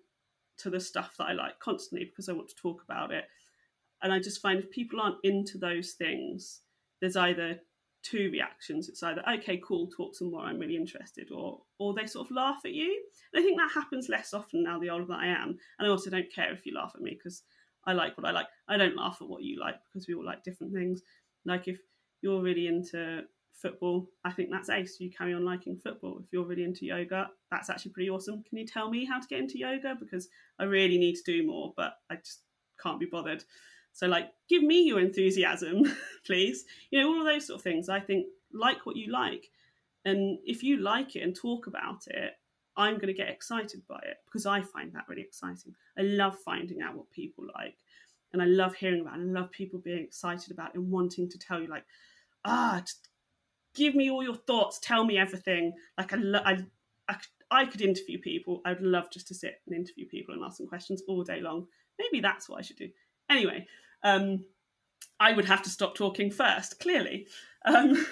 to 0.57 0.69
the 0.69 0.79
stuff 0.79 1.15
that 1.17 1.25
I 1.25 1.33
like 1.33 1.59
constantly 1.59 2.05
because 2.05 2.29
I 2.29 2.33
want 2.33 2.49
to 2.49 2.55
talk 2.55 2.81
about 2.83 3.11
it. 3.11 3.25
And 4.01 4.13
I 4.13 4.19
just 4.19 4.41
find 4.41 4.59
if 4.59 4.69
people 4.71 5.01
aren't 5.01 5.23
into 5.23 5.57
those 5.57 5.91
things, 5.93 6.61
there's 7.01 7.15
either 7.15 7.59
two 8.03 8.29
reactions. 8.31 8.87
It's 8.87 9.03
either 9.03 9.23
okay, 9.27 9.61
cool, 9.65 9.87
talk 9.87 10.15
some 10.15 10.31
more, 10.31 10.41
I'm 10.41 10.59
really 10.59 10.75
interested, 10.75 11.31
or 11.31 11.61
or 11.79 11.93
they 11.93 12.05
sort 12.05 12.27
of 12.27 12.35
laugh 12.35 12.61
at 12.65 12.73
you. 12.73 13.03
And 13.33 13.41
I 13.41 13.43
think 13.43 13.57
that 13.57 13.71
happens 13.73 14.09
less 14.09 14.33
often 14.33 14.63
now 14.63 14.79
the 14.79 14.89
older 14.89 15.05
that 15.05 15.19
I 15.19 15.27
am. 15.27 15.57
And 15.79 15.87
I 15.87 15.89
also 15.89 16.09
don't 16.09 16.31
care 16.31 16.53
if 16.53 16.65
you 16.65 16.75
laugh 16.75 16.93
at 16.95 17.01
me 17.01 17.11
because 17.11 17.43
I 17.85 17.93
like 17.93 18.17
what 18.17 18.27
I 18.27 18.31
like. 18.31 18.47
I 18.67 18.77
don't 18.77 18.95
laugh 18.95 19.17
at 19.21 19.27
what 19.27 19.43
you 19.43 19.59
like 19.59 19.75
because 19.85 20.07
we 20.07 20.13
all 20.13 20.25
like 20.25 20.43
different 20.43 20.73
things. 20.73 21.01
Like 21.45 21.67
if 21.67 21.79
you're 22.21 22.41
really 22.41 22.67
into 22.67 23.23
football, 23.55 24.07
I 24.23 24.31
think 24.31 24.49
that's 24.51 24.69
ace. 24.69 24.99
You 24.99 25.09
carry 25.09 25.33
on 25.33 25.45
liking 25.45 25.77
football. 25.77 26.19
If 26.19 26.31
you're 26.31 26.45
really 26.45 26.63
into 26.63 26.85
yoga, 26.85 27.29
that's 27.51 27.69
actually 27.69 27.91
pretty 27.91 28.09
awesome. 28.09 28.43
Can 28.43 28.57
you 28.57 28.67
tell 28.67 28.89
me 28.89 29.05
how 29.05 29.19
to 29.19 29.27
get 29.27 29.39
into 29.39 29.57
yoga? 29.57 29.95
Because 29.99 30.27
I 30.59 30.63
really 30.63 30.97
need 30.97 31.15
to 31.15 31.23
do 31.23 31.45
more, 31.45 31.73
but 31.75 31.93
I 32.09 32.15
just 32.15 32.41
can't 32.81 32.99
be 32.99 33.05
bothered. 33.05 33.43
So, 33.93 34.07
like, 34.07 34.31
give 34.49 34.61
me 34.61 34.83
your 34.83 34.99
enthusiasm, 34.99 35.83
please. 36.25 36.65
You 36.91 36.99
know, 36.99 37.09
all 37.09 37.21
of 37.21 37.25
those 37.25 37.47
sort 37.47 37.59
of 37.59 37.63
things. 37.63 37.87
I 37.87 37.99
think 37.99 38.27
like 38.53 38.85
what 38.85 38.97
you 38.97 39.11
like. 39.11 39.49
And 40.03 40.37
if 40.45 40.63
you 40.63 40.77
like 40.77 41.15
it 41.15 41.21
and 41.21 41.35
talk 41.35 41.67
about 41.67 42.05
it, 42.07 42.33
I'm 42.77 42.95
going 42.95 43.07
to 43.07 43.13
get 43.13 43.29
excited 43.29 43.81
by 43.87 43.99
it 44.03 44.17
because 44.25 44.45
I 44.45 44.61
find 44.61 44.91
that 44.93 45.05
really 45.07 45.21
exciting. 45.21 45.75
I 45.97 46.01
love 46.01 46.37
finding 46.37 46.81
out 46.81 46.95
what 46.95 47.09
people 47.09 47.45
like. 47.55 47.77
And 48.33 48.41
I 48.41 48.45
love 48.45 48.75
hearing 48.75 49.01
about 49.01 49.17
it. 49.17 49.21
I 49.21 49.23
love 49.23 49.49
people 49.51 49.79
being 49.79 50.03
excited 50.03 50.51
about 50.51 50.71
it 50.71 50.75
and 50.75 50.91
wanting 50.91 51.29
to 51.29 51.39
tell 51.39 51.61
you, 51.61 51.67
like, 51.67 51.85
ah, 52.43 52.83
give 53.75 53.95
me 53.95 54.09
all 54.09 54.23
your 54.23 54.35
thoughts, 54.35 54.79
tell 54.79 55.03
me 55.03 55.17
everything. 55.17 55.73
Like, 55.97 56.13
I, 56.13 56.17
lo- 56.17 56.41
I, 56.45 56.57
I, 57.07 57.17
I 57.51 57.65
could 57.65 57.81
interview 57.81 58.19
people. 58.19 58.61
I'd 58.65 58.81
love 58.81 59.11
just 59.11 59.27
to 59.27 59.35
sit 59.35 59.61
and 59.65 59.75
interview 59.75 60.07
people 60.07 60.33
and 60.33 60.43
ask 60.43 60.57
them 60.57 60.67
questions 60.67 61.03
all 61.07 61.23
day 61.23 61.41
long. 61.41 61.67
Maybe 61.99 62.21
that's 62.21 62.49
what 62.49 62.59
I 62.59 62.61
should 62.61 62.77
do. 62.77 62.89
Anyway, 63.29 63.67
um, 64.03 64.43
I 65.19 65.33
would 65.33 65.45
have 65.45 65.61
to 65.63 65.69
stop 65.69 65.95
talking 65.95 66.31
first, 66.31 66.79
clearly. 66.79 67.27
Um, 67.65 68.05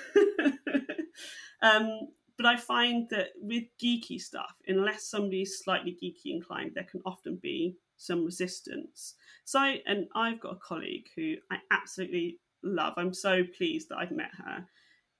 um, 1.61 2.07
but 2.37 2.45
I 2.45 2.57
find 2.57 3.07
that 3.09 3.29
with 3.39 3.65
geeky 3.81 4.19
stuff, 4.19 4.55
unless 4.67 5.05
somebody's 5.05 5.59
slightly 5.59 5.97
geeky 6.01 6.33
inclined, 6.33 6.71
there 6.73 6.87
can 6.89 7.01
often 7.05 7.37
be 7.41 7.77
some 7.97 8.25
resistance. 8.25 9.15
So, 9.45 9.59
and 9.85 10.07
I've 10.15 10.39
got 10.39 10.53
a 10.53 10.59
colleague 10.59 11.07
who 11.15 11.35
I 11.51 11.57
absolutely 11.71 12.39
love. 12.63 12.93
I'm 12.97 13.13
so 13.13 13.43
pleased 13.55 13.89
that 13.89 13.97
I've 13.97 14.11
met 14.11 14.31
her. 14.37 14.65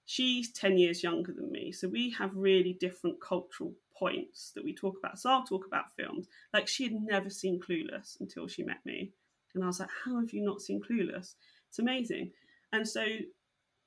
She's 0.06 0.52
10 0.52 0.78
years 0.78 1.04
younger 1.04 1.32
than 1.32 1.52
me, 1.52 1.72
so 1.72 1.88
we 1.88 2.10
have 2.12 2.36
really 2.36 2.78
different 2.80 3.22
cultural 3.22 3.74
points 3.98 4.52
that 4.56 4.64
we 4.64 4.74
talk 4.76 4.98
about. 4.98 5.20
So 5.20 5.30
I'll 5.30 5.46
talk 5.46 5.66
about 5.66 5.96
films. 5.96 6.28
Like 6.54 6.68
she 6.68 6.84
had 6.84 6.94
never 6.94 7.30
seen 7.30 7.60
Clueless 7.60 8.20
until 8.20 8.48
she 8.48 8.64
met 8.64 8.86
me. 8.86 9.12
And 9.56 9.64
I 9.64 9.68
was 9.68 9.80
like, 9.80 9.90
How 10.04 10.20
have 10.20 10.34
you 10.34 10.44
not 10.44 10.62
seen 10.62 10.82
Clueless? 10.82 11.36
It's 11.70 11.80
amazing. 11.80 12.32
And 12.72 12.88
so 12.88 13.06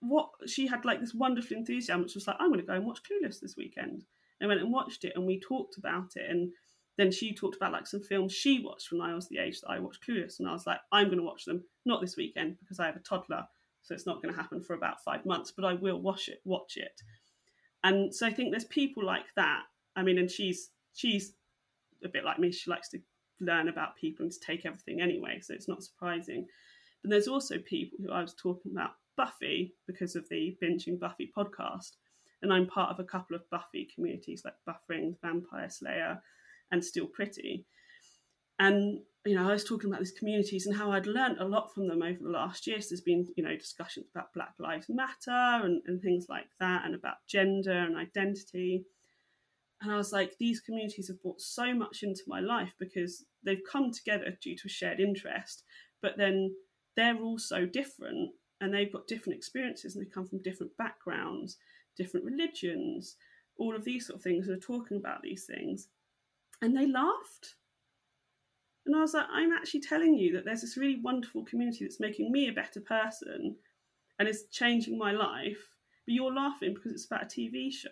what 0.00 0.30
she 0.46 0.66
had 0.66 0.84
like 0.84 1.00
this 1.00 1.14
wonderful 1.14 1.56
enthusiasm, 1.56 2.02
which 2.02 2.14
was 2.14 2.26
like, 2.26 2.36
I'm 2.38 2.52
to 2.52 2.62
go 2.62 2.74
and 2.74 2.86
watch 2.86 3.00
Clueless 3.02 3.40
this 3.40 3.56
weekend. 3.56 4.04
And 4.40 4.44
I 4.44 4.46
went 4.46 4.60
and 4.60 4.72
watched 4.72 5.04
it, 5.04 5.12
and 5.16 5.26
we 5.26 5.40
talked 5.40 5.78
about 5.78 6.12
it. 6.16 6.30
And 6.30 6.52
then 6.98 7.10
she 7.10 7.34
talked 7.34 7.56
about 7.56 7.72
like 7.72 7.86
some 7.86 8.02
films 8.02 8.32
she 8.32 8.62
watched 8.64 8.92
when 8.92 9.00
I 9.00 9.14
was 9.14 9.28
the 9.28 9.38
age 9.38 9.60
that 9.60 9.70
I 9.70 9.78
watched 9.78 10.06
Clueless, 10.06 10.38
and 10.38 10.48
I 10.48 10.52
was 10.52 10.66
like, 10.66 10.80
I'm 10.92 11.06
going 11.06 11.18
to 11.18 11.24
watch 11.24 11.44
them 11.44 11.64
not 11.84 12.00
this 12.00 12.16
weekend 12.16 12.58
because 12.60 12.78
I 12.78 12.86
have 12.86 12.96
a 12.96 13.00
toddler, 13.00 13.46
so 13.86 13.94
it's 13.94 14.06
not 14.06 14.20
going 14.20 14.34
to 14.34 14.40
happen 14.40 14.60
for 14.60 14.74
about 14.74 15.02
five 15.04 15.24
months, 15.24 15.52
but 15.52 15.64
I 15.64 15.74
will 15.74 16.00
watch 16.00 16.28
it. 16.28 16.40
Watch 16.44 16.76
it. 16.76 17.00
And 17.84 18.12
so 18.12 18.26
I 18.26 18.32
think 18.32 18.50
there's 18.50 18.64
people 18.64 19.04
like 19.04 19.26
that. 19.36 19.62
I 19.94 20.02
mean, 20.02 20.18
and 20.18 20.28
she's 20.28 20.70
she's 20.92 21.34
a 22.04 22.08
bit 22.08 22.24
like 22.24 22.40
me. 22.40 22.50
She 22.50 22.68
likes 22.68 22.88
to 22.90 22.98
learn 23.40 23.68
about 23.68 23.96
people 23.96 24.24
and 24.24 24.32
to 24.32 24.40
take 24.40 24.66
everything 24.66 25.00
anyway, 25.00 25.38
so 25.40 25.54
it's 25.54 25.68
not 25.68 25.84
surprising. 25.84 26.46
But 27.02 27.10
there's 27.10 27.28
also 27.28 27.58
people 27.58 27.98
who 28.02 28.12
I 28.12 28.22
was 28.22 28.34
talking 28.34 28.72
about 28.72 28.90
Buffy 29.16 29.74
because 29.86 30.16
of 30.16 30.28
the 30.28 30.56
Binging 30.60 30.98
Buffy 30.98 31.30
podcast. 31.36 31.92
And 32.42 32.52
I'm 32.52 32.66
part 32.66 32.90
of 32.90 32.98
a 32.98 33.04
couple 33.04 33.36
of 33.36 33.48
Buffy 33.50 33.88
communities 33.94 34.42
like 34.44 34.54
Buffering, 34.68 35.12
the 35.12 35.18
Vampire 35.22 35.70
Slayer, 35.70 36.20
and 36.72 36.84
Still 36.84 37.06
Pretty. 37.06 37.64
And, 38.58 38.98
you 39.26 39.34
know, 39.34 39.48
I 39.48 39.52
was 39.52 39.64
talking 39.64 39.90
about 39.90 40.00
these 40.00 40.12
communities 40.12 40.66
and 40.66 40.76
how 40.76 40.92
I'd 40.92 41.06
learned 41.06 41.38
a 41.38 41.44
lot 41.44 41.74
from 41.74 41.88
them 41.88 42.02
over 42.02 42.18
the 42.22 42.28
last 42.28 42.66
years. 42.66 42.88
There's 42.88 43.00
been, 43.00 43.26
you 43.36 43.42
know, 43.42 43.56
discussions 43.56 44.06
about 44.14 44.32
Black 44.32 44.54
Lives 44.58 44.86
Matter 44.88 45.64
and, 45.64 45.82
and 45.86 46.00
things 46.00 46.26
like 46.28 46.46
that, 46.60 46.84
and 46.84 46.94
about 46.94 47.26
gender 47.26 47.72
and 47.72 47.96
identity. 47.96 48.84
And 49.82 49.92
I 49.92 49.96
was 49.96 50.12
like, 50.12 50.38
these 50.38 50.60
communities 50.60 51.08
have 51.08 51.22
brought 51.22 51.40
so 51.40 51.74
much 51.74 52.02
into 52.02 52.22
my 52.26 52.40
life 52.40 52.72
because 52.78 53.24
they've 53.44 53.62
come 53.70 53.92
together 53.92 54.36
due 54.40 54.56
to 54.56 54.66
a 54.66 54.70
shared 54.70 55.00
interest, 55.00 55.64
but 56.00 56.16
then 56.16 56.54
they're 56.96 57.18
all 57.18 57.38
so 57.38 57.66
different 57.66 58.30
and 58.60 58.72
they've 58.72 58.92
got 58.92 59.06
different 59.06 59.36
experiences 59.36 59.94
and 59.94 60.04
they 60.04 60.10
come 60.10 60.26
from 60.26 60.42
different 60.42 60.76
backgrounds, 60.78 61.58
different 61.96 62.24
religions, 62.24 63.16
all 63.58 63.76
of 63.76 63.84
these 63.84 64.06
sort 64.06 64.18
of 64.18 64.22
things. 64.22 64.46
And 64.46 64.54
They're 64.54 64.76
talking 64.76 64.96
about 64.96 65.22
these 65.22 65.44
things. 65.44 65.88
And 66.62 66.76
they 66.76 66.86
laughed. 66.86 67.56
And 68.86 68.94
I 68.94 69.00
was 69.00 69.14
like, 69.14 69.26
I'm 69.30 69.52
actually 69.52 69.80
telling 69.80 70.14
you 70.14 70.32
that 70.34 70.44
there's 70.44 70.60
this 70.60 70.76
really 70.76 71.00
wonderful 71.02 71.44
community 71.44 71.84
that's 71.84 72.00
making 72.00 72.30
me 72.30 72.48
a 72.48 72.52
better 72.52 72.80
person 72.80 73.56
and 74.18 74.28
is 74.28 74.44
changing 74.52 74.96
my 74.96 75.12
life, 75.12 75.68
but 76.06 76.14
you're 76.14 76.32
laughing 76.32 76.74
because 76.74 76.92
it's 76.92 77.06
about 77.06 77.24
a 77.24 77.26
TV 77.26 77.72
show. 77.72 77.90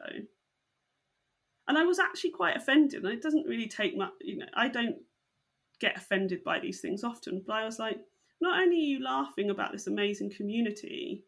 And 1.66 1.78
I 1.78 1.84
was 1.84 1.98
actually 1.98 2.30
quite 2.30 2.56
offended. 2.56 3.04
And 3.04 3.12
it 3.12 3.22
doesn't 3.22 3.46
really 3.46 3.68
take 3.68 3.96
much, 3.96 4.12
you 4.20 4.38
know, 4.38 4.46
I 4.54 4.68
don't 4.68 4.96
get 5.80 5.96
offended 5.96 6.44
by 6.44 6.60
these 6.60 6.80
things 6.80 7.02
often, 7.02 7.42
but 7.46 7.54
I 7.54 7.64
was 7.64 7.78
like, 7.78 7.98
not 8.40 8.60
only 8.60 8.76
are 8.76 8.80
you 8.80 9.02
laughing 9.02 9.50
about 9.50 9.72
this 9.72 9.86
amazing 9.86 10.30
community 10.30 11.24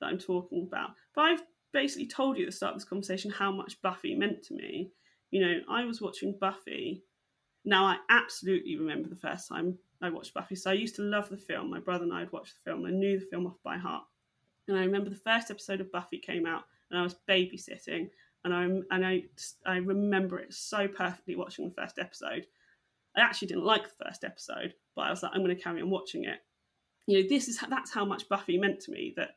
that 0.00 0.06
I'm 0.06 0.18
talking 0.18 0.66
about, 0.66 0.90
but 1.14 1.22
I've 1.22 1.42
basically 1.72 2.06
told 2.06 2.36
you 2.36 2.44
at 2.44 2.50
the 2.50 2.56
start 2.56 2.74
of 2.74 2.80
this 2.80 2.88
conversation 2.88 3.30
how 3.30 3.50
much 3.52 3.80
Buffy 3.82 4.14
meant 4.14 4.42
to 4.44 4.54
me. 4.54 4.90
You 5.30 5.40
know, 5.40 5.60
I 5.68 5.84
was 5.84 6.00
watching 6.00 6.36
Buffy. 6.40 7.04
Now, 7.64 7.84
I 7.84 7.96
absolutely 8.10 8.76
remember 8.76 9.08
the 9.08 9.16
first 9.16 9.48
time 9.48 9.78
I 10.02 10.10
watched 10.10 10.34
Buffy. 10.34 10.56
So 10.56 10.70
I 10.70 10.74
used 10.74 10.96
to 10.96 11.02
love 11.02 11.28
the 11.28 11.36
film. 11.36 11.70
My 11.70 11.78
brother 11.78 12.04
and 12.04 12.12
I 12.12 12.20
had 12.20 12.32
watched 12.32 12.54
the 12.54 12.70
film. 12.70 12.84
I 12.84 12.90
knew 12.90 13.18
the 13.18 13.26
film 13.26 13.46
off 13.46 13.62
by 13.62 13.78
heart. 13.78 14.04
And 14.68 14.76
I 14.76 14.84
remember 14.84 15.10
the 15.10 15.16
first 15.16 15.50
episode 15.50 15.80
of 15.80 15.92
Buffy 15.92 16.18
came 16.18 16.46
out, 16.46 16.64
and 16.90 16.98
I 16.98 17.02
was 17.02 17.16
babysitting, 17.28 18.08
and 18.44 18.54
I 18.54 18.62
and 18.62 19.06
I 19.06 19.24
I 19.66 19.76
remember 19.76 20.38
it 20.38 20.54
so 20.54 20.86
perfectly 20.86 21.36
watching 21.36 21.68
the 21.68 21.74
first 21.74 21.98
episode. 21.98 22.46
I 23.16 23.20
actually 23.20 23.48
didn't 23.48 23.64
like 23.64 23.84
the 23.84 24.04
first 24.04 24.24
episode, 24.24 24.74
but 24.94 25.02
I 25.02 25.10
was 25.10 25.22
like, 25.22 25.32
I'm 25.34 25.42
going 25.44 25.54
to 25.54 25.62
carry 25.62 25.82
on 25.82 25.90
watching 25.90 26.24
it. 26.24 26.38
You 27.06 27.22
know, 27.22 27.28
this 27.28 27.48
is 27.48 27.58
that's 27.68 27.92
how 27.92 28.04
much 28.04 28.28
Buffy 28.28 28.56
meant 28.56 28.80
to 28.80 28.92
me. 28.92 29.14
That 29.16 29.30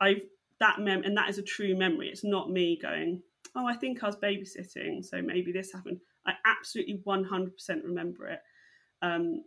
I've 0.00 0.22
that 0.60 0.78
mem 0.78 1.02
and 1.04 1.16
that 1.16 1.30
is 1.30 1.38
a 1.38 1.42
true 1.42 1.74
memory. 1.74 2.08
It's 2.08 2.24
not 2.24 2.50
me 2.50 2.78
going, 2.80 3.22
oh, 3.56 3.66
I 3.66 3.74
think 3.74 4.02
I 4.02 4.06
was 4.06 4.16
babysitting, 4.16 5.04
so 5.04 5.22
maybe 5.22 5.52
this 5.52 5.72
happened. 5.72 6.00
I 6.26 6.32
absolutely 6.44 7.00
100% 7.06 7.50
remember 7.84 8.26
it. 8.26 8.40
Um, 9.02 9.44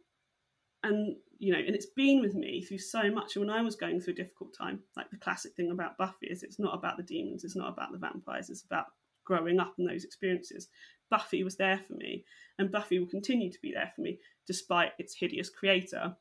and 0.83 1.15
you 1.39 1.51
know, 1.51 1.59
and 1.59 1.75
it's 1.75 1.87
been 1.87 2.21
with 2.21 2.35
me 2.35 2.61
through 2.61 2.77
so 2.77 3.11
much. 3.11 3.35
And 3.35 3.45
when 3.45 3.55
I 3.55 3.61
was 3.61 3.75
going 3.75 3.99
through 3.99 4.13
a 4.13 4.17
difficult 4.17 4.55
time, 4.57 4.79
like 4.95 5.09
the 5.09 5.17
classic 5.17 5.53
thing 5.55 5.71
about 5.71 5.97
Buffy 5.97 6.27
is 6.27 6.43
it's 6.43 6.59
not 6.59 6.73
about 6.73 6.97
the 6.97 7.03
demons, 7.03 7.43
it's 7.43 7.55
not 7.55 7.69
about 7.69 7.91
the 7.91 7.97
vampires, 7.97 8.49
it's 8.49 8.63
about 8.63 8.85
growing 9.25 9.59
up 9.59 9.73
and 9.77 9.87
those 9.87 10.03
experiences. 10.03 10.69
Buffy 11.09 11.43
was 11.43 11.57
there 11.57 11.79
for 11.85 11.93
me, 11.93 12.23
and 12.59 12.71
Buffy 12.71 12.99
will 12.99 13.07
continue 13.07 13.51
to 13.51 13.61
be 13.61 13.71
there 13.73 13.91
for 13.95 14.01
me 14.01 14.19
despite 14.47 14.91
its 14.99 15.15
hideous 15.15 15.49
creator. 15.49 16.15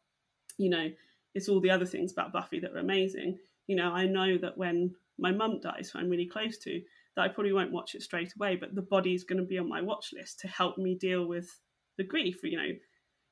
You 0.58 0.70
know, 0.70 0.90
it's 1.34 1.48
all 1.48 1.60
the 1.60 1.70
other 1.70 1.86
things 1.86 2.12
about 2.12 2.32
Buffy 2.32 2.60
that 2.60 2.72
are 2.72 2.78
amazing. 2.78 3.38
You 3.66 3.76
know, 3.76 3.92
I 3.92 4.06
know 4.06 4.38
that 4.38 4.58
when 4.58 4.94
my 5.18 5.30
mum 5.30 5.60
dies, 5.60 5.90
who 5.90 5.98
I'm 5.98 6.10
really 6.10 6.26
close 6.26 6.58
to, 6.58 6.82
that 7.16 7.22
I 7.22 7.28
probably 7.28 7.52
won't 7.52 7.72
watch 7.72 7.94
it 7.94 8.02
straight 8.02 8.32
away, 8.34 8.56
but 8.56 8.74
the 8.74 8.82
body 8.82 9.14
is 9.14 9.24
going 9.24 9.38
to 9.38 9.44
be 9.44 9.58
on 9.58 9.68
my 9.68 9.82
watch 9.82 10.10
list 10.12 10.40
to 10.40 10.48
help 10.48 10.78
me 10.78 10.94
deal 10.94 11.26
with 11.26 11.60
the 11.98 12.04
grief, 12.04 12.40
you 12.42 12.56
know, 12.56 12.72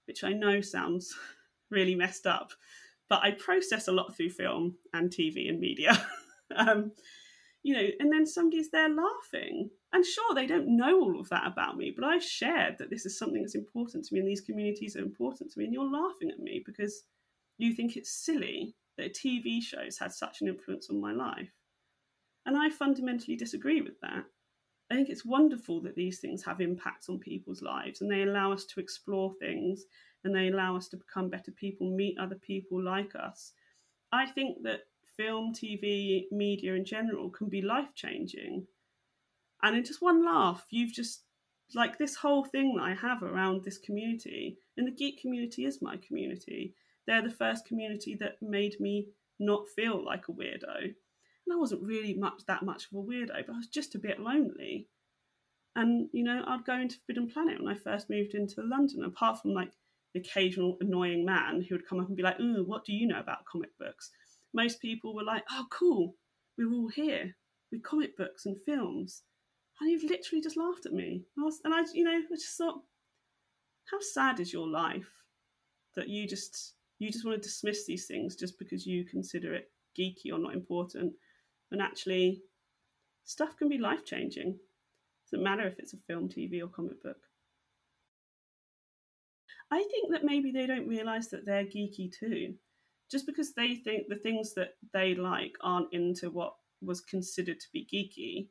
which 0.07 0.25
I 0.25 0.33
know 0.33 0.61
sounds 0.61 1.15
really 1.71 1.95
messed 1.95 2.27
up, 2.27 2.51
but 3.09 3.21
I 3.23 3.33
process 3.33 3.89
a 3.89 3.93
lot 3.93 4.17
through 4.17 4.31
film 4.31 4.77
and 4.93 5.11
TV 5.11 5.49
and 5.49 5.61
media. 5.61 6.07
um, 6.57 6.93
you 7.63 7.75
know, 7.75 7.87
and 7.99 8.13
then 8.13 8.27
somebody's 8.27 8.71
there 8.71 8.89
laughing. 8.89 9.71
And 9.93 10.05
sure, 10.05 10.35
they 10.35 10.47
don't 10.47 10.77
know 10.77 11.01
all 11.01 11.21
of 11.21 11.29
that 11.31 11.47
about 11.47 11.77
me, 11.77 11.93
but 11.95 12.05
I've 12.05 12.23
shared 12.23 12.79
that 12.79 12.91
this 12.91 13.05
is 13.05 13.19
something 13.19 13.43
that's 13.43 13.55
important 13.55 14.05
to 14.05 14.15
me 14.15 14.21
and 14.21 14.29
these 14.29 14.41
communities 14.41 14.97
are 14.97 15.01
important 15.01 15.51
to 15.51 15.59
me, 15.59 15.65
and 15.67 15.75
you're 15.75 15.91
laughing 15.91 16.31
at 16.31 16.39
me 16.39 16.63
because 16.65 17.03
you 17.59 17.75
think 17.75 17.97
it's 17.97 18.25
silly 18.25 18.75
that 18.97 19.07
a 19.07 19.11
TV 19.11 19.63
show's 19.63 19.99
had 19.99 20.13
such 20.13 20.41
an 20.41 20.49
influence 20.49 20.89
on 20.91 21.01
my 21.01 21.13
life. 21.13 21.51
And 22.51 22.59
I 22.59 22.69
fundamentally 22.69 23.37
disagree 23.37 23.81
with 23.81 24.01
that. 24.01 24.25
I 24.91 24.97
think 24.97 25.09
it's 25.09 25.25
wonderful 25.25 25.81
that 25.83 25.95
these 25.95 26.19
things 26.19 26.43
have 26.43 26.61
impacts 26.61 27.09
on 27.09 27.21
people's 27.21 27.63
lives 27.63 28.01
and 28.01 28.11
they 28.11 28.23
allow 28.23 28.53
us 28.53 28.65
to 28.65 28.81
explore 28.81 29.33
things 29.39 29.85
and 30.25 30.35
they 30.35 30.49
allow 30.49 30.77
us 30.77 30.89
to 30.89 30.97
become 30.97 31.29
better 31.31 31.53
people, 31.53 31.89
meet 31.89 32.19
other 32.19 32.35
people 32.35 32.83
like 32.83 33.15
us. 33.15 33.53
I 34.11 34.27
think 34.27 34.65
that 34.65 34.81
film, 35.17 35.55
TV, 35.55 36.25
media 36.33 36.75
in 36.75 36.85
general 36.85 37.31
can 37.31 37.49
be 37.49 37.63
life 37.63 37.95
changing. 37.95 38.67
And 39.63 39.77
in 39.77 39.85
just 39.85 40.03
one 40.03 40.25
laugh, 40.25 40.67
you've 40.71 40.93
just 40.93 41.23
like 41.73 41.99
this 41.99 42.17
whole 42.17 42.45
thing 42.45 42.75
that 42.75 42.83
I 42.83 42.95
have 42.95 43.23
around 43.23 43.63
this 43.63 43.79
community, 43.79 44.59
and 44.77 44.89
the 44.89 44.91
geek 44.91 45.21
community 45.21 45.67
is 45.67 45.81
my 45.81 45.99
community. 45.99 46.75
They're 47.07 47.23
the 47.23 47.31
first 47.31 47.65
community 47.65 48.17
that 48.17 48.43
made 48.43 48.81
me 48.81 49.07
not 49.39 49.69
feel 49.69 50.05
like 50.05 50.27
a 50.29 50.33
weirdo. 50.33 50.97
And 51.47 51.55
I 51.55 51.59
wasn't 51.59 51.83
really 51.83 52.15
much 52.15 52.45
that 52.47 52.63
much 52.63 52.87
of 52.87 52.99
a 52.99 53.03
weirdo, 53.03 53.47
but 53.47 53.55
I 53.55 53.59
was 53.59 53.67
just 53.67 53.95
a 53.95 53.99
bit 53.99 54.21
lonely. 54.21 54.89
And 55.77 56.09
you 56.13 56.25
know, 56.25 56.43
I'd 56.47 56.65
go 56.65 56.75
into 56.75 56.99
Forbidden 56.99 57.31
Planet 57.31 57.63
when 57.63 57.73
I 57.73 57.79
first 57.79 58.11
moved 58.11 58.35
into 58.35 58.63
London. 58.63 59.05
Apart 59.05 59.41
from 59.41 59.55
like 59.55 59.73
the 60.15 60.21
occasional 60.21 60.77
annoying 60.81 61.25
man 61.25 61.63
who 61.63 61.75
would 61.75 61.87
come 61.87 62.01
up 62.01 62.09
and 62.09 62.17
be 62.17 62.23
like, 62.23 62.41
"Ooh, 62.41 62.65
what 62.65 62.85
do 62.85 62.93
you 62.93 63.07
know 63.07 63.21
about 63.21 63.45
comic 63.45 63.77
books?" 63.79 64.11
Most 64.53 64.81
people 64.81 65.15
were 65.15 65.25
like, 65.25 65.45
"Oh, 65.51 65.67
cool, 65.71 66.17
we're 66.59 66.73
all 66.73 66.89
here 66.89 67.37
with 67.71 67.83
comic 67.83 68.17
books 68.17 68.47
and 68.47 68.61
films," 68.63 69.23
and 69.81 69.91
you've 69.91 70.05
literally 70.05 70.43
just 70.43 70.57
laughed 70.57 70.87
at 70.87 70.93
me. 70.93 71.25
And 71.37 71.45
I, 71.45 71.47
was, 71.47 71.61
and 71.65 71.75
I 71.75 71.85
you 71.95 72.05
know, 72.05 72.11
I 72.11 72.35
just 72.35 72.59
thought, 72.59 72.83
how 73.91 74.01
sad 74.01 74.41
is 74.41 74.53
your 74.53 74.69
life 74.69 75.11
that 75.95 76.09
you 76.09 76.27
just 76.27 76.75
you 76.99 77.11
just 77.11 77.25
want 77.25 77.41
to 77.41 77.49
dismiss 77.49 77.87
these 77.87 78.07
things 78.07 78.37
just 78.37 78.59
because 78.59 78.87
you 78.87 79.05
consider 79.05 79.55
it 79.55 79.71
geeky 79.99 80.33
or 80.33 80.39
not 80.39 80.55
important 80.55 81.13
and 81.71 81.81
actually, 81.81 82.43
stuff 83.25 83.57
can 83.57 83.69
be 83.69 83.79
life 83.79 84.05
changing. 84.05 84.59
Doesn't 85.31 85.45
matter 85.45 85.67
if 85.67 85.79
it's 85.79 85.95
a 85.95 85.99
film, 86.09 86.29
TV, 86.29 86.63
or 86.63 86.69
comic 86.69 87.03
book. 87.03 87.19
I 89.71 89.79
think 89.79 90.11
that 90.11 90.25
maybe 90.25 90.51
they 90.51 90.67
don't 90.67 90.89
realize 90.89 91.29
that 91.29 91.47
they're 91.47 91.65
geeky 91.65 92.13
too. 92.13 92.55
Just 93.11 93.27
because 93.27 93.53
they 93.55 93.77
think 93.77 94.09
the 94.09 94.17
things 94.17 94.55
that 94.55 94.75
they 94.93 95.15
like 95.15 95.53
aren't 95.61 95.93
into 95.93 96.31
what 96.31 96.55
was 96.83 97.01
considered 97.01 97.61
to 97.61 97.67
be 97.73 97.87
geeky 97.93 98.49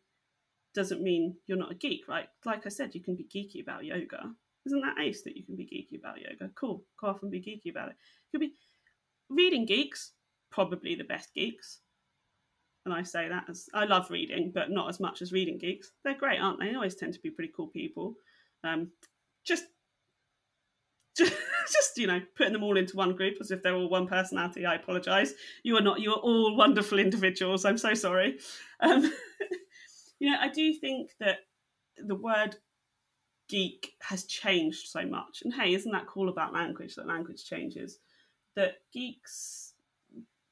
doesn't 0.74 1.01
mean 1.01 1.36
you're 1.47 1.57
not 1.57 1.72
a 1.72 1.76
geek, 1.76 2.07
right? 2.07 2.28
Like 2.45 2.65
I 2.65 2.70
said, 2.70 2.95
you 2.95 3.01
can 3.01 3.15
be 3.15 3.26
geeky 3.26 3.61
about 3.61 3.86
yoga. 3.86 4.34
Isn't 4.65 4.82
that 4.82 4.99
ace 5.01 5.24
that 5.24 5.36
you 5.36 5.43
can 5.43 5.55
be 5.55 5.65
geeky 5.65 5.99
about 5.99 6.22
yoga? 6.22 6.51
Cool, 6.55 6.84
go 6.99 7.07
off 7.07 7.24
and 7.24 7.32
be 7.32 7.41
geeky 7.41 7.72
about 7.72 7.89
it. 7.89 7.95
You 8.32 8.39
could 8.39 8.47
be 8.47 8.53
reading 9.30 9.65
geeks, 9.65 10.11
probably 10.51 10.95
the 10.95 11.03
best 11.03 11.34
geeks 11.34 11.80
and 12.89 12.99
I 12.99 13.03
say 13.03 13.29
that 13.29 13.45
as 13.49 13.69
I 13.73 13.85
love 13.85 14.09
reading, 14.09 14.51
but 14.53 14.71
not 14.71 14.89
as 14.89 14.99
much 14.99 15.21
as 15.21 15.31
reading 15.31 15.57
geeks. 15.57 15.91
They're 16.03 16.17
great, 16.17 16.39
aren't 16.39 16.59
they? 16.59 16.69
They 16.69 16.75
always 16.75 16.95
tend 16.95 17.13
to 17.13 17.19
be 17.19 17.29
pretty 17.29 17.51
cool 17.55 17.67
people. 17.67 18.15
Um, 18.63 18.91
just, 19.45 19.65
just, 21.17 21.33
just 21.71 21.97
you 21.97 22.07
know, 22.07 22.21
putting 22.35 22.53
them 22.53 22.63
all 22.63 22.77
into 22.77 22.97
one 22.97 23.15
group 23.15 23.35
as 23.39 23.51
if 23.51 23.61
they're 23.61 23.75
all 23.75 23.89
one 23.89 24.07
personality. 24.07 24.65
I 24.65 24.75
apologise. 24.75 25.33
You 25.63 25.77
are 25.77 25.81
not. 25.81 25.99
You 25.99 26.11
are 26.11 26.19
all 26.19 26.55
wonderful 26.55 26.99
individuals. 26.99 27.65
I'm 27.65 27.77
so 27.77 27.93
sorry. 27.93 28.39
Um, 28.79 29.03
you 30.19 30.31
know, 30.31 30.37
I 30.39 30.49
do 30.49 30.73
think 30.73 31.11
that 31.19 31.37
the 31.97 32.15
word 32.15 32.55
geek 33.49 33.93
has 34.01 34.25
changed 34.25 34.87
so 34.87 35.05
much. 35.05 35.41
And 35.43 35.53
hey, 35.53 35.73
isn't 35.73 35.91
that 35.91 36.07
cool 36.07 36.29
about 36.29 36.53
language? 36.53 36.95
That 36.95 37.07
language 37.07 37.45
changes. 37.45 37.99
That 38.55 38.75
geeks 38.93 39.68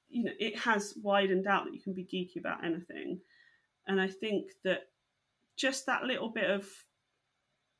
you 0.09 0.23
know 0.23 0.31
it 0.39 0.57
has 0.57 0.93
widened 1.01 1.47
out 1.47 1.65
that 1.65 1.73
you 1.73 1.81
can 1.81 1.93
be 1.93 2.03
geeky 2.03 2.39
about 2.39 2.63
anything. 2.63 3.19
And 3.87 4.01
i 4.01 4.07
think 4.07 4.51
that 4.63 4.89
just 5.55 5.85
that 5.85 6.03
little 6.03 6.29
bit 6.29 6.49
of 6.49 6.67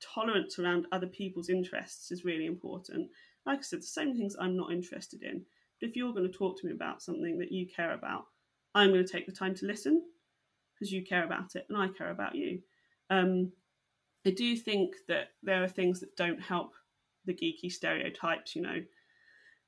tolerance 0.02 0.60
around 0.60 0.86
other 0.92 1.08
people's 1.08 1.50
interests 1.50 2.12
is 2.12 2.26
really 2.26 2.46
important. 2.46 3.10
Like 3.46 3.60
i 3.60 3.62
said 3.62 3.80
the 3.80 3.88
same 3.88 4.16
things 4.16 4.36
i'm 4.40 4.58
not 4.58 4.72
interested 4.72 5.24
in. 5.24 5.44
But 5.80 5.90
if 5.90 5.96
you're 5.96 6.14
going 6.14 6.30
to 6.30 6.38
talk 6.38 6.60
to 6.60 6.68
me 6.68 6.74
about 6.74 7.02
something 7.02 7.38
that 7.40 7.52
you 7.52 7.68
care 7.68 7.94
about 7.94 8.26
i'm 8.76 8.92
going 8.92 9.06
to 9.06 9.12
take 9.12 9.26
the 9.26 9.32
time 9.32 9.56
to 9.56 9.66
listen 9.66 10.02
because 10.74 10.92
you 10.92 11.04
care 11.04 11.24
about 11.24 11.56
it 11.56 11.66
and 11.70 11.78
i 11.78 11.88
care 11.88 12.12
about 12.12 12.36
you. 12.36 12.60
Um, 13.10 13.52
i 14.26 14.32
do 14.32 14.56
think 14.56 14.96
that 15.08 15.30
there 15.44 15.64
are 15.64 15.68
things 15.68 16.00
that 16.02 16.16
don't 16.18 16.42
help 16.42 16.74
the 17.26 17.34
geeky 17.34 17.72
stereotypes 17.72 18.56
you 18.56 18.62
know 18.62 18.82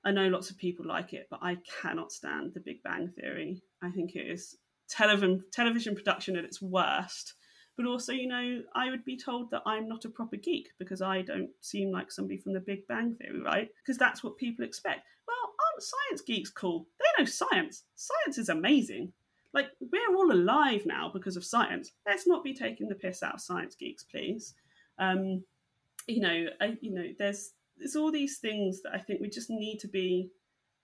I 0.06 0.12
know 0.12 0.28
lots 0.28 0.50
of 0.50 0.58
people 0.58 0.86
like 0.86 1.14
it, 1.14 1.28
but 1.30 1.40
I 1.42 1.58
cannot 1.82 2.12
stand 2.12 2.54
The 2.54 2.62
Big 2.62 2.82
Bang 2.84 3.10
Theory. 3.10 3.62
I 3.82 3.90
think 3.92 4.16
it 4.16 4.28
is 4.28 4.58
television 4.90 5.44
television 5.52 5.96
production 5.96 6.36
at 6.38 6.46
its 6.46 6.62
worst. 6.62 7.34
But 7.78 7.86
also, 7.86 8.12
you 8.12 8.28
know, 8.28 8.62
I 8.76 8.90
would 8.90 9.06
be 9.06 9.18
told 9.18 9.52
that 9.52 9.62
I'm 9.66 9.88
not 9.88 10.04
a 10.04 10.10
proper 10.10 10.36
geek 10.36 10.68
because 10.80 11.02
I 11.02 11.22
don't 11.22 11.50
seem 11.62 11.92
like 11.92 12.12
somebody 12.12 12.38
from 12.38 12.52
The 12.54 12.60
Big 12.60 12.86
Bang 12.88 13.16
Theory, 13.16 13.42
right? 13.42 13.70
Because 13.82 13.98
that's 13.98 14.22
what 14.22 14.38
people 14.38 14.66
expect. 14.66 15.06
Well, 15.26 15.38
aren't 15.38 15.84
science 15.84 16.22
geeks 16.22 16.50
cool? 16.50 16.88
They 17.00 17.24
know 17.24 17.26
science. 17.26 17.84
Science 17.96 18.38
is 18.38 18.50
amazing. 18.50 19.14
Like 19.54 19.68
we're 19.80 20.16
all 20.16 20.32
alive 20.32 20.86
now 20.86 21.10
because 21.14 21.38
of 21.38 21.46
science. 21.46 21.92
Let's 22.06 22.28
not 22.28 22.44
be 22.44 22.54
taking 22.54 22.90
the 22.90 22.96
piss 22.96 23.24
out 23.24 23.36
of 23.36 23.42
science 23.42 23.76
geeks, 23.76 24.04
please. 24.04 24.54
Um, 24.98 25.44
you 26.08 26.20
know, 26.20 26.48
I, 26.60 26.78
you 26.82 26.92
know, 26.92 27.06
there's 27.18 27.52
it's 27.80 27.96
all 27.96 28.12
these 28.12 28.40
things 28.40 28.82
that 28.84 28.94
I 28.94 29.00
think 29.00 29.22
we 29.22 29.30
just 29.30 29.50
need 29.50 29.80
to 29.80 29.88
be 29.88 30.30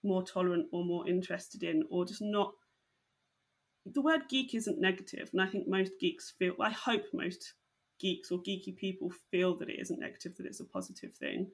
more 0.04 0.24
tolerant 0.24 0.68
or 0.72 0.86
more 0.86 1.08
interested 1.08 1.64
in, 1.64 1.84
or 1.90 2.06
just 2.06 2.22
not. 2.22 2.54
The 3.86 4.02
word 4.02 4.22
geek 4.30 4.56
isn't 4.56 4.80
negative, 4.82 5.30
and 5.32 5.42
I 5.42 5.48
think 5.48 5.68
most 5.68 5.92
geeks 6.00 6.34
feel. 6.38 6.56
I 6.60 6.72
hope 6.72 7.04
most 7.14 7.54
geeks 8.00 8.32
or 8.32 8.40
geeky 8.40 8.76
people 8.76 9.12
feel 9.32 9.58
that 9.58 9.70
it 9.70 9.80
isn't 9.80 10.00
negative, 10.00 10.36
that 10.38 10.46
it's 10.46 10.60
a 10.60 10.66
positive 10.66 11.14
thing. 11.14 11.50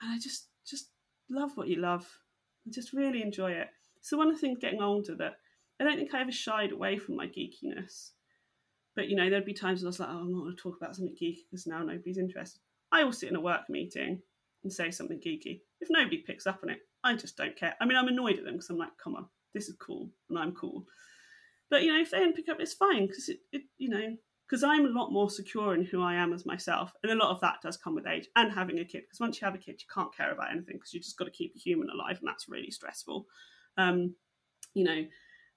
And 0.00 0.12
I 0.12 0.18
just 0.18 0.48
just 0.66 0.90
love 1.30 1.56
what 1.56 1.68
you 1.68 1.76
love. 1.76 2.06
and 2.64 2.74
just 2.74 2.92
really 2.92 3.22
enjoy 3.22 3.52
it. 3.52 3.68
So 4.00 4.16
one 4.16 4.28
of 4.28 4.34
the 4.34 4.40
things 4.40 4.58
getting 4.60 4.82
older 4.82 5.14
that 5.16 5.36
I 5.80 5.84
don't 5.84 5.96
think 5.96 6.14
I 6.14 6.20
ever 6.20 6.32
shied 6.32 6.72
away 6.72 6.98
from 6.98 7.16
my 7.16 7.26
geekiness. 7.26 8.10
But 8.94 9.08
you 9.08 9.16
know, 9.16 9.28
there'd 9.28 9.44
be 9.44 9.52
times 9.52 9.80
when 9.80 9.86
I 9.86 9.88
was 9.88 10.00
like, 10.00 10.08
oh, 10.10 10.18
I'm 10.18 10.32
not 10.32 10.40
going 10.40 10.56
to 10.56 10.62
talk 10.62 10.76
about 10.80 10.96
something 10.96 11.14
geeky 11.14 11.40
because 11.50 11.66
now 11.66 11.80
nobody's 11.80 12.18
interested. 12.18 12.60
I 12.90 13.04
will 13.04 13.12
sit 13.12 13.28
in 13.30 13.36
a 13.36 13.40
work 13.40 13.68
meeting 13.68 14.22
and 14.66 14.72
say 14.72 14.90
something 14.90 15.20
geeky. 15.20 15.60
If 15.80 15.88
nobody 15.90 16.18
picks 16.18 16.46
up 16.46 16.58
on 16.64 16.70
it, 16.70 16.80
I 17.04 17.14
just 17.14 17.36
don't 17.36 17.56
care. 17.56 17.74
I 17.80 17.86
mean, 17.86 17.96
I'm 17.96 18.08
annoyed 18.08 18.36
at 18.38 18.44
them 18.44 18.54
because 18.54 18.68
I'm 18.68 18.76
like, 18.76 18.98
come 19.02 19.14
on, 19.14 19.26
this 19.54 19.68
is 19.68 19.76
cool, 19.80 20.10
and 20.28 20.36
I'm 20.36 20.52
cool. 20.52 20.84
But 21.70 21.82
you 21.82 21.92
know, 21.92 22.00
if 22.00 22.10
they 22.10 22.18
don't 22.18 22.34
pick 22.34 22.48
up, 22.48 22.58
it's 22.58 22.74
fine 22.74 23.06
because 23.06 23.28
it, 23.28 23.38
it, 23.52 23.62
you 23.78 23.88
know, 23.88 24.16
because 24.48 24.64
I'm 24.64 24.86
a 24.86 24.88
lot 24.88 25.12
more 25.12 25.30
secure 25.30 25.72
in 25.74 25.84
who 25.84 26.02
I 26.02 26.14
am 26.14 26.32
as 26.32 26.44
myself. 26.44 26.92
And 27.02 27.12
a 27.12 27.16
lot 27.16 27.30
of 27.30 27.40
that 27.42 27.58
does 27.62 27.76
come 27.76 27.94
with 27.94 28.08
age 28.08 28.26
and 28.34 28.52
having 28.52 28.80
a 28.80 28.84
kid. 28.84 29.02
Because 29.02 29.20
once 29.20 29.40
you 29.40 29.44
have 29.44 29.54
a 29.54 29.58
kid, 29.58 29.80
you 29.80 29.86
can't 29.92 30.14
care 30.16 30.32
about 30.32 30.50
anything 30.50 30.76
because 30.76 30.92
you 30.92 31.00
just 31.00 31.16
got 31.16 31.26
to 31.26 31.30
keep 31.30 31.54
a 31.54 31.60
human 31.60 31.88
alive, 31.88 32.18
and 32.18 32.26
that's 32.26 32.48
really 32.48 32.72
stressful. 32.72 33.26
Um, 33.78 34.16
you 34.74 34.82
know, 34.82 35.04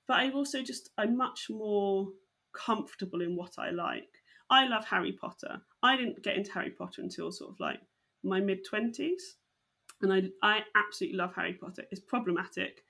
but 0.08 0.18
I 0.18 0.30
also 0.32 0.62
just 0.62 0.92
I'm 1.00 1.18
much 1.18 1.48
more 1.50 2.10
comfortable 2.54 3.22
in 3.22 3.36
what 3.36 3.54
I 3.58 3.72
like. 3.72 4.10
I 4.52 4.68
love 4.68 4.86
Harry 4.86 5.14
Potter. 5.14 5.62
I 5.82 5.96
didn't 5.96 6.24
get 6.24 6.38
into 6.38 6.52
Harry 6.52 6.72
Potter 6.72 7.02
until 7.02 7.32
sort 7.32 7.52
of 7.52 7.60
like 7.60 7.80
my 8.24 8.40
mid 8.40 8.66
twenties, 8.66 9.36
and 10.02 10.14
I 10.14 10.24
I 10.42 10.62
absolutely 10.76 11.18
love 11.18 11.34
Harry 11.36 11.54
Potter. 11.54 11.84
It's 11.92 12.02
problematic. 12.02 12.84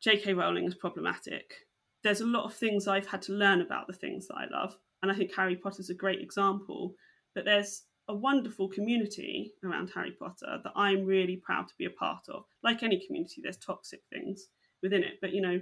J.K. 0.00 0.34
Rowling 0.34 0.64
is 0.64 0.74
problematic. 0.74 1.54
There's 2.02 2.20
a 2.20 2.26
lot 2.26 2.44
of 2.44 2.54
things 2.54 2.88
I've 2.88 3.06
had 3.06 3.22
to 3.22 3.32
learn 3.32 3.60
about 3.60 3.86
the 3.86 3.92
things 3.92 4.26
that 4.26 4.34
I 4.34 4.46
love, 4.50 4.76
and 5.02 5.10
I 5.10 5.14
think 5.14 5.34
Harry 5.34 5.56
Potter 5.56 5.80
is 5.80 5.90
a 5.90 5.94
great 5.94 6.20
example. 6.20 6.94
But 7.34 7.44
there's 7.44 7.84
a 8.08 8.14
wonderful 8.14 8.68
community 8.68 9.52
around 9.64 9.90
Harry 9.94 10.10
Potter 10.10 10.58
that 10.62 10.72
I'm 10.74 11.04
really 11.04 11.36
proud 11.36 11.68
to 11.68 11.74
be 11.78 11.84
a 11.84 11.90
part 11.90 12.28
of. 12.28 12.44
Like 12.62 12.82
any 12.82 13.04
community, 13.06 13.40
there's 13.42 13.58
toxic 13.58 14.00
things 14.12 14.48
within 14.82 15.04
it, 15.04 15.18
but 15.20 15.32
you 15.32 15.40
know, 15.40 15.60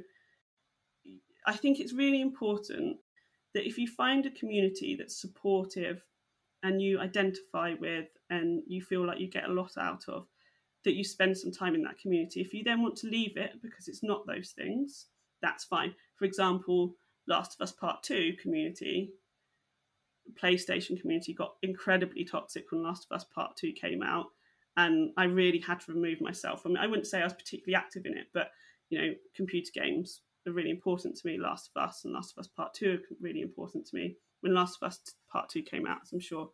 I 1.47 1.57
think 1.57 1.81
it's 1.81 1.93
really 1.93 2.21
important 2.21 2.97
that 3.55 3.67
if 3.67 3.79
you 3.79 3.87
find 3.87 4.25
a 4.27 4.31
community 4.31 4.97
that's 4.97 5.21
supportive 5.21 6.03
and 6.63 6.81
you 6.81 7.01
identify 7.01 7.75
with 7.81 8.09
and 8.29 8.63
you 8.67 8.83
feel 8.83 9.07
like 9.07 9.19
you 9.19 9.29
get 9.29 9.49
a 9.49 9.53
lot 9.53 9.73
out 9.79 10.05
of, 10.09 10.27
that 10.85 10.95
you 10.95 11.05
spend 11.05 11.37
some 11.37 11.53
time 11.53 11.75
in 11.75 11.83
that 11.83 11.99
community. 11.99 12.41
If 12.41 12.55
you 12.55 12.63
then 12.65 12.83
want 12.83 12.97
to 12.97 13.09
leave 13.09 13.37
it 13.37 13.53
because 13.63 13.89
it's 13.89 14.03
not 14.03 14.27
those 14.27 14.51
things, 14.51 15.07
that's 15.43 15.65
fine. 15.65 15.95
For 16.17 16.25
example, 16.25 16.95
Last 17.27 17.55
of 17.55 17.63
Us 17.63 17.73
Part 17.73 18.03
2 18.03 18.35
community, 18.41 19.13
PlayStation 20.41 21.01
community 21.01 21.35
got 21.35 21.55
incredibly 21.63 22.25
toxic 22.25 22.71
when 22.71 22.83
Last 22.83 23.07
of 23.11 23.17
Us 23.17 23.25
Part 23.25 23.57
2 23.57 23.73
came 23.73 24.03
out. 24.03 24.27
And 24.77 25.11
I 25.17 25.25
really 25.25 25.59
had 25.59 25.81
to 25.81 25.93
remove 25.93 26.21
myself. 26.21 26.63
I 26.65 26.69
mean, 26.69 26.79
I 26.79 26.87
wouldn't 26.87 27.07
say 27.07 27.21
I 27.21 27.25
was 27.25 27.33
particularly 27.33 27.75
active 27.75 28.07
in 28.07 28.17
it, 28.17 28.29
but 28.33 28.51
you 28.89 29.01
know, 29.01 29.15
computer 29.35 29.71
games 29.75 30.23
are 30.47 30.53
really 30.53 30.71
important 30.71 31.17
to 31.17 31.27
me. 31.27 31.39
Last 31.39 31.71
of 31.75 31.83
Us 31.83 32.05
and 32.05 32.15
Last 32.15 32.33
of 32.33 32.39
Us 32.41 32.49
Part 32.49 32.75
Two 32.75 32.95
are 32.95 33.17
really 33.21 33.41
important 33.41 33.87
to 33.87 33.97
me. 33.97 34.17
When 34.41 34.55
Last 34.55 34.79
of 34.81 34.87
Us 34.87 35.01
Part 35.31 35.49
Two 35.49 35.63
came 35.63 35.87
out, 35.87 35.99
as 36.03 36.13
I'm 36.13 36.21
sure 36.21 36.51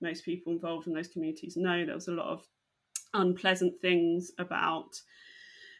most 0.00 0.24
people 0.24 0.52
involved 0.52 0.86
in 0.86 0.94
those 0.94 1.08
communities 1.08 1.56
know, 1.56 1.84
there 1.86 1.94
was 1.94 2.08
a 2.08 2.12
lot 2.12 2.26
of 2.26 2.44
unpleasant 3.14 3.80
things 3.80 4.32
about 4.38 5.00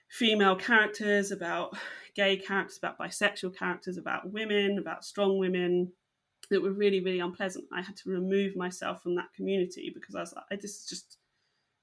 female 0.09 0.55
characters, 0.55 1.31
about 1.31 1.77
gay 2.15 2.37
characters, 2.37 2.79
about 2.79 2.99
bisexual 2.99 3.57
characters, 3.57 3.97
about 3.97 4.31
women, 4.31 4.79
about 4.79 5.05
strong 5.05 5.39
women 5.39 5.93
that 6.51 6.61
were 6.61 6.73
really, 6.73 7.01
really 7.01 7.21
unpleasant. 7.21 7.65
I 7.73 7.81
had 7.81 7.97
to 7.99 8.11
remove 8.11 8.55
myself 8.55 9.03
from 9.03 9.17
that 9.17 9.33
community 9.35 9.91
because 9.95 10.15
I 10.15 10.21
was 10.21 10.35
like, 10.35 10.61
this 10.61 10.81
is 10.81 10.87
just 10.87 11.17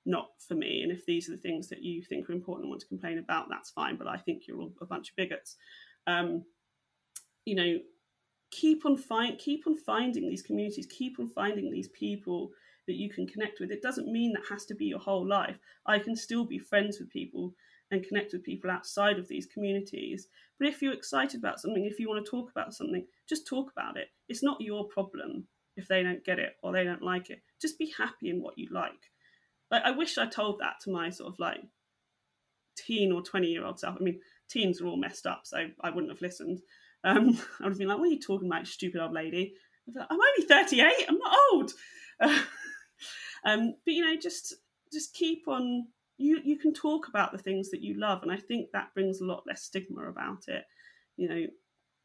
not 0.06 0.30
for 0.48 0.54
me. 0.54 0.82
And 0.84 0.92
if 0.92 1.06
these 1.06 1.28
are 1.28 1.34
the 1.34 1.42
things 1.42 1.70
that 1.70 1.82
you 1.82 2.04
think 2.04 2.30
are 2.30 2.34
important 2.34 2.66
and 2.66 2.70
want 2.70 2.82
to 2.82 2.88
complain 2.88 3.18
about, 3.18 3.48
that's 3.50 3.72
fine. 3.72 3.96
But 3.96 4.08
I 4.08 4.18
think 4.18 4.44
you're 4.48 4.60
all 4.60 4.74
a 4.82 4.86
bunch 4.86 5.10
of 5.10 5.16
bigots. 5.16 5.56
Um, 6.06 6.44
you 7.46 7.56
know, 7.56 7.80
keep 8.52 8.86
on 8.86 8.98
find 8.98 9.38
keep 9.38 9.68
on 9.68 9.76
finding 9.76 10.28
these 10.28 10.42
communities, 10.42 10.88
keep 10.88 11.20
on 11.20 11.30
finding 11.30 11.72
these 11.72 11.90
people 11.90 12.52
that 12.88 12.96
you 12.96 13.10
can 13.10 13.28
connect 13.28 13.60
with. 13.60 13.72
It 13.72 13.82
doesn't 13.82 14.12
mean 14.12 14.34
that 14.34 14.50
has 14.50 14.66
to 14.66 14.76
be 14.76 14.86
your 14.86 15.00
whole 15.00 15.28
life. 15.28 15.60
I 15.86 16.00
can 16.00 16.16
still 16.16 16.44
be 16.44 16.58
friends 16.58 17.00
with 17.00 17.10
people 17.10 17.54
and 17.92 18.06
connect 18.06 18.34
with 18.34 18.44
people 18.44 18.70
outside 18.70 19.20
of 19.20 19.28
these 19.28 19.46
communities. 19.46 20.28
But 20.58 20.68
if 20.68 20.82
you're 20.82 20.94
excited 20.94 21.40
about 21.40 21.60
something, 21.60 21.86
if 21.86 22.00
you 22.00 22.10
want 22.10 22.24
to 22.26 22.30
talk 22.30 22.52
about 22.52 22.74
something, 22.74 23.06
just 23.28 23.48
talk 23.48 23.72
about 23.72 23.98
it. 23.98 24.08
It's 24.28 24.44
not 24.44 24.62
your 24.62 24.86
problem 24.86 25.48
if 25.76 25.88
they 25.88 26.04
don't 26.04 26.26
get 26.26 26.40
it 26.40 26.56
or 26.62 26.74
they 26.74 26.84
don't 26.84 27.02
like 27.02 27.30
it. 27.30 27.42
Just 27.62 27.80
be 27.80 27.94
happy 27.98 28.30
in 28.30 28.42
what 28.42 28.58
you 28.58 28.68
like. 28.72 29.12
Like 29.72 29.84
I 29.86 29.92
wish 29.92 30.18
I 30.18 30.26
told 30.26 30.60
that 30.60 30.80
to 30.82 30.92
my 30.92 31.10
sort 31.10 31.32
of 31.32 31.40
like 31.40 31.62
teen 32.76 33.12
or 33.12 33.22
twenty 33.22 33.48
year 33.48 33.66
old 33.66 33.80
self. 33.80 33.98
I 34.00 34.04
mean, 34.04 34.20
teens 34.50 34.82
are 34.82 34.88
all 34.88 34.98
messed 34.98 35.28
up, 35.28 35.42
so 35.44 35.68
I 35.82 35.90
wouldn't 35.90 36.12
have 36.12 36.22
listened. 36.22 36.62
Um, 37.04 37.38
I 37.60 37.64
would 37.64 37.72
have 37.72 37.78
been 37.78 37.88
like, 37.88 37.98
"What 37.98 38.08
are 38.08 38.14
you 38.14 38.20
talking 38.20 38.48
about, 38.48 38.68
stupid 38.68 39.02
old 39.02 39.14
lady?" 39.14 39.54
Like, 39.94 40.08
I'm 40.10 40.20
only 40.20 40.48
thirty 40.48 40.82
eight. 40.82 41.06
I'm 41.08 41.18
not 41.18 41.38
old. 41.52 41.72
um, 43.46 43.76
but 43.86 43.94
you 43.94 44.06
know, 44.06 44.20
just 44.20 44.56
just 44.92 45.14
keep 45.14 45.48
on. 45.48 45.88
You 46.18 46.40
you 46.44 46.58
can 46.58 46.74
talk 46.74 47.08
about 47.08 47.32
the 47.32 47.38
things 47.38 47.72
that 47.72 47.82
you 47.82 48.00
love, 48.00 48.24
and 48.24 48.32
I 48.32 48.38
think 48.38 48.72
that 48.74 48.94
brings 48.94 49.22
a 49.22 49.26
lot 49.26 49.44
less 49.48 49.64
stigma 49.64 50.10
about 50.10 50.48
it. 50.48 50.64
You 51.16 51.30
know, 51.30 51.48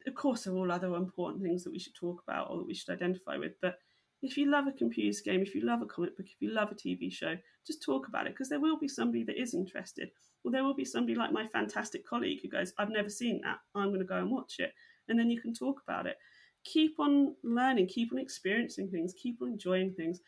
of 0.07 0.15
course, 0.15 0.43
there 0.43 0.53
are 0.53 0.57
all 0.57 0.71
other 0.71 0.93
important 0.95 1.43
things 1.43 1.63
that 1.63 1.71
we 1.71 1.79
should 1.79 1.95
talk 1.95 2.21
about 2.27 2.49
or 2.49 2.57
that 2.57 2.67
we 2.67 2.73
should 2.73 2.93
identify 2.93 3.37
with, 3.37 3.53
but 3.61 3.77
if 4.21 4.37
you 4.37 4.49
love 4.49 4.67
a 4.67 4.71
computer 4.71 5.19
game, 5.23 5.41
if 5.41 5.53
you 5.53 5.61
love 5.61 5.81
a 5.81 5.85
comic 5.85 6.17
book, 6.17 6.25
if 6.27 6.41
you 6.41 6.51
love 6.51 6.71
a 6.71 6.75
TV 6.75 7.11
show, 7.11 7.35
just 7.65 7.83
talk 7.83 8.07
about 8.07 8.27
it 8.27 8.33
because 8.33 8.49
there 8.49 8.59
will 8.59 8.77
be 8.77 8.87
somebody 8.87 9.23
that 9.23 9.39
is 9.39 9.53
interested. 9.53 10.09
Or 10.45 10.51
there 10.51 10.63
will 10.63 10.75
be 10.75 10.85
somebody 10.85 11.15
like 11.15 11.31
my 11.31 11.47
fantastic 11.47 12.07
colleague 12.07 12.39
who 12.41 12.49
goes, 12.49 12.73
I've 12.77 12.89
never 12.89 13.09
seen 13.09 13.41
that. 13.43 13.57
I'm 13.73 13.89
going 13.89 13.99
to 13.99 14.05
go 14.05 14.17
and 14.17 14.31
watch 14.31 14.55
it. 14.59 14.71
And 15.09 15.19
then 15.19 15.29
you 15.29 15.41
can 15.41 15.53
talk 15.53 15.81
about 15.87 16.05
it. 16.05 16.17
Keep 16.63 16.99
on 16.99 17.35
learning, 17.43 17.87
keep 17.87 18.13
on 18.13 18.19
experiencing 18.19 18.89
things, 18.89 19.13
keep 19.21 19.41
on 19.41 19.49
enjoying 19.49 19.93
things. 19.93 20.19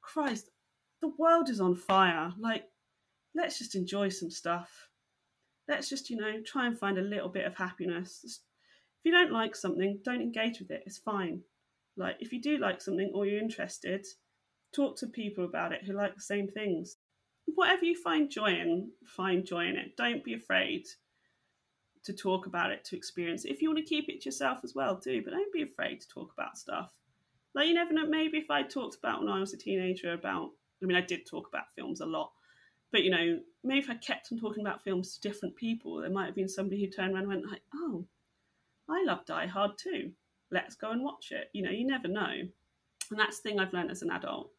Christ, 0.00 0.50
the 1.02 1.12
world 1.18 1.50
is 1.50 1.60
on 1.60 1.74
fire. 1.74 2.32
Like, 2.38 2.64
let's 3.34 3.58
just 3.58 3.74
enjoy 3.74 4.08
some 4.08 4.30
stuff. 4.30 4.70
Let's 5.68 5.88
just, 5.88 6.08
you 6.08 6.16
know, 6.16 6.40
try 6.46 6.66
and 6.66 6.78
find 6.78 6.98
a 6.98 7.02
little 7.02 7.28
bit 7.28 7.46
of 7.46 7.56
happiness. 7.56 8.20
If 8.24 9.04
you 9.04 9.12
don't 9.12 9.32
like 9.32 9.56
something, 9.56 10.00
don't 10.04 10.22
engage 10.22 10.60
with 10.60 10.70
it. 10.70 10.84
It's 10.86 10.98
fine 10.98 11.42
like, 11.96 12.16
if 12.20 12.32
you 12.32 12.40
do 12.40 12.58
like 12.58 12.80
something 12.80 13.10
or 13.14 13.26
you're 13.26 13.40
interested, 13.40 14.04
talk 14.74 14.96
to 14.98 15.06
people 15.06 15.44
about 15.44 15.72
it 15.72 15.82
who 15.84 15.92
like 15.92 16.14
the 16.14 16.20
same 16.20 16.48
things. 16.48 16.96
Whatever 17.46 17.84
you 17.84 18.00
find 18.00 18.30
joy 18.30 18.52
in, 18.52 18.90
find 19.04 19.44
joy 19.44 19.66
in 19.66 19.76
it. 19.76 19.96
Don't 19.96 20.24
be 20.24 20.34
afraid 20.34 20.86
to 22.04 22.12
talk 22.12 22.46
about 22.46 22.70
it, 22.72 22.84
to 22.84 22.96
experience 22.96 23.44
it. 23.44 23.52
If 23.52 23.62
you 23.62 23.68
want 23.68 23.78
to 23.78 23.84
keep 23.84 24.08
it 24.08 24.22
to 24.22 24.26
yourself 24.26 24.60
as 24.64 24.74
well, 24.74 24.96
do, 24.96 25.22
but 25.22 25.32
don't 25.32 25.52
be 25.52 25.62
afraid 25.62 26.00
to 26.00 26.08
talk 26.08 26.32
about 26.32 26.58
stuff. 26.58 26.90
Like, 27.54 27.68
you 27.68 27.74
never 27.74 27.92
know, 27.92 28.06
maybe 28.06 28.38
if 28.38 28.50
I 28.50 28.62
talked 28.62 28.96
about 28.96 29.20
when 29.20 29.30
I 29.30 29.38
was 29.38 29.54
a 29.54 29.56
teenager 29.56 30.12
about, 30.12 30.50
I 30.82 30.86
mean, 30.86 30.96
I 30.96 31.00
did 31.00 31.26
talk 31.26 31.48
about 31.48 31.72
films 31.76 32.00
a 32.00 32.06
lot, 32.06 32.32
but 32.90 33.04
you 33.04 33.10
know, 33.10 33.38
maybe 33.62 33.78
if 33.78 33.90
I 33.90 33.94
kept 33.94 34.28
on 34.32 34.38
talking 34.38 34.66
about 34.66 34.82
films 34.82 35.14
to 35.16 35.28
different 35.28 35.56
people, 35.56 36.00
there 36.00 36.10
might 36.10 36.26
have 36.26 36.34
been 36.34 36.48
somebody 36.48 36.84
who 36.84 36.90
turned 36.90 37.14
around 37.14 37.22
and 37.22 37.28
went, 37.28 37.46
like, 37.46 37.62
oh, 37.74 38.04
I 38.88 39.04
love 39.04 39.24
Die 39.24 39.46
Hard 39.46 39.78
too 39.78 40.12
let's 40.54 40.76
go 40.76 40.90
and 40.90 41.02
watch 41.02 41.32
it. 41.32 41.50
You 41.52 41.62
know, 41.62 41.70
you 41.70 41.86
never 41.86 42.08
know. 42.08 42.30
And 43.10 43.18
that's 43.18 43.40
the 43.40 43.50
thing 43.50 43.60
I've 43.60 43.72
learned 43.72 43.90
as 43.90 44.02
an 44.02 44.10
adult. 44.10 44.50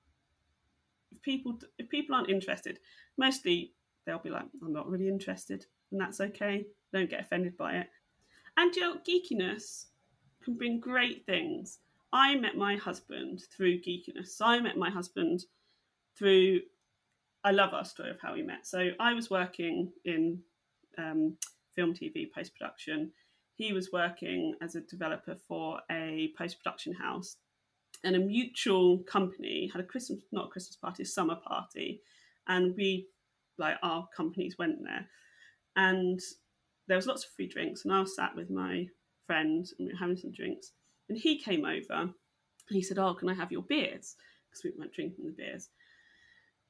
If 1.12 1.22
people 1.22 1.60
if 1.78 1.89
people 1.89 2.16
aren't 2.16 2.30
interested, 2.30 2.80
mostly 3.17 3.74
they'll 4.05 4.20
be 4.20 4.30
like, 4.30 4.46
I'm 4.63 4.74
not 4.74 4.89
really 4.89 5.08
interested, 5.08 5.66
and 5.92 6.00
that's 6.00 6.21
okay. 6.21 6.66
Don't 6.93 7.09
get 7.09 7.21
offended 7.21 7.58
by 7.58 7.78
it. 7.78 7.88
And 8.58 8.75
your 8.75 8.96
geekiness 9.08 9.86
can 10.43 10.55
bring 10.55 10.80
great 10.80 11.25
things. 11.25 11.80
I 12.13 12.36
met 12.36 12.55
my 12.55 12.78
husband 12.78 13.42
through 13.55 13.82
geekiness. 13.82 14.30
So 14.30 14.46
I 14.46 14.59
met 14.62 14.78
my 14.78 14.89
husband 14.89 15.43
through. 16.17 16.62
I 17.43 17.51
love 17.51 17.74
our 17.74 17.86
story 17.86 18.09
of 18.09 18.17
how 18.21 18.34
we 18.34 18.42
met. 18.42 18.66
So 18.66 18.89
I 19.00 19.13
was 19.13 19.30
working 19.30 19.92
in 20.05 20.39
um, 20.97 21.38
film, 21.75 21.93
TV, 21.93 22.32
post 22.34 22.54
production 22.55 23.12
he 23.55 23.71
was 23.71 23.92
working 23.92 24.54
as 24.62 24.75
a 24.75 24.82
developer 24.82 25.36
for 25.47 25.80
a 25.89 26.34
post 26.38 26.58
production 26.62 26.93
house, 26.93 27.38
and 28.06 28.16
a 28.16 28.20
mutual 28.20 29.00
company 29.00 29.70
had 29.72 29.82
a 29.82 29.86
Christmas, 29.86 30.20
not 30.32 30.48
a 30.48 30.50
Christmas 30.50 30.78
party, 30.78 31.04
a 31.04 31.06
summer 31.06 31.36
party, 31.36 32.02
and 32.48 32.76
we, 32.78 33.08
like 33.58 33.78
our 33.84 34.08
companies, 34.16 34.58
went 34.58 34.78
there, 34.84 35.08
and 35.76 36.20
there 36.88 36.98
was 36.98 37.08
lots 37.08 37.26
of 37.26 37.32
free 37.32 37.48
drinks, 37.48 37.84
and 37.84 37.94
I 37.94 38.00
was 38.00 38.16
sat 38.16 38.36
with 38.36 38.50
my 38.50 38.88
friend 39.26 39.66
and 39.78 39.88
we 39.88 39.94
were 39.94 40.00
having 40.00 40.18
some 40.18 40.32
drinks, 40.32 40.72
and 41.10 41.18
he 41.18 41.40
came 41.40 41.66
over, 41.66 42.02
and 42.02 42.12
he 42.70 42.82
said, 42.82 43.00
"Oh, 43.00 43.14
can 43.14 43.30
I 43.30 43.34
have 43.34 43.52
your 43.52 43.64
beers?" 43.64 44.16
Because 44.50 44.64
we 44.64 44.72
weren't 44.78 44.94
drinking 44.94 45.26
the 45.26 45.32
beers. 45.32 45.70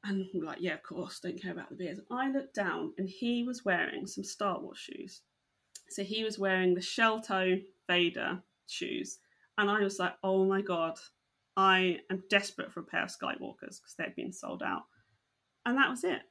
And 0.06 0.26
we 0.34 0.42
are 0.42 0.46
like, 0.46 0.60
yeah, 0.62 0.76
of 0.76 0.84
course, 0.84 1.20
don't 1.20 1.42
care 1.42 1.52
about 1.52 1.70
the 1.70 1.76
beers. 1.76 2.00
I 2.12 2.30
looked 2.32 2.54
down 2.54 2.94
and 3.00 3.10
he 3.10 3.44
was 3.44 3.66
wearing 3.66 4.06
some 4.06 4.24
Star 4.24 4.60
Wars 4.60 4.78
shoes. 4.78 5.22
So 5.90 6.04
he 6.04 6.24
was 6.24 6.38
wearing 6.38 6.76
the 6.76 6.82
shell 6.82 7.22
toe 7.22 7.58
Vader 7.88 8.44
shoes. 8.68 9.18
And 9.58 9.70
I 9.70 9.80
was 9.80 9.98
like, 9.98 10.14
oh 10.24 10.46
my 10.46 10.62
God, 10.62 11.00
I 11.58 12.00
am 12.12 12.24
desperate 12.30 12.72
for 12.72 12.82
a 12.82 12.84
pair 12.84 13.04
of 13.04 13.10
Skywalkers 13.10 13.80
because 13.80 13.96
they'd 13.98 14.16
been 14.16 14.34
sold 14.34 14.62
out. 14.64 14.84
And 15.66 15.78
that 15.78 15.90
was 15.90 16.04
it. 16.04 16.22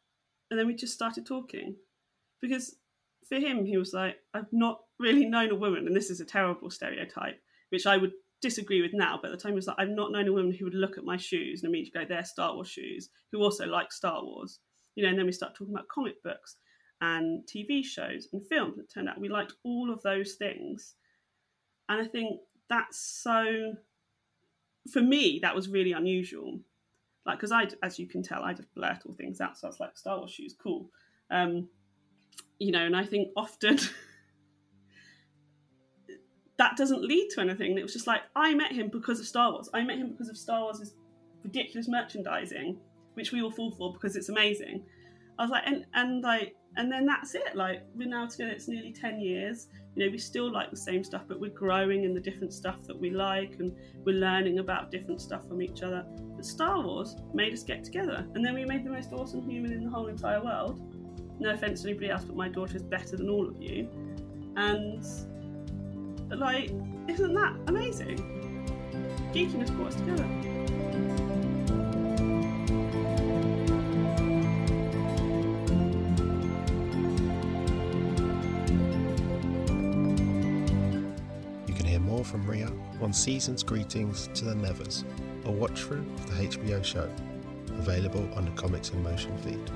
And 0.51 0.61
then 0.61 0.67
we 0.67 0.75
just 0.75 0.95
started 0.95 1.27
talking. 1.27 1.77
Because 2.41 2.77
for 3.29 3.37
him, 3.37 3.65
he 3.65 3.79
was 3.79 3.93
like, 3.93 4.17
I've 4.35 4.53
not 4.53 4.81
really 4.99 5.25
known 5.25 5.51
a 5.51 5.57
woman, 5.57 5.87
and 5.87 5.97
this 5.97 6.11
is 6.11 6.21
a 6.21 6.27
terrible 6.27 6.71
stereotype, 6.71 7.41
which 7.71 7.87
I 7.87 7.97
would 7.97 8.13
disagree 8.43 8.83
with 8.83 8.93
now, 8.93 9.19
but 9.21 9.31
at 9.31 9.39
the 9.39 9.43
time 9.43 9.53
he 9.53 9.57
was 9.57 9.67
like, 9.67 9.79
I've 9.79 9.89
not 9.89 10.13
known 10.13 10.29
a 10.29 10.33
woman 10.33 10.53
who 10.53 10.67
would 10.67 10.75
look 10.75 10.99
at 10.99 11.05
my 11.05 11.17
shoes 11.17 11.63
and 11.63 11.71
immediately 11.71 12.03
go, 12.03 12.07
they're 12.07 12.25
Star 12.25 12.55
Wars 12.55 12.69
shoes, 12.69 13.09
who 13.33 13.43
also 13.43 13.65
like 13.65 13.91
Star 13.91 14.23
Wars. 14.23 14.61
You 14.95 15.03
know, 15.03 15.09
and 15.11 15.19
then 15.19 15.27
we 15.27 15.33
start 15.33 15.55
talking 15.55 15.75
about 15.75 15.89
comic 15.89 16.23
books 16.23 16.57
and 17.01 17.43
TV 17.49 17.83
shows 17.83 18.29
and 18.33 18.47
films. 18.47 18.79
It 18.79 18.93
turned 18.93 19.09
out 19.09 19.19
we 19.19 19.29
liked 19.29 19.55
all 19.65 19.91
of 19.91 20.03
those 20.03 20.35
things. 20.35 20.95
And 21.89 22.01
I 22.01 22.07
think 22.07 22.41
that's 22.69 22.99
so 23.23 23.75
for 24.91 25.01
me 25.01 25.39
that 25.43 25.55
was 25.55 25.69
really 25.69 25.93
unusual. 25.93 26.59
Like 27.27 27.39
because 27.39 27.53
i 27.53 27.67
as 27.83 27.99
you 27.99 28.07
can 28.07 28.23
tell 28.23 28.43
i 28.43 28.53
just 28.53 28.73
blurt 28.75 28.99
all 29.07 29.15
things 29.15 29.41
out 29.41 29.57
so 29.57 29.67
i 29.67 29.71
was 29.71 29.81
like 29.81 29.97
star 29.97 30.19
wars 30.19 30.31
shoes 30.31 30.55
cool. 30.61 30.91
Um 31.31 31.69
you 32.59 32.71
know 32.71 32.85
and 32.85 32.97
i 32.97 33.05
think 33.05 33.29
often 33.37 33.79
that 36.59 36.77
doesn't 36.77 37.03
lead 37.03 37.31
to 37.31 37.41
anything. 37.41 37.77
It 37.77 37.83
was 37.83 37.93
just 37.93 38.07
like 38.07 38.23
i 38.37 38.55
met 38.55 38.73
him 38.73 38.89
because 38.89 39.21
of 39.21 39.27
star 39.27 39.53
wars. 39.53 39.69
I 39.73 39.83
met 39.83 39.99
him 39.99 40.11
because 40.11 40.29
of 40.29 40.37
star 40.37 40.63
wars' 40.63 40.95
ridiculous 41.43 41.89
merchandising 41.89 42.79
which 43.15 43.33
we 43.33 43.43
all 43.43 43.51
fall 43.51 43.71
for 43.71 43.93
because 43.93 44.17
it's 44.17 44.29
amazing. 44.29 44.85
I 45.39 45.43
was 45.43 45.51
like 45.51 45.65
and 45.67 45.87
and 45.95 46.23
like 46.23 46.55
and 46.77 46.91
then 46.91 47.07
that's 47.07 47.35
it. 47.35 47.55
Like 47.55 47.83
we're 47.95 48.09
now 48.09 48.27
together 48.27 48.51
it's 48.51 48.69
nearly 48.69 48.93
10 48.93 49.21
years. 49.21 49.69
You 49.95 50.05
know 50.05 50.11
we 50.11 50.19
still 50.19 50.51
like 50.51 50.71
the 50.71 50.77
same 50.77 51.05
stuff 51.05 51.23
but 51.29 51.41
we're 51.41 51.51
growing 51.51 52.05
in 52.05 52.15
the 52.15 52.21
different 52.21 52.53
stuff 52.53 52.83
that 52.87 52.99
we 52.99 53.11
like 53.11 53.57
and 53.61 53.75
we're 54.05 54.17
learning 54.17 54.59
about 54.59 54.91
different 54.91 55.21
stuff 55.21 55.47
from 55.47 55.63
each 55.63 55.83
other. 55.83 56.05
But 56.37 56.45
star 56.45 56.83
wars 56.83 57.17
made 57.33 57.53
us 57.53 57.63
get 57.63 57.85
together 57.85 58.27
and 58.35 58.45
then 58.45 58.55
we 58.55 58.65
made 58.65 58.85
the 58.85 58.91
most 58.91 59.13
awesome 59.13 59.49
human 59.49 59.73
in 59.73 59.85
the 59.85 59.91
whole 59.91 60.09
entire 60.09 60.43
world. 60.43 60.81
No 61.39 61.51
offense 61.51 61.83
to 61.83 61.89
anybody 61.89 62.11
else 62.11 62.25
but 62.25 62.37
my 62.37 62.49
daughter 62.49 62.77
is 62.77 62.83
better 62.83 63.17
than 63.17 63.29
all 63.29 63.49
of 63.49 63.61
you. 63.61 63.89
And 64.57 65.05
like 66.31 66.73
isn't 67.09 67.35
that 67.35 67.55
amazing? 67.67 68.19
Geekiness 69.33 69.75
brought 69.77 69.89
us 69.89 69.97
together 69.97 70.54
on 83.01 83.13
Season's 83.13 83.63
Greetings 83.63 84.29
to 84.35 84.45
the 84.45 84.55
Nevers, 84.55 85.05
a 85.45 85.51
watch 85.51 85.81
through 85.81 85.99
of 85.99 86.39
the 86.39 86.47
HBO 86.47 86.85
show, 86.85 87.11
available 87.79 88.29
on 88.35 88.45
the 88.45 88.51
Comics 88.53 88.91
in 88.91 89.03
Motion 89.03 89.37
feed. 89.39 89.71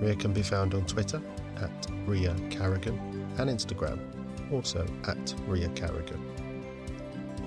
Ria 0.00 0.14
can 0.16 0.32
be 0.32 0.42
found 0.42 0.74
on 0.74 0.84
Twitter 0.86 1.20
at 1.60 1.86
Ria 2.06 2.34
Carrigan 2.50 2.98
and 3.38 3.48
Instagram, 3.48 3.98
also 4.52 4.86
at 5.08 5.34
Ria 5.46 5.68
Carrigan. 5.70 6.22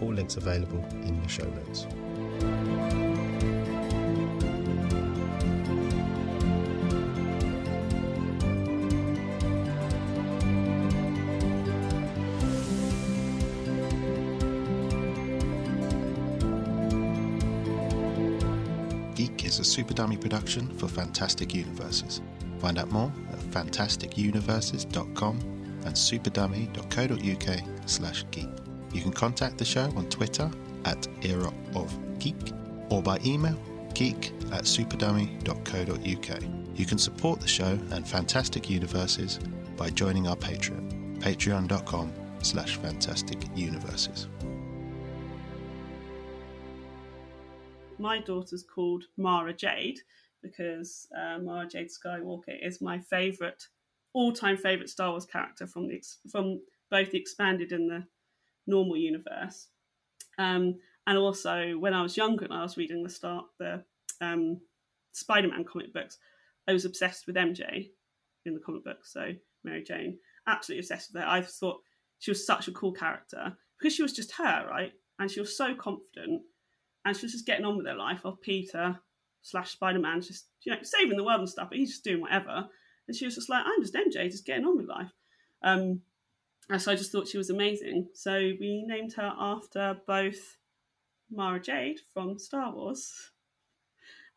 All 0.01 0.13
links 0.13 0.37
available 0.37 0.83
in 1.03 1.21
the 1.21 1.27
show 1.27 1.45
notes. 1.45 3.06
Dummy 19.97 20.15
production 20.15 20.69
for 20.77 20.87
Fantastic 20.87 21.53
Universes. 21.55 22.21
Find 22.59 22.77
out 22.77 22.91
more 22.91 23.11
at 23.31 23.39
fantasticuniverses.com 23.39 25.39
and 25.85 25.95
superdummy.co.uk 25.95 27.63
slash 27.87 28.23
geek. 28.29 28.49
You 28.93 29.01
can 29.01 29.11
contact 29.11 29.57
the 29.57 29.65
show 29.65 29.91
on 29.95 30.07
Twitter 30.09 30.51
at 30.85 31.07
Era 31.23 31.51
of 31.73 31.97
Geek 32.19 32.35
or 32.89 33.01
by 33.01 33.17
email 33.25 33.57
geek 33.95 34.33
at 34.51 34.65
superdummy.co.uk. 34.65 36.43
You 36.75 36.85
can 36.85 36.99
support 36.99 37.41
the 37.41 37.47
show 37.47 37.79
and 37.89 38.07
Fantastic 38.07 38.69
Universes 38.69 39.39
by 39.77 39.89
joining 39.89 40.27
our 40.27 40.35
Patreon, 40.35 41.19
patreon.com 41.21 42.13
slash 42.43 42.75
fantastic 42.75 43.39
universes. 43.55 44.27
My 48.07 48.19
daughter's 48.19 48.63
called 48.63 49.03
Mara 49.17 49.53
Jade 49.53 49.99
because 50.41 51.09
uh, 51.13 51.39
Mara 51.39 51.67
Jade 51.67 51.89
Skywalker 51.89 52.57
is 52.65 52.79
my 52.79 52.99
favorite, 52.99 53.61
all-time 54.13 54.55
favorite 54.55 54.89
Star 54.89 55.09
Wars 55.09 55.25
character 55.25 55.67
from 55.67 55.89
the 55.89 56.01
from 56.31 56.61
both 56.89 57.11
the 57.11 57.19
expanded 57.19 57.73
and 57.73 57.91
the 57.91 58.05
normal 58.65 58.95
universe. 58.95 59.67
Um, 60.37 60.75
and 61.05 61.17
also, 61.17 61.77
when 61.77 61.93
I 61.93 62.01
was 62.01 62.15
younger 62.15 62.45
and 62.45 62.53
I 62.53 62.63
was 62.63 62.77
reading 62.77 63.03
the 63.03 63.09
start 63.09 63.43
the 63.59 63.83
um, 64.21 64.61
Spider-Man 65.11 65.65
comic 65.65 65.93
books, 65.93 66.17
I 66.65 66.71
was 66.71 66.85
obsessed 66.85 67.27
with 67.27 67.35
MJ 67.35 67.89
in 68.45 68.53
the 68.53 68.61
comic 68.61 68.85
books. 68.85 69.11
So 69.11 69.33
Mary 69.65 69.83
Jane, 69.83 70.17
absolutely 70.47 70.79
obsessed 70.79 71.11
with 71.11 71.23
her. 71.23 71.27
I 71.27 71.41
thought 71.41 71.81
she 72.19 72.31
was 72.31 72.45
such 72.45 72.69
a 72.69 72.71
cool 72.71 72.93
character 72.93 73.57
because 73.77 73.93
she 73.93 74.01
was 74.01 74.13
just 74.13 74.31
her, 74.37 74.65
right? 74.69 74.93
And 75.19 75.29
she 75.29 75.41
was 75.41 75.57
so 75.57 75.75
confident 75.75 76.43
and 77.07 77.15
she 77.15 77.25
was 77.25 77.31
just 77.31 77.45
getting 77.45 77.65
on 77.65 77.77
with 77.77 77.87
her 77.87 77.95
life 77.95 78.23
while 78.23 78.35
Peter 78.35 78.99
slash 79.41 79.71
Spider 79.71 79.99
Man 79.99 80.21
just 80.21 80.47
you 80.63 80.73
know 80.73 80.79
saving 80.83 81.15
the 81.15 81.23
world 81.23 81.39
and 81.39 81.49
stuff, 81.49 81.69
but 81.69 81.77
he's 81.77 81.91
just 81.91 82.03
doing 82.03 82.21
whatever. 82.21 82.67
And 83.07 83.15
she 83.15 83.23
was 83.23 83.35
just 83.35 83.49
like, 83.49 83.63
I'm 83.65 83.81
just 83.81 83.93
MJ, 83.93 84.29
just 84.29 84.45
getting 84.45 84.65
on 84.65 84.75
with 84.75 84.87
life. 84.87 85.13
Um, 85.63 86.01
and 86.69 86.81
so 86.81 86.91
I 86.91 86.95
just 86.95 87.13
thought 87.13 87.29
she 87.29 87.37
was 87.37 87.49
amazing. 87.49 88.09
So 88.13 88.33
we 88.59 88.83
named 88.85 89.13
her 89.13 89.33
after 89.39 89.95
both 90.05 90.57
Mara 91.31 91.61
Jade 91.61 92.01
from 92.13 92.37
Star 92.37 92.73
Wars 92.73 93.31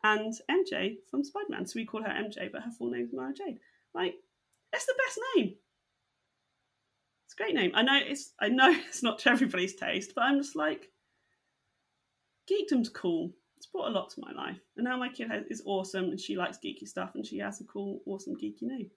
and 0.01 0.33
MJ 0.49 0.95
from 1.09 1.25
Spider 1.25 1.47
Man. 1.49 1.65
So 1.65 1.73
we 1.75 1.85
call 1.85 2.03
her 2.03 2.07
MJ, 2.07 2.49
but 2.49 2.61
her 2.61 2.71
full 2.71 2.91
name's 2.91 3.11
Mara 3.11 3.33
Jade. 3.33 3.59
Like, 3.93 4.15
it's 4.71 4.85
the 4.85 4.95
best 5.05 5.19
name. 5.35 5.55
It's 7.25 7.33
a 7.33 7.43
great 7.43 7.55
name. 7.55 7.71
I 7.75 7.81
know 7.81 7.99
it's 8.01 8.31
I 8.39 8.47
know 8.47 8.71
it's 8.87 9.03
not 9.03 9.19
to 9.19 9.29
everybody's 9.31 9.75
taste, 9.75 10.13
but 10.15 10.21
I'm 10.21 10.37
just 10.41 10.55
like, 10.55 10.87
geekdom's 12.49 12.89
cool. 12.89 13.31
It's 13.57 13.67
brought 13.67 13.89
a 13.89 13.91
lot 13.91 14.09
to 14.11 14.21
my 14.21 14.31
life. 14.31 14.59
And 14.77 14.83
now 14.85 14.97
my 14.97 15.09
kid 15.09 15.29
has, 15.29 15.43
is 15.49 15.63
awesome 15.65 16.05
and 16.05 16.19
she 16.19 16.35
likes 16.35 16.57
geeky 16.57 16.87
stuff 16.87 17.11
and 17.15 17.25
she 17.25 17.37
has 17.39 17.61
a 17.61 17.65
cool, 17.65 18.01
awesome, 18.05 18.35
geeky 18.35 18.63
name. 18.63 18.89